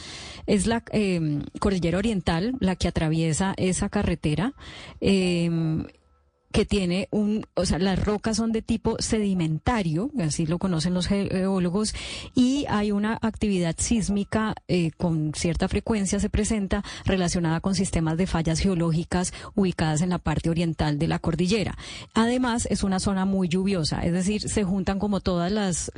es 0.45 0.65
la 0.65 0.83
eh, 0.91 1.41
cordillera 1.59 1.97
oriental 1.97 2.55
la 2.59 2.75
que 2.75 2.87
atraviesa 2.87 3.53
esa 3.57 3.89
carretera. 3.89 4.53
Eh, 5.01 5.49
que 6.51 6.65
tiene 6.65 7.07
un, 7.11 7.45
o 7.55 7.65
sea, 7.65 7.77
las 7.77 8.03
rocas 8.03 8.37
son 8.37 8.51
de 8.51 8.61
tipo 8.61 8.95
sedimentario, 8.99 10.09
así 10.19 10.45
lo 10.45 10.59
conocen 10.59 10.93
los 10.93 11.07
geólogos, 11.07 11.93
y 12.33 12.65
hay 12.69 12.91
una 12.91 13.19
actividad 13.21 13.75
sísmica 13.77 14.55
eh, 14.67 14.91
con 14.97 15.33
cierta 15.35 15.67
frecuencia 15.67 16.19
se 16.19 16.29
presenta 16.29 16.83
relacionada 17.05 17.59
con 17.59 17.75
sistemas 17.75 18.17
de 18.17 18.27
fallas 18.27 18.59
geológicas 18.59 19.33
ubicadas 19.55 20.01
en 20.01 20.09
la 20.09 20.19
parte 20.19 20.49
oriental 20.49 20.97
de 20.97 21.07
la 21.07 21.19
cordillera. 21.19 21.77
Además, 22.13 22.67
es 22.71 22.83
una 22.83 22.99
zona 22.99 23.25
muy 23.25 23.49
lluviosa, 23.49 24.01
es 24.01 24.13
decir, 24.13 24.49
se 24.49 24.63
juntan 24.63 24.99
como 24.99 25.19
todas 25.19 25.51
las, 25.51 25.91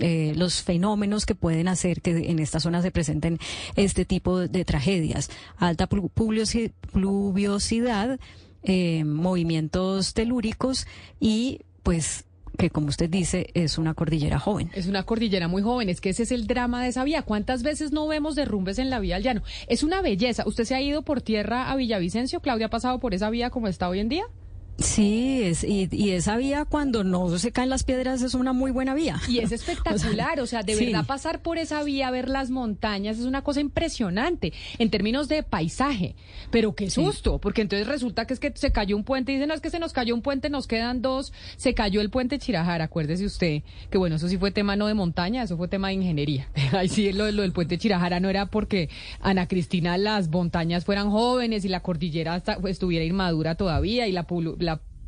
eh, 0.00 0.32
los 0.36 0.62
fenómenos 0.62 1.26
que 1.26 1.34
pueden 1.34 1.68
hacer 1.68 2.00
que 2.00 2.30
en 2.30 2.38
esta 2.38 2.60
zona 2.60 2.82
se 2.82 2.90
presenten 2.90 3.38
este 3.76 4.04
tipo 4.04 4.38
de 4.38 4.64
tragedias. 4.64 5.30
Alta 5.58 5.86
pluviosidad, 5.86 8.18
eh, 8.62 9.04
movimientos 9.04 10.14
telúricos 10.14 10.86
y 11.18 11.60
pues 11.82 12.24
que 12.58 12.70
como 12.70 12.88
usted 12.88 13.08
dice 13.08 13.50
es 13.54 13.78
una 13.78 13.94
cordillera 13.94 14.38
joven. 14.38 14.70
Es 14.74 14.86
una 14.86 15.04
cordillera 15.04 15.48
muy 15.48 15.62
joven, 15.62 15.88
es 15.88 16.00
que 16.00 16.10
ese 16.10 16.24
es 16.24 16.32
el 16.32 16.46
drama 16.46 16.82
de 16.82 16.88
esa 16.88 17.04
vía. 17.04 17.22
¿Cuántas 17.22 17.62
veces 17.62 17.90
no 17.90 18.06
vemos 18.06 18.34
derrumbes 18.34 18.78
en 18.78 18.90
la 18.90 19.00
vía 19.00 19.16
al 19.16 19.22
llano? 19.22 19.42
Es 19.66 19.82
una 19.82 20.02
belleza. 20.02 20.44
¿Usted 20.46 20.64
se 20.64 20.74
ha 20.74 20.80
ido 20.82 21.02
por 21.02 21.22
tierra 21.22 21.70
a 21.70 21.76
Villavicencio? 21.76 22.40
¿Claudia 22.40 22.66
ha 22.66 22.70
pasado 22.70 23.00
por 23.00 23.14
esa 23.14 23.30
vía 23.30 23.50
como 23.50 23.66
está 23.66 23.88
hoy 23.88 24.00
en 24.00 24.08
día? 24.08 24.24
Sí, 24.80 25.42
es, 25.42 25.62
y, 25.62 26.10
esa 26.10 26.38
vía 26.38 26.64
cuando 26.64 27.04
no 27.04 27.38
se 27.38 27.52
caen 27.52 27.68
las 27.68 27.84
piedras 27.84 28.22
es 28.22 28.34
una 28.34 28.54
muy 28.54 28.70
buena 28.70 28.94
vía. 28.94 29.20
Y 29.28 29.38
es 29.38 29.52
espectacular, 29.52 30.40
o 30.40 30.46
sea, 30.46 30.62
de 30.62 30.74
verdad 30.74 31.04
pasar 31.04 31.42
por 31.42 31.58
esa 31.58 31.82
vía, 31.82 32.10
ver 32.10 32.28
las 32.28 32.50
montañas, 32.50 33.18
es 33.18 33.26
una 33.26 33.42
cosa 33.42 33.60
impresionante 33.60 34.54
en 34.78 34.88
términos 34.88 35.28
de 35.28 35.42
paisaje. 35.42 36.14
Pero 36.50 36.74
qué 36.74 36.88
susto, 36.88 37.38
porque 37.38 37.60
entonces 37.60 37.86
resulta 37.86 38.26
que 38.26 38.34
es 38.34 38.40
que 38.40 38.52
se 38.54 38.72
cayó 38.72 38.96
un 38.96 39.04
puente, 39.04 39.32
dicen, 39.32 39.48
no, 39.48 39.54
es 39.54 39.60
que 39.60 39.70
se 39.70 39.78
nos 39.78 39.92
cayó 39.92 40.14
un 40.14 40.22
puente, 40.22 40.48
nos 40.48 40.66
quedan 40.66 41.02
dos, 41.02 41.32
se 41.56 41.74
cayó 41.74 42.00
el 42.00 42.08
puente 42.08 42.38
Chirajara, 42.38 42.84
acuérdese 42.84 43.26
usted, 43.26 43.62
que 43.90 43.98
bueno, 43.98 44.16
eso 44.16 44.28
sí 44.28 44.38
fue 44.38 44.50
tema 44.50 44.76
no 44.76 44.86
de 44.86 44.94
montaña, 44.94 45.42
eso 45.42 45.58
fue 45.58 45.68
tema 45.68 45.88
de 45.88 45.94
ingeniería. 45.94 46.48
Ahí 46.72 46.88
sí, 46.88 47.12
lo, 47.12 47.30
lo 47.30 47.42
del 47.42 47.52
puente 47.52 47.76
Chirajara 47.76 48.18
no 48.18 48.30
era 48.30 48.46
porque 48.46 48.88
Ana 49.20 49.46
Cristina 49.46 49.98
las 49.98 50.28
montañas 50.30 50.86
fueran 50.86 51.10
jóvenes 51.10 51.64
y 51.66 51.68
la 51.68 51.80
cordillera 51.80 52.42
estuviera 52.66 53.04
inmadura 53.04 53.56
todavía 53.56 54.06
y 54.06 54.12
la 54.12 54.24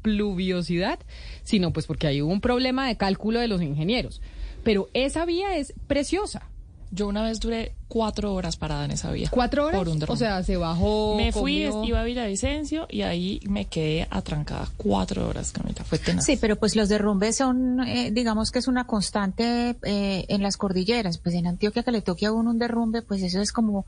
pluviosidad, 0.02 0.98
sino 1.44 1.72
pues 1.72 1.86
porque 1.86 2.06
hay 2.06 2.20
un 2.20 2.40
problema 2.40 2.86
de 2.86 2.96
cálculo 2.96 3.40
de 3.40 3.48
los 3.48 3.62
ingenieros. 3.62 4.20
Pero 4.64 4.88
esa 4.94 5.24
vía 5.24 5.56
es 5.56 5.72
preciosa. 5.86 6.48
Yo 6.94 7.08
una 7.08 7.22
vez 7.22 7.40
duré 7.40 7.74
cuatro 7.88 8.34
horas 8.34 8.58
parada 8.58 8.84
en 8.84 8.90
esa 8.90 9.10
vía. 9.10 9.28
¿Cuatro 9.30 9.66
horas? 9.66 9.82
o 10.08 10.16
sea, 10.16 10.42
se 10.42 10.58
bajó. 10.58 11.16
Me 11.16 11.32
fui, 11.32 11.66
iba 11.84 12.00
a 12.00 12.04
Villavicencio 12.04 12.86
y 12.90 13.00
ahí 13.00 13.40
me 13.48 13.64
quedé 13.64 14.06
atrancada 14.10 14.68
cuatro 14.76 15.26
horas, 15.26 15.52
Camila. 15.52 15.84
Fue 15.84 15.98
tenaz. 15.98 16.26
Sí, 16.26 16.36
pero 16.38 16.56
pues 16.56 16.76
los 16.76 16.90
derrumbes 16.90 17.36
son, 17.36 17.80
eh, 17.80 18.10
digamos 18.12 18.50
que 18.50 18.58
es 18.58 18.68
una 18.68 18.86
constante 18.86 19.74
eh, 19.84 20.26
en 20.28 20.42
las 20.42 20.58
cordilleras. 20.58 21.16
Pues 21.16 21.34
en 21.34 21.46
Antioquia 21.46 21.82
que 21.82 21.92
le 21.92 22.02
toque 22.02 22.26
a 22.26 22.32
uno 22.32 22.50
un 22.50 22.58
derrumbe, 22.58 23.00
pues 23.00 23.22
eso 23.22 23.40
es 23.40 23.52
como 23.52 23.86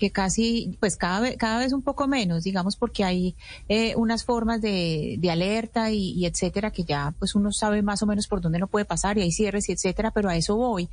que 0.00 0.10
casi, 0.10 0.76
pues 0.80 0.96
cada 0.96 1.20
vez, 1.20 1.36
cada 1.36 1.58
vez 1.58 1.74
un 1.74 1.82
poco 1.82 2.08
menos, 2.08 2.42
digamos, 2.42 2.74
porque 2.74 3.04
hay 3.04 3.36
eh, 3.68 3.94
unas 3.96 4.24
formas 4.24 4.62
de, 4.62 5.16
de 5.18 5.30
alerta 5.30 5.90
y, 5.92 6.12
y, 6.12 6.24
etcétera, 6.24 6.70
que 6.72 6.84
ya 6.84 7.14
pues 7.18 7.34
uno 7.34 7.52
sabe 7.52 7.82
más 7.82 8.02
o 8.02 8.06
menos 8.06 8.26
por 8.26 8.40
dónde 8.40 8.58
no 8.58 8.66
puede 8.66 8.86
pasar 8.86 9.18
y 9.18 9.20
hay 9.20 9.30
cierres 9.30 9.68
y 9.68 9.72
etcétera, 9.72 10.10
pero 10.10 10.30
a 10.30 10.36
eso 10.36 10.56
voy. 10.56 10.88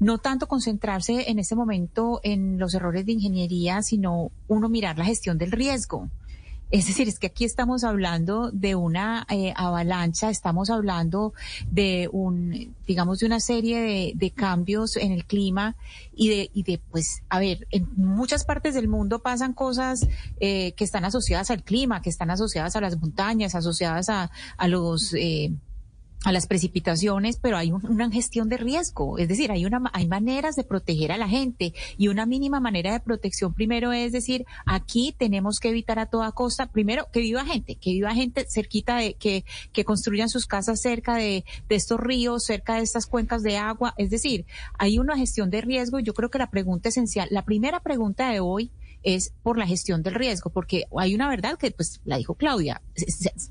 No 0.00 0.18
tanto 0.18 0.48
concentrarse 0.48 1.30
en 1.30 1.38
este 1.38 1.54
momento 1.54 2.20
en 2.24 2.58
los 2.58 2.74
errores 2.74 3.06
de 3.06 3.12
ingeniería, 3.12 3.80
sino 3.82 4.32
uno 4.48 4.68
mirar 4.68 4.98
la 4.98 5.04
gestión 5.04 5.38
del 5.38 5.52
riesgo. 5.52 6.10
Es 6.70 6.86
decir, 6.86 7.08
es 7.08 7.18
que 7.18 7.28
aquí 7.28 7.44
estamos 7.44 7.82
hablando 7.82 8.50
de 8.50 8.74
una 8.74 9.26
eh, 9.30 9.54
avalancha, 9.56 10.28
estamos 10.28 10.68
hablando 10.68 11.32
de 11.70 12.10
un, 12.12 12.74
digamos, 12.86 13.20
de 13.20 13.26
una 13.26 13.40
serie 13.40 13.80
de, 13.80 14.12
de, 14.14 14.30
cambios 14.30 14.96
en 14.96 15.12
el 15.12 15.24
clima 15.24 15.76
y 16.14 16.28
de, 16.28 16.50
y 16.52 16.64
de, 16.64 16.78
pues, 16.90 17.22
a 17.30 17.38
ver, 17.38 17.66
en 17.70 17.88
muchas 17.96 18.44
partes 18.44 18.74
del 18.74 18.86
mundo 18.86 19.20
pasan 19.20 19.54
cosas 19.54 20.06
eh, 20.40 20.72
que 20.72 20.84
están 20.84 21.06
asociadas 21.06 21.50
al 21.50 21.64
clima, 21.64 22.02
que 22.02 22.10
están 22.10 22.30
asociadas 22.30 22.76
a 22.76 22.82
las 22.82 23.00
montañas, 23.00 23.54
asociadas 23.54 24.10
a, 24.10 24.30
a 24.58 24.68
los 24.68 25.14
eh, 25.14 25.52
a 26.24 26.32
las 26.32 26.46
precipitaciones, 26.46 27.38
pero 27.40 27.56
hay 27.56 27.70
una 27.70 28.10
gestión 28.10 28.48
de 28.48 28.56
riesgo, 28.56 29.18
es 29.18 29.28
decir, 29.28 29.52
hay 29.52 29.64
una 29.64 29.80
hay 29.92 30.06
maneras 30.08 30.56
de 30.56 30.64
proteger 30.64 31.12
a 31.12 31.16
la 31.16 31.28
gente 31.28 31.74
y 31.96 32.08
una 32.08 32.26
mínima 32.26 32.58
manera 32.60 32.92
de 32.92 33.00
protección 33.00 33.54
primero 33.54 33.92
es 33.92 34.12
decir, 34.12 34.44
aquí 34.66 35.14
tenemos 35.16 35.60
que 35.60 35.68
evitar 35.68 35.98
a 35.98 36.06
toda 36.06 36.32
costa, 36.32 36.66
primero 36.72 37.06
que 37.12 37.20
viva 37.20 37.44
gente, 37.44 37.76
que 37.76 37.90
viva 37.90 38.14
gente 38.14 38.46
cerquita 38.48 38.96
de 38.96 39.14
que 39.14 39.44
que 39.72 39.84
construyan 39.84 40.28
sus 40.28 40.46
casas 40.46 40.80
cerca 40.80 41.14
de, 41.14 41.44
de 41.68 41.74
estos 41.76 42.00
ríos, 42.00 42.44
cerca 42.44 42.76
de 42.76 42.82
estas 42.82 43.06
cuencas 43.06 43.42
de 43.42 43.56
agua, 43.56 43.94
es 43.96 44.10
decir, 44.10 44.46
hay 44.78 44.98
una 44.98 45.16
gestión 45.16 45.50
de 45.50 45.60
riesgo. 45.60 45.98
Y 45.98 46.02
yo 46.02 46.14
creo 46.14 46.30
que 46.30 46.38
la 46.38 46.50
pregunta 46.50 46.88
esencial, 46.88 47.28
la 47.30 47.44
primera 47.44 47.80
pregunta 47.80 48.30
de 48.30 48.40
hoy 48.40 48.70
es 49.02 49.32
por 49.42 49.58
la 49.58 49.66
gestión 49.66 50.02
del 50.02 50.14
riesgo, 50.14 50.50
porque 50.50 50.84
hay 50.96 51.14
una 51.14 51.28
verdad 51.28 51.56
que 51.58 51.70
pues 51.70 52.00
la 52.04 52.16
dijo 52.16 52.34
Claudia, 52.34 52.82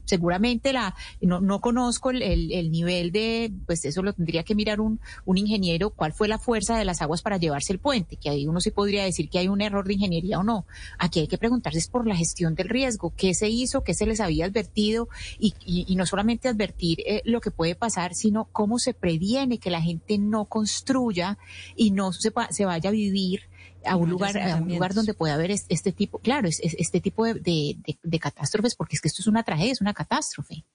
seguramente 0.05 0.73
la 0.73 0.95
no, 1.21 1.39
no 1.39 1.61
conozco 1.61 2.11
el, 2.11 2.21
el, 2.21 2.71
nivel 2.71 3.11
de, 3.11 3.51
pues 3.65 3.85
eso 3.85 4.03
lo 4.03 4.13
tendría 4.13 4.43
que 4.43 4.55
mirar 4.55 4.81
un, 4.81 4.99
un 5.25 5.37
ingeniero, 5.37 5.89
cuál 5.91 6.13
fue 6.13 6.27
la 6.27 6.37
fuerza 6.37 6.77
de 6.77 6.85
las 6.85 7.01
aguas 7.01 7.21
para 7.21 7.37
llevarse 7.37 7.73
el 7.73 7.79
puente, 7.79 8.17
que 8.17 8.29
ahí 8.29 8.47
uno 8.47 8.59
sí 8.59 8.71
podría 8.71 9.03
decir 9.03 9.29
que 9.29 9.39
hay 9.39 9.47
un 9.47 9.61
error 9.61 9.87
de 9.87 9.93
ingeniería 9.93 10.39
o 10.39 10.43
no. 10.43 10.65
Aquí 10.99 11.21
hay 11.21 11.27
que 11.27 11.37
preguntarse 11.37 11.77
es 11.77 11.87
por 11.87 12.07
la 12.07 12.15
gestión 12.15 12.55
del 12.55 12.69
riesgo, 12.69 13.13
qué 13.15 13.33
se 13.33 13.49
hizo, 13.49 13.83
qué 13.83 13.93
se 13.93 14.05
les 14.05 14.19
había 14.19 14.45
advertido 14.45 15.07
y, 15.39 15.53
y, 15.65 15.95
no 15.95 16.05
solamente 16.05 16.47
advertir 16.47 16.99
eh, 17.05 17.21
lo 17.25 17.41
que 17.41 17.51
puede 17.51 17.75
pasar, 17.75 18.15
sino 18.15 18.45
cómo 18.51 18.79
se 18.79 18.93
previene 18.93 19.59
que 19.59 19.69
la 19.69 19.81
gente 19.81 20.17
no 20.17 20.45
construya 20.45 21.37
y 21.75 21.91
no 21.91 22.11
se, 22.13 22.31
se 22.49 22.65
vaya 22.65 22.89
a 22.89 22.93
vivir 22.93 23.41
a 23.87 23.95
un 23.95 24.09
lugar, 24.09 24.37
a 24.37 24.57
un 24.57 24.69
lugar 24.69 24.93
donde 24.93 25.13
puede 25.13 25.33
haber 25.33 25.51
este, 25.51 25.91
tipo, 25.91 26.19
claro, 26.19 26.47
es, 26.47 26.59
este 26.61 27.01
tipo 27.01 27.25
de, 27.25 27.77
de, 28.03 28.19
catástrofes, 28.19 28.75
porque 28.75 28.95
es 28.95 29.01
que 29.01 29.07
esto 29.07 29.21
es 29.21 29.27
una 29.27 29.43
tragedia, 29.43 29.73
es 29.73 29.81
una 29.81 29.93
catástrofe. 29.93 30.65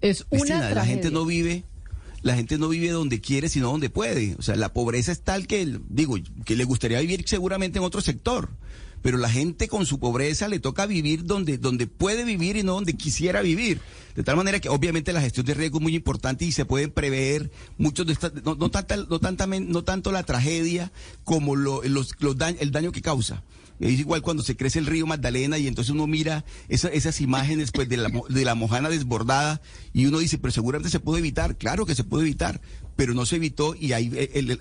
Es 0.00 0.26
una 0.30 0.44
tragedia. 0.44 0.74
La 0.74 0.84
gente 0.84 1.10
no 1.10 1.24
vive, 1.24 1.64
la 2.22 2.34
gente 2.34 2.58
no 2.58 2.68
vive 2.68 2.90
donde 2.90 3.20
quiere, 3.20 3.48
sino 3.48 3.70
donde 3.70 3.90
puede. 3.90 4.34
O 4.38 4.42
sea, 4.42 4.56
la 4.56 4.72
pobreza 4.72 5.12
es 5.12 5.22
tal 5.22 5.46
que, 5.46 5.78
digo, 5.88 6.16
que 6.44 6.56
le 6.56 6.64
gustaría 6.64 7.00
vivir 7.00 7.24
seguramente 7.26 7.78
en 7.78 7.84
otro 7.84 8.00
sector 8.00 8.50
pero 9.02 9.18
la 9.18 9.30
gente 9.30 9.68
con 9.68 9.86
su 9.86 9.98
pobreza 9.98 10.48
le 10.48 10.60
toca 10.60 10.86
vivir 10.86 11.24
donde, 11.24 11.58
donde 11.58 11.86
puede 11.86 12.24
vivir 12.24 12.56
y 12.56 12.62
no 12.62 12.74
donde 12.74 12.94
quisiera 12.94 13.42
vivir. 13.42 13.80
De 14.14 14.22
tal 14.22 14.36
manera 14.36 14.60
que 14.60 14.68
obviamente 14.68 15.12
la 15.12 15.20
gestión 15.20 15.46
de 15.46 15.54
riesgo 15.54 15.78
es 15.78 15.82
muy 15.82 15.94
importante 15.94 16.44
y 16.44 16.52
se 16.52 16.64
pueden 16.64 16.90
prever 16.90 17.50
muchos 17.78 18.06
de 18.06 18.12
estas, 18.12 18.34
no, 18.34 18.54
no, 18.54 18.56
no, 18.56 18.70
tanta, 18.70 19.46
no 19.46 19.84
tanto 19.84 20.12
la 20.12 20.22
tragedia 20.24 20.92
como 21.24 21.56
lo, 21.56 21.82
los, 21.82 22.14
los 22.20 22.36
el 22.58 22.70
daño 22.70 22.92
que 22.92 23.02
causa. 23.02 23.42
Es 23.80 23.98
igual 23.98 24.22
cuando 24.22 24.42
se 24.42 24.56
crece 24.56 24.78
el 24.78 24.86
río 24.86 25.06
Magdalena 25.06 25.58
y 25.58 25.66
entonces 25.66 25.90
uno 25.92 26.06
mira 26.06 26.44
esas 26.68 27.20
imágenes 27.20 27.72
pues 27.72 27.88
de 27.88 27.96
la, 27.96 28.10
de 28.28 28.44
la 28.44 28.54
mojana 28.54 28.90
desbordada 28.90 29.62
y 29.92 30.06
uno 30.06 30.18
dice, 30.18 30.38
pero 30.38 30.52
seguramente 30.52 30.90
se 30.90 31.00
puede 31.00 31.20
evitar. 31.20 31.56
Claro 31.56 31.86
que 31.86 31.94
se 31.94 32.04
puede 32.04 32.24
evitar, 32.24 32.60
pero 33.00 33.14
no 33.14 33.24
se 33.24 33.36
evitó 33.36 33.74
y 33.74 33.92
ahí 33.92 34.10
el, 34.34 34.60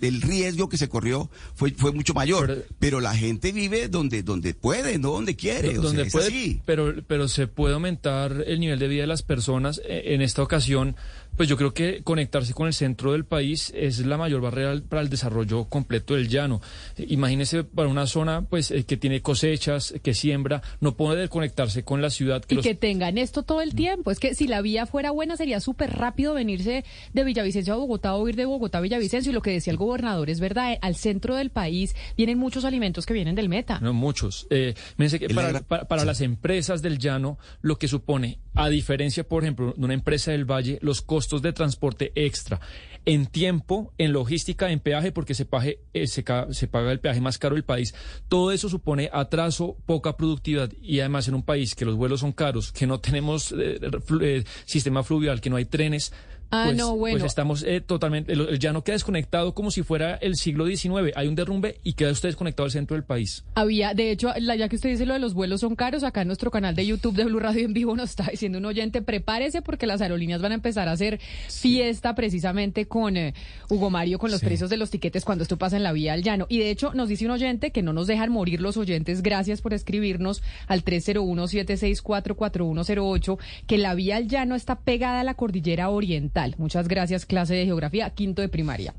el, 0.00 0.22
riesgo 0.22 0.68
que 0.68 0.76
se 0.76 0.88
corrió 0.88 1.28
fue, 1.54 1.72
fue 1.72 1.90
mucho 1.90 2.14
mayor. 2.14 2.66
Pero, 2.78 3.00
la 3.00 3.16
gente 3.16 3.50
vive 3.50 3.88
donde, 3.88 4.22
donde 4.22 4.54
puede, 4.54 4.98
no 4.98 5.10
donde 5.10 5.34
quiere. 5.34 5.74
Donde 5.74 6.04
puede, 6.06 6.60
Pero, 6.64 6.94
pero 7.06 7.26
se 7.26 7.48
puede 7.48 7.74
aumentar 7.74 8.44
el 8.46 8.60
nivel 8.60 8.78
de 8.78 8.86
vida 8.86 9.00
de 9.02 9.08
las 9.08 9.22
personas. 9.22 9.80
E, 9.84 10.14
en 10.14 10.22
esta 10.22 10.42
ocasión 10.42 10.94
pues 11.38 11.48
yo 11.48 11.56
creo 11.56 11.72
que 11.72 12.02
conectarse 12.02 12.52
con 12.52 12.66
el 12.66 12.74
centro 12.74 13.12
del 13.12 13.24
país 13.24 13.72
es 13.76 14.04
la 14.04 14.16
mayor 14.16 14.40
barrera 14.40 14.74
para 14.88 15.02
el 15.02 15.08
desarrollo 15.08 15.66
completo 15.66 16.14
del 16.14 16.28
llano. 16.28 16.60
Imagínese 16.96 17.62
para 17.62 17.88
una 17.88 18.08
zona 18.08 18.42
pues 18.42 18.72
eh, 18.72 18.84
que 18.84 18.96
tiene 18.96 19.22
cosechas, 19.22 19.94
que 20.02 20.14
siembra, 20.14 20.62
no 20.80 20.96
puede 20.96 21.28
conectarse 21.28 21.84
con 21.84 22.02
la 22.02 22.10
ciudad. 22.10 22.44
Que 22.44 22.56
y 22.56 22.58
que 22.58 22.74
tengan 22.74 23.18
esto 23.18 23.44
todo 23.44 23.62
el 23.62 23.76
tiempo. 23.76 24.10
Es 24.10 24.18
que 24.18 24.34
si 24.34 24.48
la 24.48 24.60
vía 24.62 24.86
fuera 24.86 25.12
buena 25.12 25.36
sería 25.36 25.60
súper 25.60 25.96
rápido 25.96 26.34
venirse 26.34 26.84
de 27.12 27.24
Villavicencio 27.24 27.72
a 27.72 27.76
Bogotá 27.76 28.16
o 28.16 28.28
ir 28.28 28.34
de 28.34 28.44
Bogotá 28.44 28.78
a 28.78 28.80
Villavicencio. 28.80 29.30
Y 29.30 29.34
lo 29.34 29.40
que 29.40 29.52
decía 29.52 29.70
el 29.70 29.76
gobernador 29.76 30.30
es 30.30 30.40
verdad, 30.40 30.76
al 30.80 30.96
centro 30.96 31.36
del 31.36 31.50
país 31.50 31.94
vienen 32.16 32.36
muchos 32.36 32.64
alimentos 32.64 33.06
que 33.06 33.14
vienen 33.14 33.36
del 33.36 33.48
meta. 33.48 33.78
No, 33.78 33.92
muchos. 33.92 34.48
Eh, 34.50 34.74
que 34.96 35.28
para, 35.28 35.60
para 35.60 36.04
las 36.04 36.20
empresas 36.20 36.82
del 36.82 36.98
llano, 36.98 37.38
lo 37.60 37.78
que 37.78 37.86
supone, 37.86 38.40
a 38.54 38.68
diferencia, 38.68 39.22
por 39.22 39.44
ejemplo, 39.44 39.72
de 39.76 39.84
una 39.84 39.94
empresa 39.94 40.32
del 40.32 40.44
Valle, 40.44 40.80
los 40.82 41.00
costos 41.00 41.27
de 41.36 41.52
transporte 41.52 42.12
extra 42.14 42.60
en 43.08 43.26
tiempo, 43.26 43.94
en 43.96 44.12
logística, 44.12 44.70
en 44.70 44.80
peaje, 44.80 45.12
porque 45.12 45.32
se, 45.34 45.46
pague, 45.46 45.80
eh, 45.94 46.06
se, 46.06 46.22
paga 46.22 46.92
el 46.92 47.00
peaje 47.00 47.22
más 47.22 47.38
caro 47.38 47.54
del 47.54 47.64
país. 47.64 47.94
Todo 48.28 48.52
eso 48.52 48.68
supone 48.68 49.08
atraso, 49.12 49.78
poca 49.86 50.16
productividad 50.16 50.70
y 50.82 51.00
además 51.00 51.26
en 51.26 51.34
un 51.34 51.42
país 51.42 51.74
que 51.74 51.86
los 51.86 51.96
vuelos 51.96 52.20
son 52.20 52.32
caros, 52.32 52.70
que 52.70 52.86
no 52.86 53.00
tenemos 53.00 53.52
eh, 53.52 53.80
eh, 54.20 54.44
sistema 54.66 55.02
fluvial, 55.02 55.40
que 55.40 55.48
no 55.48 55.56
hay 55.56 55.64
trenes, 55.64 56.12
Ah, 56.50 56.64
pues, 56.66 56.78
no, 56.78 56.96
pues 56.96 57.12
bueno. 57.12 57.26
estamos 57.26 57.62
eh, 57.62 57.82
totalmente, 57.82 58.32
el, 58.32 58.58
llano 58.58 58.82
queda 58.82 58.94
desconectado 58.94 59.52
como 59.52 59.70
si 59.70 59.82
fuera 59.82 60.14
el 60.14 60.36
siglo 60.36 60.66
XIX. 60.66 61.12
Hay 61.14 61.28
un 61.28 61.34
derrumbe 61.34 61.78
y 61.82 61.92
queda 61.92 62.10
usted 62.10 62.30
desconectado 62.30 62.64
al 62.64 62.70
centro 62.70 62.96
del 62.96 63.04
país. 63.04 63.44
Había, 63.54 63.92
de 63.92 64.10
hecho, 64.10 64.32
ya 64.34 64.66
que 64.68 64.76
usted 64.76 64.88
dice 64.88 65.04
lo 65.04 65.12
de 65.12 65.18
los 65.18 65.34
vuelos 65.34 65.60
son 65.60 65.76
caros, 65.76 66.04
acá 66.04 66.22
en 66.22 66.28
nuestro 66.28 66.50
canal 66.50 66.74
de 66.74 66.86
YouTube 66.86 67.16
de 67.16 67.24
Blue 67.24 67.38
Radio 67.38 67.66
en 67.66 67.74
vivo 67.74 67.94
nos 67.94 68.08
está 68.10 68.28
diciendo 68.30 68.56
un 68.58 68.64
oyente, 68.64 69.02
prepárese 69.02 69.60
porque 69.60 69.86
las 69.86 70.00
aerolíneas 70.00 70.40
van 70.40 70.52
a 70.52 70.54
empezar 70.54 70.88
a 70.88 70.92
hacer 70.92 71.20
fiesta 71.50 72.14
precisamente 72.14 72.86
con 72.86 73.18
eh, 73.18 73.34
Hugo 73.68 73.90
Mario, 73.90 74.18
con 74.18 74.30
los 74.30 74.40
precios 74.40 74.70
de 74.70 74.78
los 74.78 74.88
tiquetes 74.88 75.26
cuando 75.26 75.42
esto 75.42 75.58
pasa 75.58 75.76
en 75.76 75.82
la 75.82 75.92
vía 75.92 76.14
al 76.14 76.22
llano. 76.22 76.46
Y 76.48 76.60
de 76.60 76.70
hecho, 76.70 76.94
nos 76.94 77.10
dice 77.10 77.26
un 77.26 77.32
oyente 77.32 77.72
que 77.72 77.82
no 77.82 77.92
nos 77.92 78.06
dejan 78.06 78.32
morir 78.32 78.62
los 78.62 78.78
oyentes, 78.78 79.22
gracias 79.22 79.60
por 79.60 79.74
escribirnos 79.74 80.42
al 80.66 80.82
301-764-4108, 80.82 83.38
que 83.66 83.76
la 83.76 83.94
vía 83.94 84.16
al 84.16 84.28
llano 84.28 84.54
está 84.54 84.80
pegada 84.80 85.20
a 85.20 85.24
la 85.24 85.34
cordillera 85.34 85.90
oriental 85.90 86.37
Muchas 86.58 86.88
gracias, 86.88 87.26
clase 87.26 87.54
de 87.54 87.64
geografía, 87.64 88.10
quinto 88.10 88.42
de 88.42 88.48
primaria. 88.48 88.94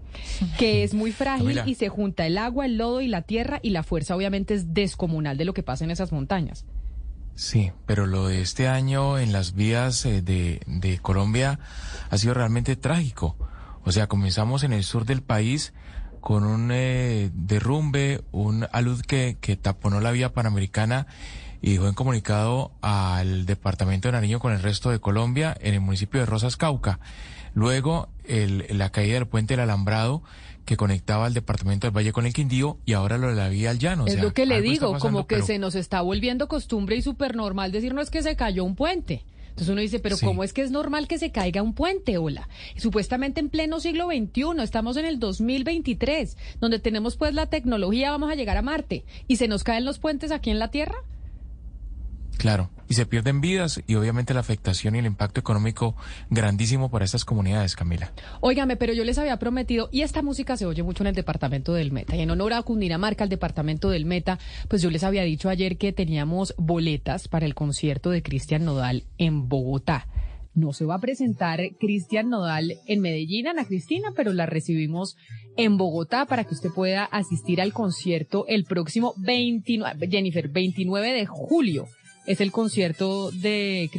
Que 0.57 0.83
es 0.83 0.93
muy 0.93 1.11
frágil 1.11 1.61
y 1.65 1.75
se 1.75 1.89
junta 1.89 2.25
el 2.25 2.37
agua, 2.37 2.65
el 2.65 2.77
lodo 2.77 3.01
y 3.01 3.07
la 3.07 3.21
tierra 3.21 3.59
y 3.61 3.69
la 3.69 3.83
fuerza 3.83 4.15
obviamente 4.15 4.53
es 4.53 4.73
descomunal 4.73 5.37
de 5.37 5.45
lo 5.45 5.53
que 5.53 5.63
pasa 5.63 5.83
en 5.83 5.91
esas 5.91 6.11
montañas. 6.11 6.65
Sí, 7.35 7.71
pero 7.85 8.05
lo 8.05 8.27
de 8.27 8.41
este 8.41 8.67
año 8.67 9.17
en 9.17 9.31
las 9.31 9.55
vías 9.55 10.05
eh, 10.05 10.21
de, 10.21 10.59
de 10.67 10.97
Colombia 10.97 11.59
ha 12.09 12.17
sido 12.17 12.33
realmente 12.33 12.75
trágico. 12.75 13.37
O 13.85 13.91
sea, 13.93 14.07
comenzamos 14.07 14.63
en 14.63 14.73
el 14.73 14.83
sur 14.83 15.05
del 15.05 15.21
país 15.21 15.73
con 16.19 16.43
un 16.43 16.69
eh, 16.71 17.31
derrumbe, 17.33 18.21
un 18.31 18.67
alud 18.71 19.01
que, 19.01 19.37
que 19.39 19.55
taponó 19.55 20.01
la 20.01 20.11
vía 20.11 20.33
panamericana 20.33 21.07
y 21.61 21.73
dejó 21.73 21.87
en 21.87 21.93
comunicado 21.93 22.71
al 22.81 23.45
departamento 23.45 24.07
de 24.07 24.13
Nariño 24.13 24.39
con 24.39 24.53
el 24.53 24.61
resto 24.61 24.91
de 24.91 24.99
Colombia 24.99 25.55
en 25.59 25.73
el 25.73 25.81
municipio 25.81 26.19
de 26.19 26.25
Rosas 26.25 26.57
Cauca. 26.57 26.99
Luego, 27.53 28.09
el, 28.25 28.65
la 28.69 28.91
caída 28.91 29.15
del 29.15 29.27
puente 29.27 29.53
del 29.53 29.61
Alambrado 29.61 30.21
que 30.65 30.77
conectaba 30.77 31.25
al 31.25 31.33
departamento 31.33 31.87
del 31.87 31.97
Valle 31.97 32.11
con 32.11 32.27
el 32.27 32.33
Quindío 32.33 32.77
y 32.85 32.93
ahora 32.93 33.17
lo 33.17 33.29
de 33.29 33.35
la 33.35 33.49
vía 33.49 33.71
al 33.71 33.79
llano. 33.79 34.05
Es 34.05 34.21
lo 34.21 34.33
que 34.33 34.45
le 34.45 34.61
digo, 34.61 34.99
como 34.99 35.25
que 35.25 35.41
se 35.41 35.57
nos 35.57 35.73
está 35.73 36.01
volviendo 36.01 36.47
costumbre 36.47 36.95
y 36.95 37.01
súper 37.01 37.35
normal 37.35 37.71
decir 37.71 37.93
no 37.93 38.01
es 38.01 38.11
que 38.11 38.21
se 38.21 38.35
cayó 38.35 38.63
un 38.63 38.75
puente. 38.75 39.25
Entonces 39.49 39.73
uno 39.73 39.81
dice, 39.81 39.99
pero 39.99 40.17
¿cómo 40.17 40.43
es 40.43 40.53
que 40.53 40.61
es 40.61 40.71
normal 40.71 41.07
que 41.07 41.17
se 41.17 41.31
caiga 41.31 41.61
un 41.61 41.73
puente, 41.73 42.17
hola? 42.17 42.47
supuestamente 42.77 43.41
en 43.41 43.49
pleno 43.49 43.81
siglo 43.81 44.07
XXI, 44.07 44.61
estamos 44.63 44.95
en 44.95 45.05
el 45.05 45.19
2023, 45.19 46.37
donde 46.61 46.79
tenemos 46.79 47.17
pues 47.17 47.33
la 47.33 47.47
tecnología, 47.47 48.11
vamos 48.11 48.31
a 48.31 48.35
llegar 48.35 48.55
a 48.55 48.61
Marte, 48.61 49.03
y 49.27 49.35
se 49.35 49.49
nos 49.49 49.65
caen 49.65 49.83
los 49.83 49.99
puentes 49.99 50.31
aquí 50.31 50.49
en 50.49 50.59
la 50.59 50.69
Tierra. 50.69 50.95
Claro, 52.39 52.69
y 52.87 52.93
se 52.93 53.05
pierden 53.05 53.41
vidas 53.41 53.83
y 53.85 53.95
obviamente 53.95 54.33
la 54.33 54.39
afectación 54.39 54.95
y 54.95 54.99
el 54.99 55.05
impacto 55.05 55.41
económico 55.41 55.97
grandísimo 56.29 56.89
para 56.89 57.03
estas 57.03 57.25
comunidades, 57.25 57.75
Camila. 57.75 58.13
Óigame, 58.39 58.77
pero 58.77 58.93
yo 58.93 59.03
les 59.03 59.17
había 59.17 59.37
prometido, 59.37 59.89
y 59.91 60.03
esta 60.03 60.21
música 60.21 60.55
se 60.55 60.65
oye 60.65 60.81
mucho 60.81 61.03
en 61.03 61.07
el 61.07 61.15
departamento 61.15 61.73
del 61.73 61.91
Meta, 61.91 62.15
y 62.15 62.21
en 62.21 62.31
honor 62.31 62.53
a 62.53 62.63
Cundinamarca, 62.63 63.25
el 63.25 63.29
departamento 63.29 63.89
del 63.89 64.05
Meta, 64.05 64.39
pues 64.69 64.81
yo 64.81 64.89
les 64.89 65.03
había 65.03 65.23
dicho 65.23 65.49
ayer 65.49 65.77
que 65.77 65.91
teníamos 65.91 66.55
boletas 66.57 67.27
para 67.27 67.45
el 67.45 67.55
concierto 67.55 68.09
de 68.09 68.23
Cristian 68.23 68.63
Nodal 68.63 69.03
en 69.17 69.49
Bogotá. 69.49 70.07
No 70.53 70.71
se 70.71 70.85
va 70.85 70.95
a 70.95 70.99
presentar 70.99 71.59
Cristian 71.77 72.29
Nodal 72.29 72.77
en 72.87 73.01
Medellín, 73.01 73.49
Ana 73.49 73.65
Cristina, 73.65 74.13
pero 74.15 74.31
la 74.31 74.45
recibimos 74.45 75.17
en 75.57 75.75
Bogotá 75.75 76.25
para 76.25 76.45
que 76.45 76.53
usted 76.53 76.69
pueda 76.69 77.03
asistir 77.03 77.59
al 77.59 77.73
concierto 77.73 78.45
el 78.47 78.63
próximo 78.63 79.13
29, 79.17 80.07
Jennifer, 80.07 80.47
29 80.47 81.11
de 81.11 81.25
julio 81.25 81.85
es 82.29 82.41
el 82.41 82.51
concierto 82.51 83.31
de 83.31 83.89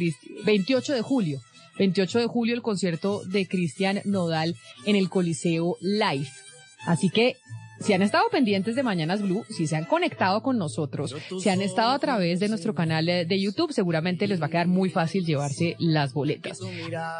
28 0.45 0.93
de 0.93 1.01
julio. 1.01 1.41
28 1.77 2.19
de 2.19 2.27
julio 2.27 2.55
el 2.55 2.61
concierto 2.61 3.23
de 3.25 3.45
Cristian 3.45 4.01
Nodal 4.05 4.55
en 4.85 4.95
el 4.95 5.09
Coliseo 5.09 5.75
Live. 5.81 6.29
Así 6.85 7.09
que 7.09 7.35
si 7.81 7.93
han 7.93 8.01
estado 8.01 8.25
pendientes 8.31 8.75
de 8.75 8.83
Mañanas 8.83 9.21
Blue, 9.21 9.43
si 9.49 9.67
se 9.67 9.75
han 9.75 9.85
conectado 9.85 10.41
con 10.41 10.57
nosotros, 10.57 11.15
si 11.39 11.49
han 11.49 11.61
estado 11.61 11.91
a 11.91 11.99
través 11.99 12.39
de 12.39 12.49
nuestro 12.49 12.75
canal 12.75 13.05
de 13.05 13.39
YouTube, 13.39 13.73
seguramente 13.73 14.27
les 14.27 14.41
va 14.41 14.47
a 14.47 14.49
quedar 14.49 14.67
muy 14.67 14.89
fácil 14.89 15.25
llevarse 15.25 15.75
las 15.79 16.13
boletas. 16.13 16.59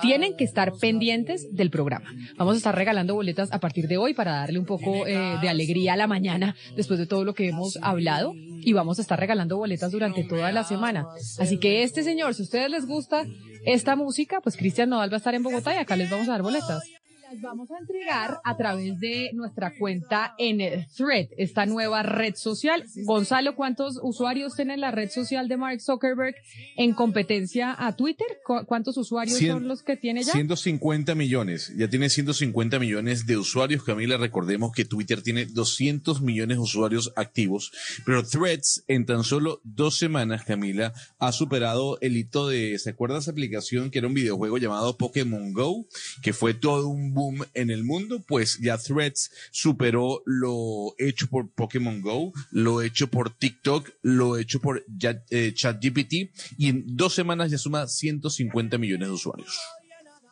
Tienen 0.02 0.36
que 0.36 0.44
estar 0.44 0.74
pendientes 0.80 1.48
del 1.52 1.70
programa. 1.70 2.14
Vamos 2.38 2.56
a 2.56 2.58
estar 2.58 2.76
regalando 2.76 3.16
boletas 3.16 3.52
a 3.52 3.60
partir 3.60 3.88
de 3.88 3.98
hoy 3.98 4.14
para 4.14 4.32
darle 4.32 4.60
un 4.60 4.66
poco 4.66 5.08
eh, 5.08 5.38
de 5.42 5.50
alegría 5.50 5.94
a 5.94 5.98
la 5.98 6.08
mañana 6.08 6.56
después 6.76 7.00
de 7.00 7.08
todo 7.08 7.26
lo 7.26 7.34
que 7.34 7.48
hemos 7.48 7.78
hablado 7.82 8.34
y 8.36 8.74
vamos 8.74 9.00
a 9.00 9.02
estar 9.02 9.20
regalando 9.20 9.58
boletas 9.58 9.92
durante 9.92 10.24
toda 10.24 10.52
la 10.52 10.64
semana. 10.64 11.06
Así 11.40 11.58
que 11.58 11.84
este 11.84 12.04
señor, 12.04 12.34
si 12.34 12.44
a 12.44 12.46
ustedes 12.46 12.70
les 12.70 12.86
gusta 12.86 13.26
esta 13.66 13.96
música, 13.96 14.42
pues 14.42 14.58
Cristian 14.58 14.90
Nodal 14.90 15.12
va 15.12 15.16
a 15.16 15.18
estar 15.18 15.36
en 15.36 15.44
Bogotá 15.44 15.74
y 15.74 15.78
acá 15.78 15.96
les 15.96 16.10
vamos 16.10 16.28
a 16.28 16.32
dar 16.32 16.42
boletas 16.42 16.84
las 17.32 17.42
vamos 17.42 17.72
a 17.72 17.78
entregar 17.78 18.42
a 18.44 18.58
través 18.58 19.00
de 19.00 19.32
nuestra 19.34 19.72
cuenta 19.78 20.36
en 20.38 20.86
Thread, 20.96 21.28
esta 21.38 21.66
nueva 21.66 22.04
red 22.04 22.36
social. 22.36 22.84
Gonzalo, 23.06 23.56
¿cuántos 23.56 24.00
usuarios 24.02 24.56
tiene 24.56 24.76
la 24.76 24.92
red 24.92 25.10
social 25.10 25.48
de 25.48 25.56
Mark 25.56 25.80
Zuckerberg 25.80 26.36
en 26.76 26.94
competencia 26.94 27.74
a 27.78 27.96
Twitter? 27.96 28.28
¿Cuántos 28.66 28.98
usuarios 28.98 29.40
son 29.40 29.68
los 29.68 29.82
que 29.84 29.96
tiene 29.96 30.24
ya? 30.24 30.34
150 30.34 31.16
millones. 31.16 31.74
Ya 31.78 31.90
tiene 31.90 32.10
150 32.10 32.80
millones 32.80 33.26
de 33.26 33.38
usuarios. 33.38 33.84
Camila, 33.84 34.18
recordemos 34.18 34.74
que 34.74 34.84
Twitter 34.84 35.22
tiene 35.22 35.46
200 35.46 36.22
millones 36.22 36.58
de 36.58 36.64
usuarios 36.64 37.14
activos, 37.16 37.72
pero 38.06 38.24
Threads 38.24 38.84
en 38.88 39.06
tan 39.06 39.24
solo 39.24 39.62
dos 39.64 39.98
semanas, 39.98 40.44
Camila, 40.44 40.92
ha 41.20 41.32
superado 41.32 41.98
el 42.02 42.18
hito 42.18 42.50
de, 42.50 42.78
¿se 42.78 42.90
acuerda 42.90 43.20
esa 43.20 43.32
aplicación 43.32 43.90
que 43.90 44.00
era 44.00 44.08
un 44.08 44.14
videojuego 44.14 44.58
llamado 44.58 44.98
Pokémon 44.98 45.54
Go? 45.54 45.88
Que 46.22 46.34
fue 46.34 46.54
todo 46.54 46.90
un 46.90 47.14
en 47.54 47.70
el 47.70 47.84
mundo, 47.84 48.24
pues 48.28 48.60
ya 48.60 48.78
Threads 48.78 49.32
superó 49.52 50.22
lo 50.26 50.94
hecho 50.98 51.28
por 51.28 51.50
Pokémon 51.50 52.02
Go, 52.02 52.34
lo 52.52 52.82
hecho 52.82 53.08
por 53.08 53.30
TikTok, 53.30 53.90
lo 54.02 54.38
hecho 54.38 54.60
por 54.60 54.84
eh, 55.30 55.54
ChatGPT 55.54 56.14
y 56.58 56.70
en 56.70 56.84
dos 56.96 57.14
semanas 57.14 57.52
ya 57.52 57.58
suma 57.58 57.88
150 57.88 58.78
millones 58.78 59.08
de 59.08 59.14
usuarios. 59.14 59.60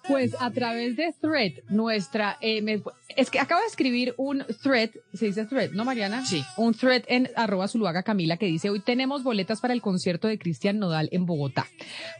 Pues 0.10 0.36
a 0.39 0.49
través 0.49 0.95
de 0.95 1.14
Thread, 1.22 1.64
nuestra... 1.70 2.38
Eh, 2.41 2.82
es 3.16 3.30
que 3.30 3.39
acabo 3.39 3.62
de 3.62 3.68
escribir 3.68 4.16
un 4.18 4.43
thread, 4.64 4.89
se 5.14 5.28
dice 5.28 5.45
thread, 5.45 5.72
¿no, 5.72 5.86
Mariana? 5.86 6.26
Sí. 6.26 6.43
Un 6.57 6.74
thread 6.74 7.03
en 7.07 7.30
arroba 7.36 7.68
Zuluaga 7.68 8.01
Camila 8.01 8.38
que 8.38 8.47
dice, 8.47 8.72
hoy 8.72 8.80
tenemos 8.80 9.24
boletas 9.24 9.62
para 9.62 9.74
el 9.74 9.82
concierto 9.82 10.28
de 10.28 10.39
Cristian 10.39 10.80
Nodal 10.80 11.10
en 11.12 11.28
Bogotá. 11.28 11.68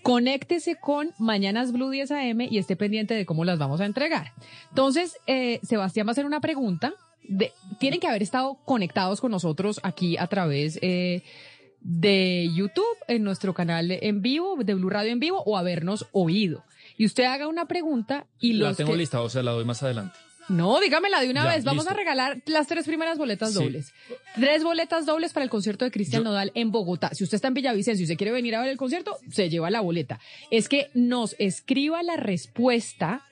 Conéctese 0.04 0.76
con 0.76 1.14
Mañanas 1.18 1.72
Blue 1.72 1.90
10 1.90 2.12
AM 2.12 2.42
y 2.42 2.60
esté 2.60 2.76
pendiente 2.76 3.16
de 3.16 3.26
cómo 3.26 3.44
las 3.44 3.58
vamos 3.58 3.82
a 3.82 3.86
entregar. 3.86 4.34
Entonces, 4.70 5.18
eh, 5.26 5.60
Sebastián 5.64 6.06
va 6.06 6.12
a 6.12 6.14
hacer 6.14 6.26
una 6.28 6.42
pregunta. 6.42 6.94
De, 7.28 7.52
tienen 7.80 8.00
que 8.00 8.08
haber 8.08 8.22
estado 8.22 8.60
conectados 8.66 9.20
con 9.20 9.32
nosotros 9.32 9.80
aquí 9.84 10.16
a 10.18 10.28
través... 10.28 10.78
Eh, 10.82 11.24
de 11.82 12.50
YouTube, 12.54 12.84
en 13.08 13.24
nuestro 13.24 13.54
canal 13.54 13.90
en 13.90 14.22
vivo, 14.22 14.58
de 14.62 14.74
Blue 14.74 14.90
Radio 14.90 15.14
en 15.14 15.20
vivo, 15.22 15.42
o 15.46 15.58
habernos 15.58 16.08
oído 16.12 16.66
y 17.00 17.06
usted 17.06 17.24
haga 17.24 17.48
una 17.48 17.66
pregunta 17.66 18.28
y 18.42 18.54
los 18.54 18.72
La 18.72 18.76
tengo 18.76 18.94
lista, 18.94 19.22
o 19.22 19.30
sea, 19.30 19.42
la 19.42 19.52
doy 19.52 19.64
más 19.64 19.82
adelante. 19.82 20.20
No, 20.50 20.82
dígamela 20.82 21.22
de 21.22 21.30
una 21.30 21.46
vez. 21.48 21.64
Vamos 21.64 21.88
a 21.88 21.94
regalar 21.94 22.42
las 22.46 22.68
tres 22.68 22.86
primeras 22.86 23.18
boletas 23.18 23.54
dobles. 23.54 23.94
Tres 24.36 24.66
boletas 24.66 25.06
dobles 25.06 25.32
para 25.32 25.46
el 25.46 25.50
concierto 25.50 25.86
de 25.86 25.92
Cristian 25.92 26.24
Nodal 26.26 26.52
en 26.56 26.72
Bogotá. 26.72 27.12
Si 27.14 27.24
usted 27.24 27.36
está 27.36 27.48
en 27.48 27.54
Villavicencio 27.54 28.04
y 28.04 28.08
se 28.08 28.18
quiere 28.18 28.34
venir 28.34 28.54
a 28.56 28.62
ver 28.62 28.70
el 28.70 28.78
concierto, 28.78 29.18
se 29.32 29.50
lleva 29.50 29.70
la 29.70 29.80
boleta. 29.80 30.20
Es 30.52 30.68
que 30.68 30.90
nos 30.94 31.38
escriba 31.40 32.04
la 32.04 32.18
respuesta 32.18 33.24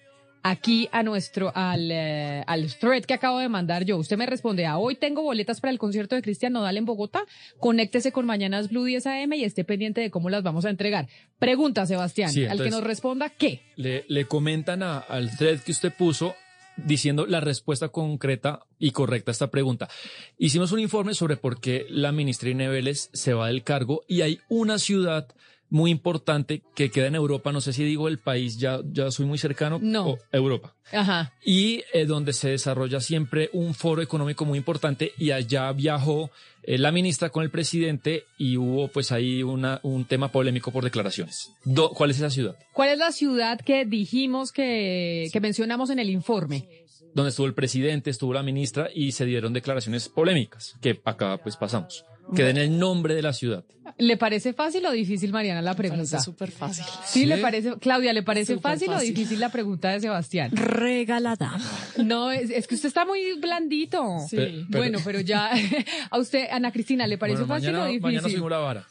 aquí 0.49 0.89
a 0.91 1.03
nuestro, 1.03 1.51
al, 1.55 1.91
eh, 1.91 2.43
al 2.47 2.73
thread 2.75 3.03
que 3.03 3.13
acabo 3.13 3.39
de 3.39 3.49
mandar 3.49 3.85
yo. 3.85 3.97
Usted 3.97 4.17
me 4.17 4.25
responde 4.25 4.65
a 4.65 4.77
hoy 4.77 4.95
tengo 4.95 5.21
boletas 5.21 5.61
para 5.61 5.71
el 5.71 5.79
concierto 5.79 6.15
de 6.15 6.21
Cristian 6.21 6.53
Nodal 6.53 6.77
en 6.77 6.85
Bogotá. 6.85 7.23
Conéctese 7.59 8.11
con 8.11 8.25
Mañanas 8.25 8.69
Blue 8.69 8.85
10 8.85 9.05
AM 9.07 9.33
y 9.33 9.43
esté 9.43 9.63
pendiente 9.63 10.01
de 10.01 10.11
cómo 10.11 10.29
las 10.29 10.43
vamos 10.43 10.65
a 10.65 10.69
entregar. 10.69 11.07
Pregunta, 11.39 11.85
Sebastián, 11.85 12.31
al 12.49 12.63
que 12.63 12.69
nos 12.69 12.83
responda, 12.83 13.29
¿qué? 13.29 13.61
Le, 13.75 14.05
le 14.07 14.25
comentan 14.25 14.83
al 14.83 15.35
thread 15.37 15.59
que 15.59 15.71
usted 15.71 15.93
puso 15.93 16.35
diciendo 16.77 17.25
la 17.25 17.39
respuesta 17.39 17.89
concreta 17.89 18.65
y 18.79 18.91
correcta 18.91 19.31
a 19.31 19.33
esta 19.33 19.49
pregunta. 19.49 19.89
Hicimos 20.37 20.71
un 20.71 20.79
informe 20.79 21.13
sobre 21.13 21.37
por 21.37 21.59
qué 21.59 21.85
la 21.89 22.11
ministra 22.11 22.49
Ineveles 22.49 23.09
se 23.13 23.33
va 23.33 23.47
del 23.47 23.63
cargo 23.63 24.03
y 24.07 24.21
hay 24.21 24.39
una 24.47 24.77
ciudad 24.77 25.27
muy 25.69 25.91
importante 25.91 26.63
que 26.75 26.89
queda 26.89 27.07
en 27.07 27.15
Europa, 27.15 27.51
no 27.51 27.61
sé 27.61 27.73
si 27.73 27.83
digo 27.83 28.07
el 28.07 28.19
país, 28.19 28.57
ya, 28.57 28.79
ya 28.91 29.11
soy 29.11 29.25
muy 29.25 29.37
cercano, 29.37 29.79
no. 29.81 30.17
Europa. 30.31 30.75
Ajá. 30.91 31.33
Y 31.43 31.83
eh, 31.93 32.05
donde 32.05 32.33
se 32.33 32.49
desarrolla 32.49 33.01
siempre 33.01 33.49
un 33.53 33.73
foro 33.73 34.01
económico 34.01 34.45
muy 34.45 34.57
importante 34.57 35.11
y 35.17 35.31
allá 35.31 35.71
viajó 35.73 36.31
eh, 36.63 36.77
la 36.77 36.91
ministra 36.91 37.29
con 37.29 37.43
el 37.43 37.49
presidente 37.49 38.23
y 38.37 38.57
hubo 38.57 38.87
pues 38.87 39.11
ahí 39.11 39.43
una, 39.43 39.79
un 39.83 40.05
tema 40.05 40.31
polémico 40.31 40.71
por 40.71 40.83
declaraciones. 40.83 41.51
¿Cuál 41.93 42.11
es 42.11 42.17
esa 42.17 42.29
ciudad? 42.29 42.55
¿Cuál 42.73 42.89
es 42.89 42.99
la 42.99 43.11
ciudad 43.11 43.59
que 43.59 43.85
dijimos 43.85 44.51
que, 44.51 45.27
que 45.31 45.41
mencionamos 45.41 45.89
en 45.89 45.99
el 45.99 46.09
informe? 46.09 46.67
Donde 47.13 47.29
estuvo 47.29 47.47
el 47.47 47.53
presidente, 47.53 48.09
estuvo 48.09 48.33
la 48.33 48.43
ministra 48.43 48.89
y 48.93 49.11
se 49.11 49.25
dieron 49.25 49.51
declaraciones 49.51 50.07
polémicas 50.07 50.75
que 50.81 50.99
acá 51.03 51.37
pues 51.41 51.57
pasamos 51.57 52.05
que 52.35 52.43
den 52.43 52.57
el 52.57 52.77
nombre 52.77 53.15
de 53.15 53.21
la 53.21 53.33
ciudad. 53.33 53.63
¿Le 53.97 54.17
parece 54.17 54.53
fácil 54.53 54.85
o 54.85 54.91
difícil, 54.91 55.31
Mariana, 55.31 55.61
la 55.61 55.73
pregunta? 55.73 56.19
súper 56.19 56.51
fácil. 56.51 56.85
¿Sí? 57.05 57.25
le 57.25 57.37
parece, 57.37 57.77
Claudia, 57.79 58.13
¿le 58.13 58.21
parece 58.21 58.57
fácil, 58.59 58.89
o 58.89 58.99
difícil 58.99 59.39
la 59.39 59.49
pregunta 59.49 59.89
de 59.89 60.01
Sebastián? 60.01 60.51
Regalada. 60.55 61.57
No, 61.97 62.31
es, 62.31 62.67
que 62.67 62.75
usted 62.75 62.89
está 62.89 63.05
muy 63.05 63.39
blandito. 63.39 64.19
Sí. 64.29 64.65
bueno, 64.69 64.99
pero 65.03 65.19
ya, 65.21 65.51
a 66.11 66.19
usted, 66.19 66.47
Ana 66.51 66.71
Cristina, 66.71 67.07
¿le 67.07 67.17
parece 67.17 67.45
fácil 67.45 67.75
o 67.75 67.85
difícil? 67.85 68.01
Mañana 68.01 68.29
soy 68.29 68.39
una 68.39 68.57
vara. 68.57 68.87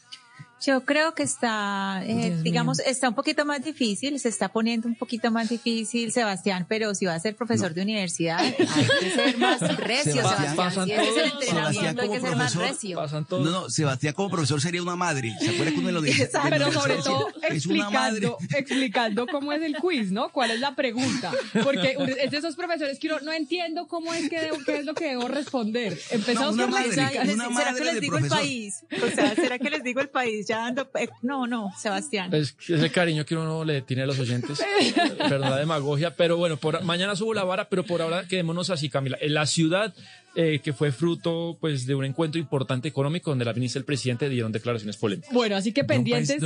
Yo 0.67 0.83
creo 0.83 1.13
que 1.13 1.23
está, 1.23 2.03
eh, 2.05 2.39
digamos, 2.43 2.79
está 2.79 3.07
un 3.07 3.15
poquito 3.15 3.45
más 3.45 3.63
difícil, 3.63 4.19
se 4.19 4.27
está 4.27 4.49
poniendo 4.49 4.89
un 4.89 4.95
poquito 4.95 5.31
más 5.31 5.47
difícil, 5.47 6.11
Sebastián, 6.11 6.65
pero 6.67 6.93
si 6.93 7.05
va 7.05 7.15
a 7.15 7.19
ser 7.21 7.37
profesor 7.37 7.73
de 7.73 7.83
universidad, 7.83 8.39
hay 8.39 8.53
que 8.53 9.11
ser 9.11 9.37
más 9.37 9.61
recio, 9.77 10.15
Sebastián. 10.15 10.55
Sebastián 10.55 11.99
hay 11.99 12.09
que 12.09 12.19
ser 12.19 12.35
más 12.35 12.55
recio. 12.55 12.99
No, 13.29 13.39
no, 13.39 13.69
Sebastián 13.69 14.13
como 14.13 14.29
profesor 14.29 14.59
sería 14.59 14.81
una 14.81 14.97
madre. 14.97 15.33
¿Se 15.39 15.51
acuerda 15.51 15.71
que 15.71 15.79
uno 15.79 15.91
lo 15.91 16.01
dice? 16.01 16.29
Pero 16.49 16.71
sobre 16.73 16.95
todo 16.97 17.29
explicando, 17.43 18.37
explicando 18.57 19.27
cómo 19.27 19.53
es 19.53 19.61
el 19.61 19.77
quiz, 19.77 20.11
¿no? 20.11 20.33
¿Cuál 20.33 20.51
es 20.51 20.59
la 20.59 20.75
pregunta? 20.75 21.31
Porque 21.63 21.95
es 22.19 22.31
de 22.31 22.37
esos 22.37 22.57
profesores 22.57 22.99
que 22.99 23.07
no 23.07 23.31
entiendo 23.31 23.87
cómo 23.87 24.13
es 24.13 24.29
que 24.29 24.49
qué 24.65 24.79
es 24.79 24.85
lo 24.85 24.93
que 24.95 25.05
debo 25.05 25.29
responder. 25.29 25.97
Empezamos 26.11 26.57
por 26.57 26.71
la 26.71 27.09
¿Será 27.09 27.73
que 27.73 27.83
les 27.85 28.01
digo 28.01 28.17
el 28.17 28.27
país? 28.27 28.83
O 28.91 29.15
sea, 29.15 29.33
¿será 29.33 29.59
que 29.59 29.69
les 29.69 29.83
digo 29.83 30.01
el 30.01 30.09
país? 30.09 30.47
ya 30.47 30.56
eh, 30.95 31.09
no, 31.21 31.47
no, 31.47 31.71
Sebastián. 31.77 32.33
Es, 32.33 32.55
es, 32.67 32.81
el 32.81 32.91
cariño 32.91 33.25
que 33.25 33.35
uno 33.35 33.63
le 33.63 33.81
tiene 33.81 34.03
a 34.03 34.05
los 34.05 34.19
oyentes, 34.19 34.63
perdón 35.17 35.41
la 35.41 35.57
demagogia, 35.57 36.15
pero 36.15 36.37
bueno, 36.37 36.57
por, 36.57 36.83
mañana 36.83 37.15
subo 37.15 37.33
la 37.33 37.43
vara, 37.43 37.69
pero 37.69 37.83
por 37.83 38.01
ahora 38.01 38.27
quedémonos 38.27 38.69
así, 38.69 38.89
Camila. 38.89 39.17
En 39.21 39.33
la 39.33 39.45
ciudad 39.45 39.93
eh, 40.35 40.59
que 40.63 40.71
fue 40.71 40.91
fruto 40.91 41.57
pues 41.59 41.87
de 41.87 41.95
un 41.95 42.05
encuentro 42.05 42.39
importante 42.39 42.87
económico 42.87 43.31
donde 43.31 43.43
la 43.43 43.53
ministra 43.53 43.79
y 43.79 43.81
el 43.81 43.85
presidente 43.85 44.29
dieron 44.29 44.51
declaraciones 44.51 44.95
polémicas. 44.97 45.33
Bueno, 45.33 45.55
así 45.55 45.71
que 45.71 45.83
pendientes. 45.83 46.43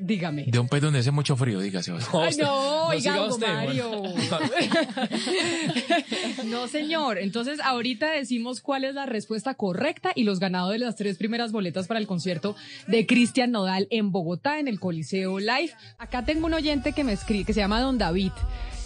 Dígame. 0.00 0.44
De 0.46 0.58
un 0.58 0.68
país 0.68 0.82
donde 0.82 1.00
hace 1.00 1.10
mucho 1.10 1.36
frío, 1.36 1.60
dígase. 1.60 1.92
Ay, 2.12 2.36
no, 2.36 2.86
oiga, 2.86 3.28
Mario. 3.38 4.02
no, 6.46 6.68
señor. 6.68 7.18
Entonces, 7.18 7.60
ahorita 7.60 8.10
decimos 8.10 8.60
cuál 8.60 8.84
es 8.84 8.94
la 8.94 9.06
respuesta 9.06 9.54
correcta 9.54 10.12
y 10.14 10.24
los 10.24 10.40
ganadores 10.40 10.80
de 10.80 10.86
las 10.86 10.96
tres 10.96 11.18
primeras 11.18 11.52
boletas 11.52 11.86
para 11.86 12.00
el 12.00 12.06
concierto 12.06 12.56
de 12.86 13.06
Cristian 13.06 13.50
Nodal 13.50 13.88
en 13.90 14.10
Bogotá, 14.10 14.58
en 14.58 14.68
el 14.68 14.80
Coliseo 14.80 15.38
Live. 15.38 15.72
Acá 15.98 16.24
tengo 16.24 16.46
un 16.46 16.54
oyente 16.54 16.92
que 16.92 17.04
me 17.04 17.12
escribe, 17.12 17.44
que 17.44 17.52
se 17.52 17.60
llama 17.60 17.80
Don 17.80 17.98
David 17.98 18.32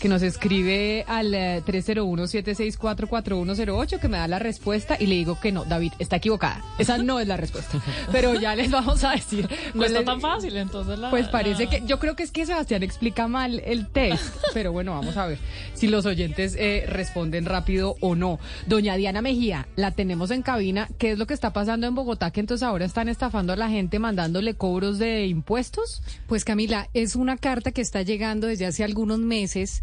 que 0.05 0.11
nos 0.11 0.21
escribe 0.21 1.07
al 1.09 1.33
301-764-4108, 1.33 3.93
eh, 3.95 3.99
que 3.99 4.09
me 4.09 4.19
da 4.19 4.29
la 4.29 4.39
respuesta 4.39 4.99
y 5.01 5.07
le 5.07 5.15
digo 5.15 5.41
que 5.41 5.51
no, 5.51 5.65
David, 5.65 5.95
está 5.99 6.17
equivocada. 6.17 6.63
Esa 6.77 6.99
no 6.99 7.21
es 7.21 7.27
la 7.27 7.39
respuesta. 7.39 7.81
Pero 8.13 8.39
ya 8.39 8.55
les 8.55 8.71
vamos 8.71 9.03
a 9.03 9.13
decir. 9.13 9.49
No 9.73 9.83
está 9.83 10.05
tan 10.05 10.21
fácil, 10.21 10.59
entonces. 10.59 10.99
La, 10.99 11.09
pues 11.09 11.29
parece 11.29 11.69
que, 11.69 11.85
yo 11.87 11.99
creo 11.99 12.17
que 12.17 12.23
es 12.23 12.33
que 12.33 12.45
Sebastián 12.45 12.83
explica 12.83 13.29
mal 13.29 13.63
el 13.65 13.87
test, 13.87 14.37
pero 14.53 14.73
bueno, 14.73 14.93
vamos 14.93 15.17
a 15.17 15.25
ver 15.25 15.39
si 15.73 15.87
los 15.87 16.05
oyentes 16.05 16.55
eh, 16.59 16.85
responden 16.87 17.47
rápido 17.47 17.97
o 18.01 18.15
no. 18.15 18.39
Doña 18.67 18.97
Diana 18.97 19.23
Mejía, 19.23 19.69
la 19.75 19.93
tenemos 19.93 20.31
en 20.31 20.43
cabina. 20.43 20.87
¿Qué 20.99 21.13
es 21.13 21.19
lo 21.19 21.27
que 21.27 21.33
está 21.33 21.55
pasando 21.55 21.87
en 21.87 21.95
Bogotá? 21.95 22.31
Que 22.31 22.41
entonces 22.41 22.63
ahora 22.63 22.85
están 22.85 23.09
estafando 23.09 23.55
a 23.55 23.57
la 23.57 23.71
gente 23.71 23.99
mandándole 23.99 24.53
cobros 24.53 24.99
de 24.99 25.29
impuestos. 25.29 26.03
Pues 26.27 26.45
Camila, 26.45 26.91
es 26.93 27.17
una 27.17 27.39
carta 27.39 27.73
que 27.73 27.81
está 27.81 28.03
llegando 28.03 28.49
desde 28.49 28.67
hace 28.67 28.85
algunos 28.85 29.19
meses 29.19 29.83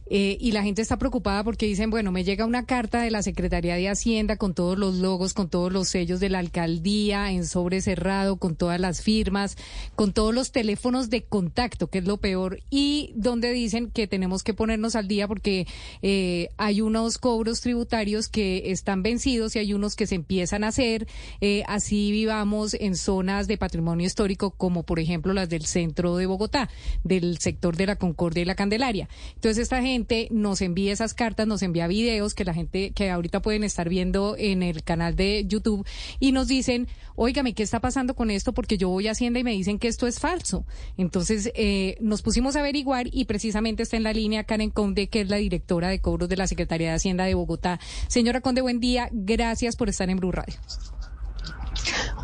eh, 0.13 0.37
y 0.41 0.51
la 0.51 0.61
gente 0.61 0.81
está 0.81 0.97
preocupada 0.97 1.41
porque 1.45 1.65
dicen, 1.65 1.89
bueno, 1.89 2.11
me 2.11 2.25
llega 2.25 2.45
una 2.45 2.65
carta 2.65 3.01
de 3.01 3.11
la 3.11 3.23
Secretaría 3.23 3.75
de 3.75 3.87
Hacienda 3.87 4.35
con 4.35 4.53
todos 4.53 4.77
los 4.77 4.95
logos, 4.95 5.33
con 5.33 5.47
todos 5.47 5.71
los 5.71 5.87
sellos 5.87 6.19
de 6.19 6.27
la 6.27 6.39
alcaldía, 6.39 7.31
en 7.31 7.45
sobre 7.45 7.79
cerrado, 7.79 8.35
con 8.35 8.57
todas 8.57 8.77
las 8.77 9.01
firmas, 9.01 9.55
con 9.95 10.11
todos 10.11 10.35
los 10.35 10.51
teléfonos 10.51 11.09
de 11.09 11.21
contacto, 11.23 11.87
que 11.87 11.99
es 11.99 12.03
lo 12.03 12.17
peor, 12.17 12.59
y 12.69 13.13
donde 13.15 13.53
dicen 13.53 13.89
que 13.89 14.05
tenemos 14.05 14.43
que 14.43 14.53
ponernos 14.53 14.97
al 14.97 15.07
día 15.07 15.29
porque 15.29 15.65
eh, 16.01 16.49
hay 16.57 16.81
unos 16.81 17.17
cobros 17.17 17.61
tributarios 17.61 18.27
que 18.27 18.69
están 18.71 19.03
vencidos 19.03 19.55
y 19.55 19.59
hay 19.59 19.73
unos 19.73 19.95
que 19.95 20.07
se 20.07 20.15
empiezan 20.15 20.65
a 20.65 20.69
hacer, 20.69 21.07
eh, 21.39 21.63
así 21.67 22.11
vivamos 22.11 22.73
en 22.73 22.97
zonas 22.97 23.47
de 23.47 23.57
patrimonio 23.57 24.07
histórico 24.07 24.51
como 24.51 24.83
por 24.83 24.99
ejemplo 24.99 25.31
las 25.31 25.47
del 25.47 25.65
centro 25.65 26.17
de 26.17 26.25
Bogotá, 26.25 26.69
del 27.05 27.37
sector 27.37 27.77
de 27.77 27.85
la 27.85 27.95
Concordia 27.95 28.41
y 28.41 28.45
la 28.45 28.55
Candelaria. 28.55 29.07
Entonces 29.35 29.63
esta 29.63 29.81
gente 29.81 30.00
nos 30.31 30.61
envía 30.61 30.93
esas 30.93 31.13
cartas, 31.13 31.47
nos 31.47 31.61
envía 31.61 31.87
videos 31.87 32.33
que 32.33 32.45
la 32.45 32.53
gente 32.53 32.91
que 32.91 33.09
ahorita 33.09 33.41
pueden 33.41 33.63
estar 33.63 33.89
viendo 33.89 34.35
en 34.37 34.63
el 34.63 34.83
canal 34.83 35.15
de 35.15 35.45
YouTube 35.47 35.85
y 36.19 36.31
nos 36.31 36.47
dicen, 36.47 36.87
óigame, 37.15 37.53
¿qué 37.53 37.63
está 37.63 37.79
pasando 37.79 38.15
con 38.15 38.31
esto? 38.31 38.53
Porque 38.53 38.77
yo 38.77 38.89
voy 38.89 39.07
a 39.07 39.11
Hacienda 39.11 39.39
y 39.39 39.43
me 39.43 39.51
dicen 39.51 39.79
que 39.79 39.87
esto 39.87 40.07
es 40.07 40.19
falso. 40.19 40.65
Entonces 40.97 41.51
eh, 41.55 41.97
nos 41.99 42.21
pusimos 42.21 42.55
a 42.55 42.59
averiguar 42.59 43.07
y 43.11 43.25
precisamente 43.25 43.83
está 43.83 43.97
en 43.97 44.03
la 44.03 44.13
línea 44.13 44.43
Karen 44.43 44.69
Conde, 44.69 45.07
que 45.07 45.21
es 45.21 45.29
la 45.29 45.37
directora 45.37 45.89
de 45.89 45.99
cobros 45.99 46.29
de 46.29 46.37
la 46.37 46.47
Secretaría 46.47 46.89
de 46.89 46.95
Hacienda 46.95 47.25
de 47.25 47.35
Bogotá. 47.35 47.79
Señora 48.07 48.41
Conde, 48.41 48.61
buen 48.61 48.79
día. 48.79 49.09
Gracias 49.11 49.75
por 49.75 49.89
estar 49.89 50.09
en 50.09 50.17
Blue 50.17 50.31
Radio. 50.31 50.55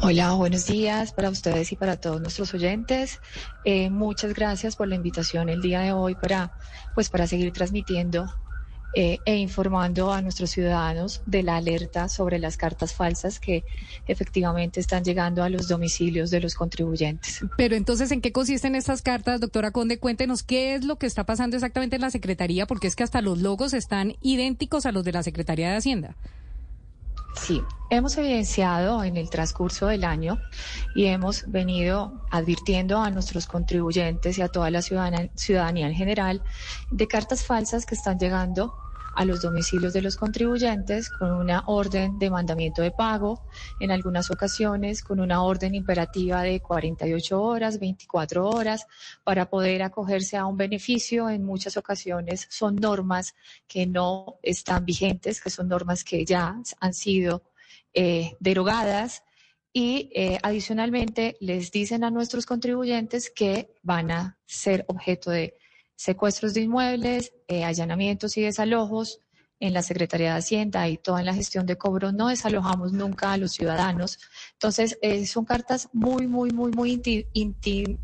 Hola, 0.02 0.34
buenos 0.34 0.68
días 0.68 1.12
para 1.12 1.30
ustedes 1.30 1.72
y 1.72 1.76
para 1.76 1.98
todos 1.98 2.22
nuestros 2.22 2.54
oyentes. 2.54 3.20
Eh, 3.66 3.90
muchas 3.90 4.34
gracias 4.34 4.76
por 4.76 4.88
la 4.88 4.96
invitación 4.96 5.50
el 5.50 5.62
día 5.62 5.82
de 5.82 5.92
hoy 5.92 6.16
para, 6.16 6.54
pues, 6.94 7.10
para 7.10 7.28
seguir 7.28 7.52
transmitiendo 7.52 8.28
eh, 8.94 9.20
e 9.26 9.36
informando 9.36 10.12
a 10.14 10.22
nuestros 10.22 10.50
ciudadanos 10.50 11.22
de 11.26 11.44
la 11.44 11.58
alerta 11.58 12.10
sobre 12.10 12.40
las 12.40 12.58
cartas 12.58 12.94
falsas 12.94 13.40
que 13.40 13.64
efectivamente 14.08 14.80
están 14.80 15.04
llegando 15.04 15.44
a 15.44 15.50
los 15.50 15.68
domicilios 15.68 16.32
de 16.32 16.40
los 16.40 16.56
contribuyentes. 16.56 17.42
Pero 17.58 17.76
entonces, 17.76 18.12
¿en 18.12 18.22
qué 18.22 18.32
consisten 18.32 18.76
estas 18.76 19.02
cartas, 19.02 19.42
doctora 19.42 19.72
Conde? 19.72 20.00
Cuéntenos 20.00 20.42
qué 20.42 20.74
es 20.74 20.86
lo 20.86 20.98
que 20.98 21.06
está 21.06 21.26
pasando 21.26 21.58
exactamente 21.58 21.98
en 21.98 22.02
la 22.02 22.12
Secretaría, 22.12 22.66
porque 22.66 22.88
es 22.88 22.96
que 22.96 23.04
hasta 23.04 23.22
los 23.22 23.40
logos 23.40 23.74
están 23.74 24.16
idénticos 24.22 24.86
a 24.86 24.92
los 24.92 25.04
de 25.04 25.12
la 25.12 25.22
Secretaría 25.22 25.70
de 25.70 25.76
Hacienda. 25.76 26.16
Sí, 27.38 27.68
hemos 27.90 28.18
evidenciado 28.18 29.04
en 29.04 29.16
el 29.16 29.30
transcurso 29.30 29.88
del 29.88 30.04
año 30.06 30.44
y 30.94 31.06
hemos 31.06 31.44
venido 31.46 32.26
advirtiendo 32.32 33.00
a 33.00 33.12
nuestros 33.12 33.46
contribuyentes 33.46 34.38
y 34.40 34.42
a 34.42 34.50
toda 34.50 34.72
la 34.72 34.82
ciudadanía 34.82 35.88
en 35.88 35.94
general 35.94 36.44
de 36.90 37.08
cartas 37.08 37.44
falsas 37.44 37.86
que 37.86 37.94
están 37.96 38.18
llegando 38.18 38.76
a 39.18 39.26
los 39.26 39.42
domicilios 39.42 39.94
de 39.94 40.04
los 40.04 40.16
contribuyentes 40.16 41.10
con 41.10 41.32
una 41.32 41.64
orden 41.66 42.20
de 42.20 42.30
mandamiento 42.30 42.84
de 42.84 42.92
pago, 42.92 43.42
en 43.80 43.90
algunas 43.90 44.30
ocasiones 44.30 45.02
con 45.02 45.20
una 45.20 45.42
orden 45.42 45.74
imperativa 45.74 46.44
de 46.44 46.60
48 46.60 47.42
horas, 47.42 47.80
24 47.80 48.48
horas, 48.48 48.86
para 49.24 49.50
poder 49.50 49.82
acogerse 49.82 50.38
a 50.38 50.46
un 50.46 50.56
beneficio. 50.56 51.32
En 51.32 51.44
muchas 51.44 51.78
ocasiones 51.78 52.46
son 52.52 52.76
normas 52.76 53.34
que 53.68 53.88
no 53.88 54.38
están 54.44 54.86
vigentes, 54.86 55.42
que 55.42 55.50
son 55.50 55.68
normas 55.68 56.04
que 56.04 56.24
ya 56.24 56.56
han 56.80 56.94
sido 56.94 57.42
eh, 57.96 58.36
derogadas 58.40 59.24
y 59.74 60.12
eh, 60.14 60.38
adicionalmente 60.44 61.38
les 61.40 61.72
dicen 61.72 62.04
a 62.04 62.12
nuestros 62.12 62.46
contribuyentes 62.46 63.32
que 63.32 63.74
van 63.82 64.12
a 64.12 64.38
ser 64.46 64.86
objeto 64.88 65.32
de 65.32 65.58
secuestros 65.98 66.54
de 66.54 66.62
inmuebles, 66.62 67.34
eh, 67.50 67.66
allanamientos 67.66 68.38
y 68.38 68.42
desalojos 68.42 69.20
en 69.60 69.74
la 69.74 69.82
Secretaría 69.82 70.34
de 70.34 70.40
Hacienda 70.40 70.88
y 70.88 70.98
toda 70.98 71.20
en 71.20 71.26
la 71.26 71.34
gestión 71.34 71.66
de 71.66 71.78
cobro 71.78 72.12
no 72.12 72.28
desalojamos 72.28 72.94
nunca 72.94 73.34
a 73.34 73.38
los 73.38 73.52
ciudadanos. 73.52 74.20
Entonces, 74.54 74.98
eh, 75.02 75.26
son 75.26 75.44
cartas 75.44 75.90
muy, 75.92 76.28
muy, 76.28 76.52
muy, 76.52 76.72
muy 76.72 76.92
intimidantes 76.92 77.98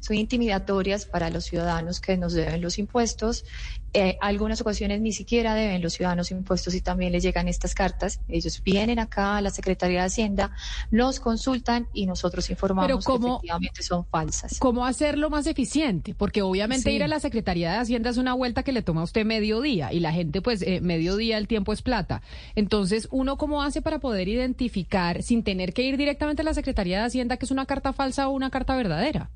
son 0.00 0.16
intimidatorias 0.16 1.04
para 1.04 1.30
los 1.30 1.44
ciudadanos 1.44 2.00
que 2.00 2.16
nos 2.16 2.32
deben 2.32 2.60
los 2.60 2.78
impuestos. 2.78 3.44
Eh, 3.92 4.16
algunas 4.20 4.60
ocasiones 4.60 5.00
ni 5.00 5.12
siquiera 5.12 5.54
deben 5.54 5.82
los 5.82 5.94
ciudadanos 5.94 6.30
impuestos 6.30 6.74
y 6.74 6.80
también 6.80 7.10
les 7.10 7.24
llegan 7.24 7.48
estas 7.48 7.74
cartas. 7.74 8.20
Ellos 8.28 8.62
vienen 8.62 9.00
acá 9.00 9.36
a 9.36 9.40
la 9.40 9.50
Secretaría 9.50 10.00
de 10.00 10.06
Hacienda, 10.06 10.52
nos 10.92 11.18
consultan 11.18 11.88
y 11.92 12.06
nosotros 12.06 12.48
informamos 12.50 13.04
que 13.04 13.12
efectivamente 13.12 13.82
son 13.82 14.06
falsas. 14.06 14.58
¿Cómo 14.60 14.86
hacerlo 14.86 15.28
más 15.28 15.46
eficiente? 15.48 16.14
Porque 16.14 16.42
obviamente 16.42 16.92
ir 16.92 17.02
a 17.02 17.08
la 17.08 17.18
Secretaría 17.18 17.72
de 17.72 17.78
Hacienda 17.78 18.10
es 18.10 18.16
una 18.16 18.34
vuelta 18.34 18.62
que 18.62 18.72
le 18.72 18.82
toma 18.82 19.00
a 19.00 19.04
usted 19.04 19.24
medio 19.24 19.60
día 19.60 19.92
y 19.92 19.98
la 19.98 20.12
gente 20.12 20.40
pues 20.40 20.62
eh, 20.62 20.80
medio 20.80 21.16
día 21.16 21.36
el 21.36 21.48
tiempo 21.48 21.72
es 21.72 21.82
plata. 21.82 22.22
Entonces, 22.54 23.08
¿uno 23.10 23.38
cómo 23.38 23.62
hace 23.62 23.82
para 23.82 23.98
poder 23.98 24.28
identificar 24.28 25.22
sin 25.22 25.42
tener 25.42 25.72
que 25.72 25.82
ir 25.82 25.96
directamente 25.96 26.42
a 26.42 26.44
la 26.44 26.54
Secretaría 26.54 27.00
de 27.00 27.06
Hacienda 27.06 27.36
que 27.38 27.44
es 27.44 27.50
una 27.50 27.66
carta 27.66 27.92
falsa 27.92 28.28
o 28.28 28.32
una 28.32 28.50
carta 28.50 28.76
verdadera? 28.76 29.30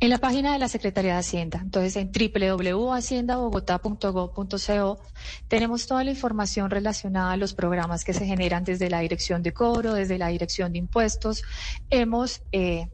En 0.00 0.10
la 0.10 0.18
página 0.18 0.52
de 0.52 0.58
la 0.58 0.66
Secretaría 0.66 1.12
de 1.12 1.20
Hacienda, 1.20 1.60
entonces 1.62 1.94
en 1.94 2.10
www.haciendabogotá.gov.co, 2.10 5.00
tenemos 5.46 5.86
toda 5.86 6.02
la 6.02 6.10
información 6.10 6.70
relacionada 6.70 7.30
a 7.30 7.36
los 7.36 7.54
programas 7.54 8.04
que 8.04 8.12
se 8.12 8.26
generan 8.26 8.64
desde 8.64 8.90
la 8.90 8.98
Dirección 8.98 9.44
de 9.44 9.52
Cobro, 9.52 9.94
desde 9.94 10.18
la 10.18 10.26
Dirección 10.26 10.72
de 10.72 10.78
Impuestos. 10.78 11.44
Hemos 11.88 12.42
eh, 12.50 12.88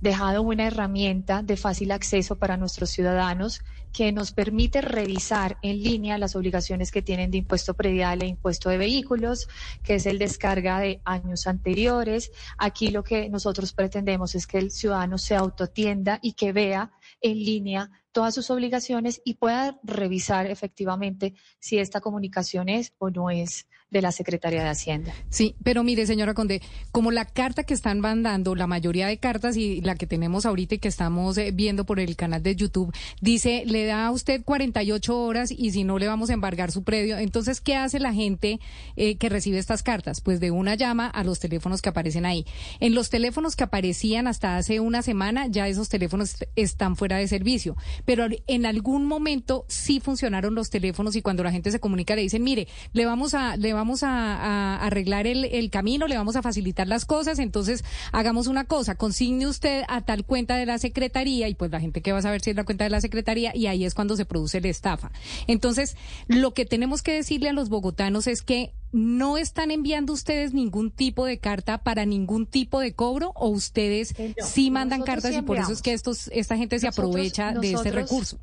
dejado 0.00 0.42
una 0.42 0.66
herramienta 0.66 1.42
de 1.42 1.56
fácil 1.56 1.90
acceso 1.90 2.36
para 2.36 2.58
nuestros 2.58 2.90
ciudadanos 2.90 3.62
que 3.92 4.12
nos 4.12 4.32
permite 4.32 4.80
revisar 4.80 5.58
en 5.62 5.82
línea 5.82 6.18
las 6.18 6.36
obligaciones 6.36 6.90
que 6.90 7.02
tienen 7.02 7.30
de 7.30 7.38
impuesto 7.38 7.74
predial 7.74 8.22
e 8.22 8.26
impuesto 8.26 8.70
de 8.70 8.78
vehículos, 8.78 9.48
que 9.82 9.94
es 9.96 10.06
el 10.06 10.18
descarga 10.18 10.78
de 10.80 11.00
años 11.04 11.46
anteriores. 11.46 12.30
Aquí 12.58 12.88
lo 12.88 13.02
que 13.02 13.28
nosotros 13.28 13.72
pretendemos 13.72 14.34
es 14.34 14.46
que 14.46 14.58
el 14.58 14.70
ciudadano 14.70 15.18
se 15.18 15.34
autotienda 15.34 16.18
y 16.22 16.34
que 16.34 16.52
vea 16.52 16.92
en 17.20 17.38
línea 17.38 17.90
todas 18.12 18.34
sus 18.34 18.50
obligaciones 18.50 19.20
y 19.24 19.34
pueda 19.34 19.78
revisar 19.82 20.46
efectivamente 20.46 21.34
si 21.58 21.78
esta 21.78 22.00
comunicación 22.00 22.68
es 22.68 22.92
o 22.98 23.10
no 23.10 23.30
es 23.30 23.66
de 23.90 24.02
la 24.02 24.12
Secretaría 24.12 24.62
de 24.62 24.68
Hacienda. 24.68 25.12
Sí, 25.30 25.56
pero 25.64 25.82
mire, 25.82 26.06
señora 26.06 26.32
Conde, 26.32 26.62
como 26.92 27.10
la 27.10 27.24
carta 27.24 27.64
que 27.64 27.74
están 27.74 28.00
mandando, 28.00 28.54
la 28.54 28.68
mayoría 28.68 29.08
de 29.08 29.18
cartas 29.18 29.56
y 29.56 29.80
la 29.80 29.96
que 29.96 30.06
tenemos 30.06 30.46
ahorita 30.46 30.76
y 30.76 30.78
que 30.78 30.88
estamos 30.88 31.36
eh, 31.38 31.50
viendo 31.52 31.84
por 31.84 31.98
el 31.98 32.14
canal 32.14 32.42
de 32.42 32.54
YouTube, 32.54 32.94
dice, 33.20 33.64
le 33.66 33.86
da 33.86 34.06
a 34.06 34.10
usted 34.12 34.44
48 34.44 35.18
horas 35.20 35.50
y 35.50 35.72
si 35.72 35.82
no 35.82 35.98
le 35.98 36.06
vamos 36.06 36.30
a 36.30 36.34
embargar 36.34 36.70
su 36.70 36.84
predio. 36.84 37.18
Entonces, 37.18 37.60
¿qué 37.60 37.74
hace 37.74 37.98
la 37.98 38.14
gente 38.14 38.60
eh, 38.94 39.16
que 39.16 39.28
recibe 39.28 39.58
estas 39.58 39.82
cartas? 39.82 40.20
Pues 40.20 40.38
de 40.38 40.52
una 40.52 40.76
llama 40.76 41.08
a 41.08 41.24
los 41.24 41.40
teléfonos 41.40 41.82
que 41.82 41.88
aparecen 41.88 42.26
ahí. 42.26 42.46
En 42.78 42.94
los 42.94 43.10
teléfonos 43.10 43.56
que 43.56 43.64
aparecían 43.64 44.28
hasta 44.28 44.56
hace 44.56 44.78
una 44.78 45.02
semana, 45.02 45.48
ya 45.48 45.66
esos 45.66 45.88
teléfonos 45.88 46.36
están 46.54 46.94
fuera 47.00 47.16
de 47.16 47.26
servicio. 47.28 47.78
Pero 48.04 48.26
en 48.46 48.66
algún 48.66 49.06
momento 49.06 49.64
sí 49.68 50.00
funcionaron 50.00 50.54
los 50.54 50.68
teléfonos 50.68 51.16
y 51.16 51.22
cuando 51.22 51.42
la 51.42 51.50
gente 51.50 51.70
se 51.70 51.80
comunica 51.80 52.14
le 52.14 52.20
dicen, 52.20 52.44
mire, 52.44 52.68
le 52.92 53.06
vamos 53.06 53.32
a, 53.32 53.56
le 53.56 53.72
vamos 53.72 54.02
a, 54.02 54.76
arreglar 54.84 55.26
el, 55.26 55.46
el 55.46 55.70
camino, 55.70 56.06
le 56.06 56.18
vamos 56.18 56.36
a 56.36 56.42
facilitar 56.42 56.86
las 56.86 57.06
cosas, 57.06 57.38
entonces 57.38 57.84
hagamos 58.12 58.48
una 58.48 58.64
cosa, 58.64 58.96
consigne 58.96 59.46
usted 59.46 59.84
a 59.88 60.02
tal 60.02 60.26
cuenta 60.26 60.58
de 60.58 60.66
la 60.66 60.78
secretaría 60.78 61.48
y 61.48 61.54
pues 61.54 61.70
la 61.70 61.80
gente 61.80 62.02
que 62.02 62.12
va 62.12 62.18
a 62.18 62.22
saber 62.22 62.42
si 62.42 62.50
es 62.50 62.56
la 62.56 62.64
cuenta 62.64 62.84
de 62.84 62.90
la 62.90 63.00
secretaría 63.00 63.56
y 63.56 63.66
ahí 63.66 63.86
es 63.86 63.94
cuando 63.94 64.14
se 64.14 64.26
produce 64.26 64.60
la 64.60 64.68
estafa. 64.68 65.10
Entonces, 65.46 65.96
lo 66.28 66.52
que 66.52 66.66
tenemos 66.66 67.00
que 67.00 67.14
decirle 67.14 67.48
a 67.48 67.54
los 67.54 67.70
bogotanos 67.70 68.26
es 68.26 68.42
que 68.42 68.74
no 68.92 69.38
están 69.38 69.70
enviando 69.70 70.12
ustedes 70.12 70.52
ningún 70.52 70.90
tipo 70.90 71.24
de 71.24 71.38
carta 71.38 71.78
para 71.78 72.04
ningún 72.04 72.46
tipo 72.46 72.80
de 72.80 72.94
cobro 72.94 73.32
o 73.34 73.48
ustedes 73.48 74.14
sí 74.42 74.70
mandan 74.70 75.02
cartas 75.02 75.34
y 75.34 75.42
por 75.42 75.58
eso 75.58 75.72
es 75.72 75.82
que 75.82 75.92
estos 75.92 76.28
esta 76.28 76.56
gente 76.56 76.78
se 76.78 76.88
aprovecha 76.88 77.52
de 77.52 77.72
este 77.72 77.90
recurso. 77.90 78.38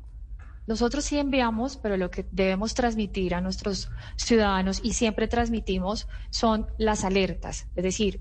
Nosotros 0.66 1.06
sí 1.06 1.16
enviamos, 1.16 1.78
pero 1.78 1.96
lo 1.96 2.10
que 2.10 2.26
debemos 2.30 2.74
transmitir 2.74 3.34
a 3.34 3.40
nuestros 3.40 3.90
ciudadanos 4.16 4.80
y 4.82 4.92
siempre 4.92 5.26
transmitimos 5.26 6.08
son 6.28 6.66
las 6.76 7.04
alertas, 7.04 7.68
es 7.74 7.82
decir, 7.82 8.20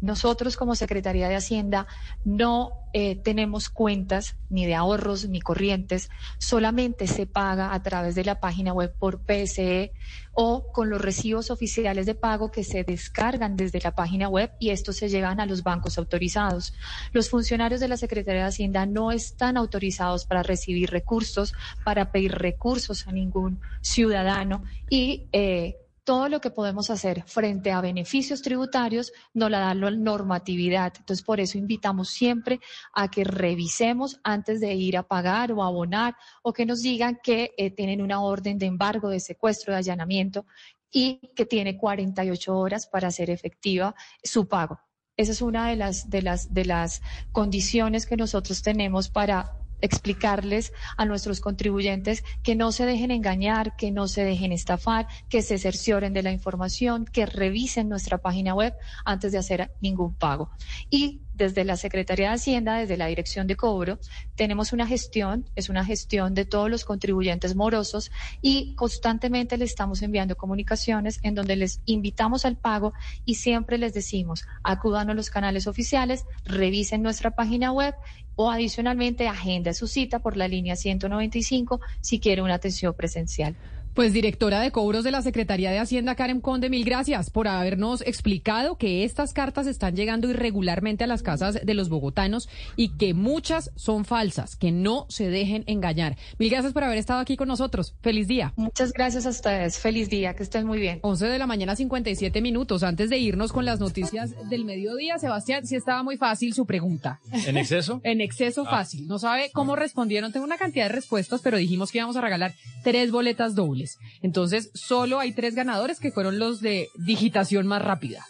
nosotros 0.00 0.56
como 0.56 0.74
Secretaría 0.74 1.28
de 1.28 1.36
Hacienda 1.36 1.86
no 2.24 2.72
eh, 2.92 3.16
tenemos 3.16 3.68
cuentas 3.68 4.36
ni 4.48 4.66
de 4.66 4.74
ahorros 4.74 5.28
ni 5.28 5.40
corrientes, 5.40 6.10
solamente 6.38 7.06
se 7.06 7.26
paga 7.26 7.72
a 7.72 7.82
través 7.82 8.14
de 8.14 8.24
la 8.24 8.40
página 8.40 8.72
web 8.72 8.92
por 8.98 9.20
PSE 9.20 9.92
o 10.32 10.72
con 10.72 10.90
los 10.90 11.00
recibos 11.00 11.50
oficiales 11.50 12.06
de 12.06 12.14
pago 12.14 12.50
que 12.50 12.64
se 12.64 12.82
descargan 12.82 13.56
desde 13.56 13.80
la 13.80 13.94
página 13.94 14.28
web 14.28 14.50
y 14.58 14.70
estos 14.70 14.96
se 14.96 15.08
llevan 15.08 15.38
a 15.38 15.46
los 15.46 15.62
bancos 15.62 15.98
autorizados. 15.98 16.74
Los 17.12 17.28
funcionarios 17.30 17.80
de 17.80 17.88
la 17.88 17.96
Secretaría 17.96 18.42
de 18.42 18.48
Hacienda 18.48 18.86
no 18.86 19.12
están 19.12 19.56
autorizados 19.56 20.24
para 20.24 20.42
recibir 20.42 20.90
recursos, 20.90 21.54
para 21.84 22.10
pedir 22.10 22.32
recursos 22.32 23.06
a 23.06 23.12
ningún 23.12 23.60
ciudadano 23.82 24.64
y 24.88 25.28
eh, 25.32 25.76
todo 26.10 26.28
lo 26.28 26.40
que 26.40 26.50
podemos 26.50 26.90
hacer 26.90 27.22
frente 27.22 27.70
a 27.70 27.80
beneficios 27.80 28.42
tributarios 28.42 29.12
nos 29.32 29.48
la 29.48 29.60
da 29.60 29.74
la 29.74 29.92
normatividad. 29.92 30.92
Entonces, 30.98 31.24
por 31.24 31.38
eso 31.38 31.56
invitamos 31.56 32.08
siempre 32.08 32.58
a 32.92 33.08
que 33.08 33.22
revisemos 33.22 34.18
antes 34.24 34.58
de 34.58 34.74
ir 34.74 34.96
a 34.96 35.04
pagar 35.04 35.52
o 35.52 35.62
abonar 35.62 36.16
o 36.42 36.52
que 36.52 36.66
nos 36.66 36.82
digan 36.82 37.20
que 37.22 37.52
eh, 37.56 37.70
tienen 37.70 38.02
una 38.02 38.22
orden 38.22 38.58
de 38.58 38.66
embargo, 38.66 39.08
de 39.08 39.20
secuestro, 39.20 39.72
de 39.72 39.78
allanamiento 39.78 40.46
y 40.90 41.20
que 41.36 41.46
tiene 41.46 41.76
48 41.76 42.58
horas 42.58 42.88
para 42.88 43.06
hacer 43.06 43.30
efectiva 43.30 43.94
su 44.20 44.48
pago. 44.48 44.80
Esa 45.16 45.30
es 45.30 45.40
una 45.40 45.68
de 45.68 45.76
las, 45.76 46.10
de 46.10 46.22
las, 46.22 46.52
de 46.52 46.64
las 46.64 47.02
condiciones 47.30 48.06
que 48.06 48.16
nosotros 48.16 48.62
tenemos 48.62 49.10
para 49.10 49.59
explicarles 49.80 50.72
a 50.96 51.04
nuestros 51.04 51.40
contribuyentes 51.40 52.24
que 52.42 52.54
no 52.54 52.72
se 52.72 52.86
dejen 52.86 53.10
engañar, 53.10 53.76
que 53.76 53.90
no 53.90 54.08
se 54.08 54.24
dejen 54.24 54.52
estafar, 54.52 55.06
que 55.28 55.42
se 55.42 55.58
cercioren 55.58 56.12
de 56.12 56.22
la 56.22 56.32
información, 56.32 57.04
que 57.04 57.26
revisen 57.26 57.88
nuestra 57.88 58.18
página 58.18 58.54
web 58.54 58.74
antes 59.04 59.32
de 59.32 59.38
hacer 59.38 59.72
ningún 59.80 60.14
pago. 60.14 60.50
Y 60.90 61.22
desde 61.40 61.64
la 61.64 61.78
Secretaría 61.78 62.28
de 62.28 62.34
Hacienda, 62.34 62.76
desde 62.76 62.98
la 62.98 63.06
Dirección 63.06 63.46
de 63.46 63.56
Cobro, 63.56 63.98
tenemos 64.34 64.74
una 64.74 64.86
gestión, 64.86 65.48
es 65.56 65.70
una 65.70 65.86
gestión 65.86 66.34
de 66.34 66.44
todos 66.44 66.70
los 66.70 66.84
contribuyentes 66.84 67.56
morosos 67.56 68.10
y 68.42 68.74
constantemente 68.74 69.56
le 69.56 69.64
estamos 69.64 70.02
enviando 70.02 70.36
comunicaciones 70.36 71.18
en 71.22 71.34
donde 71.34 71.56
les 71.56 71.80
invitamos 71.86 72.44
al 72.44 72.58
pago 72.58 72.92
y 73.24 73.36
siempre 73.36 73.78
les 73.78 73.94
decimos, 73.94 74.44
acudan 74.62 75.08
a 75.08 75.14
los 75.14 75.30
canales 75.30 75.66
oficiales, 75.66 76.26
revisen 76.44 77.02
nuestra 77.02 77.30
página 77.30 77.72
web 77.72 77.94
o 78.42 78.50
adicionalmente 78.50 79.28
agenda 79.28 79.74
su 79.74 79.86
cita 79.86 80.20
por 80.20 80.34
la 80.38 80.48
línea 80.48 80.74
195 80.74 81.78
si 82.00 82.20
quiere 82.20 82.40
una 82.40 82.54
atención 82.54 82.94
presencial. 82.94 83.58
Pues 84.00 84.14
directora 84.14 84.60
de 84.60 84.70
cobros 84.70 85.04
de 85.04 85.10
la 85.10 85.20
Secretaría 85.20 85.70
de 85.70 85.78
Hacienda, 85.78 86.14
Karen 86.14 86.40
Conde, 86.40 86.70
mil 86.70 86.86
gracias 86.86 87.28
por 87.28 87.48
habernos 87.48 88.00
explicado 88.00 88.78
que 88.78 89.04
estas 89.04 89.34
cartas 89.34 89.66
están 89.66 89.94
llegando 89.94 90.30
irregularmente 90.30 91.04
a 91.04 91.06
las 91.06 91.22
casas 91.22 91.58
de 91.62 91.74
los 91.74 91.90
bogotanos 91.90 92.48
y 92.76 92.96
que 92.96 93.12
muchas 93.12 93.70
son 93.76 94.06
falsas, 94.06 94.56
que 94.56 94.72
no 94.72 95.04
se 95.10 95.28
dejen 95.28 95.64
engañar. 95.66 96.16
Mil 96.38 96.48
gracias 96.48 96.72
por 96.72 96.82
haber 96.82 96.96
estado 96.96 97.20
aquí 97.20 97.36
con 97.36 97.48
nosotros. 97.48 97.94
Feliz 98.00 98.26
día. 98.26 98.54
Muchas 98.56 98.94
gracias 98.94 99.26
a 99.26 99.28
ustedes. 99.28 99.78
Feliz 99.78 100.08
día. 100.08 100.32
Que 100.32 100.44
estén 100.44 100.66
muy 100.66 100.78
bien. 100.78 101.00
11 101.02 101.26
de 101.26 101.38
la 101.38 101.46
mañana, 101.46 101.76
57 101.76 102.40
minutos. 102.40 102.82
Antes 102.82 103.10
de 103.10 103.18
irnos 103.18 103.52
con 103.52 103.66
las 103.66 103.80
noticias 103.80 104.30
del 104.48 104.64
mediodía, 104.64 105.18
Sebastián, 105.18 105.66
si 105.66 105.76
estaba 105.76 106.02
muy 106.02 106.16
fácil 106.16 106.54
su 106.54 106.64
pregunta. 106.64 107.20
¿En 107.32 107.58
exceso? 107.58 108.00
en 108.04 108.22
exceso 108.22 108.64
ah. 108.66 108.70
fácil. 108.70 109.06
No 109.08 109.18
sabe 109.18 109.50
cómo 109.52 109.76
respondieron. 109.76 110.32
Tengo 110.32 110.46
una 110.46 110.56
cantidad 110.56 110.86
de 110.86 110.94
respuestas, 110.94 111.42
pero 111.42 111.58
dijimos 111.58 111.92
que 111.92 111.98
íbamos 111.98 112.16
a 112.16 112.22
regalar 112.22 112.54
tres 112.82 113.10
boletas 113.10 113.54
dobles. 113.54 113.89
Entonces, 114.22 114.70
solo 114.74 115.18
hay 115.18 115.32
tres 115.32 115.54
ganadores 115.54 116.00
que 116.00 116.10
fueron 116.10 116.38
los 116.38 116.60
de 116.60 116.88
digitación 116.96 117.66
más 117.66 117.82
rápida. 117.82 118.24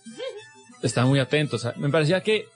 Están 0.83 1.09
muy 1.09 1.19
atentos. 1.19 1.67
Me 1.77 1.91
parecía 1.91 2.23
que 2.23 2.47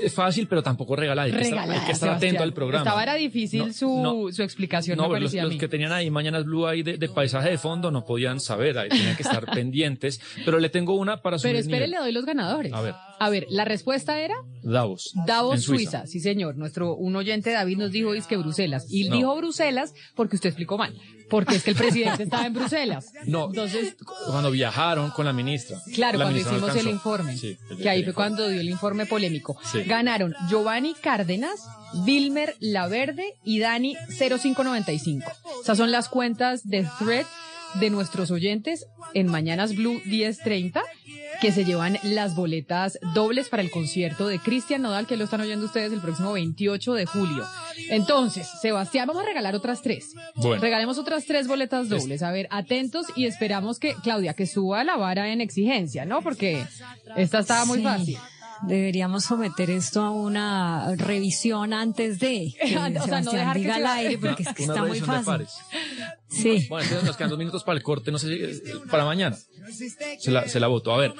es 0.00 0.14
fácil, 0.14 0.46
pero 0.46 0.62
tampoco 0.62 0.96
regalar. 0.96 1.26
Hay, 1.26 1.32
que 1.32 1.92
estar, 1.92 2.10
atento 2.10 2.42
al 2.42 2.52
programa. 2.52 2.84
Estaba 2.84 3.02
era 3.02 3.14
difícil 3.14 3.74
su, 3.74 4.30
su, 4.32 4.42
explicación. 4.42 4.96
No, 4.96 5.08
los, 5.18 5.32
que 5.32 5.68
tenían 5.68 5.92
ahí 5.92 6.10
Mañanas 6.10 6.44
Blue 6.44 6.66
ahí 6.66 6.82
de, 6.82 7.08
paisaje 7.08 7.50
de 7.50 7.58
fondo 7.58 7.90
no 7.90 8.04
podían 8.04 8.40
saber, 8.40 8.78
ahí 8.78 8.88
tenían 8.88 9.16
que 9.16 9.22
estar 9.22 9.44
pendientes. 9.52 10.20
Pero 10.44 10.58
le 10.58 10.68
tengo 10.68 10.94
una 10.94 11.20
para 11.22 11.38
su 11.38 11.42
Pero 11.42 11.58
espere, 11.58 11.88
le 11.88 11.98
doy 11.98 12.12
los 12.12 12.24
ganadores. 12.24 12.72
A 12.72 12.80
ver. 12.80 12.94
A 13.20 13.30
ver, 13.30 13.46
la 13.50 13.64
respuesta 13.64 14.20
era 14.20 14.34
Davos. 14.62 15.12
Davos, 15.26 15.62
Suiza. 15.62 16.06
Sí, 16.06 16.20
señor. 16.20 16.56
Nuestro 16.56 16.94
un 16.94 17.16
oyente 17.16 17.50
David 17.50 17.78
nos 17.78 17.90
dijo 17.90 18.14
es 18.14 18.26
que 18.26 18.36
Bruselas. 18.36 18.86
Y 18.88 19.08
dijo 19.10 19.36
Bruselas 19.36 19.94
porque 20.14 20.36
usted 20.36 20.50
explicó 20.50 20.78
mal. 20.78 20.94
Porque 21.28 21.56
es 21.56 21.62
que 21.62 21.70
el 21.70 21.76
presidente 21.76 22.22
estaba 22.22 22.46
en 22.46 22.54
Bruselas. 22.54 23.12
No. 23.26 23.46
Entonces, 23.46 23.96
cuando 24.26 24.50
viajaron 24.50 25.10
con 25.10 25.26
la 25.26 25.32
ministra. 25.32 25.78
Claro, 25.94 26.18
cuando 26.18 26.38
hicimos 26.38 26.74
el 26.76 26.88
informe. 26.88 27.36
Sí, 27.36 27.58
que 27.80 27.88
ahí 27.88 28.02
fue 28.04 28.14
cuando 28.14 28.48
dio 28.48 28.60
el 28.60 28.68
informe 28.68 29.04
polémico. 29.06 29.58
Ganaron 29.86 30.34
Giovanni 30.48 30.94
Cárdenas, 30.94 31.66
Vilmer 32.04 32.56
Laverde 32.60 33.34
y 33.44 33.58
Dani 33.58 33.96
0595. 34.18 35.30
Esas 35.62 35.76
son 35.76 35.90
las 35.90 36.08
cuentas 36.08 36.66
de 36.66 36.88
Thread 36.98 37.26
de 37.74 37.90
nuestros 37.90 38.30
oyentes 38.30 38.86
en 39.14 39.28
Mañanas 39.28 39.74
Blue 39.74 40.00
1030 40.04 40.82
que 41.40 41.52
se 41.52 41.64
llevan 41.64 41.98
las 42.02 42.34
boletas 42.34 42.98
dobles 43.14 43.48
para 43.48 43.62
el 43.62 43.70
concierto 43.70 44.26
de 44.26 44.40
Cristian 44.40 44.82
Nodal, 44.82 45.06
que 45.06 45.16
lo 45.16 45.24
están 45.24 45.40
oyendo 45.40 45.66
ustedes 45.66 45.92
el 45.92 46.00
próximo 46.00 46.32
28 46.32 46.94
de 46.94 47.06
julio. 47.06 47.44
Entonces, 47.90 48.48
Sebastián, 48.60 49.06
vamos 49.06 49.22
a 49.22 49.26
regalar 49.26 49.54
otras 49.54 49.82
tres. 49.82 50.14
Regalemos 50.60 50.98
otras 50.98 51.26
tres 51.26 51.46
boletas 51.46 51.88
dobles. 51.88 52.22
A 52.22 52.32
ver, 52.32 52.48
atentos 52.50 53.06
y 53.14 53.26
esperamos 53.26 53.78
que, 53.78 53.94
Claudia, 54.02 54.34
que 54.34 54.46
suba 54.46 54.82
la 54.82 54.96
vara 54.96 55.32
en 55.32 55.40
exigencia, 55.40 56.04
¿no? 56.04 56.22
Porque 56.22 56.64
esta 57.16 57.38
estaba 57.40 57.64
muy 57.66 57.82
fácil. 57.82 58.18
Deberíamos 58.62 59.24
someter 59.24 59.70
esto 59.70 60.02
a 60.02 60.10
una 60.10 60.94
revisión 60.96 61.72
antes 61.72 62.18
de 62.18 62.54
que 62.60 62.76
o 62.76 63.04
sea, 63.04 63.20
no 63.20 63.32
dejar 63.32 63.56
diga 63.56 63.74
que 63.74 63.80
al 63.80 63.86
aire 63.86 64.18
porque 64.18 64.42
es 64.42 64.54
que 64.54 64.62
está 64.64 64.84
muy 64.84 65.00
fácil. 65.00 65.46
Sí. 66.28 66.66
Bueno, 66.68 66.84
entonces 66.84 67.06
nos 67.06 67.16
quedan 67.16 67.30
dos 67.30 67.38
minutos 67.38 67.64
para 67.64 67.78
el 67.78 67.82
corte, 67.82 68.12
no 68.12 68.18
sé 68.18 68.26
si 68.28 68.70
eh, 68.70 68.74
para 68.90 69.04
mañana. 69.04 69.36
Se 70.18 70.30
la, 70.30 70.48
se 70.48 70.60
la 70.60 70.66
voto. 70.66 70.92
A 70.92 70.98
ver, 70.98 71.12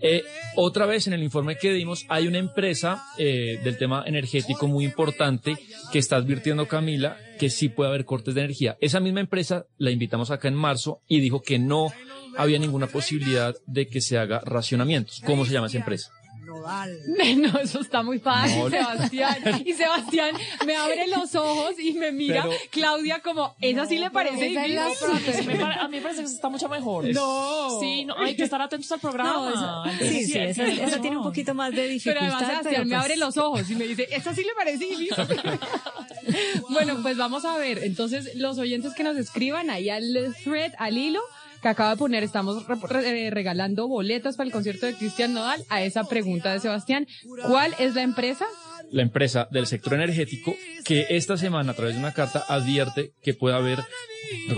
eh, 0.00 0.22
otra 0.54 0.86
vez 0.86 1.06
en 1.06 1.12
el 1.12 1.22
informe 1.22 1.56
que 1.56 1.72
dimos 1.72 2.04
hay 2.08 2.26
una 2.26 2.38
empresa 2.38 3.04
eh, 3.18 3.60
del 3.62 3.78
tema 3.78 4.04
energético 4.06 4.68
muy 4.68 4.84
importante 4.84 5.56
que 5.92 5.98
está 5.98 6.16
advirtiendo 6.16 6.68
Camila 6.68 7.16
que 7.38 7.50
sí 7.50 7.68
puede 7.68 7.90
haber 7.90 8.04
cortes 8.04 8.34
de 8.34 8.42
energía. 8.42 8.76
Esa 8.80 9.00
misma 9.00 9.20
empresa 9.20 9.66
la 9.78 9.90
invitamos 9.90 10.30
acá 10.30 10.48
en 10.48 10.54
marzo 10.54 11.02
y 11.06 11.20
dijo 11.20 11.42
que 11.42 11.58
no 11.58 11.92
había 12.36 12.58
ninguna 12.58 12.86
posibilidad 12.86 13.54
de 13.66 13.88
que 13.88 14.00
se 14.00 14.18
haga 14.18 14.40
racionamientos. 14.40 15.20
¿Cómo 15.24 15.44
se 15.44 15.52
llama 15.52 15.66
esa 15.66 15.78
empresa? 15.78 16.12
No, 17.36 17.58
eso 17.58 17.80
está 17.80 18.02
muy 18.02 18.18
fácil, 18.18 18.70
Sebastián. 18.70 19.62
Y 19.64 19.72
Sebastián 19.72 20.36
me 20.64 20.76
abre 20.76 21.06
los 21.08 21.34
ojos 21.34 21.74
y 21.78 21.92
me 21.92 22.12
mira, 22.12 22.46
Claudia, 22.70 23.20
como, 23.20 23.54
¿esa 23.60 23.86
sí 23.86 23.98
le 23.98 24.10
parece 24.10 24.46
difícil? 24.46 24.78
a 24.78 25.88
mí 25.88 25.96
me 25.96 26.02
parece 26.02 26.22
que 26.22 26.28
está 26.28 26.48
mucho 26.48 26.68
mejor. 26.68 27.04
No. 27.12 27.80
Sí, 27.80 28.04
no, 28.04 28.16
hay 28.18 28.36
que 28.36 28.44
estar 28.44 28.60
atentos 28.60 28.90
al 28.92 29.00
programa. 29.00 29.84
sí, 29.98 30.26
sí, 30.26 30.38
esa, 30.38 31.00
tiene 31.00 31.16
un 31.16 31.24
poquito 31.24 31.54
más 31.54 31.72
de 31.72 31.88
dificultad. 31.88 32.20
Pero 32.20 32.36
además 32.36 32.58
Sebastián 32.58 32.88
me 32.88 32.96
abre 32.96 33.08
pues 33.08 33.18
los 33.18 33.36
ojos 33.36 33.70
y 33.70 33.74
me 33.76 33.86
dice, 33.86 34.06
¿esa 34.10 34.34
sí 34.34 34.42
le 34.42 34.54
parece 34.54 34.84
difícil? 34.86 35.08
bueno, 36.70 36.98
pues 37.02 37.16
vamos 37.16 37.44
a 37.44 37.56
ver. 37.58 37.78
Entonces, 37.84 38.34
los 38.36 38.58
oyentes 38.58 38.94
que 38.94 39.02
nos 39.02 39.16
escriban 39.16 39.70
ahí 39.70 39.90
al 39.90 40.34
thread, 40.42 40.72
al 40.78 40.96
hilo, 40.96 41.20
que 41.62 41.68
acaba 41.68 41.90
de 41.90 41.96
poner, 41.96 42.22
estamos 42.22 42.64
eh, 43.04 43.30
regalando 43.30 43.88
boletas 43.88 44.36
para 44.36 44.46
el 44.46 44.52
concierto 44.52 44.86
de 44.86 44.94
Cristian 44.94 45.32
Nodal 45.34 45.64
a 45.68 45.82
esa 45.82 46.04
pregunta 46.04 46.52
de 46.52 46.60
Sebastián. 46.60 47.06
¿Cuál 47.48 47.74
es 47.78 47.94
la 47.94 48.02
empresa 48.02 48.46
la 48.92 49.02
empresa 49.02 49.48
del 49.50 49.66
sector 49.66 49.94
energético, 49.94 50.54
que 50.84 51.06
esta 51.10 51.36
semana 51.36 51.72
a 51.72 51.74
través 51.74 51.94
de 51.94 52.00
una 52.00 52.12
carta 52.12 52.44
advierte 52.48 53.12
que 53.20 53.34
puede 53.34 53.56
haber 53.56 53.80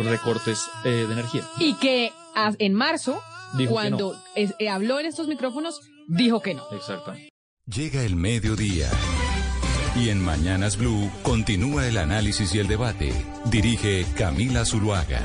recortes 0.04 0.66
eh, 0.84 0.88
de 1.06 1.12
energía. 1.12 1.42
Y 1.58 1.74
que 1.74 2.12
en 2.58 2.74
marzo, 2.74 3.22
Dijo 3.56 3.72
cuando 3.72 4.20
es- 4.34 4.54
eh, 4.58 4.68
habló 4.68 5.00
en 5.00 5.06
estos 5.06 5.28
micrófonos, 5.28 5.80
dijo 6.08 6.40
que 6.42 6.52
no. 6.54 6.64
Exacto. 6.72 7.14
Llega 7.66 8.02
el 8.02 8.16
mediodía. 8.16 8.90
Y 9.96 10.10
en 10.10 10.20
Mañanas 10.22 10.76
Blue 10.76 11.10
continúa 11.22 11.86
el 11.88 11.96
análisis 11.96 12.54
y 12.54 12.58
el 12.58 12.68
debate. 12.68 13.12
Dirige 13.46 14.04
Camila 14.16 14.64
Zuluaga. 14.66 15.20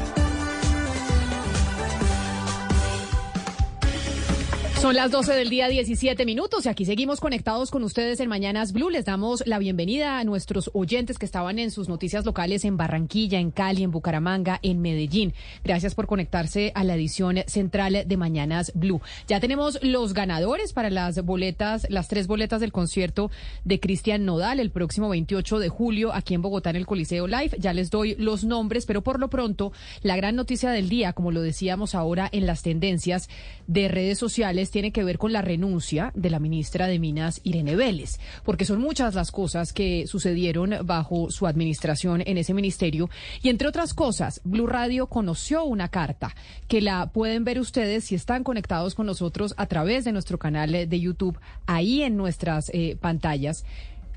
Son 4.83 4.95
las 4.95 5.11
12 5.11 5.31
del 5.35 5.47
día 5.47 5.69
17 5.69 6.25
minutos 6.25 6.65
y 6.65 6.67
aquí 6.67 6.83
seguimos 6.83 7.21
conectados 7.21 7.71
con 7.71 7.85
ustedes 7.85 8.19
en 8.19 8.27
Mañanas 8.27 8.73
Blue. 8.73 8.89
Les 8.89 9.05
damos 9.05 9.41
la 9.47 9.57
bienvenida 9.57 10.19
a 10.19 10.25
nuestros 10.25 10.69
oyentes 10.73 11.17
que 11.17 11.25
estaban 11.25 11.57
en 11.57 11.71
sus 11.71 11.87
noticias 11.87 12.25
locales 12.25 12.65
en 12.65 12.75
Barranquilla, 12.75 13.39
en 13.39 13.51
Cali, 13.51 13.83
en 13.83 13.91
Bucaramanga, 13.91 14.59
en 14.61 14.81
Medellín. 14.81 15.33
Gracias 15.63 15.95
por 15.95 16.05
conectarse 16.05 16.73
a 16.75 16.83
la 16.83 16.95
edición 16.95 17.37
central 17.47 18.03
de 18.05 18.17
Mañanas 18.17 18.73
Blue. 18.75 18.99
Ya 19.25 19.39
tenemos 19.39 19.79
los 19.83 20.13
ganadores 20.13 20.73
para 20.73 20.89
las 20.89 21.23
boletas, 21.23 21.87
las 21.89 22.09
tres 22.09 22.27
boletas 22.27 22.59
del 22.59 22.73
concierto 22.73 23.31
de 23.63 23.79
Cristian 23.79 24.25
Nodal 24.25 24.59
el 24.59 24.69
próximo 24.69 25.07
28 25.07 25.59
de 25.59 25.69
julio 25.69 26.13
aquí 26.13 26.33
en 26.33 26.41
Bogotá 26.41 26.71
en 26.71 26.75
el 26.75 26.85
Coliseo 26.85 27.25
Live. 27.27 27.55
Ya 27.57 27.71
les 27.71 27.89
doy 27.89 28.15
los 28.15 28.43
nombres, 28.43 28.85
pero 28.85 29.01
por 29.01 29.21
lo 29.21 29.29
pronto 29.29 29.71
la 30.01 30.17
gran 30.17 30.35
noticia 30.35 30.71
del 30.71 30.89
día, 30.89 31.13
como 31.13 31.31
lo 31.31 31.41
decíamos 31.41 31.95
ahora 31.95 32.27
en 32.33 32.45
las 32.45 32.63
tendencias 32.63 33.29
de 33.67 33.87
redes 33.87 34.19
sociales, 34.19 34.72
tiene 34.73 34.91
que 34.91 35.03
ver 35.03 35.19
con 35.19 35.31
la 35.31 35.43
renuncia 35.43 36.11
de 36.15 36.31
la 36.31 36.39
ministra 36.39 36.87
de 36.87 36.97
Minas, 36.97 37.41
Irene 37.43 37.75
Vélez, 37.75 38.19
porque 38.43 38.65
son 38.65 38.81
muchas 38.81 39.13
las 39.13 39.29
cosas 39.29 39.71
que 39.71 40.07
sucedieron 40.07 40.75
bajo 40.83 41.29
su 41.29 41.45
administración 41.45 42.23
en 42.25 42.39
ese 42.39 42.55
ministerio. 42.55 43.07
Y 43.43 43.49
entre 43.49 43.67
otras 43.67 43.93
cosas, 43.93 44.41
Blue 44.43 44.65
Radio 44.65 45.05
conoció 45.05 45.63
una 45.63 45.89
carta 45.89 46.35
que 46.67 46.81
la 46.81 47.05
pueden 47.05 47.43
ver 47.43 47.59
ustedes 47.59 48.05
si 48.05 48.15
están 48.15 48.43
conectados 48.43 48.95
con 48.95 49.05
nosotros 49.05 49.53
a 49.57 49.67
través 49.67 50.05
de 50.05 50.11
nuestro 50.11 50.39
canal 50.39 50.71
de 50.71 50.99
YouTube, 50.99 51.37
ahí 51.67 52.01
en 52.01 52.17
nuestras 52.17 52.71
eh, 52.73 52.97
pantallas 52.99 53.65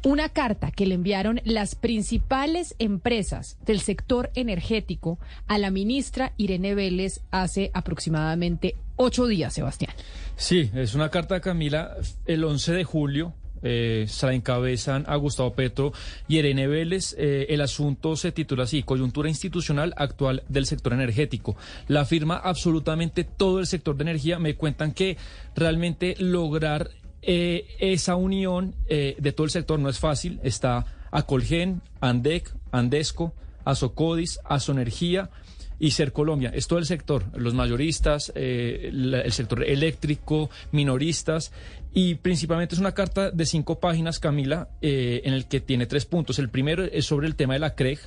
una 0.04 0.28
carta 0.28 0.70
que 0.70 0.86
le 0.86 0.94
enviaron 0.94 1.40
las 1.44 1.74
principales 1.74 2.74
empresas 2.78 3.58
del 3.64 3.80
sector 3.80 4.30
energético 4.34 5.18
a 5.46 5.58
la 5.58 5.70
ministra 5.70 6.32
Irene 6.36 6.74
Vélez 6.74 7.20
hace 7.30 7.70
aproximadamente 7.74 8.76
ocho 8.96 9.26
días, 9.26 9.54
Sebastián. 9.54 9.92
Sí, 10.36 10.70
es 10.74 10.94
una 10.94 11.10
carta, 11.10 11.40
Camila, 11.40 11.96
el 12.26 12.44
11 12.44 12.72
de 12.72 12.84
julio. 12.84 13.34
Eh, 13.62 14.04
se 14.06 14.26
la 14.26 14.34
encabezan 14.34 15.04
a 15.08 15.16
Gustavo 15.16 15.54
Petro 15.54 15.92
y 16.28 16.38
Irene 16.38 16.68
Vélez. 16.68 17.16
Eh, 17.18 17.46
el 17.48 17.60
asunto 17.60 18.14
se 18.14 18.30
titula 18.30 18.64
así, 18.64 18.82
coyuntura 18.82 19.28
institucional 19.28 19.94
actual 19.96 20.42
del 20.48 20.66
sector 20.66 20.92
energético. 20.92 21.56
La 21.88 22.04
firma 22.04 22.36
absolutamente 22.36 23.24
todo 23.24 23.58
el 23.58 23.66
sector 23.66 23.96
de 23.96 24.02
energía. 24.02 24.38
Me 24.38 24.56
cuentan 24.56 24.92
que 24.92 25.16
realmente 25.56 26.14
lograr 26.18 26.90
eh, 27.26 27.66
esa 27.80 28.14
unión 28.16 28.74
eh, 28.86 29.16
de 29.18 29.32
todo 29.32 29.44
el 29.44 29.50
sector 29.50 29.78
no 29.78 29.88
es 29.88 29.98
fácil. 29.98 30.40
Está 30.42 30.86
Acolgen, 31.10 31.82
Andec, 32.00 32.54
Andesco, 32.70 33.34
Asocodis, 33.64 34.38
Asoenergía 34.44 35.30
y 35.78 35.90
Ser 35.90 36.12
Colombia. 36.12 36.50
Es 36.54 36.68
todo 36.68 36.78
el 36.78 36.86
sector, 36.86 37.24
los 37.34 37.54
mayoristas, 37.54 38.32
eh, 38.34 38.90
el 38.92 39.32
sector 39.32 39.64
eléctrico, 39.64 40.50
minoristas. 40.72 41.52
Y 41.92 42.16
principalmente 42.16 42.74
es 42.74 42.80
una 42.80 42.92
carta 42.92 43.30
de 43.30 43.46
cinco 43.46 43.80
páginas, 43.80 44.18
Camila, 44.18 44.68
eh, 44.82 45.22
en 45.24 45.32
el 45.32 45.46
que 45.46 45.60
tiene 45.60 45.86
tres 45.86 46.04
puntos. 46.04 46.38
El 46.38 46.50
primero 46.50 46.84
es 46.84 47.06
sobre 47.06 47.26
el 47.26 47.36
tema 47.36 47.54
de 47.54 47.60
la 47.60 47.74
CREG. 47.74 47.98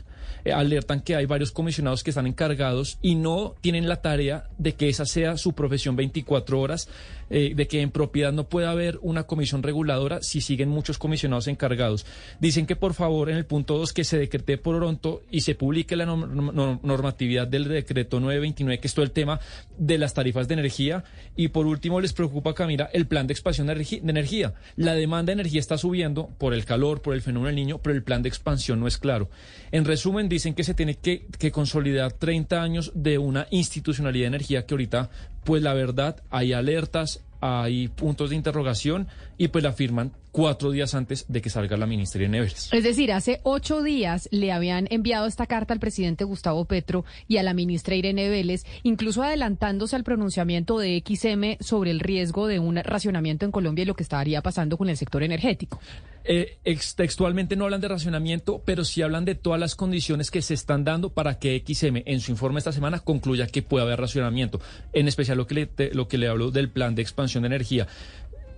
Eh, 0.45 0.53
alertan 0.53 1.01
que 1.01 1.15
hay 1.15 1.25
varios 1.25 1.51
comisionados 1.51 2.03
que 2.03 2.11
están 2.11 2.27
encargados 2.27 2.99
y 3.01 3.15
no 3.15 3.55
tienen 3.61 3.89
la 3.89 4.01
tarea 4.01 4.47
de 4.59 4.73
que 4.73 4.89
esa 4.89 5.05
sea 5.05 5.37
su 5.37 5.53
profesión 5.53 5.95
24 5.95 6.59
horas, 6.59 6.87
eh, 7.29 7.53
de 7.55 7.67
que 7.67 7.81
en 7.81 7.91
propiedad 7.91 8.31
no 8.33 8.49
pueda 8.49 8.71
haber 8.71 8.97
una 9.01 9.23
comisión 9.23 9.61
reguladora 9.63 10.19
si 10.21 10.41
siguen 10.41 10.69
muchos 10.69 10.97
comisionados 10.97 11.47
encargados. 11.47 12.05
Dicen 12.39 12.65
que 12.65 12.75
por 12.75 12.93
favor 12.93 13.29
en 13.29 13.37
el 13.37 13.45
punto 13.45 13.77
2 13.77 13.93
que 13.93 14.03
se 14.03 14.17
decrete 14.17 14.57
por 14.57 14.77
pronto 14.79 15.21
y 15.29 15.41
se 15.41 15.55
publique 15.55 15.95
la 15.95 16.05
norm- 16.05 16.51
norm- 16.53 16.79
normatividad 16.83 17.47
del 17.47 17.67
decreto 17.67 18.19
929, 18.19 18.79
que 18.79 18.87
es 18.87 18.93
todo 18.93 19.03
el 19.03 19.11
tema 19.11 19.39
de 19.77 19.97
las 19.97 20.13
tarifas 20.13 20.47
de 20.47 20.53
energía. 20.55 21.03
Y 21.35 21.49
por 21.49 21.65
último 21.67 21.99
les 21.99 22.13
preocupa, 22.13 22.53
Camila, 22.53 22.89
el 22.93 23.07
plan 23.07 23.27
de 23.27 23.33
expansión 23.33 23.67
de 23.67 23.73
energía. 24.03 24.53
La 24.75 24.93
demanda 24.93 25.27
de 25.31 25.33
energía 25.41 25.59
está 25.59 25.77
subiendo 25.77 26.29
por 26.37 26.53
el 26.53 26.65
calor, 26.65 27.01
por 27.01 27.13
el 27.13 27.21
fenómeno 27.21 27.47
del 27.47 27.55
niño, 27.55 27.79
pero 27.81 27.95
el 27.95 28.03
plan 28.03 28.21
de 28.21 28.29
expansión 28.29 28.79
no 28.79 28.87
es 28.87 28.97
claro. 28.97 29.29
En 29.71 29.85
resumen, 29.85 30.29
dicen 30.29 30.53
que 30.53 30.63
se 30.63 30.73
tiene 30.73 30.95
que, 30.95 31.25
que 31.37 31.51
consolidar 31.51 32.13
30 32.13 32.61
años 32.61 32.91
de 32.95 33.17
una 33.17 33.47
institucionalidad 33.51 34.23
de 34.23 34.27
energía 34.27 34.65
que 34.65 34.73
ahorita, 34.73 35.09
pues 35.49 35.63
la 35.63 35.73
verdad, 35.73 36.17
hay 36.29 36.53
alertas, 36.53 37.21
hay 37.41 37.87
puntos 37.87 38.29
de 38.29 38.35
interrogación 38.35 39.07
y 39.39 39.47
pues 39.47 39.63
la 39.63 39.73
firman 39.73 40.11
cuatro 40.31 40.71
días 40.71 40.93
antes 40.95 41.25
de 41.27 41.41
que 41.41 41.49
salga 41.49 41.75
la 41.77 41.85
ministra 41.87 42.21
Irene 42.21 42.41
Vélez. 42.41 42.69
Es 42.71 42.83
decir, 42.83 43.11
hace 43.11 43.39
ocho 43.43 43.81
días 43.83 44.29
le 44.31 44.51
habían 44.51 44.87
enviado 44.91 45.25
esta 45.27 45.47
carta 45.47 45.73
al 45.73 45.79
presidente 45.79 46.23
Gustavo 46.23 46.65
Petro 46.65 47.03
y 47.27 47.37
a 47.37 47.43
la 47.43 47.53
ministra 47.53 47.95
Irene 47.95 48.29
Vélez, 48.29 48.63
incluso 48.83 49.23
adelantándose 49.23 49.95
al 49.95 50.03
pronunciamiento 50.03 50.77
de 50.79 51.03
XM 51.05 51.57
sobre 51.63 51.91
el 51.91 51.99
riesgo 51.99 52.47
de 52.47 52.59
un 52.59 52.77
racionamiento 52.77 53.45
en 53.45 53.51
Colombia 53.51 53.83
y 53.83 53.85
lo 53.85 53.95
que 53.95 54.03
estaría 54.03 54.41
pasando 54.41 54.77
con 54.77 54.89
el 54.89 54.97
sector 54.97 55.23
energético. 55.23 55.79
Eh, 56.25 56.57
ex- 56.63 56.95
textualmente 56.95 57.55
no 57.55 57.63
hablan 57.65 57.81
de 57.81 57.87
racionamiento, 57.87 58.61
pero 58.65 58.83
sí 58.85 59.01
hablan 59.01 59.25
de 59.25 59.35
todas 59.35 59.59
las 59.59 59.75
condiciones 59.75 60.29
que 60.29 60.41
se 60.43 60.53
están 60.53 60.83
dando 60.83 61.09
para 61.11 61.39
que 61.39 61.63
XM 61.65 62.03
en 62.05 62.19
su 62.19 62.31
informe 62.31 62.59
esta 62.59 62.71
semana 62.71 62.99
concluya 62.99 63.47
que 63.47 63.61
puede 63.63 63.83
haber 63.85 63.99
racionamiento, 63.99 64.59
en 64.93 65.07
especial 65.07 65.37
lo 65.37 65.47
que 65.47 65.55
le, 65.55 65.65
te- 65.65 65.93
lo 65.93 66.07
que 66.07 66.17
le 66.19 66.27
hablo 66.27 66.51
del 66.51 66.69
plan 66.69 66.93
de 66.93 67.01
expansión 67.01 67.43
de 67.43 67.47
energía. 67.47 67.87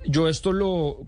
Yo 0.05 0.27
esto 0.27 0.51
lo, 0.51 1.05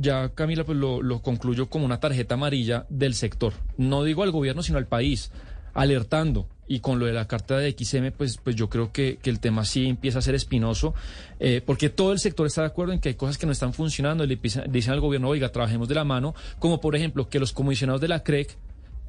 ya 0.00 0.30
Camila, 0.30 0.64
pues 0.64 0.78
lo, 0.78 1.02
lo 1.02 1.20
concluyo 1.22 1.68
como 1.68 1.84
una 1.84 2.00
tarjeta 2.00 2.34
amarilla 2.34 2.86
del 2.88 3.14
sector. 3.14 3.52
No 3.76 4.04
digo 4.04 4.22
al 4.22 4.30
gobierno, 4.30 4.62
sino 4.62 4.78
al 4.78 4.86
país, 4.86 5.30
alertando. 5.74 6.48
Y 6.68 6.80
con 6.80 6.98
lo 6.98 7.06
de 7.06 7.12
la 7.12 7.26
carta 7.26 7.58
de 7.58 7.72
XM, 7.72 8.12
pues, 8.16 8.38
pues 8.38 8.56
yo 8.56 8.70
creo 8.70 8.92
que, 8.92 9.18
que 9.20 9.28
el 9.28 9.40
tema 9.40 9.64
sí 9.64 9.86
empieza 9.86 10.20
a 10.20 10.22
ser 10.22 10.34
espinoso, 10.34 10.94
eh, 11.38 11.60
porque 11.64 11.90
todo 11.90 12.12
el 12.12 12.18
sector 12.18 12.46
está 12.46 12.62
de 12.62 12.68
acuerdo 12.68 12.94
en 12.94 13.00
que 13.00 13.10
hay 13.10 13.14
cosas 13.14 13.36
que 13.36 13.44
no 13.44 13.52
están 13.52 13.74
funcionando. 13.74 14.24
Le 14.24 14.38
dicen 14.68 14.92
al 14.92 15.00
gobierno, 15.00 15.28
oiga, 15.28 15.50
trabajemos 15.50 15.88
de 15.88 15.94
la 15.96 16.04
mano, 16.04 16.34
como 16.58 16.80
por 16.80 16.96
ejemplo 16.96 17.28
que 17.28 17.38
los 17.38 17.52
comisionados 17.52 18.00
de 18.00 18.08
la 18.08 18.22
CREC 18.22 18.56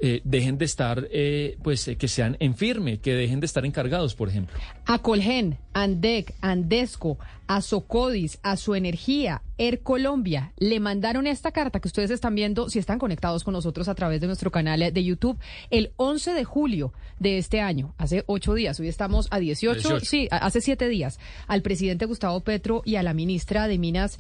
eh, 0.05 0.19
dejen 0.25 0.57
de 0.57 0.65
estar, 0.65 1.07
eh, 1.11 1.57
pues 1.63 1.87
eh, 1.87 1.95
que 1.95 2.09
sean 2.09 2.35
en 2.41 2.55
firme, 2.55 2.97
que 2.97 3.13
dejen 3.13 3.39
de 3.39 3.45
estar 3.45 3.65
encargados, 3.65 4.15
por 4.15 4.27
ejemplo. 4.27 4.59
A 4.85 4.99
Colgen, 4.99 5.57
Andec, 5.71 6.33
Andesco, 6.41 7.17
a 7.47 7.61
Socodis, 7.61 8.39
a 8.43 8.57
su 8.57 8.75
energía, 8.75 9.41
Air 9.57 9.81
Colombia, 9.81 10.53
le 10.57 10.79
mandaron 10.79 11.27
esta 11.27 11.51
carta 11.51 11.79
que 11.79 11.87
ustedes 11.87 12.09
están 12.11 12.35
viendo 12.35 12.69
si 12.69 12.79
están 12.79 12.99
conectados 12.99 13.43
con 13.43 13.53
nosotros 13.53 13.87
a 13.87 13.95
través 13.95 14.19
de 14.21 14.27
nuestro 14.27 14.51
canal 14.51 14.79
de 14.79 15.03
YouTube 15.03 15.37
el 15.69 15.91
11 15.97 16.33
de 16.33 16.43
julio 16.43 16.93
de 17.19 17.37
este 17.37 17.61
año, 17.61 17.93
hace 17.97 18.23
ocho 18.27 18.53
días, 18.53 18.79
hoy 18.79 18.87
estamos 18.87 19.27
a 19.31 19.39
18, 19.39 19.79
18. 19.79 20.05
sí, 20.05 20.27
hace 20.31 20.61
siete 20.61 20.87
días, 20.87 21.19
al 21.47 21.61
presidente 21.61 22.05
Gustavo 22.05 22.39
Petro 22.41 22.81
y 22.85 22.95
a 22.95 23.03
la 23.03 23.13
ministra 23.13 23.67
de 23.67 23.77
Minas, 23.77 24.17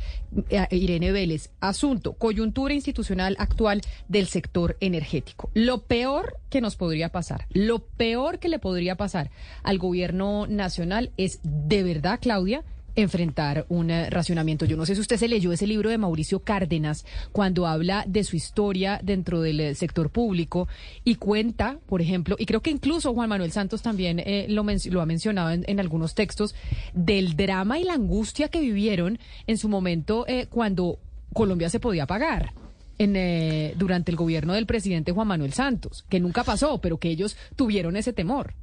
eh, 0.49 0.67
Irene 0.71 1.11
Vélez. 1.11 1.49
Asunto, 1.59 2.13
coyuntura 2.13 2.73
institucional 2.73 3.35
actual 3.39 3.81
del 4.07 4.27
sector 4.27 4.77
energético. 4.79 5.49
Lo 5.53 5.83
peor 5.83 6.37
que 6.49 6.61
nos 6.61 6.75
podría 6.75 7.09
pasar, 7.09 7.47
lo 7.49 7.79
peor 7.79 8.39
que 8.39 8.49
le 8.49 8.59
podría 8.59 8.95
pasar 8.95 9.31
al 9.63 9.79
gobierno 9.79 10.47
nacional 10.47 11.11
es 11.17 11.39
de 11.43 11.83
verdad, 11.83 12.19
Claudia, 12.21 12.63
enfrentar 12.95 13.65
un 13.69 13.89
eh, 13.89 14.09
racionamiento. 14.09 14.65
Yo 14.65 14.77
no 14.77 14.85
sé 14.85 14.95
si 14.95 15.01
usted 15.01 15.17
se 15.17 15.27
leyó 15.27 15.51
ese 15.51 15.67
libro 15.67 15.89
de 15.89 15.97
Mauricio 15.97 16.39
Cárdenas 16.39 17.05
cuando 17.31 17.67
habla 17.67 18.03
de 18.07 18.23
su 18.23 18.35
historia 18.35 18.99
dentro 19.03 19.41
del 19.41 19.59
eh, 19.59 19.75
sector 19.75 20.09
público 20.09 20.67
y 21.03 21.15
cuenta, 21.15 21.79
por 21.87 22.01
ejemplo, 22.01 22.35
y 22.39 22.45
creo 22.45 22.61
que 22.61 22.71
incluso 22.71 23.13
Juan 23.13 23.29
Manuel 23.29 23.51
Santos 23.51 23.81
también 23.81 24.19
eh, 24.19 24.45
lo, 24.49 24.63
lo 24.63 25.01
ha 25.01 25.05
mencionado 25.05 25.51
en, 25.51 25.63
en 25.67 25.79
algunos 25.79 26.15
textos, 26.15 26.55
del 26.93 27.35
drama 27.35 27.79
y 27.79 27.83
la 27.83 27.93
angustia 27.93 28.47
que 28.47 28.59
vivieron 28.59 29.19
en 29.47 29.57
su 29.57 29.69
momento 29.69 30.25
eh, 30.27 30.47
cuando 30.49 30.99
Colombia 31.33 31.69
se 31.69 31.79
podía 31.79 32.05
pagar. 32.05 32.53
En, 32.99 33.15
eh, 33.15 33.73
durante 33.75 34.11
el 34.11 34.17
gobierno 34.17 34.53
del 34.53 34.67
presidente 34.67 35.11
Juan 35.11 35.27
Manuel 35.27 35.51
Santos, 35.51 36.05
que 36.09 36.19
nunca 36.19 36.43
pasó, 36.43 36.77
pero 36.77 36.99
que 36.99 37.09
ellos 37.09 37.35
tuvieron 37.55 37.97
ese 37.97 38.13
temor. 38.13 38.53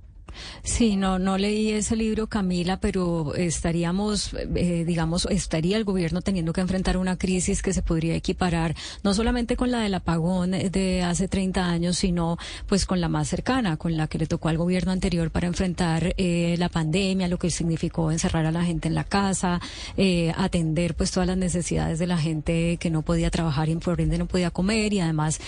Sí, 0.62 0.96
no, 0.96 1.18
no 1.18 1.38
leí 1.38 1.70
ese 1.70 1.96
libro, 1.96 2.26
Camila, 2.26 2.80
pero 2.80 3.34
estaríamos, 3.34 4.34
eh, 4.34 4.84
digamos, 4.86 5.26
estaría 5.30 5.76
el 5.76 5.84
gobierno 5.84 6.22
teniendo 6.22 6.52
que 6.52 6.60
enfrentar 6.60 6.96
una 6.96 7.16
crisis 7.16 7.62
que 7.62 7.72
se 7.72 7.82
podría 7.82 8.14
equiparar 8.14 8.74
no 9.02 9.14
solamente 9.14 9.56
con 9.56 9.70
la 9.70 9.80
del 9.80 9.94
apagón 9.94 10.50
de 10.50 11.02
hace 11.02 11.28
30 11.28 11.66
años, 11.66 11.96
sino 11.96 12.38
pues 12.66 12.86
con 12.86 13.00
la 13.00 13.08
más 13.08 13.28
cercana, 13.28 13.76
con 13.76 13.96
la 13.96 14.06
que 14.06 14.18
le 14.18 14.26
tocó 14.26 14.48
al 14.48 14.58
gobierno 14.58 14.92
anterior 14.92 15.30
para 15.30 15.46
enfrentar 15.46 16.14
eh, 16.16 16.56
la 16.58 16.68
pandemia, 16.68 17.28
lo 17.28 17.38
que 17.38 17.50
significó 17.50 18.10
encerrar 18.10 18.46
a 18.46 18.52
la 18.52 18.64
gente 18.64 18.88
en 18.88 18.94
la 18.94 19.04
casa, 19.04 19.60
eh, 19.96 20.32
atender 20.36 20.94
pues 20.94 21.10
todas 21.10 21.26
las 21.26 21.36
necesidades 21.36 21.98
de 21.98 22.06
la 22.06 22.18
gente 22.18 22.76
que 22.78 22.90
no 22.90 23.02
podía 23.02 23.30
trabajar 23.30 23.68
y 23.68 23.76
por 23.76 24.00
ende 24.00 24.18
no 24.18 24.26
podía 24.26 24.50
comer 24.50 24.92
y 24.92 25.00
además 25.00 25.40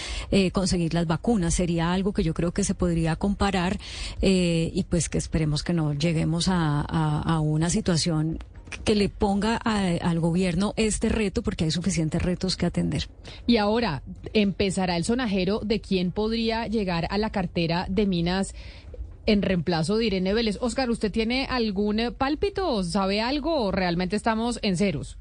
conseguir 0.52 0.94
las 0.94 1.06
vacunas. 1.06 1.54
Sería 1.54 1.92
algo 1.92 2.12
que 2.12 2.22
yo 2.22 2.34
creo 2.34 2.52
que 2.52 2.64
se 2.64 2.74
podría 2.74 3.16
comparar 3.16 3.78
y 4.72 4.84
pues 4.84 5.08
que 5.08 5.18
esperemos 5.18 5.62
que 5.62 5.72
no 5.72 5.92
lleguemos 5.94 6.46
a, 6.48 7.40
una 7.40 7.70
situación 7.70 8.38
que 8.84 8.94
le 8.94 9.08
ponga 9.08 9.56
al 9.56 10.18
gobierno 10.20 10.72
este 10.76 11.08
reto 11.08 11.42
porque 11.42 11.64
hay 11.64 11.70
suficientes 11.70 12.22
retos 12.22 12.56
que 12.56 12.66
atender. 12.66 13.08
Y 13.46 13.58
ahora 13.58 14.02
empezará 14.32 14.96
el 14.96 15.04
sonajero 15.04 15.60
de 15.60 15.80
quién 15.80 16.10
podría 16.10 16.66
llegar 16.66 17.06
a 17.10 17.18
la 17.18 17.30
cartera 17.30 17.86
de 17.88 18.06
minas 18.06 18.54
en 19.26 19.42
reemplazo 19.42 19.96
de 19.96 20.06
Irene 20.06 20.34
Vélez. 20.34 20.58
Oscar, 20.60 20.90
¿usted 20.90 21.12
tiene 21.12 21.46
algún 21.48 22.14
pálpito? 22.16 22.82
¿Sabe 22.82 23.20
algo 23.20 23.62
o 23.62 23.70
realmente 23.70 24.16
estamos 24.16 24.58
en 24.62 24.76
ceros? 24.76 25.18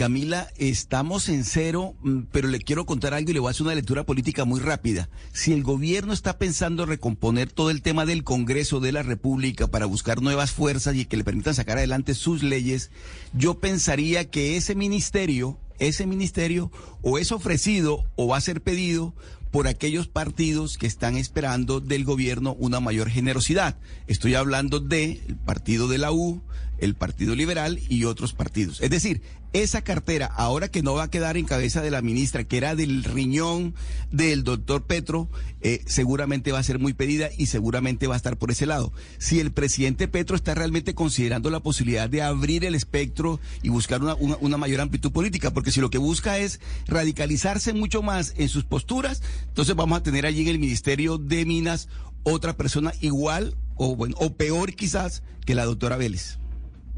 Camila, 0.00 0.48
estamos 0.56 1.28
en 1.28 1.44
cero, 1.44 1.94
mm, 2.00 2.20
pero 2.32 2.48
le 2.48 2.58
quiero 2.60 2.86
contar 2.86 3.12
algo 3.12 3.30
y 3.30 3.34
le 3.34 3.40
voy 3.40 3.48
a 3.48 3.50
hacer 3.50 3.66
una 3.66 3.74
lectura 3.74 4.06
política 4.06 4.46
muy 4.46 4.58
rápida. 4.58 5.10
Si 5.34 5.52
el 5.52 5.62
gobierno 5.62 6.14
está 6.14 6.38
pensando 6.38 6.86
recomponer 6.86 7.52
todo 7.52 7.68
el 7.68 7.82
tema 7.82 8.06
del 8.06 8.24
Congreso 8.24 8.80
de 8.80 8.92
la 8.92 9.02
República 9.02 9.66
para 9.66 9.84
buscar 9.84 10.22
nuevas 10.22 10.52
fuerzas 10.52 10.96
y 10.96 11.04
que 11.04 11.18
le 11.18 11.24
permitan 11.24 11.54
sacar 11.54 11.76
adelante 11.76 12.14
sus 12.14 12.42
leyes, 12.42 12.90
yo 13.34 13.60
pensaría 13.60 14.30
que 14.30 14.56
ese 14.56 14.74
ministerio, 14.74 15.58
ese 15.78 16.06
ministerio 16.06 16.72
o 17.02 17.18
es 17.18 17.30
ofrecido 17.30 18.06
o 18.16 18.26
va 18.26 18.38
a 18.38 18.40
ser 18.40 18.62
pedido 18.62 19.14
por 19.50 19.66
aquellos 19.66 20.08
partidos 20.08 20.78
que 20.78 20.86
están 20.86 21.16
esperando 21.16 21.80
del 21.80 22.04
gobierno 22.04 22.54
una 22.58 22.80
mayor 22.80 23.10
generosidad. 23.10 23.76
Estoy 24.06 24.34
hablando 24.34 24.80
del 24.80 25.36
partido 25.44 25.88
de 25.88 25.98
la 25.98 26.12
U, 26.12 26.40
el 26.78 26.94
Partido 26.94 27.34
Liberal 27.34 27.78
y 27.88 28.04
otros 28.04 28.32
partidos. 28.32 28.80
Es 28.80 28.90
decir, 28.90 29.20
esa 29.52 29.82
cartera, 29.82 30.26
ahora 30.26 30.68
que 30.68 30.82
no 30.82 30.94
va 30.94 31.04
a 31.04 31.10
quedar 31.10 31.36
en 31.36 31.44
cabeza 31.44 31.82
de 31.82 31.90
la 31.90 32.02
ministra, 32.02 32.44
que 32.44 32.56
era 32.56 32.76
del 32.76 33.02
riñón 33.02 33.74
del 34.12 34.44
doctor 34.44 34.84
Petro, 34.84 35.28
eh, 35.60 35.82
seguramente 35.86 36.52
va 36.52 36.60
a 36.60 36.62
ser 36.62 36.78
muy 36.78 36.92
pedida 36.92 37.30
y 37.36 37.46
seguramente 37.46 38.06
va 38.06 38.14
a 38.14 38.16
estar 38.16 38.36
por 38.36 38.52
ese 38.52 38.66
lado. 38.66 38.92
Si 39.18 39.40
el 39.40 39.50
presidente 39.50 40.06
Petro 40.06 40.36
está 40.36 40.54
realmente 40.54 40.94
considerando 40.94 41.50
la 41.50 41.60
posibilidad 41.60 42.08
de 42.08 42.22
abrir 42.22 42.64
el 42.64 42.76
espectro 42.76 43.40
y 43.62 43.70
buscar 43.70 44.00
una 44.20 44.56
mayor 44.56 44.80
amplitud 44.80 45.10
política, 45.10 45.52
porque 45.52 45.72
si 45.72 45.80
lo 45.80 45.90
que 45.90 45.98
busca 45.98 46.38
es 46.38 46.60
radicalizarse 46.86 47.72
mucho 47.72 48.02
más 48.02 48.34
en 48.36 48.48
sus 48.48 48.64
posturas, 48.64 49.20
entonces 49.48 49.74
vamos 49.74 49.98
a 49.98 50.02
tener 50.02 50.26
allí 50.26 50.42
en 50.42 50.48
el 50.48 50.58
Ministerio 50.58 51.18
de 51.18 51.44
Minas 51.44 51.88
otra 52.22 52.56
persona 52.56 52.92
igual 53.00 53.56
o, 53.76 53.96
bueno, 53.96 54.16
o 54.18 54.34
peor 54.34 54.74
quizás 54.74 55.22
que 55.46 55.54
la 55.54 55.64
doctora 55.64 55.96
Vélez. 55.96 56.38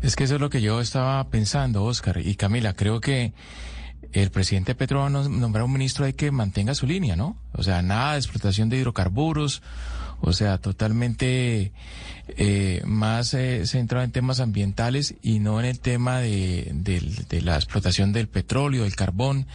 Es 0.01 0.16
que 0.16 0.24
eso 0.24 0.35
es 0.35 0.40
lo 0.40 0.51
que 0.51 0.60
yo 0.60 0.81
estaba 0.81 1.28
pensando, 1.31 1.85
Oscar 1.85 2.19
y 2.19 2.35
Camila. 2.35 2.74
Creo 2.74 3.01
que 3.01 3.32
el 4.12 4.31
presidente 4.31 4.74
Petro 4.74 5.01
va 5.01 5.06
a 5.06 5.10
nombrar 5.10 5.64
un 5.64 5.73
ministro 5.73 6.05
hay 6.05 6.12
que 6.12 6.31
mantenga 6.31 6.74
su 6.74 6.86
línea, 6.86 7.16
¿no? 7.16 7.36
O 7.52 7.62
sea, 7.62 7.82
nada 7.82 8.12
de 8.12 8.19
explotación 8.19 8.69
de 8.69 8.78
hidrocarburos, 8.78 9.62
o 10.24 10.32
sea, 10.32 10.59
totalmente 10.59 11.73
eh, 12.28 12.81
más 12.86 13.35
eh, 13.35 13.66
centrado 13.66 14.05
en 14.05 14.12
temas 14.12 14.39
ambientales 14.39 15.16
y 15.20 15.40
no 15.40 15.59
en 15.59 15.66
el 15.66 15.81
tema 15.81 16.20
de, 16.20 16.70
de, 16.73 17.43
la 17.43 17.57
explotación 17.57 18.12
del 18.12 18.28
petróleo, 18.28 18.85
del 18.85 18.94
carbón, 18.94 19.49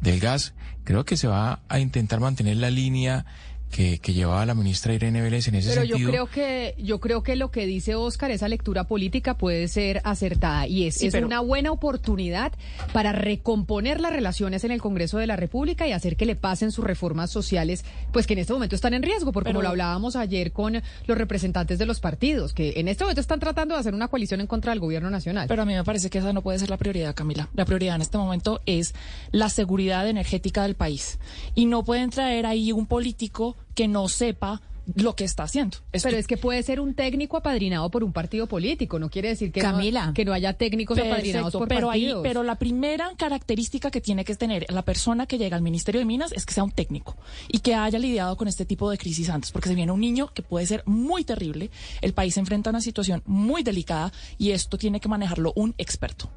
del 0.00 0.20
gas. 0.20 0.54
Creo 0.84 1.04
que 1.04 1.18
se 1.18 1.28
va 1.28 1.60
a 1.68 1.78
intentar 1.78 2.20
mantener 2.20 2.56
la 2.56 2.70
línea 2.70 3.26
que, 3.70 3.98
llevaba 4.12 4.46
la 4.46 4.54
ministra 4.54 4.94
Irene 4.94 5.20
Vélez 5.20 5.48
en 5.48 5.56
ese 5.56 5.74
sentido. 5.74 5.96
Pero 5.96 5.98
yo 5.98 6.10
creo 6.10 6.26
que 6.26 6.74
yo 6.78 7.00
creo 7.00 7.22
que 7.22 7.34
lo 7.34 7.50
que 7.50 7.66
dice 7.66 7.96
Oscar, 7.96 8.30
esa 8.30 8.48
lectura 8.48 8.84
política 8.84 9.36
puede 9.36 9.66
ser 9.68 10.00
acertada 10.04 10.68
y 10.68 10.86
es, 10.86 11.02
es 11.02 11.14
una 11.14 11.40
buena 11.40 11.72
oportunidad 11.72 12.52
para 12.92 13.12
recomponer 13.12 14.00
las 14.00 14.12
relaciones 14.12 14.62
en 14.64 14.70
el 14.70 14.80
Congreso 14.80 15.18
de 15.18 15.26
la 15.26 15.36
República 15.36 15.88
y 15.88 15.92
hacer 15.92 16.16
que 16.16 16.26
le 16.26 16.36
pasen 16.36 16.70
sus 16.70 16.84
reformas 16.84 17.30
sociales, 17.30 17.84
pues 18.12 18.26
que 18.26 18.34
en 18.34 18.40
este 18.40 18.52
momento 18.52 18.76
están 18.76 18.94
en 18.94 19.02
riesgo, 19.02 19.32
porque 19.32 19.50
como 19.50 19.62
lo 19.62 19.68
hablábamos 19.70 20.14
ayer 20.16 20.52
con 20.52 20.80
los 21.06 21.18
representantes 21.18 21.78
de 21.78 21.86
los 21.86 22.00
partidos, 22.00 22.54
que 22.54 22.74
en 22.76 22.88
este 22.88 23.04
momento 23.04 23.20
están 23.20 23.40
tratando 23.40 23.74
de 23.74 23.80
hacer 23.80 23.94
una 23.94 24.08
coalición 24.08 24.40
en 24.40 24.46
contra 24.46 24.70
del 24.72 24.80
gobierno 24.80 25.10
nacional. 25.10 25.48
Pero 25.48 25.62
a 25.62 25.64
mí 25.64 25.74
me 25.74 25.84
parece 25.84 26.10
que 26.10 26.18
esa 26.18 26.32
no 26.32 26.42
puede 26.42 26.58
ser 26.58 26.70
la 26.70 26.76
prioridad, 26.76 27.14
Camila. 27.14 27.48
La 27.54 27.64
prioridad 27.64 27.96
en 27.96 28.02
este 28.02 28.18
momento 28.18 28.60
es 28.66 28.94
la 29.32 29.48
seguridad 29.48 30.08
energética 30.08 30.62
del 30.62 30.74
país 30.76 31.18
y 31.54 31.66
no 31.66 31.84
pueden 31.84 32.10
traer 32.10 32.46
ahí 32.46 32.72
un 32.72 32.86
político 32.86 33.53
que 33.74 33.88
no 33.88 34.08
sepa 34.08 34.60
lo 34.94 35.16
que 35.16 35.24
está 35.24 35.44
haciendo. 35.44 35.78
Pero 35.90 36.16
es 36.16 36.26
que 36.26 36.36
puede 36.36 36.62
ser 36.62 36.80
un 36.80 36.94
técnico 36.94 37.36
apadrinado 37.36 37.90
por 37.90 38.04
un 38.04 38.12
partido 38.12 38.46
político, 38.46 38.98
no 38.98 39.08
quiere 39.10 39.28
decir 39.30 39.50
que, 39.50 39.62
No, 39.62 40.12
que 40.14 40.24
no 40.24 40.32
haya 40.32 40.52
técnicos 40.54 40.98
apadrinados 40.98 41.52
por 41.52 41.68
pero 41.68 41.88
partidos. 41.88 42.22
pero 42.22 42.42
la 42.42 42.56
primera 42.56 43.10
característica 43.16 43.90
que 43.90 44.00
tiene 44.00 44.24
que 44.24 44.34
tener 44.34 44.66
la 44.70 44.82
persona 44.82 45.26
que 45.26 45.38
llega 45.38 45.56
al 45.56 45.62
Ministerio 45.62 46.00
de 46.00 46.04
Minas 46.04 46.32
es 46.32 46.44
que 46.44 46.54
sea 46.54 46.64
un 46.64 46.70
técnico 46.70 47.16
y 47.48 47.60
que 47.60 47.74
haya 47.74 47.98
lidiado 47.98 48.36
con 48.36 48.48
este 48.48 48.64
tipo 48.66 48.90
de 48.90 48.98
crisis 48.98 49.30
antes, 49.30 49.52
porque 49.52 49.68
se 49.68 49.74
viene 49.74 49.92
un 49.92 50.00
niño 50.00 50.30
que 50.34 50.42
puede 50.42 50.66
ser 50.66 50.82
muy 50.86 51.24
terrible, 51.24 51.70
el 52.02 52.12
país 52.12 52.34
se 52.34 52.40
enfrenta 52.40 52.70
a 52.70 52.72
una 52.72 52.80
situación 52.80 53.22
muy 53.26 53.62
delicada 53.62 54.12
y 54.38 54.50
esto 54.50 54.76
tiene 54.78 55.00
que 55.00 55.08
manejarlo 55.08 55.52
un 55.56 55.74
experto. 55.78 56.30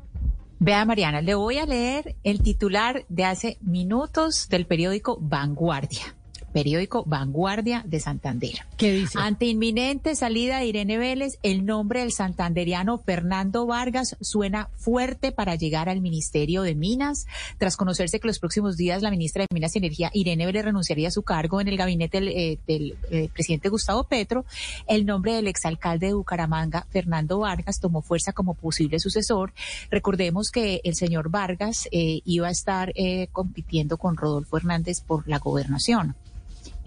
Vea, 0.60 0.86
Mariana, 0.86 1.22
le 1.22 1.36
voy 1.36 1.60
a 1.60 1.68
leer 1.68 2.16
el 2.24 2.42
titular 2.42 3.06
de 3.10 3.26
hace 3.26 3.58
minutos 3.62 4.48
del 4.50 4.66
periódico 4.66 5.20
Vanguardia 5.22 6.17
periódico 6.54 7.04
Vanguardia 7.06 7.84
de 7.86 8.00
Santander. 8.00 8.66
¿Qué 8.78 8.92
dice? 8.92 9.20
Ante 9.20 9.46
inminente 9.46 10.16
salida 10.16 10.60
de 10.60 10.66
Irene 10.66 10.98
Vélez, 10.98 11.40
el 11.44 11.66
nombre 11.66 12.02
del 12.02 12.12
santanderiano 12.12 12.98
Fernando 13.00 13.66
Vargas 13.66 14.16
suena 14.22 14.70
fuerte 14.76 15.32
para 15.32 15.56
llegar 15.56 15.90
al 15.90 16.02
Ministerio 16.02 16.62
de 16.62 16.76
Minas. 16.76 17.28
Tras 17.58 17.78
conocerse 17.78 18.20
que 18.20 18.28
los 18.28 18.40
próximos 18.40 18.78
días 18.78 19.02
la 19.02 19.12
ministra 19.12 19.44
de 19.44 19.54
Minas 19.54 19.76
y 19.76 19.80
Energía, 19.80 20.12
Irene 20.14 20.46
Vélez, 20.46 20.66
renunciaría 20.66 21.10
a 21.10 21.12
su 21.12 21.24
cargo 21.24 21.62
en 21.62 21.68
el 21.68 21.78
gabinete 21.78 22.20
del, 22.20 22.28
eh, 22.30 22.60
eh, 22.68 23.30
presidente 23.34 23.70
Gustavo 23.70 24.04
Petro, 24.04 24.46
el 24.88 25.06
nombre 25.06 25.34
del 25.34 25.48
exalcalde 25.48 26.08
de 26.08 26.14
Bucaramanga, 26.14 26.86
Fernando 26.90 27.40
Vargas, 27.40 27.80
tomó 27.80 28.02
fuerza 28.02 28.34
como 28.34 28.54
posible 28.54 29.00
sucesor. 29.00 29.54
Recordemos 29.90 30.52
que 30.52 30.82
el 30.84 30.96
señor 30.96 31.30
Vargas 31.30 31.88
eh, 31.92 32.22
iba 32.26 32.48
a 32.48 32.52
estar 32.52 32.94
compitiendo 33.32 33.98
con 33.98 34.18
Rodolfo 34.18 34.58
Hernández 34.58 35.02
por 35.02 35.28
la 35.28 35.40
gobernación. 35.40 36.16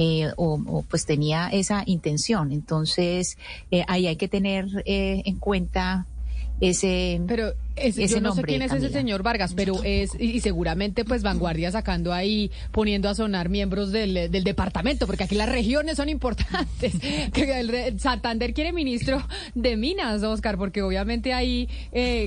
Eh, 0.03 0.33
o, 0.37 0.83
pues 0.89 1.05
tenía 1.05 1.49
esa 1.49 1.83
intención. 1.85 2.53
Entonces, 2.53 3.37
eh, 3.71 3.85
ahí 3.87 4.07
hay 4.07 4.17
que 4.17 4.29
tener 4.29 4.65
eh, 4.87 5.21
en 5.27 5.37
cuenta 5.37 6.07
ese 6.63 7.21
pero 7.27 7.53
ese 7.77 8.09
yo 8.09 8.21
no 8.23 8.35
sé 8.35 8.43
quién 8.43 8.61
es 8.61 8.71
ese 8.71 8.91
señor 8.91 9.23
Vargas 9.23 9.55
pero 9.55 9.83
es 9.83 10.11
y, 10.21 10.41
seguramente 10.41 11.07
pues 11.07 11.23
vanguardia 11.23 11.71
sacando 11.71 12.13
ahí 12.13 12.51
poniendo 12.71 13.09
a 13.09 13.15
sonar 13.15 13.49
miembros 13.49 13.93
del, 13.93 14.31
del 14.31 14.45
departamento 14.45 15.07
porque 15.07 15.25
aquí 15.25 15.35
las 15.35 15.49
regiones 15.49 15.97
son 15.97 16.09
importantes. 16.09 16.95
Que 17.33 17.95
Santander 17.99 18.55
quiere 18.55 18.73
ministro 18.73 19.23
de 19.55 19.77
minas 19.77 20.23
Oscar 20.23 20.57
porque 20.57 20.83
obviamente 20.83 21.35
ahí 21.35 21.69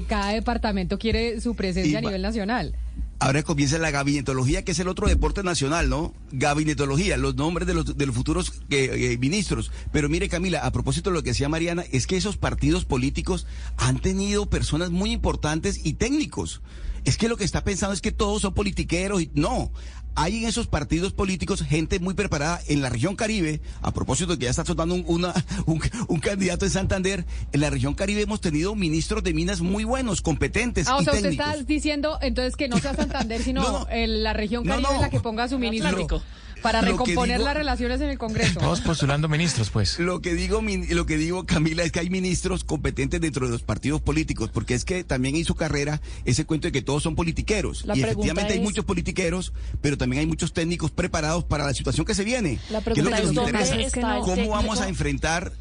cada 0.08 0.30
departamento 0.30 1.00
quiere 1.00 1.42
su 1.42 1.56
presencia 1.56 1.98
a 1.98 2.02
nivel 2.02 2.22
nacional 2.22 2.76
Ahora 3.24 3.42
comienza 3.42 3.78
la 3.78 3.90
gabinetología, 3.90 4.66
que 4.66 4.74
es 4.74 4.80
el 4.80 4.90
otro 4.90 5.08
deporte 5.08 5.44
nacional, 5.44 5.90
¿no? 5.90 6.14
Gabinetología, 6.34 7.16
los 7.16 7.36
nombres 7.36 7.66
de 7.66 7.74
los, 7.74 7.98
de 7.98 8.06
los 8.06 8.14
futuros 8.14 8.52
eh, 8.70 9.18
ministros. 9.18 9.72
Pero 9.94 10.10
mire, 10.10 10.28
Camila, 10.28 10.60
a 10.60 10.72
propósito 10.74 11.10
de 11.10 11.16
lo 11.16 11.24
que 11.24 11.30
decía 11.30 11.48
Mariana, 11.48 11.86
es 11.94 12.06
que 12.06 12.18
esos 12.18 12.36
partidos 12.36 12.84
políticos 12.84 13.48
han 13.78 14.00
tenido 14.00 14.50
personas 14.50 14.92
muy 14.92 15.12
importantes 15.12 15.86
y 15.86 15.94
técnicos. 15.94 16.62
Es 17.06 17.18
que 17.18 17.30
lo 17.30 17.38
que 17.38 17.46
está 17.46 17.64
pensando 17.64 17.94
es 17.94 18.02
que 18.02 18.12
todos 18.12 18.42
son 18.42 18.54
politiqueros 18.54 19.22
y 19.22 19.32
no 19.36 19.72
hay 20.16 20.40
en 20.40 20.48
esos 20.48 20.68
partidos 20.68 21.14
políticos 21.14 21.62
gente 21.62 22.00
muy 22.00 22.14
preparada 22.14 22.62
en 22.68 22.82
la 22.82 22.90
región 22.90 23.16
Caribe, 23.16 23.62
a 23.82 23.92
propósito 23.92 24.34
de 24.34 24.40
que 24.40 24.46
ya 24.46 24.52
está 24.52 24.66
soltando 24.66 24.96
un, 24.96 25.04
una, 25.08 25.34
un, 26.08 26.20
candidato 26.20 26.66
en 26.66 26.72
Santander, 26.72 27.26
en 27.52 27.62
la 27.62 27.70
región 27.70 27.94
Caribe 27.94 28.22
hemos 28.22 28.42
tenido 28.42 28.76
ministros 28.76 29.24
de 29.24 29.34
minas 29.34 29.62
muy 29.62 29.84
buenos, 29.84 30.22
competentes. 30.22 30.88
Ah, 30.88 30.98
o 30.98 31.04
sea, 31.04 31.14
usted 31.14 31.32
está 31.32 31.56
diciendo 31.58 32.18
entonces 32.22 32.56
que 32.56 32.68
no 32.68 32.78
sea 32.78 32.96
Santander, 32.96 33.42
sino 33.44 33.88
en 33.90 34.24
la 34.24 34.34
región 34.34 34.66
Caribe 34.66 34.90
la 35.00 35.10
que 35.10 35.20
ponga 35.20 35.48
su 35.48 35.60
ministro 35.60 36.08
para 36.64 36.82
recomponer 36.82 37.40
las 37.40 37.56
relaciones 37.56 38.02
en 38.02 38.10
el 38.10 38.18
Congreso. 38.18 38.60
Todos 38.60 38.82
postulando 38.82 39.28
ministros, 39.30 39.70
pues. 39.70 40.00
Lo 40.00 40.22
que 40.22 40.34
digo, 40.34 40.64
lo 40.90 41.06
que 41.06 41.18
digo, 41.18 41.46
Camila, 41.46 41.84
es 41.84 41.92
que 41.92 42.00
hay 42.00 42.10
ministros 42.10 42.64
competentes 42.64 43.22
dentro 43.22 43.46
de 43.46 43.52
los 43.52 43.62
partidos 43.62 44.02
políticos, 44.02 44.50
porque 44.52 44.74
es 44.74 44.86
que 44.86 45.04
también 45.04 45.36
en 45.36 45.46
su 45.46 45.56
carrera 45.56 46.02
ese 46.26 46.46
cuento 46.46 46.68
de 46.68 46.72
que 46.72 46.82
todos 46.82 47.04
son 47.04 47.16
politiqueros. 47.16 47.86
y 47.94 48.02
efectivamente 48.02 48.54
hay 48.54 48.62
muchos 48.62 48.86
politiqueros, 48.86 49.54
pero 49.82 49.98
también 49.98 50.22
hay 50.22 50.26
muchos 50.26 50.54
técnicos 50.54 50.90
preparados 50.90 51.44
para 51.44 51.66
la 51.66 51.74
situación 51.74 52.06
que 52.06 52.16
se 52.16 52.24
viene. 52.24 52.60
La 52.70 52.82
pregunta 52.82 53.20
es, 53.20 53.94
¿Cómo 53.94 54.50
vamos 54.50 54.80
a 54.80 54.88
enfrentar 54.88 55.52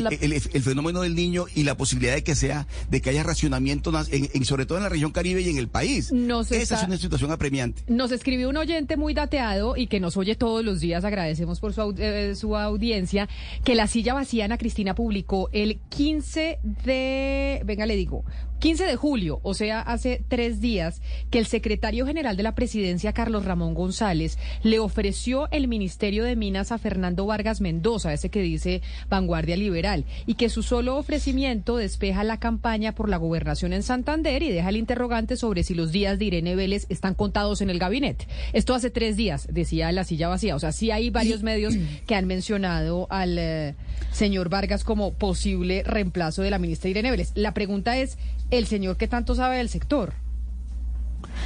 el, 0.00 0.62
fenómeno 0.62 1.02
del 1.02 1.14
niño 1.14 1.46
y 1.54 1.64
la 1.64 1.76
posibilidad 1.76 2.14
de 2.14 2.24
que 2.24 2.34
sea, 2.34 2.66
de 2.90 3.00
que 3.00 3.10
haya 3.10 3.22
racionamiento, 3.22 3.92
en, 4.10 4.44
sobre 4.44 4.66
todo 4.66 4.78
en 4.78 4.84
la 4.84 4.90
región 4.90 5.12
Caribe 5.12 5.40
y 5.42 5.48
en 5.48 5.58
el 5.58 5.68
país. 5.68 6.12
Esa 6.50 6.80
es 6.80 6.86
una 6.86 6.96
situación 6.96 7.30
apremiante. 7.30 7.82
Nos 7.88 8.12
escribió 8.12 8.48
un 8.48 8.56
oyente 8.56 8.96
muy 8.96 9.14
dateado 9.14 9.76
y 9.76 9.86
que 9.86 10.00
nos 10.00 10.16
oye 10.16 10.34
todos 10.34 10.64
los 10.64 10.80
días, 10.80 11.04
agradecemos 11.04 11.60
por 11.60 11.72
su, 11.72 11.94
eh, 11.98 12.34
su 12.34 12.56
audiencia, 12.56 13.28
que 13.64 13.74
la 13.74 13.86
silla 13.86 14.14
vacía 14.14 14.44
Ana 14.44 14.58
Cristina 14.58 14.94
publicó 14.94 15.48
el 15.52 15.78
15 15.88 16.58
de, 16.84 17.62
venga 17.64 17.86
le 17.86 17.96
digo, 17.96 18.24
15 18.62 18.84
de 18.84 18.94
julio, 18.94 19.40
o 19.42 19.54
sea, 19.54 19.80
hace 19.80 20.22
tres 20.28 20.60
días, 20.60 21.02
que 21.32 21.40
el 21.40 21.46
secretario 21.46 22.06
general 22.06 22.36
de 22.36 22.44
la 22.44 22.54
presidencia, 22.54 23.12
Carlos 23.12 23.44
Ramón 23.44 23.74
González, 23.74 24.38
le 24.62 24.78
ofreció 24.78 25.50
el 25.50 25.66
Ministerio 25.66 26.22
de 26.22 26.36
Minas 26.36 26.70
a 26.70 26.78
Fernando 26.78 27.26
Vargas 27.26 27.60
Mendoza, 27.60 28.12
ese 28.12 28.28
que 28.28 28.40
dice 28.40 28.80
Vanguardia 29.10 29.56
Liberal, 29.56 30.04
y 30.26 30.34
que 30.34 30.48
su 30.48 30.62
solo 30.62 30.96
ofrecimiento 30.96 31.76
despeja 31.76 32.22
la 32.22 32.38
campaña 32.38 32.94
por 32.94 33.08
la 33.08 33.16
gobernación 33.16 33.72
en 33.72 33.82
Santander 33.82 34.44
y 34.44 34.52
deja 34.52 34.68
el 34.68 34.76
interrogante 34.76 35.36
sobre 35.36 35.64
si 35.64 35.74
los 35.74 35.90
días 35.90 36.20
de 36.20 36.26
Irene 36.26 36.54
Vélez 36.54 36.86
están 36.88 37.14
contados 37.14 37.62
en 37.62 37.70
el 37.70 37.80
gabinete. 37.80 38.28
Esto 38.52 38.74
hace 38.74 38.90
tres 38.90 39.16
días, 39.16 39.48
decía 39.50 39.90
la 39.90 40.04
silla 40.04 40.28
vacía. 40.28 40.54
O 40.54 40.60
sea, 40.60 40.70
sí 40.70 40.92
hay 40.92 41.10
varios 41.10 41.42
medios 41.42 41.74
que 42.06 42.14
han 42.14 42.28
mencionado 42.28 43.08
al 43.10 43.38
eh, 43.40 43.74
señor 44.12 44.50
Vargas 44.50 44.84
como 44.84 45.14
posible 45.14 45.82
reemplazo 45.82 46.42
de 46.42 46.50
la 46.50 46.60
ministra 46.60 46.90
Irene 46.90 47.10
Vélez. 47.10 47.32
La 47.34 47.54
pregunta 47.54 47.98
es, 47.98 48.18
el 48.52 48.66
señor 48.66 48.96
que 48.96 49.08
tanto 49.08 49.34
sabe 49.34 49.56
del 49.56 49.68
sector. 49.68 50.12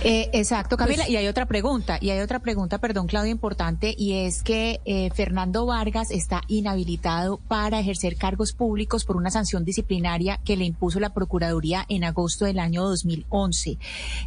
Eh, 0.02 0.28
exacto, 0.32 0.76
Camila. 0.76 1.04
Pues 1.04 1.10
y 1.10 1.16
hay 1.16 1.26
otra 1.26 1.46
pregunta, 1.46 1.98
y 2.00 2.10
hay 2.10 2.20
otra 2.20 2.38
pregunta, 2.38 2.78
perdón, 2.78 3.06
Claudia, 3.06 3.30
importante, 3.30 3.94
y 3.96 4.12
es 4.12 4.42
que 4.42 4.80
eh, 4.84 5.10
Fernando 5.14 5.66
Vargas 5.66 6.10
está 6.10 6.42
inhabilitado 6.48 7.38
para 7.48 7.80
ejercer 7.80 8.16
cargos 8.16 8.52
públicos 8.52 9.04
por 9.04 9.16
una 9.16 9.30
sanción 9.30 9.64
disciplinaria 9.64 10.38
que 10.44 10.56
le 10.56 10.64
impuso 10.64 11.00
la 11.00 11.10
Procuraduría 11.10 11.84
en 11.88 12.04
agosto 12.04 12.44
del 12.44 12.58
año 12.58 12.82
2011. 12.82 13.78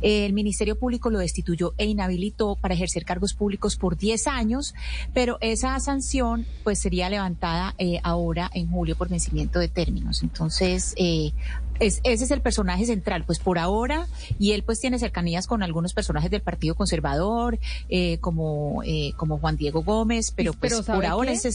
el 0.02 0.34
Ministerio 0.34 0.78
Público 0.78 1.10
lo 1.10 1.20
destituyó 1.20 1.74
e 1.78 1.86
inhabilitó 1.86 2.56
para 2.56 2.74
ejercer 2.74 3.06
cargos 3.06 3.34
públicos 3.34 3.76
por 3.76 3.96
10 3.96 4.28
años, 4.28 4.74
pero 5.14 5.38
esa 5.42 5.80
sanción 5.80 6.46
pues 6.64 6.80
sería 6.80 7.10
levantada 7.10 7.76
eh, 7.78 8.00
ahora 8.04 8.50
en 8.54 8.70
julio 8.70 8.96
por 8.96 9.10
vencimiento 9.10 9.60
de 9.60 9.68
términos. 9.68 10.24
Entonces, 10.24 10.96
ese 11.80 12.02
es 12.04 12.32
el 12.32 12.42
personaje 12.42 12.86
central, 12.86 13.24
pues 13.26 13.40
por 13.40 13.60
ahora, 13.60 14.08
y 14.38 14.52
él 14.52 14.64
pues 14.64 14.80
tiene 14.80 15.00
cercanías 15.00 15.48
con 15.48 15.64
algunos 15.64 15.94
personajes 15.94 16.30
del 16.32 16.42
Partido 16.42 16.76
Conservador, 16.76 17.60
eh, 17.90 18.18
como, 18.20 18.84
eh, 18.86 19.14
como 19.18 19.38
Juan 19.40 19.58
Diego 19.58 19.84
Gómez, 19.84 20.32
pero 20.36 20.54
pues 20.54 20.82
por 20.82 21.06
ahora 21.06 21.32
ese, 21.32 21.50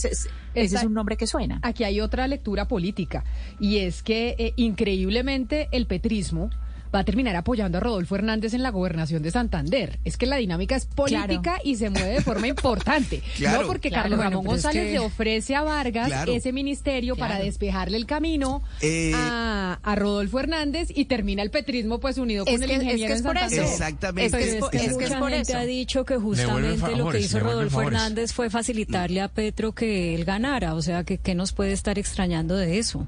es 0.53 0.83
un 0.83 0.93
nombre 0.93 1.17
que 1.17 1.27
suena. 1.27 1.59
Aquí 1.61 1.83
hay 1.83 2.01
otra 2.01 2.27
lectura 2.27 2.67
política, 2.67 3.23
y 3.59 3.77
es 3.77 4.03
que 4.03 4.35
eh, 4.37 4.53
increíblemente 4.55 5.69
el 5.71 5.87
petrismo 5.87 6.49
va 6.95 7.01
a 7.01 7.03
terminar 7.03 7.35
apoyando 7.35 7.77
a 7.77 7.81
Rodolfo 7.81 8.15
Hernández 8.15 8.53
en 8.53 8.63
la 8.63 8.69
gobernación 8.69 9.21
de 9.21 9.29
Santander. 9.29 9.99
Es 10.05 10.15
que 10.15 10.25
la 10.25 10.37
dinámica 10.37 10.75
es 10.75 10.85
política 10.85 11.59
y 11.63 11.75
se 11.75 11.89
mueve 11.89 12.13
de 12.13 12.21
forma 12.21 12.47
importante. 12.47 13.21
no 13.41 13.67
porque 13.67 13.91
Carlos 13.91 14.17
Ramón 14.17 14.45
González 14.45 14.91
le 14.91 14.99
ofrece 14.99 15.55
a 15.55 15.63
Vargas 15.63 16.11
ese 16.27 16.53
ministerio 16.53 17.15
para 17.15 17.39
despejarle 17.39 17.97
el 17.97 18.05
camino 18.05 18.63
eh, 18.81 19.11
a, 19.13 19.95
Rodolfo 19.95 20.39
Hernández 20.39 20.89
y 20.93 21.05
termina 21.05 21.41
el 21.41 21.51
petrismo 21.51 21.99
pues 21.99 22.17
unido 22.17 22.45
con 22.45 22.61
el 22.61 22.71
ingeniero 22.71 23.13
en 23.13 23.23
Santander. 23.23 23.59
Exactamente. 23.59 24.37
Es 24.37 24.69
que, 24.71 25.07
gente 25.07 25.53
ha 25.55 25.65
dicho 25.65 26.05
que 26.05 26.17
justamente 26.17 26.95
lo 26.95 27.09
que 27.09 27.19
hizo 27.19 27.39
Rodolfo 27.39 27.81
Hernández 27.81 28.31
fue 28.33 28.49
facilitarle 28.49 29.21
a 29.21 29.27
Petro 29.27 29.73
que 29.73 30.15
él 30.15 30.23
ganara. 30.23 30.75
O 30.75 30.81
sea, 30.81 31.03
que 31.03 31.17
¿qué 31.17 31.35
nos 31.35 31.51
puede 31.51 31.73
estar 31.73 31.99
extrañando 31.99 32.55
de 32.55 32.79
eso? 32.79 33.07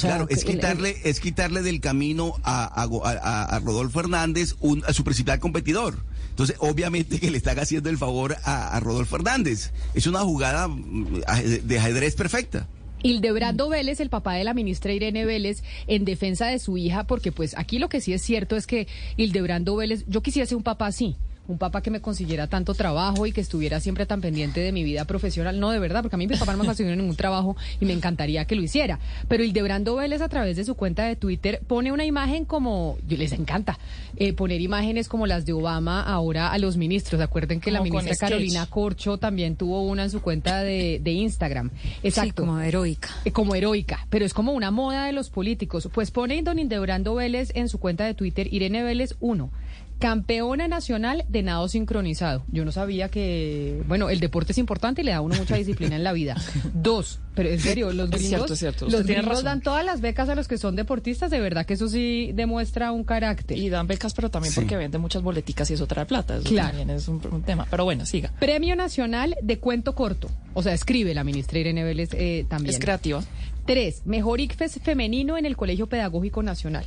Claro, 0.00 0.26
es 0.28 0.44
quitarle, 0.44 0.96
es 1.04 1.20
quitarle 1.20 1.62
del 1.62 1.80
camino 1.80 2.34
a, 2.42 3.60
Rodolfo 3.64 4.00
Hernández 4.00 4.56
a 4.86 4.92
su 4.92 5.04
principal 5.04 5.38
competidor. 5.40 5.96
Entonces, 6.30 6.56
obviamente 6.58 7.18
que 7.18 7.30
le 7.30 7.38
están 7.38 7.58
haciendo 7.58 7.88
el 7.88 7.96
favor 7.96 8.36
a, 8.44 8.78
Rodolfo 8.80 9.16
Hernández. 9.16 9.72
Es 9.94 10.06
una 10.06 10.20
jugada 10.20 10.68
mm, 10.68 11.22
de 11.64 11.78
ajedrez 11.78 12.14
perfecta. 12.14 12.68
Hildebrando 13.02 13.68
Vélez, 13.68 14.00
el 14.00 14.10
papá 14.10 14.34
de 14.34 14.44
la 14.44 14.54
ministra 14.54 14.92
Irene 14.92 15.24
Vélez, 15.24 15.62
en 15.86 16.04
defensa 16.04 16.46
de 16.46 16.58
su 16.58 16.76
hija, 16.76 17.04
porque 17.04 17.30
pues 17.30 17.56
aquí 17.56 17.78
lo 17.78 17.88
que 17.88 18.00
sí 18.00 18.12
es 18.12 18.22
cierto 18.22 18.56
es 18.56 18.66
que 18.66 18.88
Hildebrando 19.16 19.76
Vélez, 19.76 20.04
yo 20.08 20.22
quisiera 20.22 20.46
ser 20.46 20.56
un 20.56 20.62
papá 20.62 20.86
así 20.86 21.16
un 21.48 21.58
papá 21.58 21.82
que 21.82 21.90
me 21.90 22.00
consiguiera 22.00 22.46
tanto 22.46 22.74
trabajo 22.74 23.26
y 23.26 23.32
que 23.32 23.40
estuviera 23.40 23.80
siempre 23.80 24.06
tan 24.06 24.20
pendiente 24.20 24.60
de 24.60 24.72
mi 24.72 24.84
vida 24.84 25.04
profesional. 25.04 25.60
No, 25.60 25.70
de 25.70 25.78
verdad, 25.78 26.02
porque 26.02 26.16
a 26.16 26.18
mí 26.18 26.26
mi 26.26 26.36
papá 26.36 26.52
no 26.52 26.58
me 26.58 26.66
consiguió 26.66 26.94
ningún 26.96 27.16
trabajo 27.16 27.56
y 27.80 27.84
me 27.84 27.92
encantaría 27.92 28.44
que 28.44 28.54
lo 28.54 28.62
hiciera. 28.62 28.98
Pero 29.28 29.44
Hildebrando 29.44 29.96
Vélez 29.96 30.20
a 30.20 30.28
través 30.28 30.56
de 30.56 30.64
su 30.64 30.74
cuenta 30.74 31.04
de 31.04 31.16
Twitter 31.16 31.60
pone 31.66 31.92
una 31.92 32.04
imagen 32.04 32.44
como, 32.44 32.98
les 33.08 33.32
encanta, 33.32 33.78
eh, 34.16 34.32
poner 34.32 34.60
imágenes 34.60 35.08
como 35.08 35.26
las 35.26 35.46
de 35.46 35.52
Obama 35.52 36.02
ahora 36.02 36.52
a 36.52 36.58
los 36.58 36.76
ministros. 36.76 37.20
Acuerden 37.20 37.60
que 37.60 37.70
la 37.70 37.80
ministra 37.80 38.16
Carolina 38.16 38.66
Corcho 38.66 39.18
también 39.18 39.56
tuvo 39.56 39.82
una 39.82 40.04
en 40.04 40.10
su 40.10 40.20
cuenta 40.20 40.62
de, 40.62 41.00
Instagram. 41.06 41.70
Exacto. 42.02 42.42
como 42.42 42.60
heroica. 42.60 43.08
Eh, 43.24 43.32
como 43.32 43.54
heroica, 43.54 44.06
pero 44.10 44.24
es 44.24 44.34
como 44.34 44.52
una 44.52 44.70
moda 44.70 45.06
de 45.06 45.12
los 45.12 45.30
políticos. 45.30 45.88
Pues 45.92 46.10
pone 46.10 46.42
don 46.42 46.58
Hildebrando 46.58 47.14
Vélez 47.14 47.52
en 47.54 47.68
su 47.68 47.78
cuenta 47.78 48.04
de 48.04 48.14
Twitter, 48.14 48.52
Irene 48.52 48.82
Vélez 48.82 49.16
1 49.20 49.50
campeona 49.98 50.68
nacional 50.68 51.24
de 51.28 51.42
nado 51.42 51.68
sincronizado. 51.68 52.44
Yo 52.48 52.64
no 52.64 52.72
sabía 52.72 53.08
que, 53.08 53.82
bueno, 53.88 54.10
el 54.10 54.20
deporte 54.20 54.52
es 54.52 54.58
importante 54.58 55.00
y 55.00 55.04
le 55.04 55.12
da 55.12 55.18
a 55.18 55.20
uno 55.20 55.34
mucha 55.36 55.56
disciplina 55.56 55.96
en 55.96 56.04
la 56.04 56.12
vida. 56.12 56.36
Dos, 56.74 57.20
pero 57.34 57.48
en 57.48 57.60
serio, 57.60 57.92
los 57.92 58.10
gringos, 58.10 58.62
los 58.82 59.06
gringos 59.06 59.42
dan 59.42 59.60
todas 59.62 59.84
las 59.84 60.00
becas 60.00 60.28
a 60.28 60.34
los 60.34 60.48
que 60.48 60.58
son 60.58 60.76
deportistas, 60.76 61.30
de 61.30 61.40
verdad 61.40 61.64
que 61.64 61.74
eso 61.74 61.88
sí 61.88 62.30
demuestra 62.34 62.92
un 62.92 63.04
carácter. 63.04 63.56
Y 63.56 63.68
dan 63.68 63.86
becas, 63.86 64.14
pero 64.14 64.30
también 64.30 64.54
porque 64.54 64.76
venden 64.76 65.00
muchas 65.00 65.22
boleticas 65.22 65.70
y 65.70 65.74
eso 65.74 65.86
trae 65.86 66.04
plata. 66.04 66.36
Eso 66.36 66.48
claro. 66.48 66.68
también 66.68 66.90
es 66.90 67.08
un, 67.08 67.20
tema. 67.42 67.66
Pero 67.70 67.84
bueno, 67.84 68.04
siga. 68.06 68.32
Premio 68.38 68.76
Nacional 68.76 69.34
de 69.42 69.58
Cuento 69.58 69.94
Corto. 69.94 70.30
O 70.54 70.62
sea, 70.62 70.74
escribe 70.74 71.14
la 71.14 71.24
ministra 71.24 71.58
Irene 71.58 71.84
Vélez 71.84 72.10
eh, 72.12 72.44
también. 72.48 72.74
Es 72.74 72.80
creativa. 72.80 73.22
Tres, 73.66 74.02
mejor 74.04 74.40
ICFES 74.40 74.80
femenino 74.82 75.36
en 75.36 75.46
el 75.46 75.56
Colegio 75.56 75.88
Pedagógico 75.88 76.42
Nacional. 76.42 76.84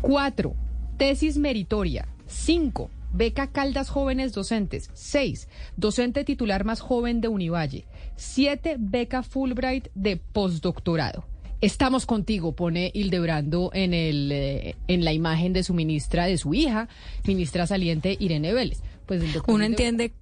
Cuatro, 0.00 0.54
Tesis 0.98 1.38
meritoria. 1.38 2.08
5. 2.26 2.90
Beca 3.12 3.46
Caldas 3.46 3.88
Jóvenes 3.88 4.32
Docentes. 4.32 4.90
6. 4.94 5.48
Docente 5.76 6.24
titular 6.24 6.64
más 6.64 6.80
joven 6.80 7.20
de 7.20 7.28
Univalle. 7.28 7.84
7. 8.16 8.76
Beca 8.80 9.22
Fulbright 9.22 9.88
de 9.94 10.16
postdoctorado. 10.16 11.24
Estamos 11.60 12.04
contigo, 12.04 12.52
pone 12.56 12.90
Hildebrando 12.92 13.70
en, 13.74 13.94
el, 13.94 14.30
eh, 14.32 14.74
en 14.88 15.04
la 15.04 15.12
imagen 15.12 15.52
de 15.52 15.62
su 15.62 15.72
ministra, 15.72 16.26
de 16.26 16.36
su 16.36 16.52
hija, 16.52 16.88
ministra 17.24 17.68
saliente 17.68 18.16
Irene 18.18 18.52
Vélez. 18.52 18.80
Pues 19.06 19.22
Uno 19.46 19.64
entiende 19.64 20.12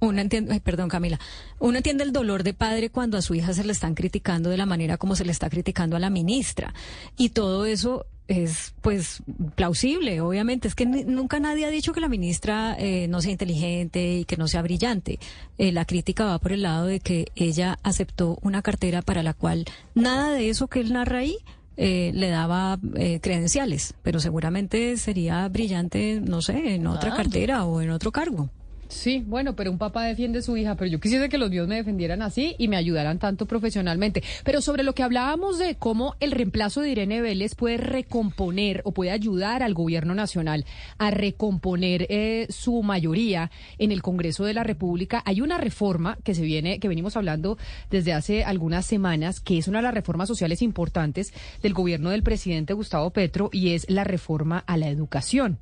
uno 0.00 0.20
entiende, 0.20 0.60
perdón 0.60 0.88
Camila, 0.90 1.18
uno 1.58 1.78
entiende 1.78 2.04
el 2.04 2.12
dolor 2.12 2.42
de 2.42 2.52
padre 2.52 2.90
cuando 2.90 3.16
a 3.16 3.22
su 3.22 3.34
hija 3.34 3.54
se 3.54 3.64
le 3.64 3.72
están 3.72 3.94
criticando 3.94 4.50
de 4.50 4.58
la 4.58 4.66
manera 4.66 4.98
como 4.98 5.16
se 5.16 5.24
le 5.24 5.32
está 5.32 5.48
criticando 5.48 5.96
a 5.96 6.00
la 6.00 6.10
ministra. 6.10 6.74
Y 7.16 7.30
todo 7.30 7.64
eso 7.64 8.04
es 8.28 8.74
pues 8.80 9.22
plausible, 9.54 10.20
obviamente. 10.20 10.68
Es 10.68 10.74
que 10.74 10.86
nunca 10.86 11.40
nadie 11.40 11.66
ha 11.66 11.70
dicho 11.70 11.92
que 11.92 12.00
la 12.00 12.08
ministra 12.08 12.76
eh, 12.78 13.06
no 13.08 13.20
sea 13.20 13.32
inteligente 13.32 14.18
y 14.18 14.24
que 14.24 14.36
no 14.36 14.48
sea 14.48 14.62
brillante. 14.62 15.18
Eh, 15.58 15.72
la 15.72 15.84
crítica 15.84 16.24
va 16.24 16.38
por 16.38 16.52
el 16.52 16.62
lado 16.62 16.86
de 16.86 17.00
que 17.00 17.26
ella 17.36 17.78
aceptó 17.82 18.38
una 18.42 18.62
cartera 18.62 19.02
para 19.02 19.22
la 19.22 19.34
cual 19.34 19.64
nada 19.94 20.32
de 20.32 20.48
eso 20.48 20.68
que 20.68 20.80
él 20.80 20.92
narra 20.92 21.18
ahí 21.18 21.36
eh, 21.76 22.12
le 22.14 22.28
daba 22.28 22.78
credenciales, 23.20 23.94
pero 24.02 24.20
seguramente 24.20 24.96
sería 24.96 25.46
brillante, 25.48 26.20
no 26.22 26.40
sé, 26.40 26.74
en 26.74 26.86
otra 26.86 27.14
cartera 27.14 27.64
o 27.64 27.80
en 27.80 27.90
otro 27.90 28.12
cargo. 28.12 28.48
Sí, 28.88 29.24
bueno, 29.26 29.56
pero 29.56 29.70
un 29.70 29.78
papá 29.78 30.04
defiende 30.04 30.38
a 30.38 30.42
su 30.42 30.56
hija, 30.56 30.76
pero 30.76 30.90
yo 30.90 31.00
quisiera 31.00 31.28
que 31.28 31.38
los 31.38 31.50
dios 31.50 31.66
me 31.66 31.76
defendieran 31.76 32.22
así 32.22 32.54
y 32.58 32.68
me 32.68 32.76
ayudaran 32.76 33.18
tanto 33.18 33.46
profesionalmente. 33.46 34.22
Pero 34.44 34.60
sobre 34.60 34.82
lo 34.82 34.94
que 34.94 35.02
hablábamos 35.02 35.58
de 35.58 35.76
cómo 35.76 36.14
el 36.20 36.30
reemplazo 36.30 36.80
de 36.80 36.90
Irene 36.90 37.20
Vélez 37.20 37.54
puede 37.54 37.76
recomponer 37.78 38.82
o 38.84 38.92
puede 38.92 39.10
ayudar 39.10 39.62
al 39.62 39.74
gobierno 39.74 40.14
nacional 40.14 40.64
a 40.98 41.10
recomponer 41.10 42.06
eh, 42.08 42.46
su 42.50 42.82
mayoría 42.82 43.50
en 43.78 43.90
el 43.92 44.02
Congreso 44.02 44.44
de 44.44 44.54
la 44.54 44.62
República, 44.64 45.22
hay 45.24 45.40
una 45.40 45.58
reforma 45.58 46.18
que 46.22 46.34
se 46.34 46.42
viene, 46.42 46.78
que 46.78 46.88
venimos 46.88 47.16
hablando 47.16 47.58
desde 47.90 48.12
hace 48.12 48.44
algunas 48.44 48.86
semanas, 48.86 49.40
que 49.40 49.58
es 49.58 49.68
una 49.68 49.78
de 49.78 49.84
las 49.84 49.94
reformas 49.94 50.28
sociales 50.28 50.62
importantes 50.62 51.32
del 51.62 51.74
gobierno 51.74 52.10
del 52.10 52.22
presidente 52.22 52.74
Gustavo 52.74 53.10
Petro 53.10 53.50
y 53.52 53.70
es 53.70 53.86
la 53.88 54.04
reforma 54.04 54.64
a 54.66 54.76
la 54.76 54.88
educación. 54.88 55.58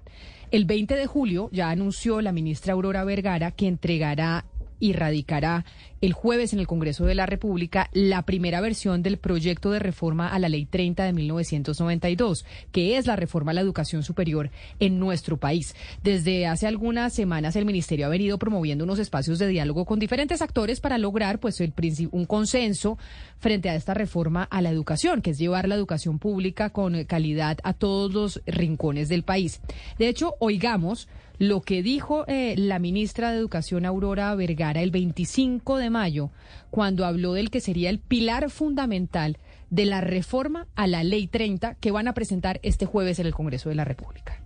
El 0.53 0.67
20 0.67 0.97
de 0.97 1.07
julio 1.07 1.49
ya 1.51 1.71
anunció 1.71 2.21
la 2.21 2.31
ministra 2.31 2.75
Aurora 2.75 3.05
Vergara 3.05 3.53
que 3.53 3.67
entregará 3.67 4.45
y 4.83 4.95
radicará 4.95 5.65
el 6.01 6.13
jueves 6.13 6.53
en 6.53 6.59
el 6.59 6.67
Congreso 6.67 7.05
de 7.05 7.15
la 7.15 7.25
República 7.25 7.89
la 7.93 8.23
primera 8.23 8.61
versión 8.61 9.05
del 9.05 9.17
proyecto 9.17 9.71
de 9.71 9.79
reforma 9.79 10.27
a 10.27 10.41
la 10.41 10.49
Ley 10.49 10.67
30 10.67 11.05
de 11.05 11.13
1992, 11.13 12.45
que 12.73 12.97
es 12.97 13.07
la 13.07 13.15
reforma 13.15 13.53
a 13.53 13.55
la 13.55 13.61
educación 13.61 14.03
superior 14.03 14.51
en 14.81 14.99
nuestro 14.99 15.37
país. 15.37 15.77
Desde 16.03 16.49
hace 16.49 16.67
algunas 16.67 17.13
semanas 17.13 17.55
el 17.55 17.65
Ministerio 17.65 18.07
ha 18.07 18.09
venido 18.09 18.41
promoviendo 18.41 18.83
unos 18.83 18.99
espacios 18.99 19.39
de 19.39 19.47
diálogo 19.47 19.85
con 19.85 20.01
diferentes 20.01 20.43
actores 20.43 20.81
para 20.81 20.99
lograr 20.99 21.39
pues 21.39 21.61
el 21.61 21.73
un 22.11 22.27
consenso 22.27 22.99
frente 23.39 23.71
a 23.71 23.77
esta 23.77 23.95
reforma 23.95 24.43
a 24.43 24.63
la 24.63 24.71
educación, 24.71 25.23
que 25.23 25.31
es 25.31 25.39
llevar 25.39 25.69
la 25.69 25.77
educación 25.77 26.19
pública 26.19 26.71
con 26.71 27.05
calidad 27.05 27.59
a 27.63 27.73
todos 27.73 28.13
los 28.13 28.43
rincones 28.47 29.09
del 29.09 29.23
país. 29.23 29.61
De 29.99 30.09
hecho, 30.09 30.35
oigamos 30.41 31.07
lo 31.43 31.61
que 31.61 31.83
dijo 31.83 32.25
eh, 32.29 32.55
la 32.57 32.79
ministra 32.79 33.33
de 33.33 33.39
Educación 33.39 33.85
Aurora 33.85 34.33
Vergara 34.37 34.81
el 34.81 34.93
25 34.93 35.77
de 35.77 35.91
mayo, 35.91 36.31
cuando 36.71 37.05
habló 37.05 37.33
del 37.33 37.51
que 37.51 37.61
sería 37.61 37.91
el 37.91 37.99
pilar 37.99 38.49
fundamental 38.49 39.39
de 39.69 39.85
la 39.85 40.01
reforma 40.01 40.69
a 40.77 40.87
la 40.87 41.03
Ley 41.03 41.27
30 41.27 41.75
que 41.81 41.91
van 41.91 42.07
a 42.07 42.15
presentar 42.15 42.61
este 42.63 42.87
jueves 42.87 43.19
en 43.19 43.27
el 43.27 43.35
Congreso 43.35 43.71
de 43.71 43.75
la 43.75 43.85
República. 43.85 44.41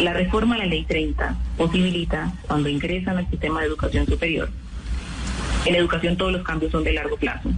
La 0.00 0.12
reforma 0.12 0.56
a 0.56 0.58
la 0.58 0.66
Ley 0.66 0.84
30 0.86 1.36
posibilita, 1.56 2.32
cuando 2.48 2.68
ingresan 2.68 3.18
al 3.18 3.30
sistema 3.30 3.60
de 3.60 3.68
educación 3.68 4.04
superior, 4.04 4.50
en 5.66 5.76
educación 5.76 6.16
todos 6.16 6.32
los 6.32 6.42
cambios 6.42 6.72
son 6.72 6.82
de 6.82 6.94
largo 6.94 7.16
plazo. 7.16 7.48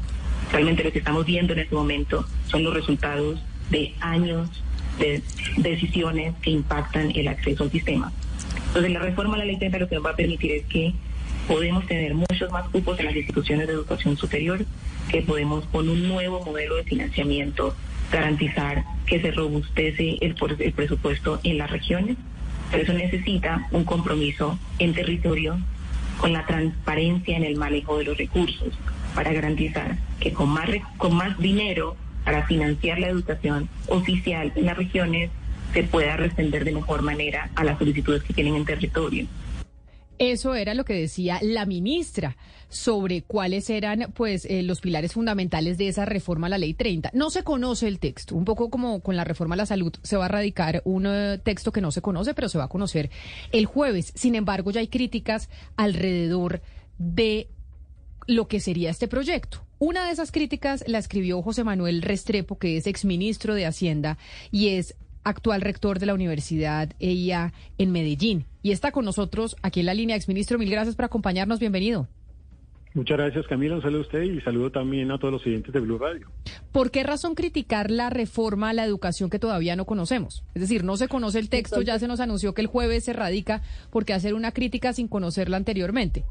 Realmente 0.52 0.84
lo 0.84 0.92
que 0.92 0.98
estamos 0.98 1.24
viendo 1.24 1.54
en 1.54 1.60
este 1.60 1.74
momento 1.74 2.26
son 2.48 2.62
los 2.62 2.74
resultados 2.74 3.42
de 3.70 3.94
años 4.00 4.50
de 4.98 5.22
decisiones 5.56 6.34
que 6.42 6.50
impactan 6.50 7.10
el 7.14 7.26
acceso 7.28 7.64
al 7.64 7.70
sistema. 7.70 8.12
Entonces, 8.74 8.92
la 8.92 8.98
reforma 8.98 9.36
a 9.36 9.38
la 9.38 9.44
ley 9.44 9.56
30 9.56 9.78
lo 9.78 9.88
que 9.88 9.98
va 9.98 10.10
a 10.10 10.16
permitir 10.16 10.50
es 10.50 10.64
que 10.64 10.92
podemos 11.46 11.86
tener 11.86 12.12
muchos 12.12 12.50
más 12.50 12.68
cupos 12.70 12.98
en 12.98 13.06
las 13.06 13.14
instituciones 13.14 13.68
de 13.68 13.72
educación 13.72 14.16
superior, 14.16 14.66
que 15.12 15.22
podemos 15.22 15.64
con 15.66 15.88
un 15.88 16.08
nuevo 16.08 16.44
modelo 16.44 16.74
de 16.74 16.82
financiamiento 16.82 17.72
garantizar 18.10 18.82
que 19.06 19.20
se 19.20 19.30
robustece 19.30 20.18
el, 20.20 20.34
el 20.58 20.72
presupuesto 20.72 21.38
en 21.44 21.58
las 21.58 21.70
regiones. 21.70 22.16
Pero 22.72 22.82
eso 22.82 22.94
necesita 22.94 23.68
un 23.70 23.84
compromiso 23.84 24.58
en 24.80 24.92
territorio 24.92 25.56
con 26.18 26.32
la 26.32 26.44
transparencia 26.44 27.36
en 27.36 27.44
el 27.44 27.54
manejo 27.54 27.98
de 27.98 28.04
los 28.06 28.18
recursos 28.18 28.74
para 29.14 29.32
garantizar 29.32 29.98
que 30.18 30.32
con 30.32 30.48
más, 30.48 30.68
con 30.96 31.14
más 31.14 31.38
dinero 31.38 31.94
para 32.24 32.44
financiar 32.48 32.98
la 32.98 33.06
educación 33.06 33.68
oficial 33.86 34.52
en 34.56 34.66
las 34.66 34.76
regiones 34.76 35.30
se 35.74 35.82
pueda 35.82 36.16
responder 36.16 36.64
de 36.64 36.72
mejor 36.72 37.02
manera 37.02 37.50
a 37.56 37.64
las 37.64 37.78
solicitudes 37.78 38.22
que 38.22 38.32
tienen 38.32 38.54
en 38.54 38.64
territorio. 38.64 39.26
Eso 40.18 40.54
era 40.54 40.74
lo 40.74 40.84
que 40.84 40.94
decía 40.94 41.40
la 41.42 41.66
ministra 41.66 42.36
sobre 42.68 43.22
cuáles 43.22 43.68
eran 43.68 44.12
pues 44.14 44.44
eh, 44.44 44.62
los 44.62 44.80
pilares 44.80 45.12
fundamentales 45.12 45.76
de 45.76 45.88
esa 45.88 46.04
reforma 46.04 46.46
a 46.46 46.50
la 46.50 46.58
ley 46.58 46.74
30. 46.74 47.10
No 47.14 47.30
se 47.30 47.42
conoce 47.42 47.88
el 47.88 47.98
texto, 47.98 48.36
un 48.36 48.44
poco 48.44 48.70
como 48.70 49.00
con 49.00 49.16
la 49.16 49.24
reforma 49.24 49.54
a 49.54 49.58
la 49.58 49.66
salud 49.66 49.92
se 50.02 50.16
va 50.16 50.26
a 50.26 50.28
radicar 50.28 50.82
un 50.84 51.06
eh, 51.06 51.40
texto 51.42 51.72
que 51.72 51.80
no 51.80 51.90
se 51.90 52.00
conoce, 52.00 52.32
pero 52.32 52.48
se 52.48 52.58
va 52.58 52.64
a 52.64 52.68
conocer 52.68 53.10
el 53.50 53.66
jueves. 53.66 54.12
Sin 54.14 54.36
embargo, 54.36 54.70
ya 54.70 54.80
hay 54.80 54.88
críticas 54.88 55.48
alrededor 55.76 56.62
de 56.98 57.48
lo 58.26 58.46
que 58.46 58.60
sería 58.60 58.90
este 58.90 59.08
proyecto. 59.08 59.64
Una 59.78 60.06
de 60.06 60.12
esas 60.12 60.30
críticas 60.30 60.84
la 60.86 60.98
escribió 60.98 61.42
José 61.42 61.64
Manuel 61.64 62.02
Restrepo, 62.02 62.58
que 62.58 62.76
es 62.76 62.86
exministro 62.86 63.54
de 63.54 63.66
Hacienda 63.66 64.16
y 64.50 64.68
es 64.68 64.94
actual 65.24 65.60
rector 65.60 65.98
de 65.98 66.06
la 66.06 66.14
Universidad 66.14 66.90
EIA 67.00 67.52
en 67.78 67.92
Medellín. 67.92 68.46
Y 68.62 68.72
está 68.72 68.92
con 68.92 69.04
nosotros 69.04 69.56
aquí 69.62 69.80
en 69.80 69.86
la 69.86 69.94
línea, 69.94 70.16
exministro. 70.16 70.58
Mil 70.58 70.70
gracias 70.70 70.96
por 70.96 71.06
acompañarnos. 71.06 71.58
Bienvenido. 71.58 72.08
Muchas 72.94 73.18
gracias, 73.18 73.44
Camila. 73.48 73.74
Un 73.74 73.82
saludo 73.82 73.98
a 73.98 74.02
usted 74.02 74.22
y 74.22 74.40
saludo 74.40 74.70
también 74.70 75.10
a 75.10 75.18
todos 75.18 75.32
los 75.32 75.44
oyentes 75.44 75.74
de 75.74 75.80
Blue 75.80 75.98
Radio. 75.98 76.28
¿Por 76.70 76.92
qué 76.92 77.02
razón 77.02 77.34
criticar 77.34 77.90
la 77.90 78.08
reforma 78.08 78.70
a 78.70 78.72
la 78.72 78.84
educación 78.84 79.30
que 79.30 79.40
todavía 79.40 79.74
no 79.74 79.84
conocemos? 79.84 80.44
Es 80.54 80.62
decir, 80.62 80.84
no 80.84 80.96
se 80.96 81.08
conoce 81.08 81.40
el 81.40 81.48
texto, 81.48 81.82
ya 81.82 81.98
se 81.98 82.06
nos 82.06 82.20
anunció 82.20 82.54
que 82.54 82.62
el 82.62 82.68
jueves 82.68 83.04
se 83.04 83.12
radica, 83.12 83.62
¿por 83.90 84.04
qué 84.04 84.12
hacer 84.12 84.34
una 84.34 84.52
crítica 84.52 84.92
sin 84.92 85.08
conocerla 85.08 85.56
anteriormente? 85.56 86.24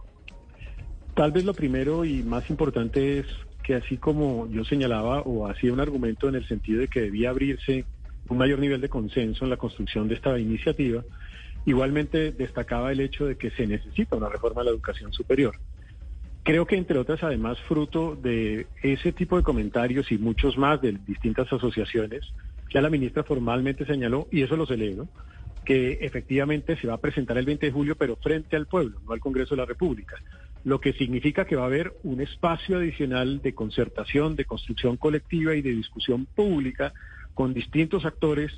Tal 1.15 1.33
vez 1.33 1.43
lo 1.43 1.53
primero 1.53 2.05
y 2.05 2.23
más 2.23 2.49
importante 2.49 3.19
es 3.19 3.25
que 3.63 3.75
así 3.75 3.97
como 3.97 4.47
yo 4.49 4.63
señalaba 4.63 5.21
o 5.21 5.47
hacía 5.47 5.73
un 5.73 5.81
argumento 5.81 6.29
en 6.29 6.35
el 6.35 6.47
sentido 6.47 6.79
de 6.79 6.87
que 6.87 7.01
debía 7.01 7.29
abrirse 7.29 7.83
un 8.29 8.37
mayor 8.37 8.59
nivel 8.59 8.81
de 8.81 8.89
consenso 8.89 9.43
en 9.43 9.49
la 9.49 9.57
construcción 9.57 10.07
de 10.07 10.15
esta 10.15 10.37
iniciativa. 10.39 11.03
Igualmente 11.65 12.31
destacaba 12.31 12.91
el 12.91 12.99
hecho 12.99 13.25
de 13.25 13.37
que 13.37 13.51
se 13.51 13.67
necesita 13.67 14.15
una 14.15 14.29
reforma 14.29 14.61
a 14.61 14.65
la 14.65 14.71
educación 14.71 15.13
superior. 15.13 15.55
Creo 16.43 16.65
que 16.65 16.75
entre 16.75 16.99
otras, 16.99 17.23
además, 17.23 17.57
fruto 17.67 18.15
de 18.15 18.67
ese 18.81 19.13
tipo 19.13 19.37
de 19.37 19.43
comentarios 19.43 20.11
y 20.11 20.17
muchos 20.17 20.57
más 20.57 20.81
de 20.81 20.97
distintas 21.07 21.51
asociaciones, 21.51 22.21
ya 22.73 22.81
la 22.81 22.89
ministra 22.89 23.23
formalmente 23.23 23.85
señaló, 23.85 24.27
y 24.29 24.41
eso 24.41 24.57
lo 24.57 24.65
celebro, 24.65 25.07
que 25.63 25.99
efectivamente 26.01 26.75
se 26.75 26.87
va 26.87 26.95
a 26.95 27.01
presentar 27.01 27.37
el 27.37 27.45
20 27.45 27.67
de 27.67 27.71
julio, 27.71 27.95
pero 27.95 28.17
frente 28.17 28.57
al 28.57 28.67
pueblo, 28.67 28.99
no 29.05 29.13
al 29.13 29.21
Congreso 29.21 29.55
de 29.55 29.61
la 29.61 29.65
República, 29.65 30.17
lo 30.65 30.81
que 30.81 30.93
significa 30.93 31.45
que 31.45 31.55
va 31.55 31.63
a 31.63 31.67
haber 31.67 31.93
un 32.03 32.19
espacio 32.19 32.77
adicional 32.77 33.41
de 33.41 33.53
concertación, 33.53 34.35
de 34.35 34.45
construcción 34.45 34.97
colectiva 34.97 35.55
y 35.55 35.61
de 35.61 35.71
discusión 35.71 36.25
pública 36.25 36.93
con 37.33 37.53
distintos 37.53 38.05
actores 38.05 38.51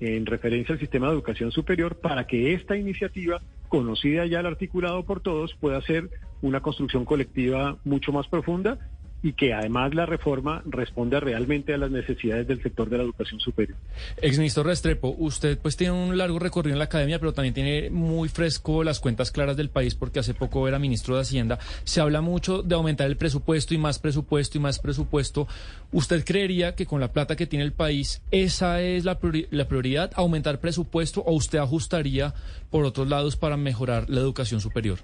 en 0.00 0.26
referencia 0.26 0.72
al 0.74 0.80
sistema 0.80 1.06
de 1.06 1.14
educación 1.14 1.50
superior 1.52 2.00
para 2.00 2.26
que 2.26 2.54
esta 2.54 2.76
iniciativa, 2.76 3.40
conocida 3.68 4.26
ya 4.26 4.40
el 4.40 4.46
articulado 4.46 5.04
por 5.04 5.20
todos, 5.20 5.54
pueda 5.54 5.80
ser 5.82 6.10
una 6.42 6.60
construcción 6.60 7.04
colectiva 7.04 7.78
mucho 7.84 8.12
más 8.12 8.26
profunda 8.28 8.78
y 9.24 9.32
que 9.32 9.54
además 9.54 9.94
la 9.94 10.04
reforma 10.04 10.62
responda 10.66 11.18
realmente 11.18 11.72
a 11.72 11.78
las 11.78 11.90
necesidades 11.90 12.46
del 12.46 12.62
sector 12.62 12.90
de 12.90 12.98
la 12.98 13.04
educación 13.04 13.40
superior. 13.40 13.78
Exministro 14.20 14.62
Restrepo, 14.62 15.14
usted 15.16 15.56
pues 15.56 15.78
tiene 15.78 15.94
un 15.94 16.18
largo 16.18 16.38
recorrido 16.38 16.74
en 16.74 16.78
la 16.78 16.84
academia, 16.84 17.18
pero 17.18 17.32
también 17.32 17.54
tiene 17.54 17.88
muy 17.88 18.28
fresco 18.28 18.84
las 18.84 19.00
cuentas 19.00 19.30
claras 19.30 19.56
del 19.56 19.70
país 19.70 19.94
porque 19.94 20.18
hace 20.18 20.34
poco 20.34 20.68
era 20.68 20.78
ministro 20.78 21.14
de 21.14 21.22
Hacienda. 21.22 21.58
Se 21.84 22.02
habla 22.02 22.20
mucho 22.20 22.62
de 22.62 22.74
aumentar 22.74 23.06
el 23.06 23.16
presupuesto 23.16 23.72
y 23.72 23.78
más 23.78 23.98
presupuesto 23.98 24.58
y 24.58 24.60
más 24.60 24.78
presupuesto. 24.78 25.48
¿Usted 25.90 26.22
creería 26.22 26.74
que 26.74 26.84
con 26.84 27.00
la 27.00 27.10
plata 27.10 27.34
que 27.34 27.46
tiene 27.46 27.64
el 27.64 27.72
país 27.72 28.20
esa 28.30 28.82
es 28.82 29.06
la, 29.06 29.18
la 29.50 29.68
prioridad, 29.68 30.12
aumentar 30.16 30.60
presupuesto 30.60 31.22
o 31.22 31.32
usted 31.32 31.60
ajustaría 31.60 32.34
por 32.68 32.84
otros 32.84 33.08
lados 33.08 33.36
para 33.36 33.56
mejorar 33.56 34.10
la 34.10 34.20
educación 34.20 34.60
superior? 34.60 34.98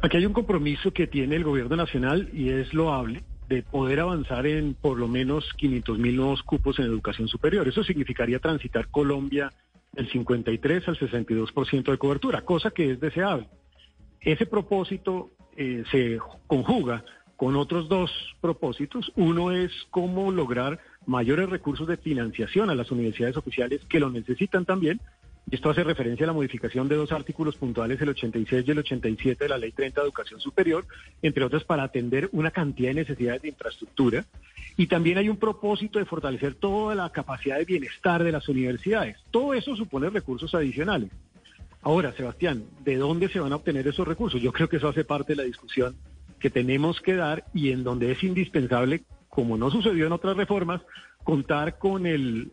Aquí 0.00 0.16
hay 0.16 0.26
un 0.26 0.32
compromiso 0.32 0.92
que 0.92 1.08
tiene 1.08 1.34
el 1.34 1.44
gobierno 1.44 1.74
nacional 1.74 2.30
y 2.32 2.50
es 2.50 2.72
loable 2.72 3.24
de 3.48 3.62
poder 3.62 3.98
avanzar 3.98 4.46
en 4.46 4.74
por 4.74 4.96
lo 4.96 5.08
menos 5.08 5.44
500 5.56 5.98
mil 5.98 6.16
nuevos 6.16 6.42
cupos 6.44 6.78
en 6.78 6.84
educación 6.84 7.26
superior. 7.26 7.66
Eso 7.66 7.82
significaría 7.82 8.38
transitar 8.38 8.88
Colombia 8.88 9.52
del 9.92 10.08
53 10.08 10.86
al 10.86 10.98
62% 10.98 11.90
de 11.90 11.98
cobertura, 11.98 12.42
cosa 12.42 12.70
que 12.70 12.92
es 12.92 13.00
deseable. 13.00 13.48
Ese 14.20 14.46
propósito 14.46 15.30
eh, 15.56 15.82
se 15.90 16.18
conjuga 16.46 17.04
con 17.36 17.56
otros 17.56 17.88
dos 17.88 18.10
propósitos. 18.40 19.10
Uno 19.16 19.50
es 19.50 19.72
cómo 19.90 20.30
lograr 20.30 20.78
mayores 21.06 21.48
recursos 21.48 21.88
de 21.88 21.96
financiación 21.96 22.70
a 22.70 22.76
las 22.76 22.92
universidades 22.92 23.36
oficiales 23.36 23.80
que 23.88 23.98
lo 23.98 24.10
necesitan 24.10 24.64
también, 24.64 25.00
esto 25.50 25.70
hace 25.70 25.82
referencia 25.82 26.24
a 26.24 26.28
la 26.28 26.32
modificación 26.32 26.88
de 26.88 26.96
dos 26.96 27.12
artículos 27.12 27.56
puntuales, 27.56 28.00
el 28.00 28.10
86 28.10 28.64
y 28.66 28.70
el 28.70 28.78
87 28.78 29.44
de 29.44 29.48
la 29.48 29.58
Ley 29.58 29.72
30 29.72 30.00
de 30.00 30.04
Educación 30.04 30.40
Superior, 30.40 30.86
entre 31.22 31.44
otras 31.44 31.64
para 31.64 31.84
atender 31.84 32.28
una 32.32 32.50
cantidad 32.50 32.90
de 32.90 32.96
necesidades 32.96 33.42
de 33.42 33.48
infraestructura. 33.48 34.24
Y 34.76 34.86
también 34.86 35.18
hay 35.18 35.28
un 35.28 35.38
propósito 35.38 35.98
de 35.98 36.04
fortalecer 36.04 36.54
toda 36.54 36.94
la 36.94 37.10
capacidad 37.10 37.58
de 37.58 37.64
bienestar 37.64 38.22
de 38.22 38.32
las 38.32 38.48
universidades. 38.48 39.16
Todo 39.30 39.54
eso 39.54 39.74
supone 39.74 40.10
recursos 40.10 40.54
adicionales. 40.54 41.10
Ahora, 41.82 42.12
Sebastián, 42.12 42.64
¿de 42.84 42.96
dónde 42.96 43.28
se 43.28 43.40
van 43.40 43.52
a 43.52 43.56
obtener 43.56 43.86
esos 43.88 44.06
recursos? 44.06 44.42
Yo 44.42 44.52
creo 44.52 44.68
que 44.68 44.76
eso 44.76 44.88
hace 44.88 45.04
parte 45.04 45.32
de 45.32 45.36
la 45.36 45.44
discusión 45.44 45.96
que 46.38 46.50
tenemos 46.50 47.00
que 47.00 47.14
dar 47.14 47.44
y 47.54 47.70
en 47.70 47.84
donde 47.84 48.12
es 48.12 48.22
indispensable, 48.22 49.02
como 49.28 49.56
no 49.56 49.70
sucedió 49.70 50.06
en 50.06 50.12
otras 50.12 50.36
reformas, 50.36 50.82
contar 51.28 51.76
con 51.76 52.06
el, 52.06 52.52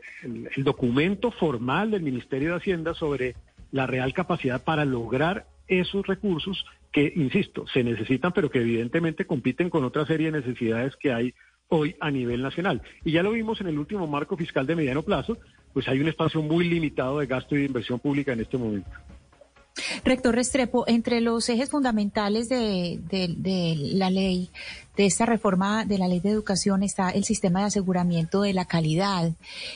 documento 0.57 1.31
formal 1.31 1.91
del 1.91 2.01
Ministerio 2.01 2.49
de 2.49 2.55
Hacienda 2.57 2.93
sobre 2.93 3.33
la 3.71 3.87
real 3.87 4.13
capacidad 4.13 4.65
para 4.65 4.83
lograr 4.83 5.45
esos 5.69 6.05
recursos 6.05 6.65
que, 6.91 7.13
insisto, 7.15 7.65
se 7.67 7.85
necesitan, 7.85 8.33
pero 8.33 8.51
que 8.51 8.59
evidentemente 8.59 9.25
compiten 9.25 9.69
con 9.69 9.85
otra 9.85 10.05
serie 10.05 10.29
de 10.29 10.39
necesidades 10.39 10.93
que 10.97 11.13
hay 11.13 11.33
hoy 11.69 11.95
a 12.01 12.11
nivel 12.11 12.41
nacional. 12.41 12.81
Y 13.05 13.13
ya 13.13 13.23
lo 13.23 13.31
vimos 13.31 13.61
en 13.61 13.67
el 13.67 13.79
último 13.79 14.07
marco 14.07 14.35
fiscal 14.35 14.67
de 14.67 14.75
mediano 14.75 15.03
plazo, 15.03 15.37
pues 15.71 15.87
hay 15.87 16.01
un 16.01 16.09
espacio 16.09 16.41
muy 16.41 16.67
limitado 16.67 17.19
de 17.19 17.27
gasto 17.27 17.55
y 17.55 17.59
de 17.59 17.67
inversión 17.67 17.99
pública 17.99 18.33
en 18.33 18.41
este 18.41 18.57
momento. 18.57 18.89
Rector 20.03 20.35
Restrepo, 20.35 20.85
entre 20.87 21.21
los 21.21 21.49
ejes 21.49 21.69
fundamentales 21.69 22.47
de, 22.47 22.99
la 23.93 24.09
ley, 24.09 24.49
de 24.95 25.05
esta 25.05 25.25
reforma 25.25 25.85
de 25.85 25.97
la 25.97 26.07
ley 26.07 26.19
de 26.19 26.29
educación, 26.29 26.83
está 26.83 27.09
el 27.09 27.25
sistema 27.25 27.59
de 27.59 27.65
aseguramiento 27.65 28.41
de 28.41 28.53
la 28.53 28.65
calidad 28.65 29.33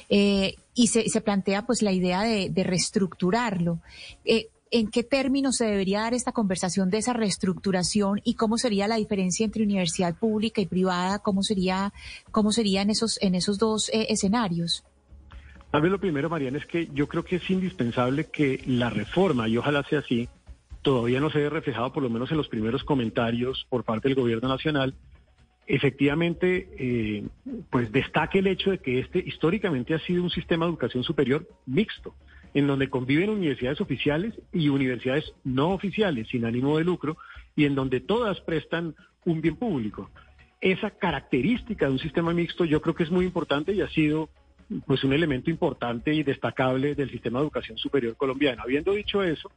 eh, 0.10 0.56
y 0.74 0.88
se, 0.88 1.22
plantea 1.22 1.66
pues 1.66 1.82
la 1.82 1.92
idea 1.92 2.22
de, 2.22 2.64
reestructurarlo. 2.64 3.80
Eh, 4.24 4.48
¿En 4.72 4.90
qué 4.90 5.04
términos 5.04 5.58
se 5.58 5.66
debería 5.66 6.02
dar 6.02 6.14
esta 6.14 6.32
conversación 6.32 6.92
de 6.92 7.00
esa 7.00 7.14
reestructuración 7.14 8.22
y 8.24 8.36
cómo 8.36 8.60
sería 8.60 8.88
la 8.88 8.98
diferencia 8.98 9.44
entre 9.44 9.64
universidad 9.64 10.16
pública 10.16 10.62
y 10.62 10.68
privada? 10.68 11.20
¿Cómo 11.20 11.42
sería, 11.42 11.92
cómo 12.30 12.52
serían 12.52 12.92
esos, 12.92 13.18
en 13.22 13.34
esos 13.34 13.58
dos 13.58 13.90
eh, 13.90 14.08
escenarios? 14.10 14.84
A 15.72 15.80
ver, 15.80 15.92
lo 15.92 16.00
primero, 16.00 16.30
Mariana, 16.30 16.58
es 16.58 16.66
que 16.66 16.88
yo 16.94 17.08
creo 17.08 17.24
que 17.24 17.36
es 17.36 17.50
indispensable 17.50 18.26
que 18.32 18.62
la 18.66 18.90
reforma, 18.90 19.48
y 19.48 19.58
ojalá 19.58 19.84
sea 19.84 20.00
así, 20.00 20.28
todavía 20.82 21.20
no 21.20 21.30
se 21.30 21.40
ve 21.40 21.50
reflejado, 21.50 21.94
por 21.94 22.02
lo 22.02 22.10
menos 22.10 22.32
en 22.32 22.38
los 22.38 22.48
primeros 22.48 22.84
comentarios 22.84 23.68
por 23.70 23.84
parte 23.84 24.08
del 24.08 24.16
gobierno 24.16 24.50
nacional, 24.50 24.96
efectivamente, 25.68 26.70
eh, 26.80 27.24
pues 27.70 27.92
destaque 27.92 28.40
el 28.40 28.48
hecho 28.48 28.72
de 28.72 28.80
que 28.80 29.00
este 29.00 29.20
históricamente 29.20 29.94
ha 29.94 30.00
sido 30.00 30.24
un 30.24 30.32
sistema 30.32 30.66
de 30.66 30.72
educación 30.72 31.04
superior 31.04 31.48
mixto, 31.68 32.16
en 32.56 32.66
donde 32.66 32.90
conviven 32.90 33.30
universidades 33.30 33.80
oficiales 33.80 34.34
y 34.52 34.70
universidades 34.70 35.32
no 35.44 35.70
oficiales, 35.70 36.28
sin 36.30 36.46
ánimo 36.46 36.80
de 36.80 36.84
lucro, 36.84 37.18
y 37.56 37.66
en 37.66 37.76
donde 37.76 38.00
todas 38.00 38.42
prestan 38.42 38.96
un 39.26 39.42
bien 39.42 39.56
público. 39.56 40.10
Esa 40.62 40.90
característica 40.90 41.86
de 41.86 41.92
un 41.92 42.00
sistema 42.00 42.34
mixto 42.34 42.66
yo 42.66 42.82
creo 42.82 42.96
que 42.96 43.04
es 43.04 43.12
muy 43.12 43.26
importante 43.26 43.72
y 43.72 43.82
ha 43.82 43.90
sido 43.90 44.30
pues 44.86 45.04
un 45.04 45.14
elemento 45.14 45.50
importante 45.50 46.14
y 46.14 46.24
destacable 46.24 46.96
del 46.96 47.10
sistema 47.10 47.40
de 47.40 47.46
educación 47.46 47.78
superior 47.78 48.16
colombiano. 48.16 48.64
Habiendo 48.64 48.94
dicho 48.94 49.24
eso, 49.24 49.52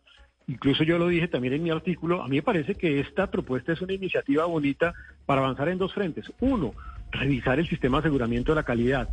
incluso 0.47 0.85
yo 0.85 0.99
lo 0.99 1.09
dije 1.09 1.29
también 1.29 1.55
en 1.55 1.63
mi 1.63 1.71
artículo, 1.71 2.23
a 2.23 2.29
mí 2.29 2.37
me 2.37 2.43
parece 2.43 2.75
que 2.75 3.01
esta 3.01 3.31
propuesta 3.31 3.73
es 3.73 3.83
una 3.83 3.93
iniciativa 3.93 4.47
bonita 4.47 4.95
para 5.27 5.43
avanzar 5.43 5.69
en 5.69 5.79
dos 5.79 5.93
frentes. 5.93 6.33
Uno, 6.41 6.73
revisar 7.11 7.59
el 7.59 7.69
sistema 7.69 7.99
de 7.99 8.09
aseguramiento 8.09 8.53
de 8.53 8.57
la 8.57 8.63
calidad. 8.65 9.09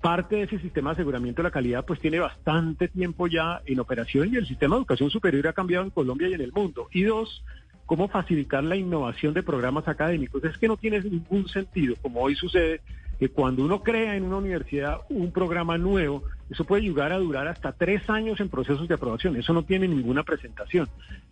Parte 0.00 0.36
de 0.36 0.42
ese 0.42 0.58
sistema 0.58 0.90
de 0.90 0.94
aseguramiento 0.94 1.42
de 1.42 1.48
la 1.48 1.52
calidad 1.52 1.84
pues 1.84 1.98
tiene 1.98 2.20
bastante 2.20 2.88
tiempo 2.88 3.26
ya 3.26 3.62
en 3.64 3.80
operación 3.80 4.32
y 4.32 4.36
el 4.36 4.46
sistema 4.46 4.76
de 4.76 4.80
educación 4.80 5.10
superior 5.10 5.48
ha 5.48 5.52
cambiado 5.52 5.84
en 5.84 5.90
Colombia 5.90 6.28
y 6.28 6.34
en 6.34 6.42
el 6.42 6.52
mundo. 6.52 6.88
Y 6.92 7.02
dos, 7.02 7.42
cómo 7.86 8.08
facilitar 8.08 8.62
la 8.62 8.76
innovación 8.76 9.34
de 9.34 9.42
programas 9.42 9.88
académicos. 9.88 10.44
Es 10.44 10.58
que 10.58 10.68
no 10.68 10.76
tiene 10.76 11.00
ningún 11.00 11.48
sentido, 11.48 11.96
como 12.02 12.20
hoy 12.20 12.34
sucede, 12.36 12.82
que 13.18 13.28
cuando 13.28 13.64
uno 13.64 13.82
crea 13.82 14.16
en 14.16 14.24
una 14.24 14.36
universidad 14.36 15.00
un 15.08 15.32
programa 15.32 15.78
nuevo, 15.78 16.24
eso 16.50 16.64
puede 16.64 16.82
llegar 16.82 17.12
a 17.12 17.18
durar 17.18 17.48
hasta 17.48 17.72
tres 17.72 18.08
años 18.10 18.38
en 18.40 18.48
procesos 18.48 18.86
de 18.86 18.94
aprobación. 18.94 19.36
Eso 19.36 19.52
no 19.52 19.64
tiene 19.64 19.88
ninguna 19.88 20.24
presentación. 20.24 20.88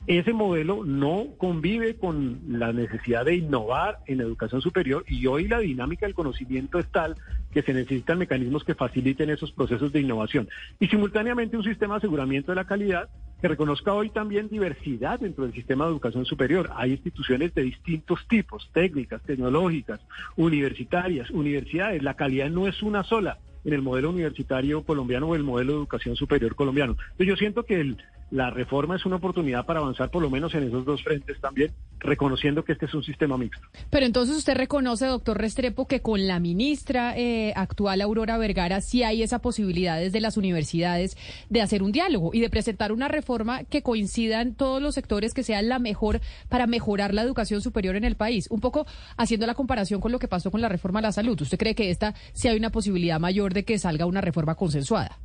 Ese 0.06 0.32
modelo 0.32 0.84
no 0.84 1.26
convive 1.36 1.96
con 1.96 2.40
la 2.48 2.72
necesidad 2.72 3.26
de 3.26 3.36
innovar 3.36 3.98
en 4.06 4.20
educación 4.20 4.62
superior 4.62 5.04
y 5.06 5.26
hoy 5.26 5.48
la 5.48 5.58
dinámica 5.58 6.06
del 6.06 6.14
conocimiento 6.14 6.78
es 6.78 6.90
tal 6.90 7.16
que 7.52 7.62
se 7.62 7.74
necesitan 7.74 8.18
mecanismos 8.18 8.64
que 8.64 8.74
faciliten 8.74 9.30
esos 9.30 9.52
procesos 9.52 9.92
de 9.92 10.00
innovación. 10.00 10.48
Y 10.80 10.88
simultáneamente 10.88 11.56
un 11.56 11.64
sistema 11.64 11.94
de 11.94 11.98
aseguramiento 11.98 12.52
de 12.52 12.56
la 12.56 12.66
calidad 12.66 13.08
que 13.40 13.48
reconozca 13.48 13.92
hoy 13.92 14.08
también 14.08 14.48
diversidad 14.48 15.20
dentro 15.20 15.44
del 15.44 15.52
sistema 15.52 15.84
de 15.84 15.90
educación 15.90 16.24
superior. 16.24 16.70
Hay 16.76 16.92
instituciones 16.92 17.52
de 17.54 17.62
distintos 17.62 18.26
tipos, 18.28 18.70
técnicas, 18.72 19.20
tecnológicas, 19.22 20.00
universitarias, 20.36 21.28
universidades. 21.30 22.02
La 22.02 22.14
calidad 22.14 22.48
no 22.50 22.66
es 22.66 22.82
una 22.82 23.02
sola 23.02 23.38
en 23.64 23.72
el 23.72 23.82
modelo 23.82 24.10
universitario 24.10 24.82
colombiano 24.82 25.28
o 25.28 25.34
el 25.34 25.44
modelo 25.44 25.72
de 25.72 25.78
educación 25.78 26.16
superior 26.16 26.54
colombiano. 26.54 26.96
Entonces 27.12 27.26
yo 27.26 27.36
siento 27.36 27.64
que 27.64 27.80
el, 27.80 27.98
la 28.32 28.48
reforma 28.48 28.96
es 28.96 29.04
una 29.04 29.16
oportunidad 29.16 29.66
para 29.66 29.80
avanzar 29.80 30.10
por 30.10 30.22
lo 30.22 30.30
menos 30.30 30.54
en 30.54 30.64
esos 30.64 30.86
dos 30.86 31.02
frentes 31.02 31.38
también, 31.40 31.70
reconociendo 31.98 32.64
que 32.64 32.72
este 32.72 32.86
es 32.86 32.94
un 32.94 33.04
sistema 33.04 33.36
mixto. 33.36 33.66
Pero 33.90 34.06
entonces 34.06 34.34
usted 34.36 34.54
reconoce, 34.54 35.04
doctor 35.04 35.36
Restrepo, 35.36 35.86
que 35.86 36.00
con 36.00 36.26
la 36.26 36.40
ministra 36.40 37.16
eh, 37.16 37.52
actual, 37.54 38.00
Aurora 38.00 38.38
Vergara, 38.38 38.80
sí 38.80 39.02
hay 39.02 39.22
esa 39.22 39.40
posibilidad 39.40 40.00
desde 40.00 40.20
las 40.20 40.38
universidades 40.38 41.18
de 41.50 41.60
hacer 41.60 41.82
un 41.82 41.92
diálogo 41.92 42.30
y 42.32 42.40
de 42.40 42.48
presentar 42.48 42.90
una 42.90 43.06
reforma 43.06 43.64
que 43.64 43.82
coincidan 43.82 44.54
todos 44.54 44.80
los 44.80 44.94
sectores 44.94 45.34
que 45.34 45.42
sea 45.42 45.60
la 45.60 45.78
mejor 45.78 46.22
para 46.48 46.66
mejorar 46.66 47.12
la 47.12 47.22
educación 47.22 47.60
superior 47.60 47.96
en 47.96 48.04
el 48.04 48.16
país. 48.16 48.48
Un 48.50 48.60
poco 48.60 48.86
haciendo 49.18 49.46
la 49.46 49.54
comparación 49.54 50.00
con 50.00 50.10
lo 50.10 50.18
que 50.18 50.28
pasó 50.28 50.50
con 50.50 50.62
la 50.62 50.70
reforma 50.70 51.00
a 51.00 51.02
la 51.02 51.12
salud. 51.12 51.38
¿Usted 51.38 51.58
cree 51.58 51.74
que 51.74 51.90
esta 51.90 52.14
sí 52.32 52.48
hay 52.48 52.56
una 52.56 52.70
posibilidad 52.70 53.20
mayor 53.20 53.52
de 53.52 53.66
que 53.66 53.78
salga 53.78 54.06
una 54.06 54.22
reforma 54.22 54.54
consensuada? 54.54 55.18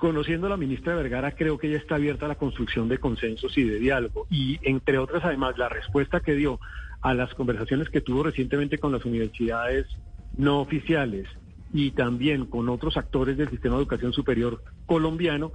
Conociendo 0.00 0.46
a 0.46 0.50
la 0.50 0.56
ministra 0.56 0.94
Vergara, 0.94 1.32
creo 1.32 1.58
que 1.58 1.66
ella 1.66 1.76
está 1.76 1.96
abierta 1.96 2.24
a 2.24 2.28
la 2.28 2.36
construcción 2.36 2.88
de 2.88 2.96
consensos 2.96 3.58
y 3.58 3.64
de 3.64 3.78
diálogo. 3.78 4.26
Y 4.30 4.58
entre 4.62 4.96
otras, 4.96 5.22
además, 5.26 5.58
la 5.58 5.68
respuesta 5.68 6.20
que 6.20 6.32
dio 6.32 6.58
a 7.02 7.12
las 7.12 7.34
conversaciones 7.34 7.90
que 7.90 8.00
tuvo 8.00 8.22
recientemente 8.22 8.78
con 8.78 8.92
las 8.92 9.04
universidades 9.04 9.86
no 10.38 10.60
oficiales 10.62 11.28
y 11.74 11.90
también 11.90 12.46
con 12.46 12.70
otros 12.70 12.96
actores 12.96 13.36
del 13.36 13.50
sistema 13.50 13.74
de 13.74 13.82
educación 13.82 14.14
superior 14.14 14.62
colombiano, 14.86 15.52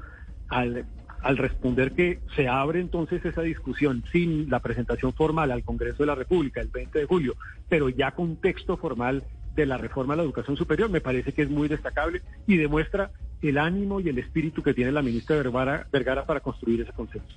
al, 0.50 0.86
al 1.24 1.38
responder 1.38 1.94
que 1.94 2.20
se 2.36 2.48
abre 2.48 2.82
entonces 2.82 3.26
esa 3.26 3.42
discusión 3.42 4.04
sin 4.12 4.48
la 4.52 4.60
presentación 4.60 5.12
formal 5.14 5.52
al 5.52 5.64
Congreso 5.64 6.04
de 6.04 6.08
la 6.08 6.16
República 6.16 6.62
el 6.62 6.68
20 6.68 7.00
de 7.00 7.06
julio, 7.06 7.36
pero 7.68 7.90
ya 7.90 8.12
con 8.12 8.36
texto 8.36 8.78
formal 8.78 9.24
de 9.56 9.66
la 9.66 9.78
reforma 9.78 10.14
a 10.14 10.18
la 10.18 10.24
educación 10.24 10.58
superior, 10.58 10.90
me 10.90 11.02
parece 11.02 11.32
que 11.32 11.44
es 11.44 11.50
muy 11.50 11.68
destacable 11.68 12.22
y 12.48 12.58
demuestra 12.58 13.12
el 13.42 13.58
ánimo 13.58 14.00
y 14.00 14.10
el 14.10 14.18
espíritu 14.18 14.64
que 14.64 14.74
tiene 14.74 14.92
la 14.92 15.02
ministra 15.02 15.36
Vergara, 15.36 15.88
Vergara 15.92 16.26
para 16.26 16.40
construir 16.40 16.82
ese 16.82 16.92
consenso. 16.92 17.28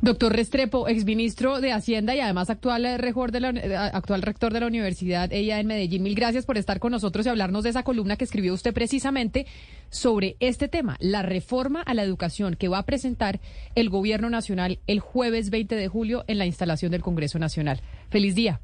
Doctor 0.00 0.32
Restrepo, 0.34 0.88
exministro 0.88 1.60
de 1.60 1.72
Hacienda 1.72 2.14
y 2.14 2.20
además 2.20 2.50
actual, 2.50 2.84
eh, 2.84 2.98
de 2.98 3.40
la, 3.40 3.50
eh, 3.50 3.76
actual 3.76 4.22
rector 4.22 4.52
de 4.52 4.60
la 4.60 4.66
universidad, 4.66 5.32
ella 5.32 5.60
en 5.60 5.66
Medellín, 5.66 6.02
mil 6.02 6.14
gracias 6.14 6.44
por 6.44 6.58
estar 6.58 6.80
con 6.80 6.92
nosotros 6.92 7.24
y 7.24 7.28
hablarnos 7.28 7.64
de 7.64 7.70
esa 7.70 7.82
columna 7.82 8.16
que 8.16 8.24
escribió 8.24 8.52
usted 8.52 8.74
precisamente 8.74 9.46
sobre 9.88 10.36
este 10.40 10.68
tema, 10.68 10.96
la 11.00 11.22
reforma 11.22 11.80
a 11.80 11.94
la 11.94 12.02
educación 12.02 12.56
que 12.56 12.68
va 12.68 12.78
a 12.78 12.86
presentar 12.86 13.40
el 13.74 13.88
gobierno 13.88 14.28
nacional 14.28 14.80
el 14.86 15.00
jueves 15.00 15.50
20 15.50 15.74
de 15.76 15.88
julio 15.88 16.24
en 16.26 16.38
la 16.38 16.46
instalación 16.46 16.90
del 16.92 17.02
Congreso 17.02 17.38
Nacional. 17.38 17.80
Feliz 18.10 18.34
día. 18.34 18.60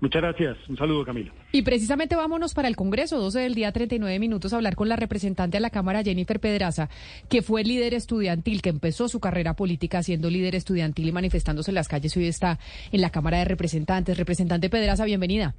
Muchas 0.00 0.22
gracias. 0.22 0.56
Un 0.68 0.76
saludo, 0.76 1.04
Camila. 1.04 1.32
Y 1.52 1.62
precisamente 1.62 2.16
vámonos 2.16 2.54
para 2.54 2.68
el 2.68 2.76
Congreso, 2.76 3.18
12 3.18 3.40
del 3.40 3.54
día, 3.54 3.72
39 3.72 4.18
minutos, 4.18 4.52
a 4.52 4.56
hablar 4.56 4.76
con 4.76 4.88
la 4.88 4.96
representante 4.96 5.56
a 5.56 5.60
la 5.60 5.70
Cámara, 5.70 6.02
Jennifer 6.02 6.38
Pedraza, 6.38 6.88
que 7.28 7.42
fue 7.42 7.64
líder 7.64 7.94
estudiantil, 7.94 8.62
que 8.62 8.68
empezó 8.68 9.08
su 9.08 9.20
carrera 9.20 9.54
política 9.54 10.02
siendo 10.02 10.30
líder 10.30 10.54
estudiantil 10.54 11.08
y 11.08 11.12
manifestándose 11.12 11.70
en 11.70 11.76
las 11.76 11.88
calles. 11.88 12.16
Hoy 12.16 12.26
está 12.26 12.58
en 12.92 13.00
la 13.00 13.10
Cámara 13.10 13.38
de 13.38 13.46
Representantes. 13.46 14.16
Representante 14.16 14.68
Pedraza, 14.68 15.04
bienvenida. 15.04 15.54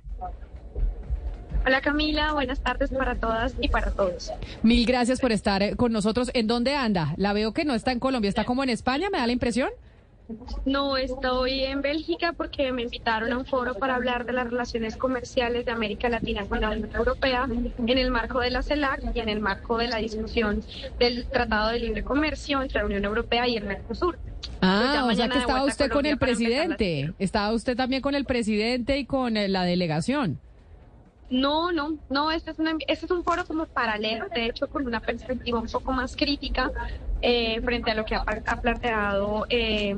Hola 1.65 1.81
Camila, 1.81 2.31
buenas 2.31 2.61
tardes 2.61 2.91
para 2.91 3.15
todas 3.15 3.53
y 3.59 3.67
para 3.67 3.91
todos. 3.91 4.31
Mil 4.63 4.85
gracias 4.85 5.19
por 5.19 5.33
estar 5.33 5.75
con 5.75 5.91
nosotros. 5.91 6.31
¿En 6.33 6.47
dónde 6.47 6.75
anda? 6.75 7.13
La 7.17 7.33
veo 7.33 7.53
que 7.53 7.65
no 7.65 7.73
está 7.73 7.91
en 7.91 7.99
Colombia, 7.99 8.29
está 8.29 8.45
como 8.45 8.63
en 8.63 8.69
España, 8.69 9.09
¿me 9.11 9.17
da 9.17 9.27
la 9.27 9.33
impresión? 9.33 9.69
No, 10.65 10.97
estoy 10.97 11.63
en 11.63 11.81
Bélgica 11.81 12.33
porque 12.33 12.71
me 12.73 12.83
invitaron 12.83 13.31
a 13.31 13.37
un 13.37 13.45
foro 13.45 13.75
para 13.75 13.95
hablar 13.95 14.25
de 14.25 14.33
las 14.33 14.49
relaciones 14.49 14.97
comerciales 14.97 15.65
de 15.65 15.71
América 15.71 16.09
Latina 16.09 16.45
con 16.45 16.59
la 16.59 16.71
Unión 16.71 16.93
Europea 16.93 17.47
en 17.49 17.97
el 17.97 18.11
marco 18.11 18.39
de 18.39 18.51
la 18.51 18.61
CELAC 18.61 19.15
y 19.15 19.19
en 19.19 19.29
el 19.29 19.39
marco 19.39 19.77
de 19.77 19.87
la 19.87 19.97
discusión 19.97 20.63
del 20.99 21.25
Tratado 21.27 21.69
de 21.69 21.79
Libre 21.79 22.03
Comercio 22.03 22.61
entre 22.61 22.79
la 22.79 22.85
Unión 22.85 23.05
Europea 23.05 23.47
y 23.47 23.55
el 23.55 23.63
Mercosur. 23.63 24.17
Ah, 24.61 25.07
o 25.09 25.15
sea 25.15 25.29
que 25.29 25.37
estaba 25.37 25.63
usted 25.63 25.89
con 25.89 26.05
el 26.05 26.17
presidente, 26.17 27.13
estaba 27.19 27.53
usted 27.53 27.77
también 27.77 28.01
con 28.01 28.15
el 28.15 28.25
presidente 28.25 28.97
y 28.97 29.05
con 29.05 29.37
eh, 29.37 29.47
la 29.47 29.63
delegación. 29.63 30.39
No, 31.29 31.71
no, 31.73 31.97
no, 32.09 32.31
este 32.31 32.51
es, 32.51 32.57
este 32.87 33.05
es 33.05 33.11
un 33.11 33.23
foro 33.23 33.45
como 33.45 33.65
paralelo, 33.65 34.27
de 34.33 34.45
hecho 34.45 34.67
con 34.67 34.87
una 34.87 35.01
perspectiva 35.01 35.59
un 35.59 35.67
poco 35.67 35.91
más 35.91 36.15
crítica 36.15 36.71
eh, 37.21 37.59
frente 37.61 37.91
a 37.91 37.95
lo 37.95 38.05
que 38.05 38.15
ha, 38.15 38.23
planteado 38.61 39.45
eh, 39.49 39.97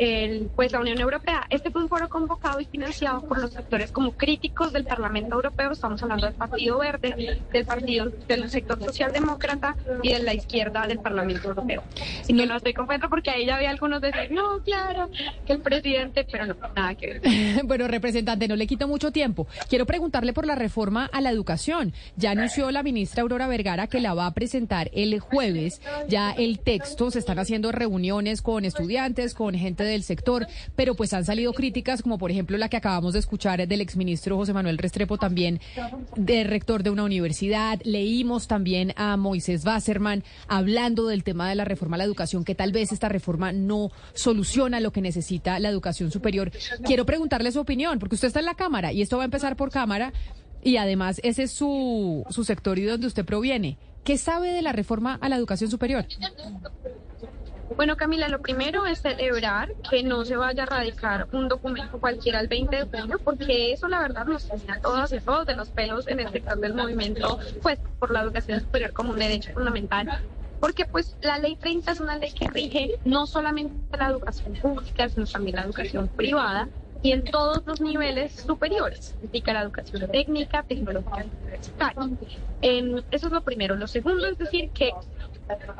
el, 0.00 0.50
pues 0.56 0.72
la 0.72 0.80
Unión 0.80 0.98
Europea. 0.98 1.46
Este 1.50 1.70
fue 1.70 1.82
un 1.82 1.88
foro 1.88 2.08
convocado 2.08 2.58
y 2.58 2.64
financiado 2.64 3.20
por 3.22 3.38
los 3.38 3.52
sectores 3.52 3.92
como 3.92 4.12
críticos 4.12 4.72
del 4.72 4.84
Parlamento 4.84 5.34
Europeo, 5.34 5.72
estamos 5.72 6.02
hablando 6.02 6.26
del 6.26 6.34
Partido 6.34 6.78
Verde, 6.78 7.38
del 7.52 7.66
Partido 7.66 8.10
del 8.26 8.48
sector 8.48 8.82
socialdemócrata 8.82 9.76
y 10.02 10.14
de 10.14 10.20
la 10.20 10.32
izquierda 10.32 10.86
del 10.86 11.00
Parlamento 11.00 11.48
Europeo. 11.48 11.82
Y 12.26 12.32
no, 12.32 12.46
no 12.46 12.56
estoy 12.56 12.72
confusa 12.72 13.08
porque 13.08 13.30
ahí 13.30 13.44
ya 13.44 13.56
había 13.56 13.68
algunos 13.68 14.00
decir, 14.00 14.32
no, 14.32 14.62
claro, 14.64 15.10
que 15.46 15.52
el 15.52 15.60
presidente, 15.60 16.26
pero 16.30 16.46
no, 16.46 16.56
nada 16.74 16.94
que 16.94 17.20
ver. 17.20 17.64
bueno, 17.64 17.86
representante, 17.86 18.48
no 18.48 18.56
le 18.56 18.66
quito 18.66 18.88
mucho 18.88 19.12
tiempo. 19.12 19.46
Quiero 19.68 19.84
preguntarle 19.84 20.32
por 20.32 20.46
la 20.46 20.54
reforma 20.54 21.10
a 21.12 21.20
la 21.20 21.30
educación. 21.30 21.92
Ya 22.16 22.30
anunció 22.30 22.70
la 22.70 22.82
ministra 22.82 23.20
Aurora 23.20 23.48
Vergara 23.48 23.86
que 23.86 24.00
la 24.00 24.14
va 24.14 24.24
a 24.26 24.32
presentar 24.32 24.90
el 24.94 25.20
jueves. 25.20 25.82
Ya 26.08 26.30
el 26.30 26.58
texto, 26.60 27.10
se 27.10 27.18
están 27.18 27.38
haciendo 27.38 27.70
reuniones 27.70 28.40
con 28.40 28.64
estudiantes, 28.64 29.34
con 29.34 29.54
gente 29.54 29.84
de 29.84 29.89
del 29.90 30.02
sector, 30.02 30.46
pero 30.76 30.94
pues 30.94 31.12
han 31.12 31.24
salido 31.24 31.52
críticas 31.52 32.02
como 32.02 32.18
por 32.18 32.30
ejemplo 32.30 32.56
la 32.56 32.68
que 32.68 32.76
acabamos 32.76 33.12
de 33.12 33.18
escuchar 33.18 33.66
del 33.66 33.80
exministro 33.80 34.36
José 34.36 34.52
Manuel 34.52 34.78
Restrepo 34.78 35.18
también, 35.18 35.60
de 36.16 36.44
rector 36.44 36.82
de 36.82 36.90
una 36.90 37.04
universidad. 37.04 37.80
Leímos 37.84 38.46
también 38.48 38.92
a 38.96 39.16
Moisés 39.16 39.64
Wasserman 39.64 40.24
hablando 40.48 41.06
del 41.06 41.24
tema 41.24 41.48
de 41.48 41.54
la 41.54 41.64
reforma 41.64 41.96
a 41.96 41.98
la 41.98 42.04
educación, 42.04 42.44
que 42.44 42.54
tal 42.54 42.72
vez 42.72 42.92
esta 42.92 43.08
reforma 43.08 43.52
no 43.52 43.90
soluciona 44.14 44.80
lo 44.80 44.92
que 44.92 45.00
necesita 45.00 45.58
la 45.58 45.68
educación 45.68 46.10
superior. 46.10 46.50
Quiero 46.84 47.04
preguntarle 47.04 47.52
su 47.52 47.60
opinión, 47.60 47.98
porque 47.98 48.14
usted 48.14 48.28
está 48.28 48.40
en 48.40 48.46
la 48.46 48.54
Cámara 48.54 48.92
y 48.92 49.02
esto 49.02 49.16
va 49.16 49.24
a 49.24 49.26
empezar 49.26 49.56
por 49.56 49.70
Cámara 49.70 50.12
y 50.62 50.76
además 50.76 51.20
ese 51.24 51.44
es 51.44 51.52
su, 51.52 52.24
su 52.30 52.44
sector 52.44 52.78
y 52.78 52.84
donde 52.84 53.06
usted 53.06 53.24
proviene. 53.24 53.78
¿Qué 54.04 54.16
sabe 54.16 54.52
de 54.52 54.62
la 54.62 54.72
reforma 54.72 55.18
a 55.20 55.28
la 55.28 55.36
educación 55.36 55.70
superior? 55.70 56.06
Bueno, 57.76 57.96
Camila, 57.96 58.28
lo 58.28 58.40
primero 58.40 58.86
es 58.86 59.00
celebrar 59.00 59.72
que 59.88 60.02
no 60.02 60.24
se 60.24 60.36
vaya 60.36 60.64
a 60.64 60.66
radicar 60.66 61.28
un 61.32 61.48
documento 61.48 61.98
cualquiera 61.98 62.40
el 62.40 62.48
20 62.48 62.84
de 62.84 63.00
junio, 63.00 63.18
porque 63.22 63.72
eso 63.72 63.88
la 63.88 64.00
verdad 64.00 64.26
nos 64.26 64.50
enseña 64.50 64.74
a 64.74 64.80
todos 64.80 65.12
y 65.12 65.20
todos 65.20 65.46
de 65.46 65.54
los 65.54 65.70
pelos 65.70 66.08
en 66.08 66.20
el 66.20 66.30
sector 66.30 66.58
del 66.58 66.74
movimiento, 66.74 67.38
pues 67.62 67.78
por 67.98 68.10
la 68.10 68.22
educación 68.22 68.60
superior 68.60 68.92
como 68.92 69.12
un 69.12 69.18
derecho 69.18 69.52
fundamental 69.52 70.20
porque 70.60 70.84
pues 70.84 71.16
la 71.22 71.38
ley 71.38 71.56
30 71.56 71.90
es 71.90 72.00
una 72.00 72.18
ley 72.18 72.32
que 72.32 72.46
rige 72.48 72.98
no 73.04 73.26
solamente 73.26 73.96
la 73.96 74.08
educación 74.08 74.52
pública, 74.54 75.08
sino 75.08 75.26
también 75.26 75.56
la 75.56 75.62
educación 75.62 76.08
privada 76.08 76.68
y 77.02 77.12
en 77.12 77.24
todos 77.24 77.62
los 77.66 77.80
niveles 77.80 78.32
superiores, 78.32 79.16
indica 79.22 79.54
la 79.54 79.62
educación 79.62 80.10
técnica, 80.10 80.62
tecnológica 80.62 81.24
universitaria. 81.42 82.08
eso 83.10 83.26
es 83.26 83.32
lo 83.32 83.40
primero. 83.40 83.74
Lo 83.74 83.86
segundo 83.86 84.26
es 84.26 84.36
decir 84.36 84.70
que 84.70 84.92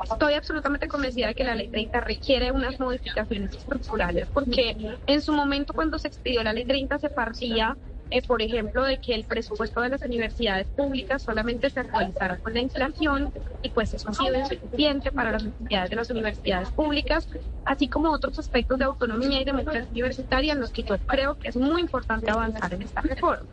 estoy 0.03 0.33
absolutamente 0.33 0.87
convencida 0.87 1.27
de 1.27 1.35
que 1.35 1.43
la 1.43 1.55
ley 1.55 1.69
30 1.69 1.99
requiere 2.01 2.51
unas 2.51 2.79
modificaciones 2.79 3.53
estructurales, 3.53 4.27
porque 4.29 4.97
en 5.05 5.21
su 5.21 5.33
momento 5.33 5.73
cuando 5.73 5.97
se 5.99 6.07
expidió 6.07 6.43
la 6.43 6.53
ley 6.53 6.65
30 6.65 6.99
se 6.99 7.09
partía 7.09 7.77
eh, 8.13 8.21
por 8.21 8.41
ejemplo, 8.41 8.83
de 8.83 8.99
que 8.99 9.15
el 9.15 9.23
presupuesto 9.23 9.79
de 9.79 9.87
las 9.87 10.01
universidades 10.01 10.67
públicas 10.67 11.23
solamente 11.23 11.69
se 11.69 11.79
actualizara 11.79 12.37
con 12.39 12.53
la 12.53 12.59
inflación 12.59 13.31
y 13.61 13.69
pues 13.69 13.93
eso 13.93 14.09
ha 14.09 14.13
sido 14.13 14.37
insuficiente 14.37 15.13
para 15.13 15.31
las 15.31 15.45
necesidades 15.45 15.89
de 15.89 15.95
las 15.95 16.09
universidades 16.09 16.69
públicas, 16.71 17.29
así 17.63 17.87
como 17.87 18.11
otros 18.11 18.37
aspectos 18.37 18.77
de 18.79 18.83
autonomía 18.83 19.41
y 19.41 19.45
democracia 19.45 19.87
universitaria 19.89 20.51
en 20.51 20.59
los 20.59 20.71
que 20.71 20.83
yo 20.83 20.97
creo 20.97 21.35
que 21.35 21.47
es 21.47 21.55
muy 21.55 21.79
importante 21.79 22.29
avanzar 22.29 22.73
en 22.73 22.81
esta 22.81 22.99
reforma. 22.99 23.47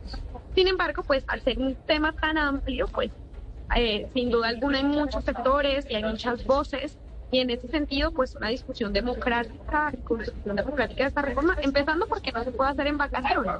Sin 0.57 0.67
embargo, 0.67 1.05
pues 1.07 1.23
al 1.29 1.41
ser 1.41 1.61
un 1.61 1.77
tema 1.87 2.13
tan 2.13 2.37
amplio, 2.37 2.89
pues 2.89 3.13
eh, 3.77 4.09
sin 4.15 4.31
duda 4.31 4.49
alguna 4.49 4.79
hay 4.79 4.85
muchos 4.85 5.25
sectores 5.25 5.87
y 5.91 5.95
hay 5.95 6.05
muchas 6.05 6.45
voces 6.45 6.99
y 7.31 7.41
en 7.41 7.51
ese 7.51 7.69
sentido, 7.69 8.11
pues 8.11 8.35
una 8.35 8.49
discusión 8.49 8.93
democrática, 8.93 9.93
construcción 10.05 10.57
democrática 10.57 11.05
de 11.05 11.09
esta 11.09 11.23
reforma, 11.23 11.57
empezando 11.61 12.07
porque 12.07 12.33
no 12.33 12.43
se 12.43 12.53
puede 12.53 12.71
hacer 12.71 12.87
en 12.87 12.97
vacaciones. 12.97 13.53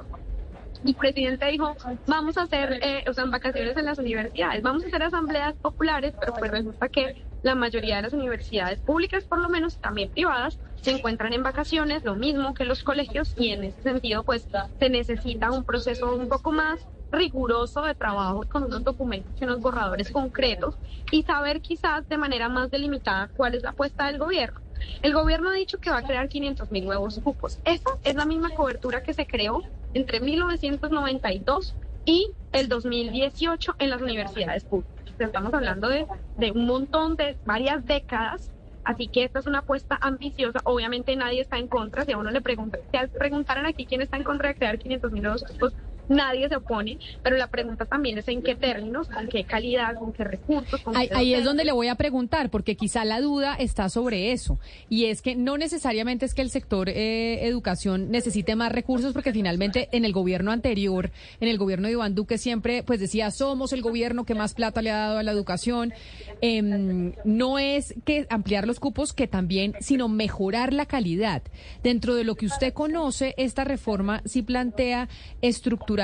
El 0.83 0.95
presidente 0.95 1.45
dijo, 1.47 1.75
vamos 2.07 2.37
a 2.37 2.43
hacer, 2.43 2.79
eh, 2.81 3.03
o 3.07 3.13
sea, 3.13 3.25
vacaciones 3.25 3.77
en 3.77 3.85
las 3.85 3.99
universidades, 3.99 4.63
vamos 4.63 4.83
a 4.83 4.87
hacer 4.87 5.03
asambleas 5.03 5.53
populares, 5.55 6.13
pero 6.19 6.33
pues 6.33 6.49
resulta 6.49 6.87
que 6.87 7.25
la 7.43 7.53
mayoría 7.53 7.97
de 7.97 8.03
las 8.03 8.13
universidades 8.13 8.79
públicas, 8.79 9.23
por 9.25 9.39
lo 9.39 9.49
menos 9.49 9.77
también 9.77 10.09
privadas, 10.09 10.57
se 10.81 10.91
encuentran 10.91 11.33
en 11.33 11.43
vacaciones, 11.43 12.03
lo 12.05 12.15
mismo 12.15 12.53
que 12.53 12.65
los 12.65 12.83
colegios, 12.83 13.35
y 13.37 13.49
en 13.49 13.65
ese 13.65 13.81
sentido, 13.83 14.23
pues 14.23 14.47
se 14.79 14.89
necesita 14.89 15.51
un 15.51 15.63
proceso 15.63 16.15
un 16.15 16.27
poco 16.27 16.51
más 16.51 16.79
riguroso 17.11 17.81
de 17.81 17.95
trabajo 17.95 18.45
con 18.49 18.63
unos 18.63 18.83
documentos 18.83 19.31
y 19.39 19.43
unos 19.45 19.59
borradores 19.59 20.11
concretos 20.11 20.75
y 21.11 21.23
saber 21.23 21.61
quizás 21.61 22.07
de 22.07 22.17
manera 22.17 22.49
más 22.49 22.71
delimitada 22.71 23.29
cuál 23.35 23.55
es 23.55 23.63
la 23.63 23.71
apuesta 23.71 24.07
del 24.07 24.17
gobierno. 24.17 24.59
El 25.01 25.13
gobierno 25.13 25.49
ha 25.49 25.53
dicho 25.53 25.79
que 25.79 25.89
va 25.89 25.97
a 25.97 26.03
crear 26.03 26.29
500 26.29 26.71
mil 26.71 26.85
nuevos 26.85 27.19
cupos. 27.19 27.59
Esa 27.65 27.89
es 28.03 28.15
la 28.15 28.25
misma 28.25 28.51
cobertura 28.51 29.03
que 29.03 29.13
se 29.13 29.27
creó 29.27 29.63
entre 29.93 30.19
1992 30.19 31.75
y 32.05 32.31
el 32.53 32.69
2018 32.69 33.75
en 33.79 33.89
las 33.89 34.01
universidades 34.01 34.63
públicas. 34.63 34.95
Estamos 35.19 35.53
hablando 35.53 35.89
de, 35.89 36.07
de 36.37 36.51
un 36.51 36.65
montón 36.65 37.17
de 37.17 37.37
varias 37.45 37.85
décadas 37.85 38.51
Así 38.89 39.07
que 39.07 39.23
esta 39.23 39.37
es 39.37 39.45
una 39.45 39.59
apuesta 39.59 39.99
ambiciosa. 40.01 40.61
Obviamente 40.63 41.15
nadie 41.15 41.41
está 41.41 41.59
en 41.59 41.67
contra. 41.67 42.05
Si 42.05 42.11
a 42.11 42.17
uno 42.17 42.31
le 42.31 42.41
preguntan, 42.41 42.81
si 42.89 43.17
preguntaran 43.19 43.67
aquí 43.67 43.85
quién 43.85 44.01
está 44.01 44.17
en 44.17 44.23
contra 44.23 44.49
de 44.49 44.55
crear 44.55 44.79
500 44.79 45.11
mil 45.11 45.21
nuevos 45.21 45.43
cupos, 45.43 45.73
nadie 46.09 46.49
se 46.49 46.55
opone, 46.55 46.97
pero 47.23 47.37
la 47.37 47.47
pregunta 47.47 47.85
también 47.85 48.17
es 48.17 48.27
en 48.27 48.41
qué 48.41 48.55
términos, 48.55 49.07
con 49.07 49.27
qué 49.27 49.43
calidad, 49.43 49.95
con 49.97 50.11
qué 50.11 50.23
recursos. 50.23 50.81
ahí, 50.95 51.33
es 51.33 51.43
donde 51.43 51.63
le 51.63 51.71
voy 51.71 51.87
a 51.87 51.95
preguntar, 51.95 52.49
porque 52.49 52.75
quizá 52.75 53.05
la 53.05 53.21
duda 53.21 53.55
está 53.55 53.89
sobre 53.89 54.31
eso, 54.31 54.59
y 54.89 55.05
es 55.05 55.21
que 55.21 55.35
no 55.35 55.57
necesariamente 55.57 56.25
es 56.25 56.33
que 56.33 56.41
el 56.41 56.49
sector 56.49 56.89
eh, 56.89 57.45
educación 57.47 58.09
necesite 58.11 58.55
más 58.55 58.71
recursos, 58.71 59.13
porque 59.13 59.31
finalmente 59.31 59.89
en 59.91 60.05
el 60.05 60.11
gobierno 60.11 60.51
anterior, 60.51 61.11
en 61.39 61.47
el 61.47 61.57
gobierno 61.57 61.87
de 61.87 61.93
Iván 61.93 62.15
Duque 62.15 62.37
siempre 62.37 62.83
pues 62.83 62.99
decía, 62.99 63.31
somos 63.31 63.71
el 63.73 63.81
gobierno 63.81 64.25
que 64.25 64.35
más 64.35 64.53
plata 64.53 64.81
le 64.81 64.91
ha 64.91 64.97
dado 64.97 65.19
a 65.19 65.23
la 65.23 65.31
educación. 65.31 65.93
Em, 66.41 67.13
no 67.23 67.59
es 67.59 67.93
que 68.05 68.25
ampliar 68.29 68.65
los 68.65 68.79
cupos, 68.79 69.13
que 69.13 69.27
también, 69.27 69.75
sino 69.79 70.07
mejorar 70.07 70.73
la 70.73 70.85
calidad. 70.85 71.43
Dentro 71.83 72.15
de 72.15 72.23
lo 72.23 72.35
que 72.35 72.45
usted 72.45 72.73
conoce, 72.73 73.35
esta 73.37 73.63
reforma 73.63 74.21
sí 74.25 74.41
plantea 74.41 75.09
estructuras 75.41 75.98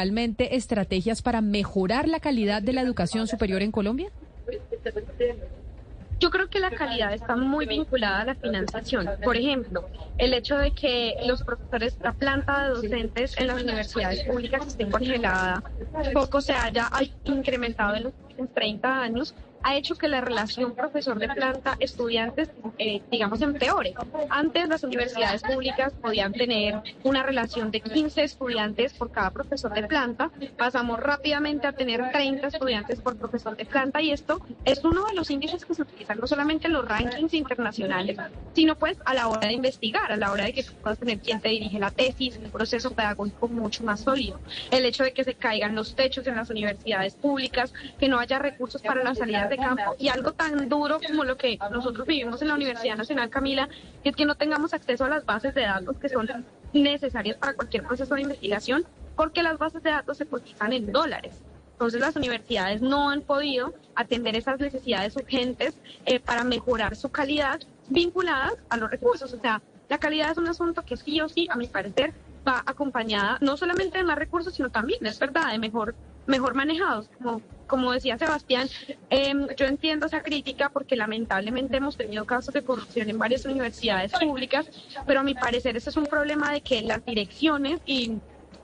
estrategias 0.55 1.21
para 1.21 1.41
mejorar 1.41 2.07
la 2.07 2.19
calidad 2.19 2.61
de 2.61 2.73
la 2.73 2.81
educación 2.81 3.27
superior 3.27 3.61
en 3.61 3.71
Colombia? 3.71 4.09
Yo 6.17 6.31
creo 6.31 6.49
que 6.49 6.59
la 6.59 6.71
calidad 6.71 7.13
está 7.13 7.35
muy 7.35 7.65
vinculada 7.65 8.21
a 8.21 8.25
la 8.25 8.35
financiación. 8.35 9.09
Por 9.23 9.35
ejemplo, 9.35 9.89
el 10.17 10.33
hecho 10.33 10.57
de 10.57 10.71
que 10.71 11.15
los 11.25 11.43
profesores, 11.43 11.97
la 12.01 12.13
planta 12.13 12.63
de 12.63 12.69
docentes 12.69 13.37
en 13.37 13.47
las 13.47 13.61
universidades 13.61 14.23
públicas 14.23 14.65
esté 14.65 14.87
congelada, 14.87 15.61
poco 16.13 16.39
se 16.39 16.53
haya 16.53 16.89
incrementado 17.25 17.95
en 17.95 18.03
los 18.05 18.13
últimos 18.23 18.53
30 18.53 19.01
años, 19.01 19.35
ha 19.65 19.75
hecho 19.75 19.95
que 19.95 20.07
la 20.07 20.21
relación 20.21 20.75
profesor 20.75 21.17
de 21.17 21.27
planta 21.27 21.75
estudiantes, 21.79 22.51
eh, 22.77 23.01
digamos, 23.09 23.41
empeore. 23.41 23.95
Antes 24.29 24.69
las 24.69 24.83
universidades 24.83 25.41
públicas 25.41 25.91
podían 25.99 26.33
tener 26.33 26.83
una 27.03 27.23
relación 27.23 27.71
de 27.71 27.81
15 27.81 28.23
estudiantes 28.25 28.93
por 28.93 29.11
cada 29.11 29.31
profesor 29.31 29.73
de 29.73 29.87
planta. 29.87 30.29
Pasamos 30.55 30.99
rápidamente 30.99 31.65
a 31.65 31.71
tener 31.71 32.11
30 32.11 32.45
estudiantes 32.45 33.01
por 33.01 33.17
profesor 33.17 33.57
de 33.57 33.65
planta 33.65 34.03
y 34.03 34.11
esto 34.11 34.39
es 34.65 34.83
uno 34.85 35.03
de 35.07 35.15
los 35.15 35.31
índices 35.31 35.65
que 35.65 35.73
se 35.73 35.81
utilizan 35.81 36.19
no 36.19 36.27
solamente 36.27 36.67
en 36.67 36.73
los 36.73 36.87
rankings 36.87 37.33
internacionales, 37.33 38.19
sino 38.53 38.75
pues 38.75 38.99
a 39.03 39.15
la 39.15 39.27
hora 39.29 39.47
de 39.47 39.53
investigar, 39.53 40.11
a 40.11 40.15
la 40.15 40.31
hora 40.31 40.45
de 40.45 40.53
que 40.53 40.61
tú 40.61 40.73
puedas 40.73 40.99
tener 40.99 41.17
quien 41.17 41.41
te 41.41 41.49
dirige 41.49 41.79
la 41.79 41.89
tesis, 41.89 42.37
un 42.37 42.51
proceso 42.51 42.91
pedagógico 42.91 43.47
mucho 43.47 43.83
más 43.83 44.01
sólido. 44.01 44.39
El 44.69 44.85
hecho 44.85 45.03
de 45.03 45.11
que 45.11 45.23
se 45.23 45.33
caigan 45.33 45.73
los 45.73 45.95
techos 45.95 46.27
en 46.27 46.35
las 46.35 46.51
universidades 46.51 47.15
públicas, 47.15 47.73
que 47.97 48.07
no 48.07 48.19
haya 48.19 48.37
recursos 48.37 48.83
para 48.83 49.03
las 49.03 49.17
salidas 49.17 49.49
de 49.49 49.54
campo 49.57 49.95
y 49.99 50.09
algo 50.09 50.33
tan 50.33 50.69
duro 50.69 50.99
como 51.05 51.23
lo 51.23 51.37
que 51.37 51.57
nosotros 51.71 52.07
vivimos 52.07 52.41
en 52.41 52.49
la 52.49 52.55
Universidad 52.55 52.97
Nacional 52.97 53.29
Camila, 53.29 53.69
es 54.03 54.15
que 54.15 54.25
no 54.25 54.35
tengamos 54.35 54.73
acceso 54.73 55.05
a 55.05 55.09
las 55.09 55.25
bases 55.25 55.53
de 55.55 55.61
datos 55.61 55.97
que 55.97 56.09
son 56.09 56.29
necesarias 56.73 57.37
para 57.37 57.53
cualquier 57.53 57.83
proceso 57.83 58.15
de 58.15 58.21
investigación, 58.21 58.85
porque 59.15 59.43
las 59.43 59.57
bases 59.57 59.83
de 59.83 59.91
datos 59.91 60.17
se 60.17 60.25
cotizan 60.25 60.73
en 60.73 60.91
dólares. 60.91 61.41
Entonces 61.73 61.99
las 61.99 62.15
universidades 62.15 62.81
no 62.81 63.09
han 63.09 63.21
podido 63.21 63.73
atender 63.95 64.35
esas 64.35 64.59
necesidades 64.59 65.15
urgentes 65.17 65.75
eh, 66.05 66.19
para 66.19 66.43
mejorar 66.43 66.95
su 66.95 67.09
calidad 67.09 67.59
vinculadas 67.89 68.53
a 68.69 68.77
los 68.77 68.89
recursos. 68.89 69.33
O 69.33 69.39
sea, 69.39 69.61
la 69.89 69.97
calidad 69.97 70.31
es 70.31 70.37
un 70.37 70.47
asunto 70.47 70.83
que 70.83 70.95
sí 70.95 71.19
o 71.19 71.27
sí, 71.27 71.47
a 71.51 71.55
mi 71.57 71.67
parecer, 71.67 72.13
va 72.47 72.63
acompañada 72.65 73.37
no 73.41 73.57
solamente 73.57 73.97
de 73.97 74.03
más 74.03 74.17
recursos, 74.17 74.53
sino 74.53 74.69
también, 74.69 75.05
es 75.05 75.19
verdad, 75.19 75.51
de 75.51 75.59
mejor, 75.59 75.95
mejor 76.27 76.53
manejados, 76.53 77.09
como 77.17 77.41
como 77.67 77.91
decía 77.91 78.17
Sebastián, 78.17 78.67
em, 79.09 79.47
yo 79.55 79.65
entiendo 79.65 80.05
esa 80.05 80.21
crítica 80.21 80.69
porque 80.69 80.95
lamentablemente 80.95 81.77
hemos 81.77 81.97
tenido 81.97 82.25
casos 82.25 82.53
de 82.53 82.63
corrupción 82.63 83.09
en 83.09 83.17
varias 83.17 83.45
universidades 83.45 84.11
públicas, 84.13 84.67
pero 85.05 85.19
a 85.19 85.23
mi 85.23 85.33
parecer 85.33 85.75
ese 85.77 85.89
es 85.89 85.97
un 85.97 86.05
problema 86.05 86.51
de 86.51 86.61
que 86.61 86.81
las 86.81 87.03
direcciones 87.05 87.79
y 87.85 88.13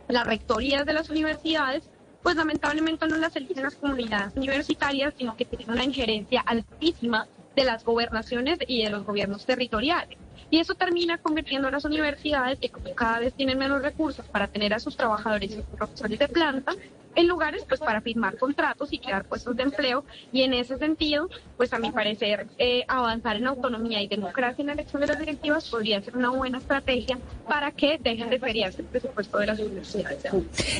las 0.07 0.27
rectorías 0.27 0.85
de 0.85 0.93
las 0.93 1.09
universidades 1.09 1.83
pues 2.21 2.35
lamentablemente 2.35 3.07
no 3.07 3.17
las 3.17 3.35
eligen 3.35 3.63
las 3.63 3.75
comunidades 3.75 4.35
universitarias, 4.35 5.13
sino 5.17 5.35
que 5.35 5.45
tienen 5.45 5.71
una 5.71 5.83
injerencia 5.83 6.41
altísima 6.41 7.27
de 7.55 7.65
las 7.65 7.83
gobernaciones 7.83 8.59
y 8.67 8.83
de 8.83 8.89
los 8.91 9.03
gobiernos 9.03 9.45
territoriales. 9.45 10.17
Y 10.49 10.59
eso 10.59 10.75
termina 10.75 11.17
convirtiendo 11.17 11.69
a 11.69 11.71
las 11.71 11.85
universidades, 11.85 12.59
que 12.59 12.69
cada 12.93 13.19
vez 13.19 13.33
tienen 13.33 13.57
menos 13.57 13.81
recursos 13.81 14.25
para 14.27 14.47
tener 14.47 14.73
a 14.73 14.79
sus 14.79 14.97
trabajadores 14.97 15.51
y 15.51 15.61
profesores 15.75 16.19
de 16.19 16.27
planta, 16.27 16.73
en 17.15 17.27
lugares 17.27 17.65
pues 17.67 17.79
para 17.79 18.01
firmar 18.01 18.37
contratos 18.37 18.91
y 18.93 18.99
crear 18.99 19.25
puestos 19.25 19.55
de 19.55 19.63
empleo. 19.63 20.03
Y 20.31 20.43
en 20.43 20.53
ese 20.53 20.77
sentido 20.77 21.29
pues 21.57 21.73
a 21.73 21.79
mi 21.79 21.91
parecer 21.91 22.47
eh, 22.57 22.83
avanzar 22.87 23.37
en 23.37 23.47
autonomía 23.47 24.01
y 24.01 24.07
democracia 24.07 24.61
en 24.61 24.67
la 24.67 24.73
elección 24.73 25.01
de 25.01 25.07
las 25.07 25.19
directivas 25.19 25.69
podría 25.69 26.01
ser 26.01 26.17
una 26.17 26.29
buena 26.29 26.57
estrategia 26.57 27.19
para 27.47 27.71
que 27.71 27.97
dejen 28.01 28.29
de 28.29 28.39
feriarse 28.39 28.81
el 28.81 28.87
presupuesto 28.87 29.37
de 29.39 29.47
las 29.47 29.59
universidades. 29.59 30.23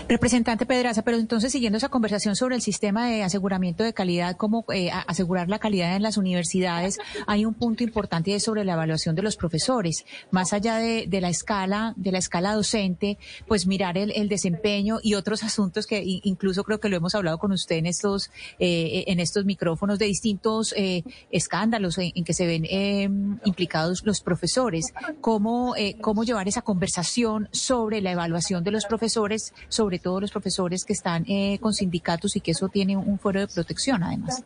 Representante 0.08 0.66
Pedraza, 0.66 1.02
pero 1.04 1.18
entonces 1.18 1.52
siguiendo 1.52 1.78
esa 1.78 1.90
conversación 1.90 2.36
sobre 2.36 2.56
el 2.56 2.62
sistema 2.62 3.08
de 3.08 3.24
aseguramiento 3.24 3.84
de 3.84 3.94
calidad, 3.94 4.36
cómo 4.38 4.66
eh, 4.74 4.92
asegurar 5.08 5.50
la 5.50 5.60
calidad 5.60 5.96
en 5.96 6.04
las 6.04 6.18
universidades, 6.18 7.00
hay 7.28 7.46
un 7.46 7.54
punto 7.54 7.84
importante 7.84 8.40
sobre 8.40 8.64
la 8.64 8.74
evaluación 8.74 9.16
de 9.16 9.22
los 9.22 9.36
profesores, 9.36 10.06
más 10.32 10.54
allá 10.54 10.78
de, 10.78 11.08
la 11.22 11.30
escala, 11.30 11.94
de 11.96 12.12
la 12.12 12.18
escala 12.18 12.54
docente, 12.54 13.18
pues 13.48 13.68
mirar 13.68 13.98
el, 13.98 14.12
el 14.16 14.30
desempeño 14.30 15.00
y 15.02 15.16
otros 15.16 15.44
asuntos 15.44 15.88
que 15.88 16.04
incluso 16.24 16.64
creo 16.64 16.80
que 16.80 16.90
lo 16.90 16.98
hemos 16.98 17.16
hablado 17.16 17.38
con 17.38 17.52
usted 17.52 17.78
en 17.78 17.86
estos, 17.86 18.30
eh, 18.60 19.04
en 19.08 19.20
estos 19.20 19.46
micrófonos 19.46 20.00
de 20.00 20.06
distintos 20.06 20.74
eh, 20.78 21.04
escándalos 21.32 21.98
en, 21.98 22.24
que 22.24 22.34
se 22.34 22.46
ven 22.46 22.66
eh, 22.66 23.10
implicados 23.46 24.06
los 24.06 24.22
profesores. 24.22 24.94
¿Cómo, 25.22 25.76
¿Cómo 26.02 26.24
llevar 26.24 26.48
esa 26.48 26.62
conversación 26.62 27.50
sobre 27.52 28.02
la 28.02 28.12
evaluación 28.12 28.64
de 28.64 28.72
los 28.72 28.86
profesores, 28.86 29.54
sobre 29.70 30.00
todo 30.00 30.22
los 30.22 30.32
profesores 30.32 30.86
que 30.86 30.94
están 30.94 31.26
con 31.60 31.74
sindicatos 31.74 32.36
y 32.36 32.42
que 32.42 32.52
eso 32.52 32.70
tiene 32.70 32.98
un 32.98 33.20
fuero 33.20 33.42
de 33.42 33.48
protección 33.48 34.04
además? 34.04 34.44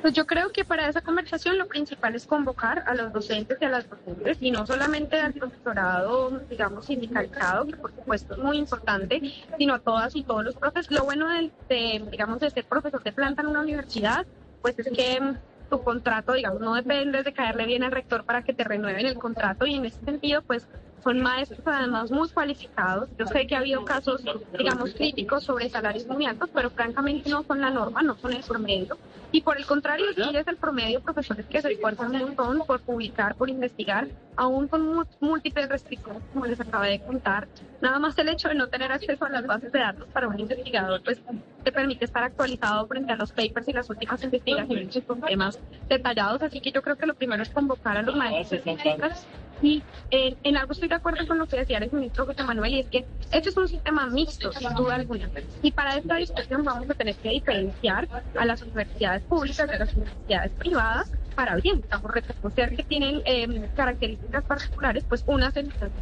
Pues 0.00 0.14
yo 0.14 0.26
creo 0.26 0.50
que 0.50 0.64
para 0.64 0.88
esa 0.88 1.02
conversación 1.02 1.58
lo 1.58 1.66
principal 1.66 2.14
es 2.14 2.26
convocar 2.26 2.84
a 2.86 2.94
los 2.94 3.12
docentes 3.12 3.58
y 3.60 3.64
a 3.66 3.68
las 3.68 3.88
docentes 3.88 4.38
y 4.40 4.50
no 4.50 4.66
solamente 4.66 5.20
al 5.20 5.34
profesorado, 5.34 6.40
digamos, 6.48 6.86
sindicalizado, 6.86 7.66
que 7.66 7.76
por 7.76 7.92
supuesto 7.94 8.34
es 8.34 8.40
muy 8.40 8.56
importante, 8.56 9.20
sino 9.58 9.74
a 9.74 9.78
todas 9.78 10.16
y 10.16 10.22
todos 10.22 10.44
los 10.44 10.56
profesores. 10.56 10.98
Lo 10.98 11.04
bueno 11.04 11.28
de, 11.28 11.50
de, 11.68 12.04
digamos, 12.10 12.40
de 12.40 12.50
ser 12.50 12.64
profesor 12.64 13.02
de 13.02 13.12
planta 13.12 13.42
en 13.42 13.48
una 13.48 13.60
universidad, 13.60 14.24
pues 14.62 14.78
es 14.78 14.88
que 14.88 15.20
tu 15.68 15.82
contrato, 15.82 16.32
digamos, 16.32 16.60
no 16.60 16.74
depende 16.74 17.22
de 17.22 17.32
caerle 17.32 17.66
bien 17.66 17.82
al 17.84 17.92
rector 17.92 18.24
para 18.24 18.42
que 18.42 18.54
te 18.54 18.64
renueven 18.64 19.06
el 19.06 19.18
contrato 19.18 19.66
y 19.66 19.74
en 19.74 19.84
ese 19.84 20.04
sentido, 20.04 20.42
pues 20.42 20.66
son 21.02 21.20
maestros 21.20 21.60
además 21.64 22.10
muy 22.10 22.28
cualificados. 22.28 23.08
Yo 23.18 23.26
sé 23.26 23.46
que 23.46 23.54
ha 23.54 23.58
habido 23.58 23.84
casos, 23.84 24.22
digamos, 24.56 24.94
críticos 24.94 25.44
sobre 25.44 25.68
salarios 25.68 26.06
muy 26.06 26.26
altos, 26.26 26.50
pero 26.52 26.70
francamente 26.70 27.30
no 27.30 27.42
son 27.42 27.60
la 27.60 27.70
norma, 27.70 28.02
no 28.02 28.16
son 28.16 28.32
el 28.32 28.42
promedio. 28.42 28.98
Y 29.32 29.42
por 29.42 29.56
el 29.56 29.66
contrario, 29.66 30.06
sí 30.14 30.22
es 30.34 30.46
el 30.46 30.56
promedio 30.56 31.00
profesores 31.00 31.46
que 31.46 31.62
se 31.62 31.72
esfuerzan 31.72 32.14
un 32.14 32.20
montón 32.20 32.62
por 32.66 32.80
publicar, 32.80 33.36
por 33.36 33.48
investigar, 33.48 34.08
aún 34.36 34.66
con 34.66 35.06
múltiples 35.20 35.68
restricciones, 35.68 36.22
como 36.32 36.46
les 36.46 36.60
acaba 36.60 36.86
de 36.86 37.00
contar. 37.00 37.46
Nada 37.80 37.98
más 37.98 38.18
el 38.18 38.28
hecho 38.28 38.48
de 38.48 38.56
no 38.56 38.68
tener 38.68 38.90
acceso 38.90 39.24
a 39.24 39.28
las 39.28 39.46
bases 39.46 39.70
de 39.70 39.78
datos 39.78 40.08
para 40.08 40.26
un 40.26 40.38
investigador, 40.38 41.00
pues 41.04 41.20
te 41.62 41.70
permite 41.72 42.04
estar 42.04 42.24
actualizado 42.24 42.86
frente 42.86 43.12
a 43.12 43.16
los 43.16 43.30
papers 43.32 43.68
y 43.68 43.72
las 43.72 43.88
últimas 43.88 44.22
investigaciones 44.24 45.00
con 45.06 45.20
temas 45.20 45.60
detallados. 45.88 46.42
Así 46.42 46.60
que 46.60 46.72
yo 46.72 46.82
creo 46.82 46.96
que 46.96 47.06
lo 47.06 47.14
primero 47.14 47.42
es 47.42 47.50
convocar 47.50 47.98
a 47.98 48.02
los 48.02 48.16
maestros 48.16 48.62
científicos 48.62 49.26
y 49.62 49.82
en, 50.10 50.36
en, 50.42 50.56
algo 50.56 50.72
estoy 50.72 50.88
de 50.88 50.94
acuerdo 50.94 51.26
con 51.26 51.38
lo 51.38 51.46
que 51.46 51.58
decía 51.58 51.78
el 51.78 51.90
ministro 51.92 52.26
José 52.26 52.42
Manuel, 52.42 52.74
y 52.74 52.80
es 52.80 52.86
que 52.88 53.06
este 53.32 53.50
es 53.50 53.56
un 53.56 53.68
sistema 53.68 54.06
mixto, 54.06 54.52
sin 54.52 54.74
duda 54.74 54.96
alguna. 54.96 55.30
Y 55.62 55.70
para 55.72 55.96
esta 55.96 56.16
discusión 56.16 56.64
vamos 56.64 56.88
a 56.88 56.94
tener 56.94 57.14
que 57.16 57.30
diferenciar 57.30 58.08
a 58.38 58.44
las 58.44 58.62
universidades 58.62 59.22
públicas 59.22 59.70
de 59.70 59.78
las 59.78 59.94
universidades 59.94 60.52
privadas 60.52 61.12
para 61.34 61.56
bien, 61.56 61.82
a 61.90 61.98
reconocer 61.98 62.76
que 62.76 62.82
tienen 62.82 63.22
eh, 63.24 63.68
características 63.74 64.44
particulares, 64.44 65.04
pues 65.08 65.24
unas 65.26 65.54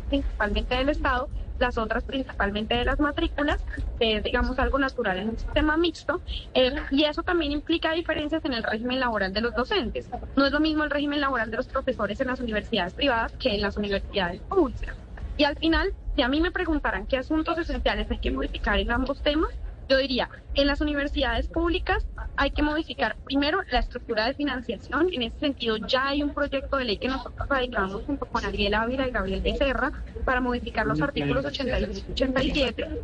principalmente 0.08 0.74
del 0.74 0.88
Estado 0.88 1.28
las 1.58 1.78
otras 1.78 2.04
principalmente 2.04 2.74
de 2.74 2.84
las 2.84 2.98
matrículas, 3.00 3.64
es, 4.00 4.22
digamos, 4.22 4.58
algo 4.58 4.78
natural 4.78 5.18
en 5.18 5.30
un 5.30 5.38
sistema 5.38 5.76
mixto, 5.76 6.20
eh, 6.54 6.74
y 6.90 7.04
eso 7.04 7.22
también 7.22 7.52
implica 7.52 7.92
diferencias 7.92 8.44
en 8.44 8.54
el 8.54 8.62
régimen 8.62 9.00
laboral 9.00 9.32
de 9.32 9.40
los 9.40 9.54
docentes. 9.54 10.08
No 10.36 10.46
es 10.46 10.52
lo 10.52 10.60
mismo 10.60 10.84
el 10.84 10.90
régimen 10.90 11.20
laboral 11.20 11.50
de 11.50 11.56
los 11.56 11.66
profesores 11.66 12.20
en 12.20 12.28
las 12.28 12.40
universidades 12.40 12.94
privadas 12.94 13.32
que 13.32 13.54
en 13.54 13.62
las 13.62 13.76
universidades 13.76 14.40
públicas. 14.42 14.96
Y 15.36 15.44
al 15.44 15.56
final, 15.56 15.92
si 16.16 16.22
a 16.22 16.28
mí 16.28 16.40
me 16.40 16.50
preguntaran 16.50 17.06
qué 17.06 17.16
asuntos 17.16 17.56
esenciales 17.58 18.10
hay 18.10 18.18
que 18.18 18.30
modificar 18.30 18.78
en 18.78 18.90
ambos 18.90 19.22
temas, 19.22 19.50
yo 19.88 19.96
diría, 19.96 20.28
en 20.54 20.66
las 20.66 20.80
universidades 20.80 21.48
públicas 21.48 22.04
hay 22.36 22.50
que 22.50 22.62
modificar 22.62 23.16
primero 23.24 23.62
la 23.70 23.78
estructura 23.78 24.26
de 24.26 24.34
financiación. 24.34 25.08
En 25.12 25.22
ese 25.22 25.38
sentido, 25.38 25.76
ya 25.76 26.08
hay 26.08 26.22
un 26.22 26.34
proyecto 26.34 26.76
de 26.76 26.84
ley 26.84 26.98
que 26.98 27.08
nosotros 27.08 27.48
radicamos 27.48 28.02
junto 28.04 28.26
con 28.26 28.44
Ariel 28.44 28.74
Ávila 28.74 29.08
y 29.08 29.10
Gabriel 29.10 29.40
Becerra 29.40 29.92
para 30.24 30.40
modificar 30.40 30.86
los 30.86 31.00
artículos 31.00 31.44
86 31.44 32.04
y 32.08 32.12
87, 32.12 33.02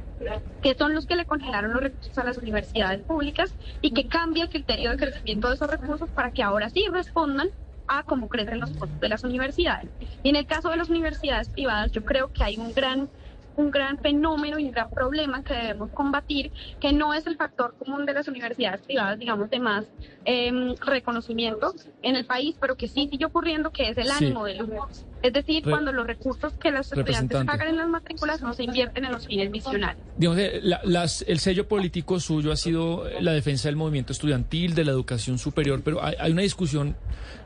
que 0.63 0.75
son 0.75 0.95
los 0.95 1.07
que 1.07 1.17
le 1.17 1.25
congelaron 1.25 1.73
los 1.73 1.83
recursos 1.83 2.19
a 2.19 2.25
las 2.25 2.39
universidades 2.39 3.03
públicas 3.03 3.55
y 3.81 3.93
que 3.93 4.07
cambia 4.07 4.45
el 4.45 4.51
criterio 4.51 4.91
de 4.91 4.97
crecimiento 4.97 5.49
de 5.49 5.55
esos 5.55 5.71
recursos 5.71 6.09
para 6.11 6.33
que 6.33 6.43
ahora 6.43 6.69
sí 6.71 6.85
respondan 6.93 7.49
a 7.87 8.03
cómo 8.03 8.29
crecen 8.29 8.61
los 8.61 8.71
costos 8.71 9.01
de 9.01 9.09
las 9.09 9.25
universidades. 9.25 9.91
Y 10.23 10.31
en 10.31 10.37
el 10.37 10.47
caso 10.47 10.71
de 10.71 10.77
las 10.77 10.89
universidades 10.89 11.49
privadas, 11.49 11.93
yo 11.93 12.05
creo 12.05 12.33
que 12.33 12.43
hay 12.43 12.57
un 12.57 12.73
gran 12.73 13.09
un 13.57 13.71
gran 13.71 13.99
fenómeno 13.99 14.59
y 14.59 14.65
un 14.65 14.73
gran 14.73 14.91
problema 14.91 15.43
que 15.43 15.55
debemos 15.55 15.91
combatir, 15.91 16.53
que 16.81 16.93
no 16.93 17.15
es 17.15 17.27
el 17.27 17.37
factor 17.37 17.75
común 17.79 18.07
de 18.07 18.15
las 18.15 18.29
universidades 18.29 18.83
privadas, 18.83 19.19
digamos, 19.19 19.51
de 19.51 19.61
más 19.61 19.87
eh, 20.25 20.75
reconocimiento 20.81 21.75
en 22.03 22.17
el 22.17 22.27
país, 22.27 22.57
pero 22.61 22.77
que 22.77 22.89
sí 22.89 23.09
sigue 23.11 23.25
ocurriendo, 23.25 23.71
que 23.71 23.89
es 23.89 23.99
el 23.99 24.11
ánimo 24.11 24.45
de 24.45 24.55
los 24.55 24.69
es 25.25 25.33
decir, 25.33 25.63
cuando 25.63 25.91
los 25.91 26.07
recursos 26.07 26.53
que 26.53 26.71
los 26.71 26.93
estudiantes 26.93 27.45
pagan 27.47 27.69
en 27.69 27.77
las 27.79 27.89
matrículas 27.89 28.43
no 28.43 28.53
se 28.53 28.65
invierten 28.65 29.07
en 29.07 29.13
los 29.13 29.27
fines 29.27 29.51
misionales. 29.51 29.97
Digamos, 30.19 30.39
las, 30.85 31.25
el 31.27 31.39
sello 31.39 31.67
político 31.67 32.21
suyo 32.21 32.53
ha 32.53 32.57
sido 32.57 33.09
la 33.21 33.33
defensa 33.33 33.69
del 33.69 33.77
movimiento 33.77 34.13
estudiantil, 34.13 34.75
de 34.75 34.85
la 34.85 34.91
educación 34.91 35.39
superior, 35.39 35.81
pero 35.83 36.05
hay, 36.05 36.15
hay, 36.21 36.31
una 36.31 36.43
discusión 36.43 36.95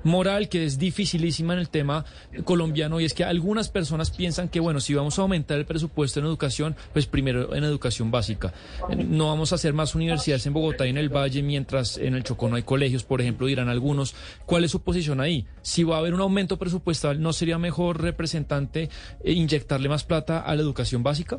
moral 0.02 0.48
que 0.48 0.64
es 0.64 0.80
dificilísima 0.80 1.52
en 1.52 1.60
el 1.60 1.68
tema 1.68 2.05
colombiano 2.42 3.00
y 3.00 3.05
es 3.05 3.14
que 3.14 3.22
algunas 3.22 3.68
personas 3.68 4.10
piensan 4.10 4.48
que, 4.48 4.59
bueno, 4.59 4.80
si 4.80 4.94
vamos 4.94 5.16
a 5.20 5.22
aumentar 5.22 5.56
el 5.56 5.64
presupuesto 5.64 6.18
en 6.18 6.26
educación, 6.26 6.74
pues 6.92 7.06
primero 7.06 7.55
en 7.55 7.62
educación 7.62 8.10
básica. 8.10 8.52
No 8.96 9.28
vamos 9.28 9.52
a 9.52 9.55
hacer 9.55 9.72
más 9.72 9.94
universidades 9.94 10.44
en 10.46 10.52
Bogotá 10.52 10.84
y 10.84 10.90
en 10.90 10.98
el 10.98 11.10
Valle, 11.10 11.44
mientras 11.44 11.96
en 11.96 12.16
el 12.16 12.24
Chocó 12.24 12.48
no 12.48 12.56
hay 12.56 12.64
colegios, 12.64 13.05
por 13.05 13.20
ejemplo, 13.20 13.46
dirán 13.46 13.68
algunos. 13.68 14.16
¿Cuál 14.46 14.64
es 14.64 14.72
su 14.72 14.82
posición 14.82 15.20
ahí? 15.20 15.46
Si 15.62 15.84
va 15.84 15.94
a 15.94 15.98
haber 16.00 16.12
un 16.12 16.22
aumento 16.22 16.59
presupuestal, 16.59 17.22
¿no 17.22 17.32
sería 17.32 17.56
mejor 17.56 17.67
mejor 17.68 18.00
representante 18.00 18.88
eh, 19.24 19.32
inyectarle 19.32 19.88
más 19.88 20.04
plata 20.04 20.40
a 20.40 20.54
la 20.54 20.62
educación 20.62 21.02
básica? 21.02 21.38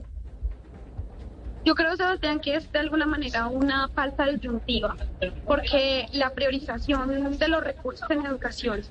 Yo 1.66 1.76
creo, 1.76 1.96
Sebastián, 1.96 2.40
que 2.40 2.56
es 2.56 2.72
de 2.72 2.80
alguna 2.80 3.06
manera 3.06 3.48
una 3.48 3.90
falta 3.90 4.26
disyuntiva, 4.26 4.96
porque 5.46 6.08
la 6.14 6.30
priorización 6.32 7.38
de 7.38 7.48
los 7.48 7.64
recursos 7.64 8.10
en 8.10 8.26
educación, 8.26 8.82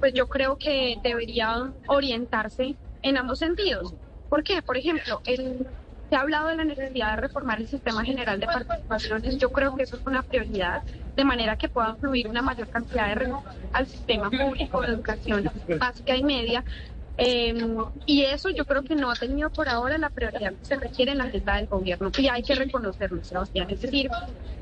pues 0.00 0.12
yo 0.14 0.28
creo 0.28 0.56
que 0.56 0.96
debería 1.02 1.72
orientarse 1.86 2.74
en 3.02 3.16
ambos 3.16 3.38
sentidos. 3.38 3.94
¿Por 4.28 4.42
qué? 4.42 4.62
Por 4.62 4.76
ejemplo, 4.76 5.20
el, 5.26 5.66
se 6.08 6.16
ha 6.16 6.20
hablado 6.20 6.48
de 6.48 6.56
la 6.56 6.64
necesidad 6.64 7.14
de 7.14 7.20
reformar 7.22 7.60
el 7.60 7.68
sistema 7.68 8.04
general 8.04 8.40
de 8.40 8.46
participaciones. 8.46 9.38
Yo 9.38 9.50
creo 9.50 9.76
que 9.76 9.84
eso 9.84 9.96
es 9.96 10.06
una 10.06 10.22
prioridad, 10.22 10.82
de 11.18 11.24
manera 11.24 11.56
que 11.56 11.68
pueda 11.68 11.96
fluir 11.96 12.28
una 12.28 12.42
mayor 12.42 12.68
cantidad 12.68 13.08
de 13.08 13.16
recursos 13.16 13.52
al 13.72 13.86
sistema 13.88 14.30
público 14.30 14.80
de 14.82 14.86
educación 14.86 15.50
básica 15.76 16.14
y 16.14 16.22
media. 16.22 16.64
Eh, 17.20 17.76
y 18.06 18.22
eso 18.22 18.50
yo 18.50 18.64
creo 18.64 18.84
que 18.84 18.94
no 18.94 19.10
ha 19.10 19.16
tenido 19.16 19.50
por 19.50 19.68
ahora 19.68 19.98
la 19.98 20.10
prioridad 20.10 20.52
que 20.52 20.64
se 20.64 20.76
requiere 20.76 21.10
en 21.10 21.18
la 21.18 21.24
agenda 21.24 21.56
del 21.56 21.66
gobierno. 21.66 22.12
Y 22.16 22.28
hay 22.28 22.44
que 22.44 22.54
reconocerlo, 22.54 23.24
Sebastián. 23.24 23.66
Es 23.68 23.80
decir, 23.80 24.08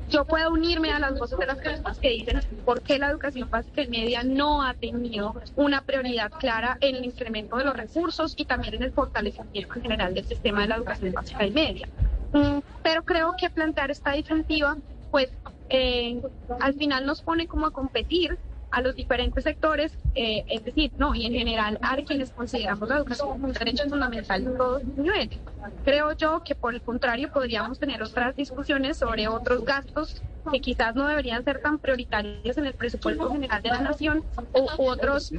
yo 0.09 0.25
puedo 0.25 0.51
unirme 0.51 0.89
a 0.89 0.97
las 0.97 1.19
voces 1.19 1.37
de 1.37 1.45
las 1.45 1.59
personas 1.59 1.99
que 1.99 2.09
dicen 2.09 2.41
por 2.65 2.81
qué 2.81 2.97
la 2.97 3.11
educación 3.11 3.47
básica 3.51 3.83
y 3.83 3.89
media 3.89 4.23
no 4.23 4.63
ha 4.63 4.73
tenido 4.73 5.39
una 5.55 5.81
prioridad 5.81 6.31
clara 6.31 6.79
en 6.81 6.95
el 6.95 7.05
incremento 7.05 7.57
de 7.57 7.65
los 7.65 7.77
recursos 7.77 8.33
y 8.35 8.45
también 8.45 8.73
en 8.73 8.81
el 8.81 8.91
fortalecimiento 8.93 9.75
en 9.75 9.81
general 9.83 10.15
del 10.15 10.25
sistema 10.25 10.61
de 10.61 10.69
la 10.69 10.77
educación 10.77 11.13
básica 11.13 11.45
y 11.45 11.51
media. 11.51 11.87
Mm, 12.33 12.61
pero 12.81 13.03
creo 13.03 13.35
que 13.39 13.51
plantear 13.51 13.91
esta 13.91 14.13
disyuntiva, 14.13 14.75
pues 15.11 15.29
eh, 15.69 16.21
al 16.59 16.73
final 16.73 17.05
nos 17.05 17.21
pone 17.21 17.47
como 17.47 17.65
a 17.67 17.71
competir 17.71 18.37
a 18.71 18.81
los 18.81 18.95
diferentes 18.95 19.43
sectores, 19.43 19.97
eh, 20.13 20.43
es 20.49 20.63
decir, 20.65 20.91
no, 20.97 21.15
y 21.15 21.25
en 21.25 21.33
general 21.33 21.79
a 21.81 21.95
quienes 21.97 22.31
consideramos 22.31 22.89
la 22.89 22.97
educación 22.97 23.29
como 23.29 23.47
un 23.47 23.53
derecho 23.53 23.83
fundamental 23.87 24.43
en 24.43 24.57
todos 24.57 24.83
los 24.83 24.97
niveles. 24.97 25.39
Creo 25.85 26.11
yo 26.13 26.43
que 26.43 26.53
por 26.53 26.73
el 26.73 26.81
contrario 26.81 27.31
podríamos 27.31 27.79
tener 27.79 28.03
otras 28.03 28.35
discusiones 28.35 28.97
sobre 28.97 29.27
otros 29.27 29.63
gastos 29.63 30.21
que 30.51 30.59
quizás 30.59 30.95
no 30.95 31.07
deberían 31.07 31.43
ser 31.43 31.61
tan 31.61 31.79
prioritarios 31.79 32.57
en 32.57 32.65
el 32.65 32.73
presupuesto 32.73 33.31
general 33.31 33.61
de 33.61 33.69
la 33.69 33.81
nación 33.81 34.23
u 34.53 34.89
otros 34.89 35.33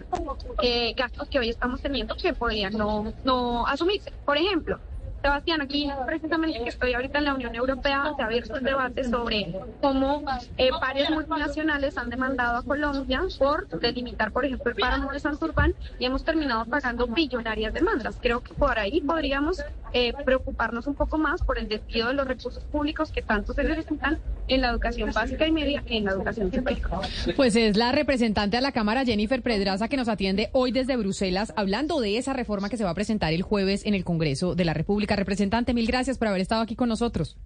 eh, 0.63 0.95
gastos 0.95 1.29
que 1.29 1.39
hoy 1.39 1.51
estamos 1.51 1.81
teniendo 1.81 2.17
que 2.17 2.33
podrían 2.33 2.73
no, 2.75 3.13
no 3.25 3.67
asumirse. 3.67 4.13
Por 4.25 4.37
ejemplo, 4.37 4.79
Sebastián, 5.23 5.61
aquí 5.61 5.91
precisamente 6.07 6.63
que 6.63 6.69
estoy 6.69 6.95
ahorita 6.95 7.19
en 7.19 7.25
la 7.25 7.35
Unión 7.35 7.55
Europea, 7.55 8.13
se 8.17 8.23
ha 8.23 8.27
abierto 8.27 8.55
un 8.55 8.65
debate 8.65 9.05
sobre 9.05 9.53
cómo 9.81 10.23
eh, 10.57 10.71
multinacionales 11.11 11.99
han 11.99 12.09
demandado 12.09 12.59
a 12.59 12.63
Colombia 12.63 13.23
por 13.39 13.69
delimitar, 13.69 14.33
por 14.33 14.45
ejemplo, 14.45 14.71
el 14.71 14.77
páramo 14.77 15.11
de 15.11 15.21
Santurbán 15.21 15.75
y 15.99 16.05
hemos 16.05 16.25
terminado 16.25 16.65
pagando 16.67 17.07
billonarias 17.07 17.75
demandas. 17.75 18.17
Creo 18.21 18.43
que 18.43 18.55
por 18.55 18.79
ahí 18.79 19.01
podríamos 19.01 19.63
eh, 19.93 20.13
preocuparnos 20.25 20.87
un 20.87 20.95
poco 20.95 21.19
más 21.19 21.43
por 21.43 21.59
el 21.59 21.69
desvío 21.69 22.09
de 22.09 22.15
los 22.15 22.27
recursos 22.27 22.65
públicos 22.65 23.11
que 23.11 23.23
tanto 23.23 23.55
se 23.55 23.65
necesitan 23.65 24.19
en 24.49 24.63
la 24.63 24.71
educación 24.71 25.13
básica 25.13 25.47
y 25.47 25.53
media 25.53 25.83
en 25.87 26.05
la 26.05 26.13
educación 26.13 26.53
superior. 26.53 26.89
Pues 27.37 27.55
es 27.57 27.77
la 27.77 27.93
representante 27.93 28.57
a 28.57 28.61
la 28.61 28.73
Cámara, 28.73 29.05
Jennifer 29.05 29.43
Pedraza, 29.43 29.89
que 29.89 29.97
nos 29.97 30.09
atiende 30.09 30.49
hoy 30.53 30.73
desde 30.73 30.97
Bruselas, 30.97 31.53
hablando 31.57 32.01
de 32.01 32.19
esa 32.19 32.33
reforma 32.33 32.69
que 32.69 32.77
se 32.77 32.85
va 32.85 32.91
a 32.91 32.95
presentar 32.95 33.33
el 33.33 33.43
jueves 33.43 33.85
en 33.85 33.95
el 33.95 34.05
Congreso 34.05 34.55
de 34.55 34.65
la 34.65 34.75
República. 34.75 35.17
Representante, 35.19 35.75
mil 35.75 35.87
gracias 35.87 36.17
por 36.17 36.29
haber 36.29 36.41
estado 36.41 36.63
aquí 36.63 36.77
con 36.77 36.89
nosotros. 36.89 37.37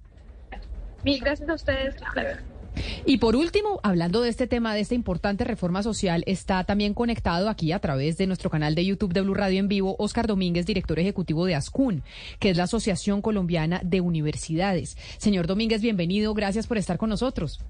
Mil 1.04 1.20
gracias 1.20 1.48
a 1.48 1.54
ustedes. 1.54 1.94
Y 3.04 3.18
por 3.18 3.36
último, 3.36 3.80
hablando 3.82 4.22
de 4.22 4.30
este 4.30 4.46
tema, 4.46 4.74
de 4.74 4.80
esta 4.80 4.94
importante 4.94 5.44
reforma 5.44 5.82
social, 5.82 6.22
está 6.26 6.64
también 6.64 6.94
conectado 6.94 7.48
aquí 7.48 7.72
a 7.72 7.80
través 7.80 8.16
de 8.16 8.26
nuestro 8.26 8.50
canal 8.50 8.74
de 8.74 8.84
YouTube 8.84 9.12
de 9.12 9.20
Blue 9.20 9.34
Radio 9.34 9.58
en 9.58 9.68
vivo, 9.68 9.96
Oscar 9.98 10.26
Domínguez, 10.26 10.66
director 10.66 10.98
ejecutivo 10.98 11.44
de 11.44 11.54
ASCUN, 11.54 12.02
que 12.38 12.50
es 12.50 12.56
la 12.56 12.64
Asociación 12.64 13.20
Colombiana 13.20 13.80
de 13.84 14.00
Universidades. 14.00 14.96
Señor 15.18 15.46
Domínguez, 15.46 15.82
bienvenido, 15.82 16.32
gracias 16.34 16.66
por 16.66 16.78
estar 16.78 16.98
con 16.98 17.10
nosotros. 17.10 17.60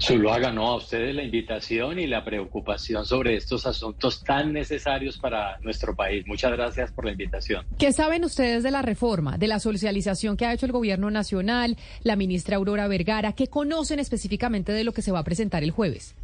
Zuluaga, 0.00 0.50
no, 0.50 0.66
a 0.68 0.76
ustedes 0.76 1.14
la 1.14 1.22
invitación 1.22 1.98
y 1.98 2.06
la 2.06 2.24
preocupación 2.24 3.04
sobre 3.04 3.36
estos 3.36 3.66
asuntos 3.66 4.24
tan 4.24 4.52
necesarios 4.52 5.18
para 5.18 5.58
nuestro 5.60 5.94
país. 5.94 6.26
Muchas 6.26 6.52
gracias 6.52 6.90
por 6.90 7.04
la 7.04 7.12
invitación. 7.12 7.66
¿Qué 7.78 7.92
saben 7.92 8.24
ustedes 8.24 8.62
de 8.62 8.70
la 8.70 8.80
reforma, 8.80 9.36
de 9.36 9.46
la 9.46 9.58
socialización 9.60 10.38
que 10.38 10.46
ha 10.46 10.54
hecho 10.54 10.64
el 10.64 10.72
gobierno 10.72 11.10
nacional, 11.10 11.76
la 12.02 12.16
ministra 12.16 12.56
Aurora 12.56 12.88
Vergara? 12.88 13.34
¿Qué 13.34 13.48
conocen 13.48 13.98
específicamente 13.98 14.72
de 14.72 14.84
lo 14.84 14.92
que 14.92 15.02
se 15.02 15.12
va 15.12 15.18
a 15.18 15.24
presentar 15.24 15.62
el 15.62 15.70
jueves? 15.70 16.14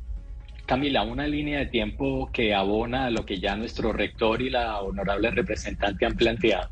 Camila, 0.64 1.04
una 1.04 1.28
línea 1.28 1.60
de 1.60 1.66
tiempo 1.66 2.30
que 2.32 2.54
abona 2.54 3.06
a 3.06 3.10
lo 3.10 3.26
que 3.26 3.38
ya 3.38 3.56
nuestro 3.56 3.92
rector 3.92 4.40
y 4.40 4.50
la 4.50 4.80
honorable 4.80 5.30
representante 5.30 6.06
han 6.06 6.16
planteado. 6.16 6.70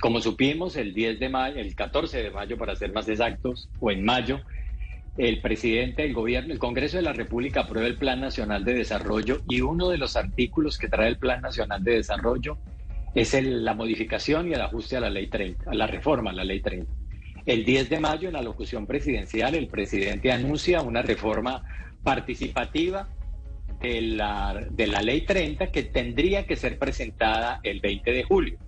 Como 0.00 0.20
supimos, 0.20 0.76
el 0.76 0.94
10 0.94 1.20
de 1.20 1.28
mayo, 1.28 1.60
el 1.60 1.74
14 1.74 2.22
de 2.22 2.30
mayo 2.30 2.56
para 2.56 2.74
ser 2.74 2.92
más 2.92 3.08
exactos, 3.08 3.68
o 3.78 3.90
en 3.90 4.04
mayo, 4.04 4.40
el 5.16 5.40
presidente 5.40 6.02
del 6.02 6.12
gobierno, 6.12 6.52
el 6.52 6.58
Congreso 6.58 6.98
de 6.98 7.02
la 7.02 7.12
República 7.12 7.60
aprueba 7.60 7.88
el 7.88 7.96
Plan 7.96 8.20
Nacional 8.20 8.64
de 8.64 8.74
Desarrollo 8.74 9.40
y 9.48 9.62
uno 9.62 9.88
de 9.88 9.98
los 9.98 10.16
artículos 10.16 10.76
que 10.78 10.88
trae 10.88 11.08
el 11.08 11.18
Plan 11.18 11.40
Nacional 11.40 11.82
de 11.82 11.94
Desarrollo 11.94 12.58
es 13.14 13.32
la 13.42 13.72
modificación 13.74 14.48
y 14.48 14.52
el 14.52 14.60
ajuste 14.60 14.96
a 14.96 15.00
la 15.00 15.08
Ley 15.08 15.28
30, 15.28 15.70
a 15.70 15.74
la 15.74 15.86
reforma 15.86 16.30
a 16.30 16.34
la 16.34 16.44
Ley 16.44 16.60
30. 16.60 16.92
El 17.46 17.64
10 17.64 17.88
de 17.88 18.00
mayo, 18.00 18.28
en 18.28 18.34
la 18.34 18.42
locución 18.42 18.86
presidencial, 18.86 19.54
el 19.54 19.68
presidente 19.68 20.32
anuncia 20.32 20.82
una 20.82 21.00
reforma 21.00 21.64
participativa 22.02 23.08
de 23.80 24.00
la, 24.02 24.66
de 24.70 24.86
la 24.86 25.00
Ley 25.00 25.22
30 25.22 25.70
que 25.70 25.84
tendría 25.84 26.44
que 26.44 26.56
ser 26.56 26.78
presentada 26.78 27.60
el 27.62 27.80
20 27.80 28.12
de 28.12 28.24
julio. 28.24 28.58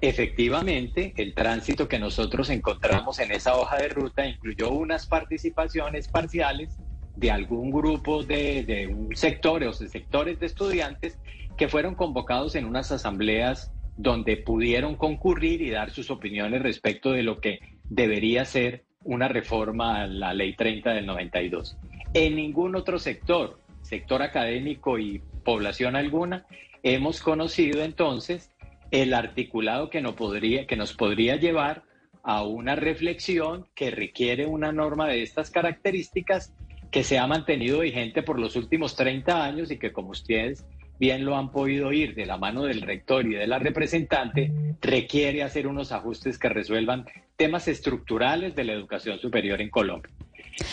Efectivamente, 0.00 1.14
el 1.16 1.34
tránsito 1.34 1.88
que 1.88 1.98
nosotros 1.98 2.50
encontramos 2.50 3.18
en 3.20 3.32
esa 3.32 3.56
hoja 3.56 3.76
de 3.76 3.88
ruta 3.88 4.26
incluyó 4.26 4.70
unas 4.70 5.06
participaciones 5.06 6.08
parciales 6.08 6.76
de 7.16 7.30
algún 7.30 7.70
grupo 7.70 8.22
de, 8.22 8.88
un 8.92 9.14
sector 9.16 9.62
o 9.62 9.72
de 9.72 9.88
sectores 9.88 10.40
de 10.40 10.46
estudiantes 10.46 11.18
que 11.56 11.68
fueron 11.68 11.94
convocados 11.94 12.56
en 12.56 12.64
unas 12.64 12.90
asambleas 12.90 13.72
donde 13.96 14.36
pudieron 14.36 14.96
concurrir 14.96 15.62
y 15.62 15.70
dar 15.70 15.90
sus 15.90 16.10
opiniones 16.10 16.62
respecto 16.62 17.12
de 17.12 17.22
lo 17.22 17.40
que 17.40 17.60
debería 17.88 18.44
ser 18.44 18.84
una 19.04 19.28
reforma 19.28 20.02
a 20.02 20.06
la 20.06 20.34
ley 20.34 20.54
30 20.54 20.92
del 20.92 21.06
92. 21.06 21.76
En 22.14 22.36
ningún 22.36 22.74
otro 22.74 22.98
sector, 22.98 23.60
sector 23.82 24.22
académico 24.22 24.98
y 24.98 25.22
población 25.44 25.94
alguna, 25.94 26.46
hemos 26.82 27.20
conocido 27.20 27.82
entonces 27.82 28.50
el 28.90 29.14
articulado 29.14 29.90
que, 29.90 30.00
no 30.00 30.14
podría, 30.14 30.66
que 30.66 30.76
nos 30.76 30.94
podría 30.94 31.36
llevar 31.36 31.82
a 32.22 32.42
una 32.42 32.74
reflexión 32.74 33.66
que 33.74 33.90
requiere 33.90 34.46
una 34.46 34.72
norma 34.72 35.06
de 35.08 35.22
estas 35.22 35.50
características 35.50 36.54
que 36.90 37.04
se 37.04 37.18
ha 37.18 37.26
mantenido 37.26 37.80
vigente 37.80 38.22
por 38.22 38.38
los 38.38 38.56
últimos 38.56 38.96
30 38.96 39.44
años 39.44 39.70
y 39.70 39.78
que 39.78 39.92
como 39.92 40.10
ustedes 40.10 40.64
bien 40.98 41.24
lo 41.24 41.36
han 41.36 41.50
podido 41.50 41.88
oír 41.88 42.14
de 42.14 42.24
la 42.24 42.38
mano 42.38 42.62
del 42.62 42.82
rector 42.82 43.26
y 43.26 43.34
de 43.34 43.46
la 43.46 43.58
representante, 43.58 44.52
requiere 44.80 45.42
hacer 45.42 45.66
unos 45.66 45.92
ajustes 45.92 46.38
que 46.38 46.48
resuelvan 46.48 47.04
temas 47.36 47.68
estructurales 47.68 48.54
de 48.54 48.64
la 48.64 48.72
educación 48.74 49.18
superior 49.18 49.60
en 49.60 49.70
Colombia. 49.70 50.12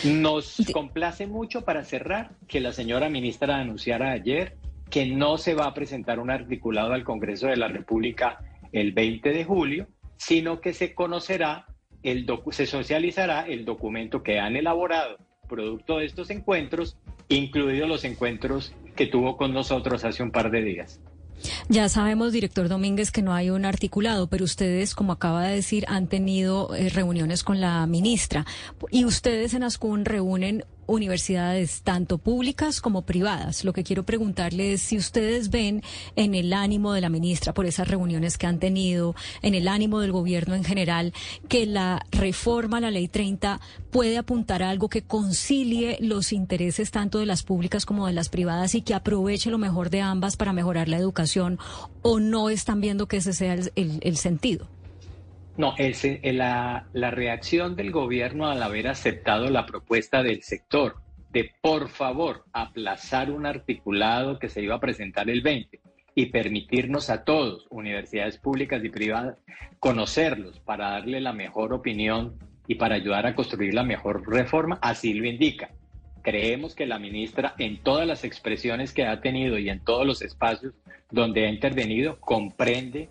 Nos 0.04 0.62
complace 0.72 1.26
mucho 1.26 1.62
para 1.64 1.84
cerrar 1.84 2.30
que 2.46 2.60
la 2.60 2.72
señora 2.72 3.08
ministra 3.08 3.56
anunciara 3.56 4.12
ayer 4.12 4.56
que 4.92 5.06
no 5.06 5.38
se 5.38 5.54
va 5.54 5.64
a 5.64 5.74
presentar 5.74 6.20
un 6.20 6.30
articulado 6.30 6.92
al 6.92 7.02
Congreso 7.02 7.46
de 7.46 7.56
la 7.56 7.66
República 7.66 8.44
el 8.72 8.92
20 8.92 9.30
de 9.30 9.44
julio, 9.44 9.88
sino 10.18 10.60
que 10.60 10.74
se 10.74 10.94
conocerá, 10.94 11.66
el 12.02 12.26
se 12.50 12.66
socializará 12.66 13.46
el 13.46 13.64
documento 13.64 14.22
que 14.22 14.38
han 14.38 14.54
elaborado 14.54 15.16
producto 15.48 15.98
de 15.98 16.04
estos 16.04 16.28
encuentros, 16.28 16.98
incluidos 17.28 17.88
los 17.88 18.04
encuentros 18.04 18.74
que 18.94 19.06
tuvo 19.06 19.38
con 19.38 19.54
nosotros 19.54 20.04
hace 20.04 20.22
un 20.22 20.30
par 20.30 20.50
de 20.50 20.62
días. 20.62 21.00
Ya 21.68 21.88
sabemos, 21.88 22.32
director 22.32 22.68
Domínguez, 22.68 23.10
que 23.10 23.22
no 23.22 23.32
hay 23.32 23.50
un 23.50 23.64
articulado, 23.64 24.28
pero 24.28 24.44
ustedes, 24.44 24.94
como 24.94 25.12
acaba 25.12 25.46
de 25.46 25.56
decir, 25.56 25.84
han 25.88 26.06
tenido 26.06 26.74
eh, 26.74 26.90
reuniones 26.90 27.42
con 27.42 27.60
la 27.60 27.86
ministra 27.86 28.46
y 28.90 29.04
ustedes 29.04 29.54
en 29.54 29.62
Ascun 29.62 30.04
reúnen 30.04 30.64
universidades 30.92 31.82
tanto 31.82 32.18
públicas 32.18 32.80
como 32.80 33.02
privadas. 33.02 33.64
Lo 33.64 33.72
que 33.72 33.84
quiero 33.84 34.04
preguntarle 34.04 34.74
es 34.74 34.82
si 34.82 34.96
ustedes 34.96 35.50
ven 35.50 35.82
en 36.16 36.34
el 36.34 36.52
ánimo 36.52 36.92
de 36.92 37.00
la 37.00 37.08
ministra 37.08 37.54
por 37.54 37.66
esas 37.66 37.88
reuniones 37.88 38.38
que 38.38 38.46
han 38.46 38.58
tenido, 38.58 39.14
en 39.42 39.54
el 39.54 39.68
ánimo 39.68 40.00
del 40.00 40.12
gobierno 40.12 40.54
en 40.54 40.64
general, 40.64 41.12
que 41.48 41.66
la 41.66 42.06
reforma 42.10 42.78
a 42.78 42.80
la 42.82 42.90
ley 42.90 43.08
30 43.08 43.60
puede 43.90 44.18
apuntar 44.18 44.62
a 44.62 44.70
algo 44.70 44.88
que 44.88 45.02
concilie 45.02 45.98
los 46.00 46.32
intereses 46.32 46.90
tanto 46.90 47.18
de 47.18 47.26
las 47.26 47.42
públicas 47.42 47.86
como 47.86 48.06
de 48.06 48.12
las 48.12 48.28
privadas 48.28 48.74
y 48.74 48.82
que 48.82 48.94
aproveche 48.94 49.50
lo 49.50 49.58
mejor 49.58 49.90
de 49.90 50.00
ambas 50.00 50.36
para 50.36 50.52
mejorar 50.52 50.88
la 50.88 50.96
educación 50.98 51.58
o 52.02 52.20
no 52.20 52.50
están 52.50 52.80
viendo 52.80 53.06
que 53.06 53.18
ese 53.18 53.32
sea 53.32 53.54
el, 53.54 54.16
sentido. 54.16 54.68
No, 55.56 55.74
ese, 55.76 56.20
la, 56.32 56.88
la 56.92 57.10
reacción 57.10 57.76
del 57.76 57.90
gobierno 57.90 58.48
al 58.48 58.62
haber 58.62 58.88
aceptado 58.88 59.50
la 59.50 59.66
propuesta 59.66 60.22
del 60.22 60.42
sector 60.42 60.96
de 61.30 61.50
por 61.60 61.88
favor 61.88 62.44
aplazar 62.52 63.30
un 63.30 63.46
articulado 63.46 64.38
que 64.38 64.48
se 64.48 64.62
iba 64.62 64.76
a 64.76 64.80
presentar 64.80 65.30
el 65.30 65.40
20 65.40 65.80
y 66.14 66.26
permitirnos 66.26 67.08
a 67.10 67.24
todos, 67.24 67.66
universidades 67.70 68.36
públicas 68.36 68.84
y 68.84 68.90
privadas, 68.90 69.38
conocerlos 69.78 70.60
para 70.60 70.90
darle 70.90 71.20
la 71.20 71.32
mejor 71.32 71.72
opinión 71.72 72.38
y 72.66 72.74
para 72.74 72.96
ayudar 72.96 73.26
a 73.26 73.34
construir 73.34 73.74
la 73.74 73.82
mejor 73.82 74.28
reforma, 74.30 74.78
así 74.82 75.14
lo 75.14 75.26
indica. 75.26 75.70
Creemos 76.22 76.74
que 76.74 76.86
la 76.86 76.98
ministra 76.98 77.54
en 77.58 77.82
todas 77.82 78.06
las 78.06 78.24
expresiones 78.24 78.92
que 78.92 79.06
ha 79.06 79.20
tenido 79.20 79.58
y 79.58 79.70
en 79.70 79.80
todos 79.80 80.06
los 80.06 80.22
espacios 80.22 80.74
donde 81.10 81.46
ha 81.46 81.50
intervenido 81.50 82.20
comprende 82.20 83.08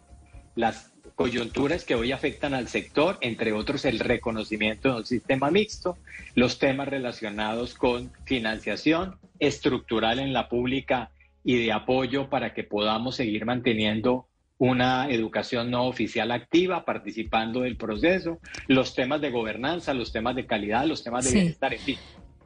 las 0.55 0.90
coyunturas 1.21 1.85
que 1.85 1.93
hoy 1.93 2.11
afectan 2.11 2.55
al 2.55 2.67
sector, 2.67 3.19
entre 3.21 3.53
otros 3.53 3.85
el 3.85 3.99
reconocimiento 3.99 4.89
de 4.89 4.95
un 4.95 5.05
sistema 5.05 5.51
mixto, 5.51 5.95
los 6.33 6.57
temas 6.57 6.87
relacionados 6.87 7.75
con 7.75 8.11
financiación 8.25 9.17
estructural 9.37 10.17
en 10.17 10.33
la 10.33 10.49
pública 10.49 11.11
y 11.43 11.63
de 11.63 11.73
apoyo 11.73 12.27
para 12.27 12.55
que 12.55 12.63
podamos 12.63 13.17
seguir 13.17 13.45
manteniendo 13.45 14.25
una 14.57 15.11
educación 15.11 15.69
no 15.69 15.85
oficial 15.85 16.31
activa, 16.31 16.85
participando 16.85 17.61
del 17.61 17.77
proceso, 17.77 18.39
los 18.67 18.95
temas 18.95 19.21
de 19.21 19.29
gobernanza, 19.29 19.93
los 19.93 20.11
temas 20.11 20.35
de 20.35 20.47
calidad, 20.47 20.85
los 20.85 21.03
temas 21.03 21.25
de 21.25 21.33
bienestar, 21.33 21.71
en 21.71 21.79
fin. 21.81 21.97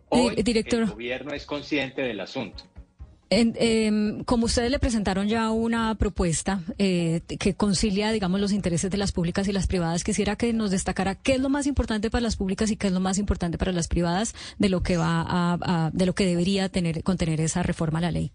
Hoy 0.10 0.34
el 0.36 0.86
gobierno 0.86 1.34
es 1.34 1.46
consciente 1.46 2.02
del 2.02 2.20
asunto. 2.20 2.66
Em, 3.30 4.24
como 4.24 4.46
ustedes 4.46 4.70
le 4.70 4.78
presentaron 4.78 5.28
ya 5.28 5.50
una 5.50 5.96
propuesta 5.96 6.62
eh, 6.78 7.22
que 7.40 7.56
concilia, 7.56 8.12
digamos, 8.12 8.40
los 8.40 8.52
intereses 8.52 8.92
de 8.92 8.98
las 8.98 9.12
públicas 9.12 9.48
y 9.48 9.52
las 9.52 9.66
privadas, 9.66 10.04
quisiera 10.04 10.36
que 10.36 10.54
nos 10.54 10.70
destacara 10.70 11.16
qué 11.16 11.34
es 11.34 11.40
lo 11.40 11.50
más 11.50 11.66
importante 11.66 12.12
para 12.12 12.22
las 12.22 12.36
públicas 12.36 12.70
y 12.70 12.78
qué 12.78 12.88
es 12.88 12.94
lo 12.94 13.00
más 13.00 13.18
importante 13.18 13.58
para 13.58 13.72
las 13.72 13.88
privadas 13.88 14.36
de 14.60 14.70
lo 14.70 14.84
que 14.84 14.98
va 14.98 15.26
a, 15.28 15.90
de 15.92 16.06
lo 16.06 16.14
que 16.14 16.26
debería 16.26 16.70
tener 16.70 17.04
contener 17.04 17.42
esa 17.42 17.64
reforma 17.64 17.98
a 17.98 18.04
la 18.04 18.12
ley. 18.12 18.32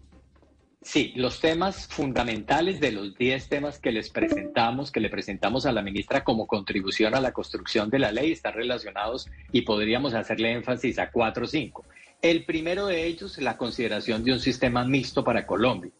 Sí, 0.83 1.13
los 1.15 1.39
temas 1.39 1.85
fundamentales 1.87 2.79
de 2.79 2.91
los 2.91 3.15
10 3.15 3.49
temas 3.49 3.77
que 3.77 3.91
les 3.91 4.09
presentamos, 4.09 4.91
que 4.91 4.99
le 4.99 5.09
presentamos 5.09 5.67
a 5.67 5.71
la 5.71 5.83
ministra 5.83 6.23
como 6.23 6.47
contribución 6.47 7.13
a 7.13 7.21
la 7.21 7.33
construcción 7.33 7.91
de 7.91 7.99
la 7.99 8.11
ley, 8.11 8.31
están 8.31 8.53
relacionados 8.53 9.29
y 9.51 9.61
podríamos 9.61 10.15
hacerle 10.15 10.53
énfasis 10.53 10.97
a 10.97 11.11
cuatro 11.11 11.45
o 11.45 11.47
cinco. 11.47 11.85
El 12.21 12.45
primero 12.45 12.85
de 12.85 13.07
ellos, 13.07 13.39
la 13.39 13.57
consideración 13.57 14.23
de 14.23 14.33
un 14.33 14.39
sistema 14.39 14.85
mixto 14.85 15.23
para 15.23 15.47
Colombia. 15.47 15.91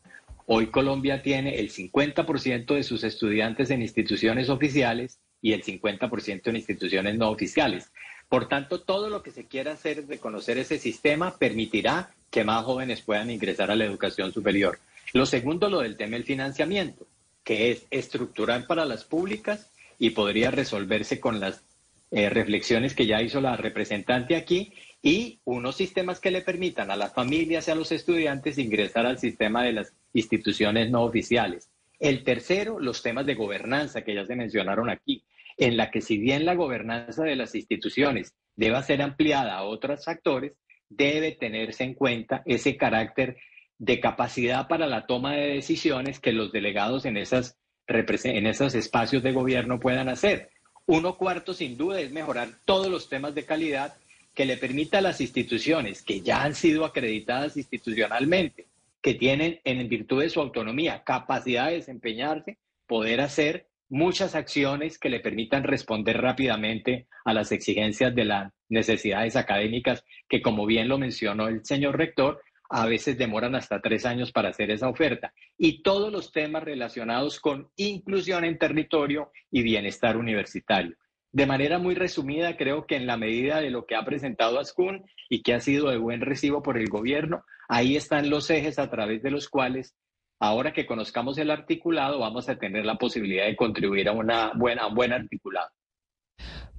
Hoy 0.45 0.67
Colombia 0.67 1.23
tiene 1.23 1.59
el 1.59 1.71
50% 1.71 2.75
de 2.75 2.83
sus 2.83 3.03
estudiantes 3.03 3.71
en 3.71 3.81
instituciones 3.81 4.49
oficiales 4.49 5.17
y 5.41 5.53
el 5.53 5.63
50% 5.63 6.41
en 6.47 6.55
instituciones 6.55 7.17
no 7.17 7.29
oficiales. 7.29 7.91
Por 8.29 8.47
tanto, 8.47 8.81
todo 8.81 9.09
lo 9.09 9.23
que 9.23 9.31
se 9.31 9.47
quiera 9.47 9.71
hacer 9.71 10.05
de 10.05 10.19
conocer 10.19 10.59
ese 10.59 10.77
sistema 10.77 11.37
permitirá 11.39 12.11
que 12.29 12.43
más 12.43 12.65
jóvenes 12.65 13.01
puedan 13.01 13.31
ingresar 13.31 13.71
a 13.71 13.75
la 13.75 13.85
educación 13.85 14.31
superior. 14.31 14.77
Lo 15.13 15.25
segundo, 15.25 15.69
lo 15.69 15.79
del 15.79 15.97
tema 15.97 16.17
del 16.17 16.23
financiamiento, 16.23 17.07
que 17.43 17.71
es 17.71 17.87
estructural 17.89 18.67
para 18.67 18.85
las 18.85 19.05
públicas 19.05 19.71
y 19.97 20.11
podría 20.11 20.51
resolverse 20.51 21.19
con 21.19 21.39
las 21.39 21.63
eh, 22.11 22.29
reflexiones 22.29 22.93
que 22.93 23.07
ya 23.07 23.21
hizo 23.21 23.41
la 23.41 23.55
representante 23.55 24.35
aquí 24.35 24.73
y 25.01 25.39
unos 25.45 25.75
sistemas 25.75 26.19
que 26.19 26.31
le 26.31 26.41
permitan 26.41 26.91
a 26.91 26.95
las 26.95 27.13
familias 27.13 27.67
y 27.67 27.71
a 27.71 27.75
los 27.75 27.91
estudiantes 27.91 28.57
ingresar 28.57 29.05
al 29.05 29.17
sistema 29.17 29.63
de 29.63 29.73
las 29.73 29.93
instituciones 30.13 30.91
no 30.91 31.03
oficiales. 31.03 31.69
El 31.99 32.23
tercero, 32.23 32.79
los 32.79 33.01
temas 33.01 33.25
de 33.25 33.35
gobernanza 33.35 34.03
que 34.03 34.13
ya 34.13 34.25
se 34.25 34.35
mencionaron 34.35 34.89
aquí, 34.89 35.23
en 35.57 35.77
la 35.77 35.91
que 35.91 36.01
si 36.01 36.17
bien 36.17 36.45
la 36.45 36.55
gobernanza 36.55 37.23
de 37.23 37.35
las 37.35 37.55
instituciones 37.55 38.33
deba 38.55 38.83
ser 38.83 39.01
ampliada 39.01 39.55
a 39.55 39.63
otros 39.63 40.07
actores, 40.07 40.53
debe 40.89 41.31
tenerse 41.31 41.83
en 41.83 41.93
cuenta 41.93 42.43
ese 42.45 42.77
carácter 42.77 43.37
de 43.77 43.99
capacidad 43.99 44.67
para 44.67 44.87
la 44.87 45.07
toma 45.07 45.33
de 45.33 45.55
decisiones 45.55 46.19
que 46.19 46.31
los 46.31 46.51
delegados 46.51 47.05
en, 47.05 47.17
esas, 47.17 47.57
en 47.87 48.45
esos 48.45 48.75
espacios 48.75 49.23
de 49.23 49.31
gobierno 49.31 49.79
puedan 49.79 50.09
hacer. 50.09 50.51
Uno 50.85 51.17
cuarto, 51.17 51.53
sin 51.53 51.77
duda, 51.77 51.99
es 51.99 52.11
mejorar 52.11 52.49
todos 52.65 52.87
los 52.87 53.09
temas 53.09 53.33
de 53.33 53.45
calidad 53.45 53.95
que 54.33 54.45
le 54.45 54.57
permita 54.57 54.99
a 54.99 55.01
las 55.01 55.21
instituciones 55.21 56.03
que 56.03 56.21
ya 56.21 56.43
han 56.43 56.55
sido 56.55 56.85
acreditadas 56.85 57.57
institucionalmente, 57.57 58.67
que 59.01 59.13
tienen 59.15 59.59
en 59.63 59.87
virtud 59.89 60.21
de 60.21 60.29
su 60.29 60.39
autonomía 60.39 61.03
capacidad 61.03 61.67
de 61.67 61.75
desempeñarse, 61.75 62.57
poder 62.87 63.21
hacer 63.21 63.67
muchas 63.89 64.35
acciones 64.35 64.97
que 64.97 65.09
le 65.09 65.19
permitan 65.19 65.63
responder 65.63 66.21
rápidamente 66.21 67.07
a 67.25 67.33
las 67.33 67.51
exigencias 67.51 68.15
de 68.15 68.25
las 68.25 68.53
necesidades 68.69 69.35
académicas 69.35 70.05
que, 70.29 70.41
como 70.41 70.65
bien 70.65 70.87
lo 70.87 70.97
mencionó 70.97 71.49
el 71.49 71.65
señor 71.65 71.97
rector, 71.97 72.41
a 72.69 72.85
veces 72.85 73.17
demoran 73.17 73.53
hasta 73.53 73.81
tres 73.81 74.05
años 74.05 74.31
para 74.31 74.49
hacer 74.49 74.71
esa 74.71 74.87
oferta. 74.87 75.33
Y 75.57 75.83
todos 75.83 76.09
los 76.09 76.31
temas 76.31 76.63
relacionados 76.63 77.41
con 77.41 77.69
inclusión 77.75 78.45
en 78.45 78.57
territorio 78.57 79.31
y 79.51 79.61
bienestar 79.61 80.15
universitario. 80.15 80.95
De 81.33 81.45
manera 81.45 81.79
muy 81.79 81.95
resumida, 81.95 82.57
creo 82.57 82.85
que 82.85 82.95
en 82.95 83.07
la 83.07 83.17
medida 83.17 83.61
de 83.61 83.69
lo 83.69 83.85
que 83.85 83.95
ha 83.95 84.03
presentado 84.03 84.59
Ascun 84.59 85.05
y 85.29 85.43
que 85.43 85.53
ha 85.53 85.59
sido 85.59 85.89
de 85.89 85.97
buen 85.97 86.21
recibo 86.21 86.61
por 86.61 86.77
el 86.77 86.89
gobierno, 86.89 87.45
ahí 87.69 87.95
están 87.95 88.29
los 88.29 88.49
ejes 88.49 88.79
a 88.79 88.89
través 88.89 89.23
de 89.23 89.31
los 89.31 89.47
cuales 89.47 89.95
Ahora 90.43 90.73
que 90.73 90.87
conozcamos 90.87 91.37
el 91.37 91.51
articulado, 91.51 92.17
vamos 92.17 92.49
a 92.49 92.57
tener 92.57 92.83
la 92.83 92.97
posibilidad 92.97 93.45
de 93.45 93.55
contribuir 93.55 94.09
a 94.09 94.13
una 94.13 94.51
buena, 94.55 94.87
un 94.87 94.95
buen 94.95 95.13
articulado. 95.13 95.69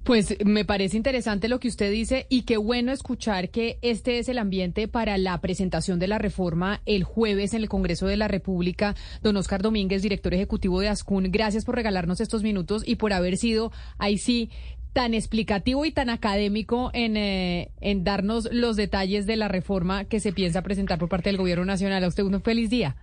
Pues 0.03 0.35
me 0.43 0.65
parece 0.65 0.97
interesante 0.97 1.47
lo 1.47 1.61
que 1.61 1.69
usted 1.69 1.89
dice 1.89 2.25
y 2.27 2.41
qué 2.41 2.57
bueno 2.57 2.91
escuchar 2.91 3.49
que 3.49 3.77
este 3.81 4.19
es 4.19 4.27
el 4.27 4.37
ambiente 4.37 4.89
para 4.89 5.17
la 5.17 5.39
presentación 5.39 5.97
de 5.97 6.07
la 6.07 6.17
reforma 6.17 6.81
el 6.85 7.05
jueves 7.05 7.53
en 7.53 7.61
el 7.61 7.69
Congreso 7.69 8.07
de 8.07 8.17
la 8.17 8.27
República. 8.27 8.95
Don 9.21 9.37
Oscar 9.37 9.61
Domínguez, 9.61 10.01
director 10.01 10.33
ejecutivo 10.33 10.81
de 10.81 10.89
ASCUN, 10.89 11.31
gracias 11.31 11.63
por 11.63 11.75
regalarnos 11.75 12.19
estos 12.19 12.43
minutos 12.43 12.83
y 12.85 12.97
por 12.97 13.13
haber 13.13 13.37
sido 13.37 13.71
ahí 13.97 14.17
sí 14.17 14.49
tan 14.91 15.13
explicativo 15.13 15.85
y 15.85 15.91
tan 15.91 16.09
académico 16.09 16.91
en, 16.93 17.15
eh, 17.15 17.71
en 17.79 18.03
darnos 18.03 18.49
los 18.51 18.75
detalles 18.75 19.25
de 19.25 19.37
la 19.37 19.47
reforma 19.47 20.03
que 20.03 20.19
se 20.19 20.33
piensa 20.33 20.63
presentar 20.63 20.99
por 20.99 21.07
parte 21.07 21.29
del 21.29 21.37
Gobierno 21.37 21.63
Nacional. 21.63 22.03
A 22.03 22.07
usted 22.07 22.23
un 22.23 22.41
feliz 22.41 22.69
día. 22.69 22.97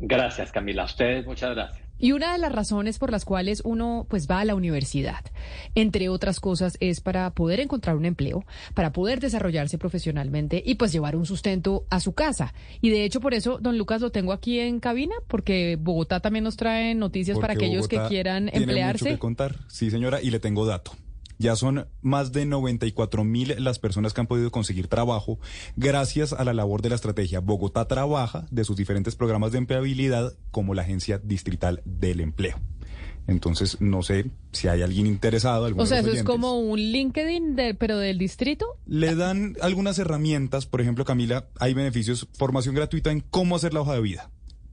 Gracias, 0.00 0.50
Camila. 0.50 0.82
A 0.82 0.86
ustedes 0.86 1.24
muchas 1.26 1.54
gracias. 1.54 1.87
Y 1.98 2.12
una 2.12 2.32
de 2.32 2.38
las 2.38 2.52
razones 2.52 2.98
por 2.98 3.10
las 3.10 3.24
cuales 3.24 3.62
uno 3.64 4.06
pues 4.08 4.28
va 4.28 4.40
a 4.40 4.44
la 4.44 4.54
universidad, 4.54 5.24
entre 5.74 6.08
otras 6.08 6.40
cosas, 6.40 6.76
es 6.80 7.00
para 7.00 7.30
poder 7.30 7.60
encontrar 7.60 7.96
un 7.96 8.04
empleo, 8.04 8.44
para 8.74 8.92
poder 8.92 9.20
desarrollarse 9.20 9.78
profesionalmente 9.78 10.62
y 10.64 10.76
pues 10.76 10.92
llevar 10.92 11.16
un 11.16 11.26
sustento 11.26 11.84
a 11.90 12.00
su 12.00 12.12
casa. 12.12 12.54
Y 12.80 12.90
de 12.90 13.04
hecho 13.04 13.20
por 13.20 13.34
eso, 13.34 13.58
don 13.58 13.78
Lucas, 13.78 14.00
lo 14.00 14.10
tengo 14.10 14.32
aquí 14.32 14.60
en 14.60 14.80
cabina, 14.80 15.14
porque 15.26 15.76
Bogotá 15.80 16.20
también 16.20 16.44
nos 16.44 16.56
trae 16.56 16.94
noticias 16.94 17.38
para 17.38 17.54
aquellos 17.54 17.88
que 17.88 18.00
quieran 18.08 18.46
tiene 18.46 18.58
emplearse. 18.58 19.04
Mucho 19.04 19.14
que 19.16 19.18
contar, 19.18 19.56
sí 19.68 19.90
señora, 19.90 20.20
y 20.22 20.30
le 20.30 20.40
tengo 20.40 20.66
dato. 20.66 20.92
Ya 21.38 21.56
son 21.56 21.86
más 22.02 22.32
de 22.32 22.46
94 22.46 23.24
mil 23.24 23.54
las 23.58 23.78
personas 23.78 24.12
que 24.12 24.20
han 24.20 24.26
podido 24.26 24.50
conseguir 24.50 24.88
trabajo 24.88 25.38
gracias 25.76 26.32
a 26.32 26.44
la 26.44 26.52
labor 26.52 26.82
de 26.82 26.90
la 26.90 26.96
estrategia 26.96 27.40
Bogotá 27.40 27.86
Trabaja 27.86 28.46
de 28.50 28.64
sus 28.64 28.76
diferentes 28.76 29.14
programas 29.14 29.52
de 29.52 29.58
empleabilidad 29.58 30.34
como 30.50 30.74
la 30.74 30.82
Agencia 30.82 31.18
Distrital 31.18 31.80
del 31.84 32.20
Empleo. 32.20 32.58
Entonces, 33.28 33.80
no 33.80 34.02
sé 34.02 34.30
si 34.52 34.68
hay 34.68 34.80
alguien 34.80 35.06
interesado. 35.06 35.68
O 35.76 35.86
sea, 35.86 35.98
eso 35.98 36.12
es 36.12 36.22
como 36.22 36.58
un 36.58 36.80
LinkedIn, 36.80 37.56
de, 37.56 37.74
pero 37.74 37.98
del 37.98 38.16
distrito. 38.16 38.66
Le 38.86 39.14
dan 39.14 39.54
algunas 39.60 39.98
herramientas, 39.98 40.64
por 40.64 40.80
ejemplo, 40.80 41.04
Camila, 41.04 41.46
hay 41.60 41.74
beneficios, 41.74 42.26
formación 42.32 42.74
gratuita 42.74 43.12
en 43.12 43.20
cómo 43.20 43.54
hacer 43.54 43.74
la 43.74 43.82
hoja 43.82 43.92
de 43.92 44.00
vida, 44.00 44.30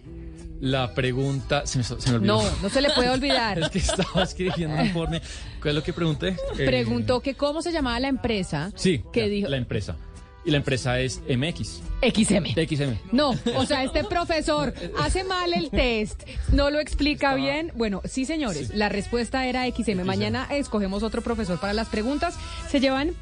La 0.64 0.94
pregunta 0.94 1.66
se 1.66 1.78
me, 1.78 1.84
olvidó. 2.16 2.40
No, 2.40 2.42
no 2.62 2.70
se 2.70 2.80
le 2.80 2.88
puede 2.88 3.10
olvidar. 3.10 3.58
es 3.62 3.68
que 3.68 3.80
estaba 3.80 4.22
escribiendo 4.22 4.74
un 4.74 4.86
informe. 4.86 5.20
¿Cuál 5.60 5.72
es 5.72 5.74
lo 5.74 5.82
que 5.82 5.92
pregunté? 5.92 6.38
Preguntó 6.56 7.20
que 7.20 7.34
cómo 7.34 7.60
se 7.60 7.70
llamaba 7.70 8.00
la 8.00 8.08
empresa. 8.08 8.72
Sí, 8.74 9.04
que 9.12 9.28
dijo... 9.28 9.50
la 9.50 9.58
empresa. 9.58 9.94
Y 10.42 10.50
la 10.50 10.56
empresa 10.56 10.98
es 11.00 11.20
MX. 11.28 11.82
XM. 12.00 12.54
XM. 12.54 12.96
No, 13.12 13.34
o 13.56 13.66
sea, 13.66 13.84
este 13.84 14.04
profesor 14.04 14.72
hace 14.98 15.22
mal 15.24 15.52
el 15.52 15.68
test, 15.68 16.22
no 16.50 16.70
lo 16.70 16.80
explica 16.80 17.34
bien. 17.34 17.70
Bueno, 17.74 18.00
sí, 18.06 18.24
señores, 18.24 18.74
la 18.74 18.88
respuesta 18.88 19.46
era 19.46 19.66
XM. 19.66 20.02
Mañana 20.02 20.46
escogemos 20.50 21.02
otro 21.02 21.20
profesor 21.20 21.60
para 21.60 21.74
las 21.74 21.88
preguntas. 21.88 22.36
Se 22.70 22.80
llevan 22.80 23.12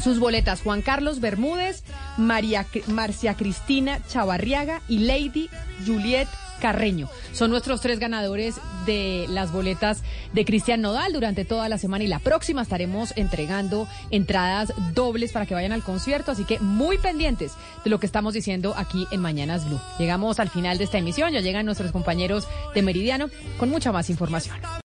sus 0.00 0.18
boletas 0.18 0.60
Juan 0.60 0.82
Carlos 0.82 1.20
Bermúdez, 1.20 1.82
María 2.18 2.66
Marcia 2.88 3.34
Cristina 3.34 4.00
Chavarriaga 4.06 4.82
y 4.86 4.98
Lady 4.98 5.48
Juliet 5.86 6.28
Carreño. 6.64 7.10
Son 7.32 7.50
nuestros 7.50 7.82
tres 7.82 7.98
ganadores 7.98 8.54
de 8.86 9.26
las 9.28 9.52
boletas 9.52 10.02
de 10.32 10.46
Cristian 10.46 10.80
Nodal 10.80 11.12
durante 11.12 11.44
toda 11.44 11.68
la 11.68 11.76
semana 11.76 12.04
y 12.04 12.06
la 12.06 12.20
próxima 12.20 12.62
estaremos 12.62 13.12
entregando 13.16 13.86
entradas 14.10 14.72
dobles 14.94 15.32
para 15.32 15.44
que 15.44 15.52
vayan 15.52 15.72
al 15.72 15.82
concierto, 15.82 16.32
así 16.32 16.44
que 16.46 16.58
muy 16.60 16.96
pendientes 16.96 17.52
de 17.84 17.90
lo 17.90 18.00
que 18.00 18.06
estamos 18.06 18.32
diciendo 18.32 18.72
aquí 18.78 19.06
en 19.10 19.20
Mañanas 19.20 19.68
Blue. 19.68 19.78
Llegamos 19.98 20.40
al 20.40 20.48
final 20.48 20.78
de 20.78 20.84
esta 20.84 20.96
emisión, 20.96 21.34
ya 21.34 21.42
llegan 21.42 21.66
nuestros 21.66 21.92
compañeros 21.92 22.48
de 22.74 22.80
Meridiano 22.80 23.28
con 23.58 23.68
mucha 23.68 23.92
más 23.92 24.08
información. 24.08 24.56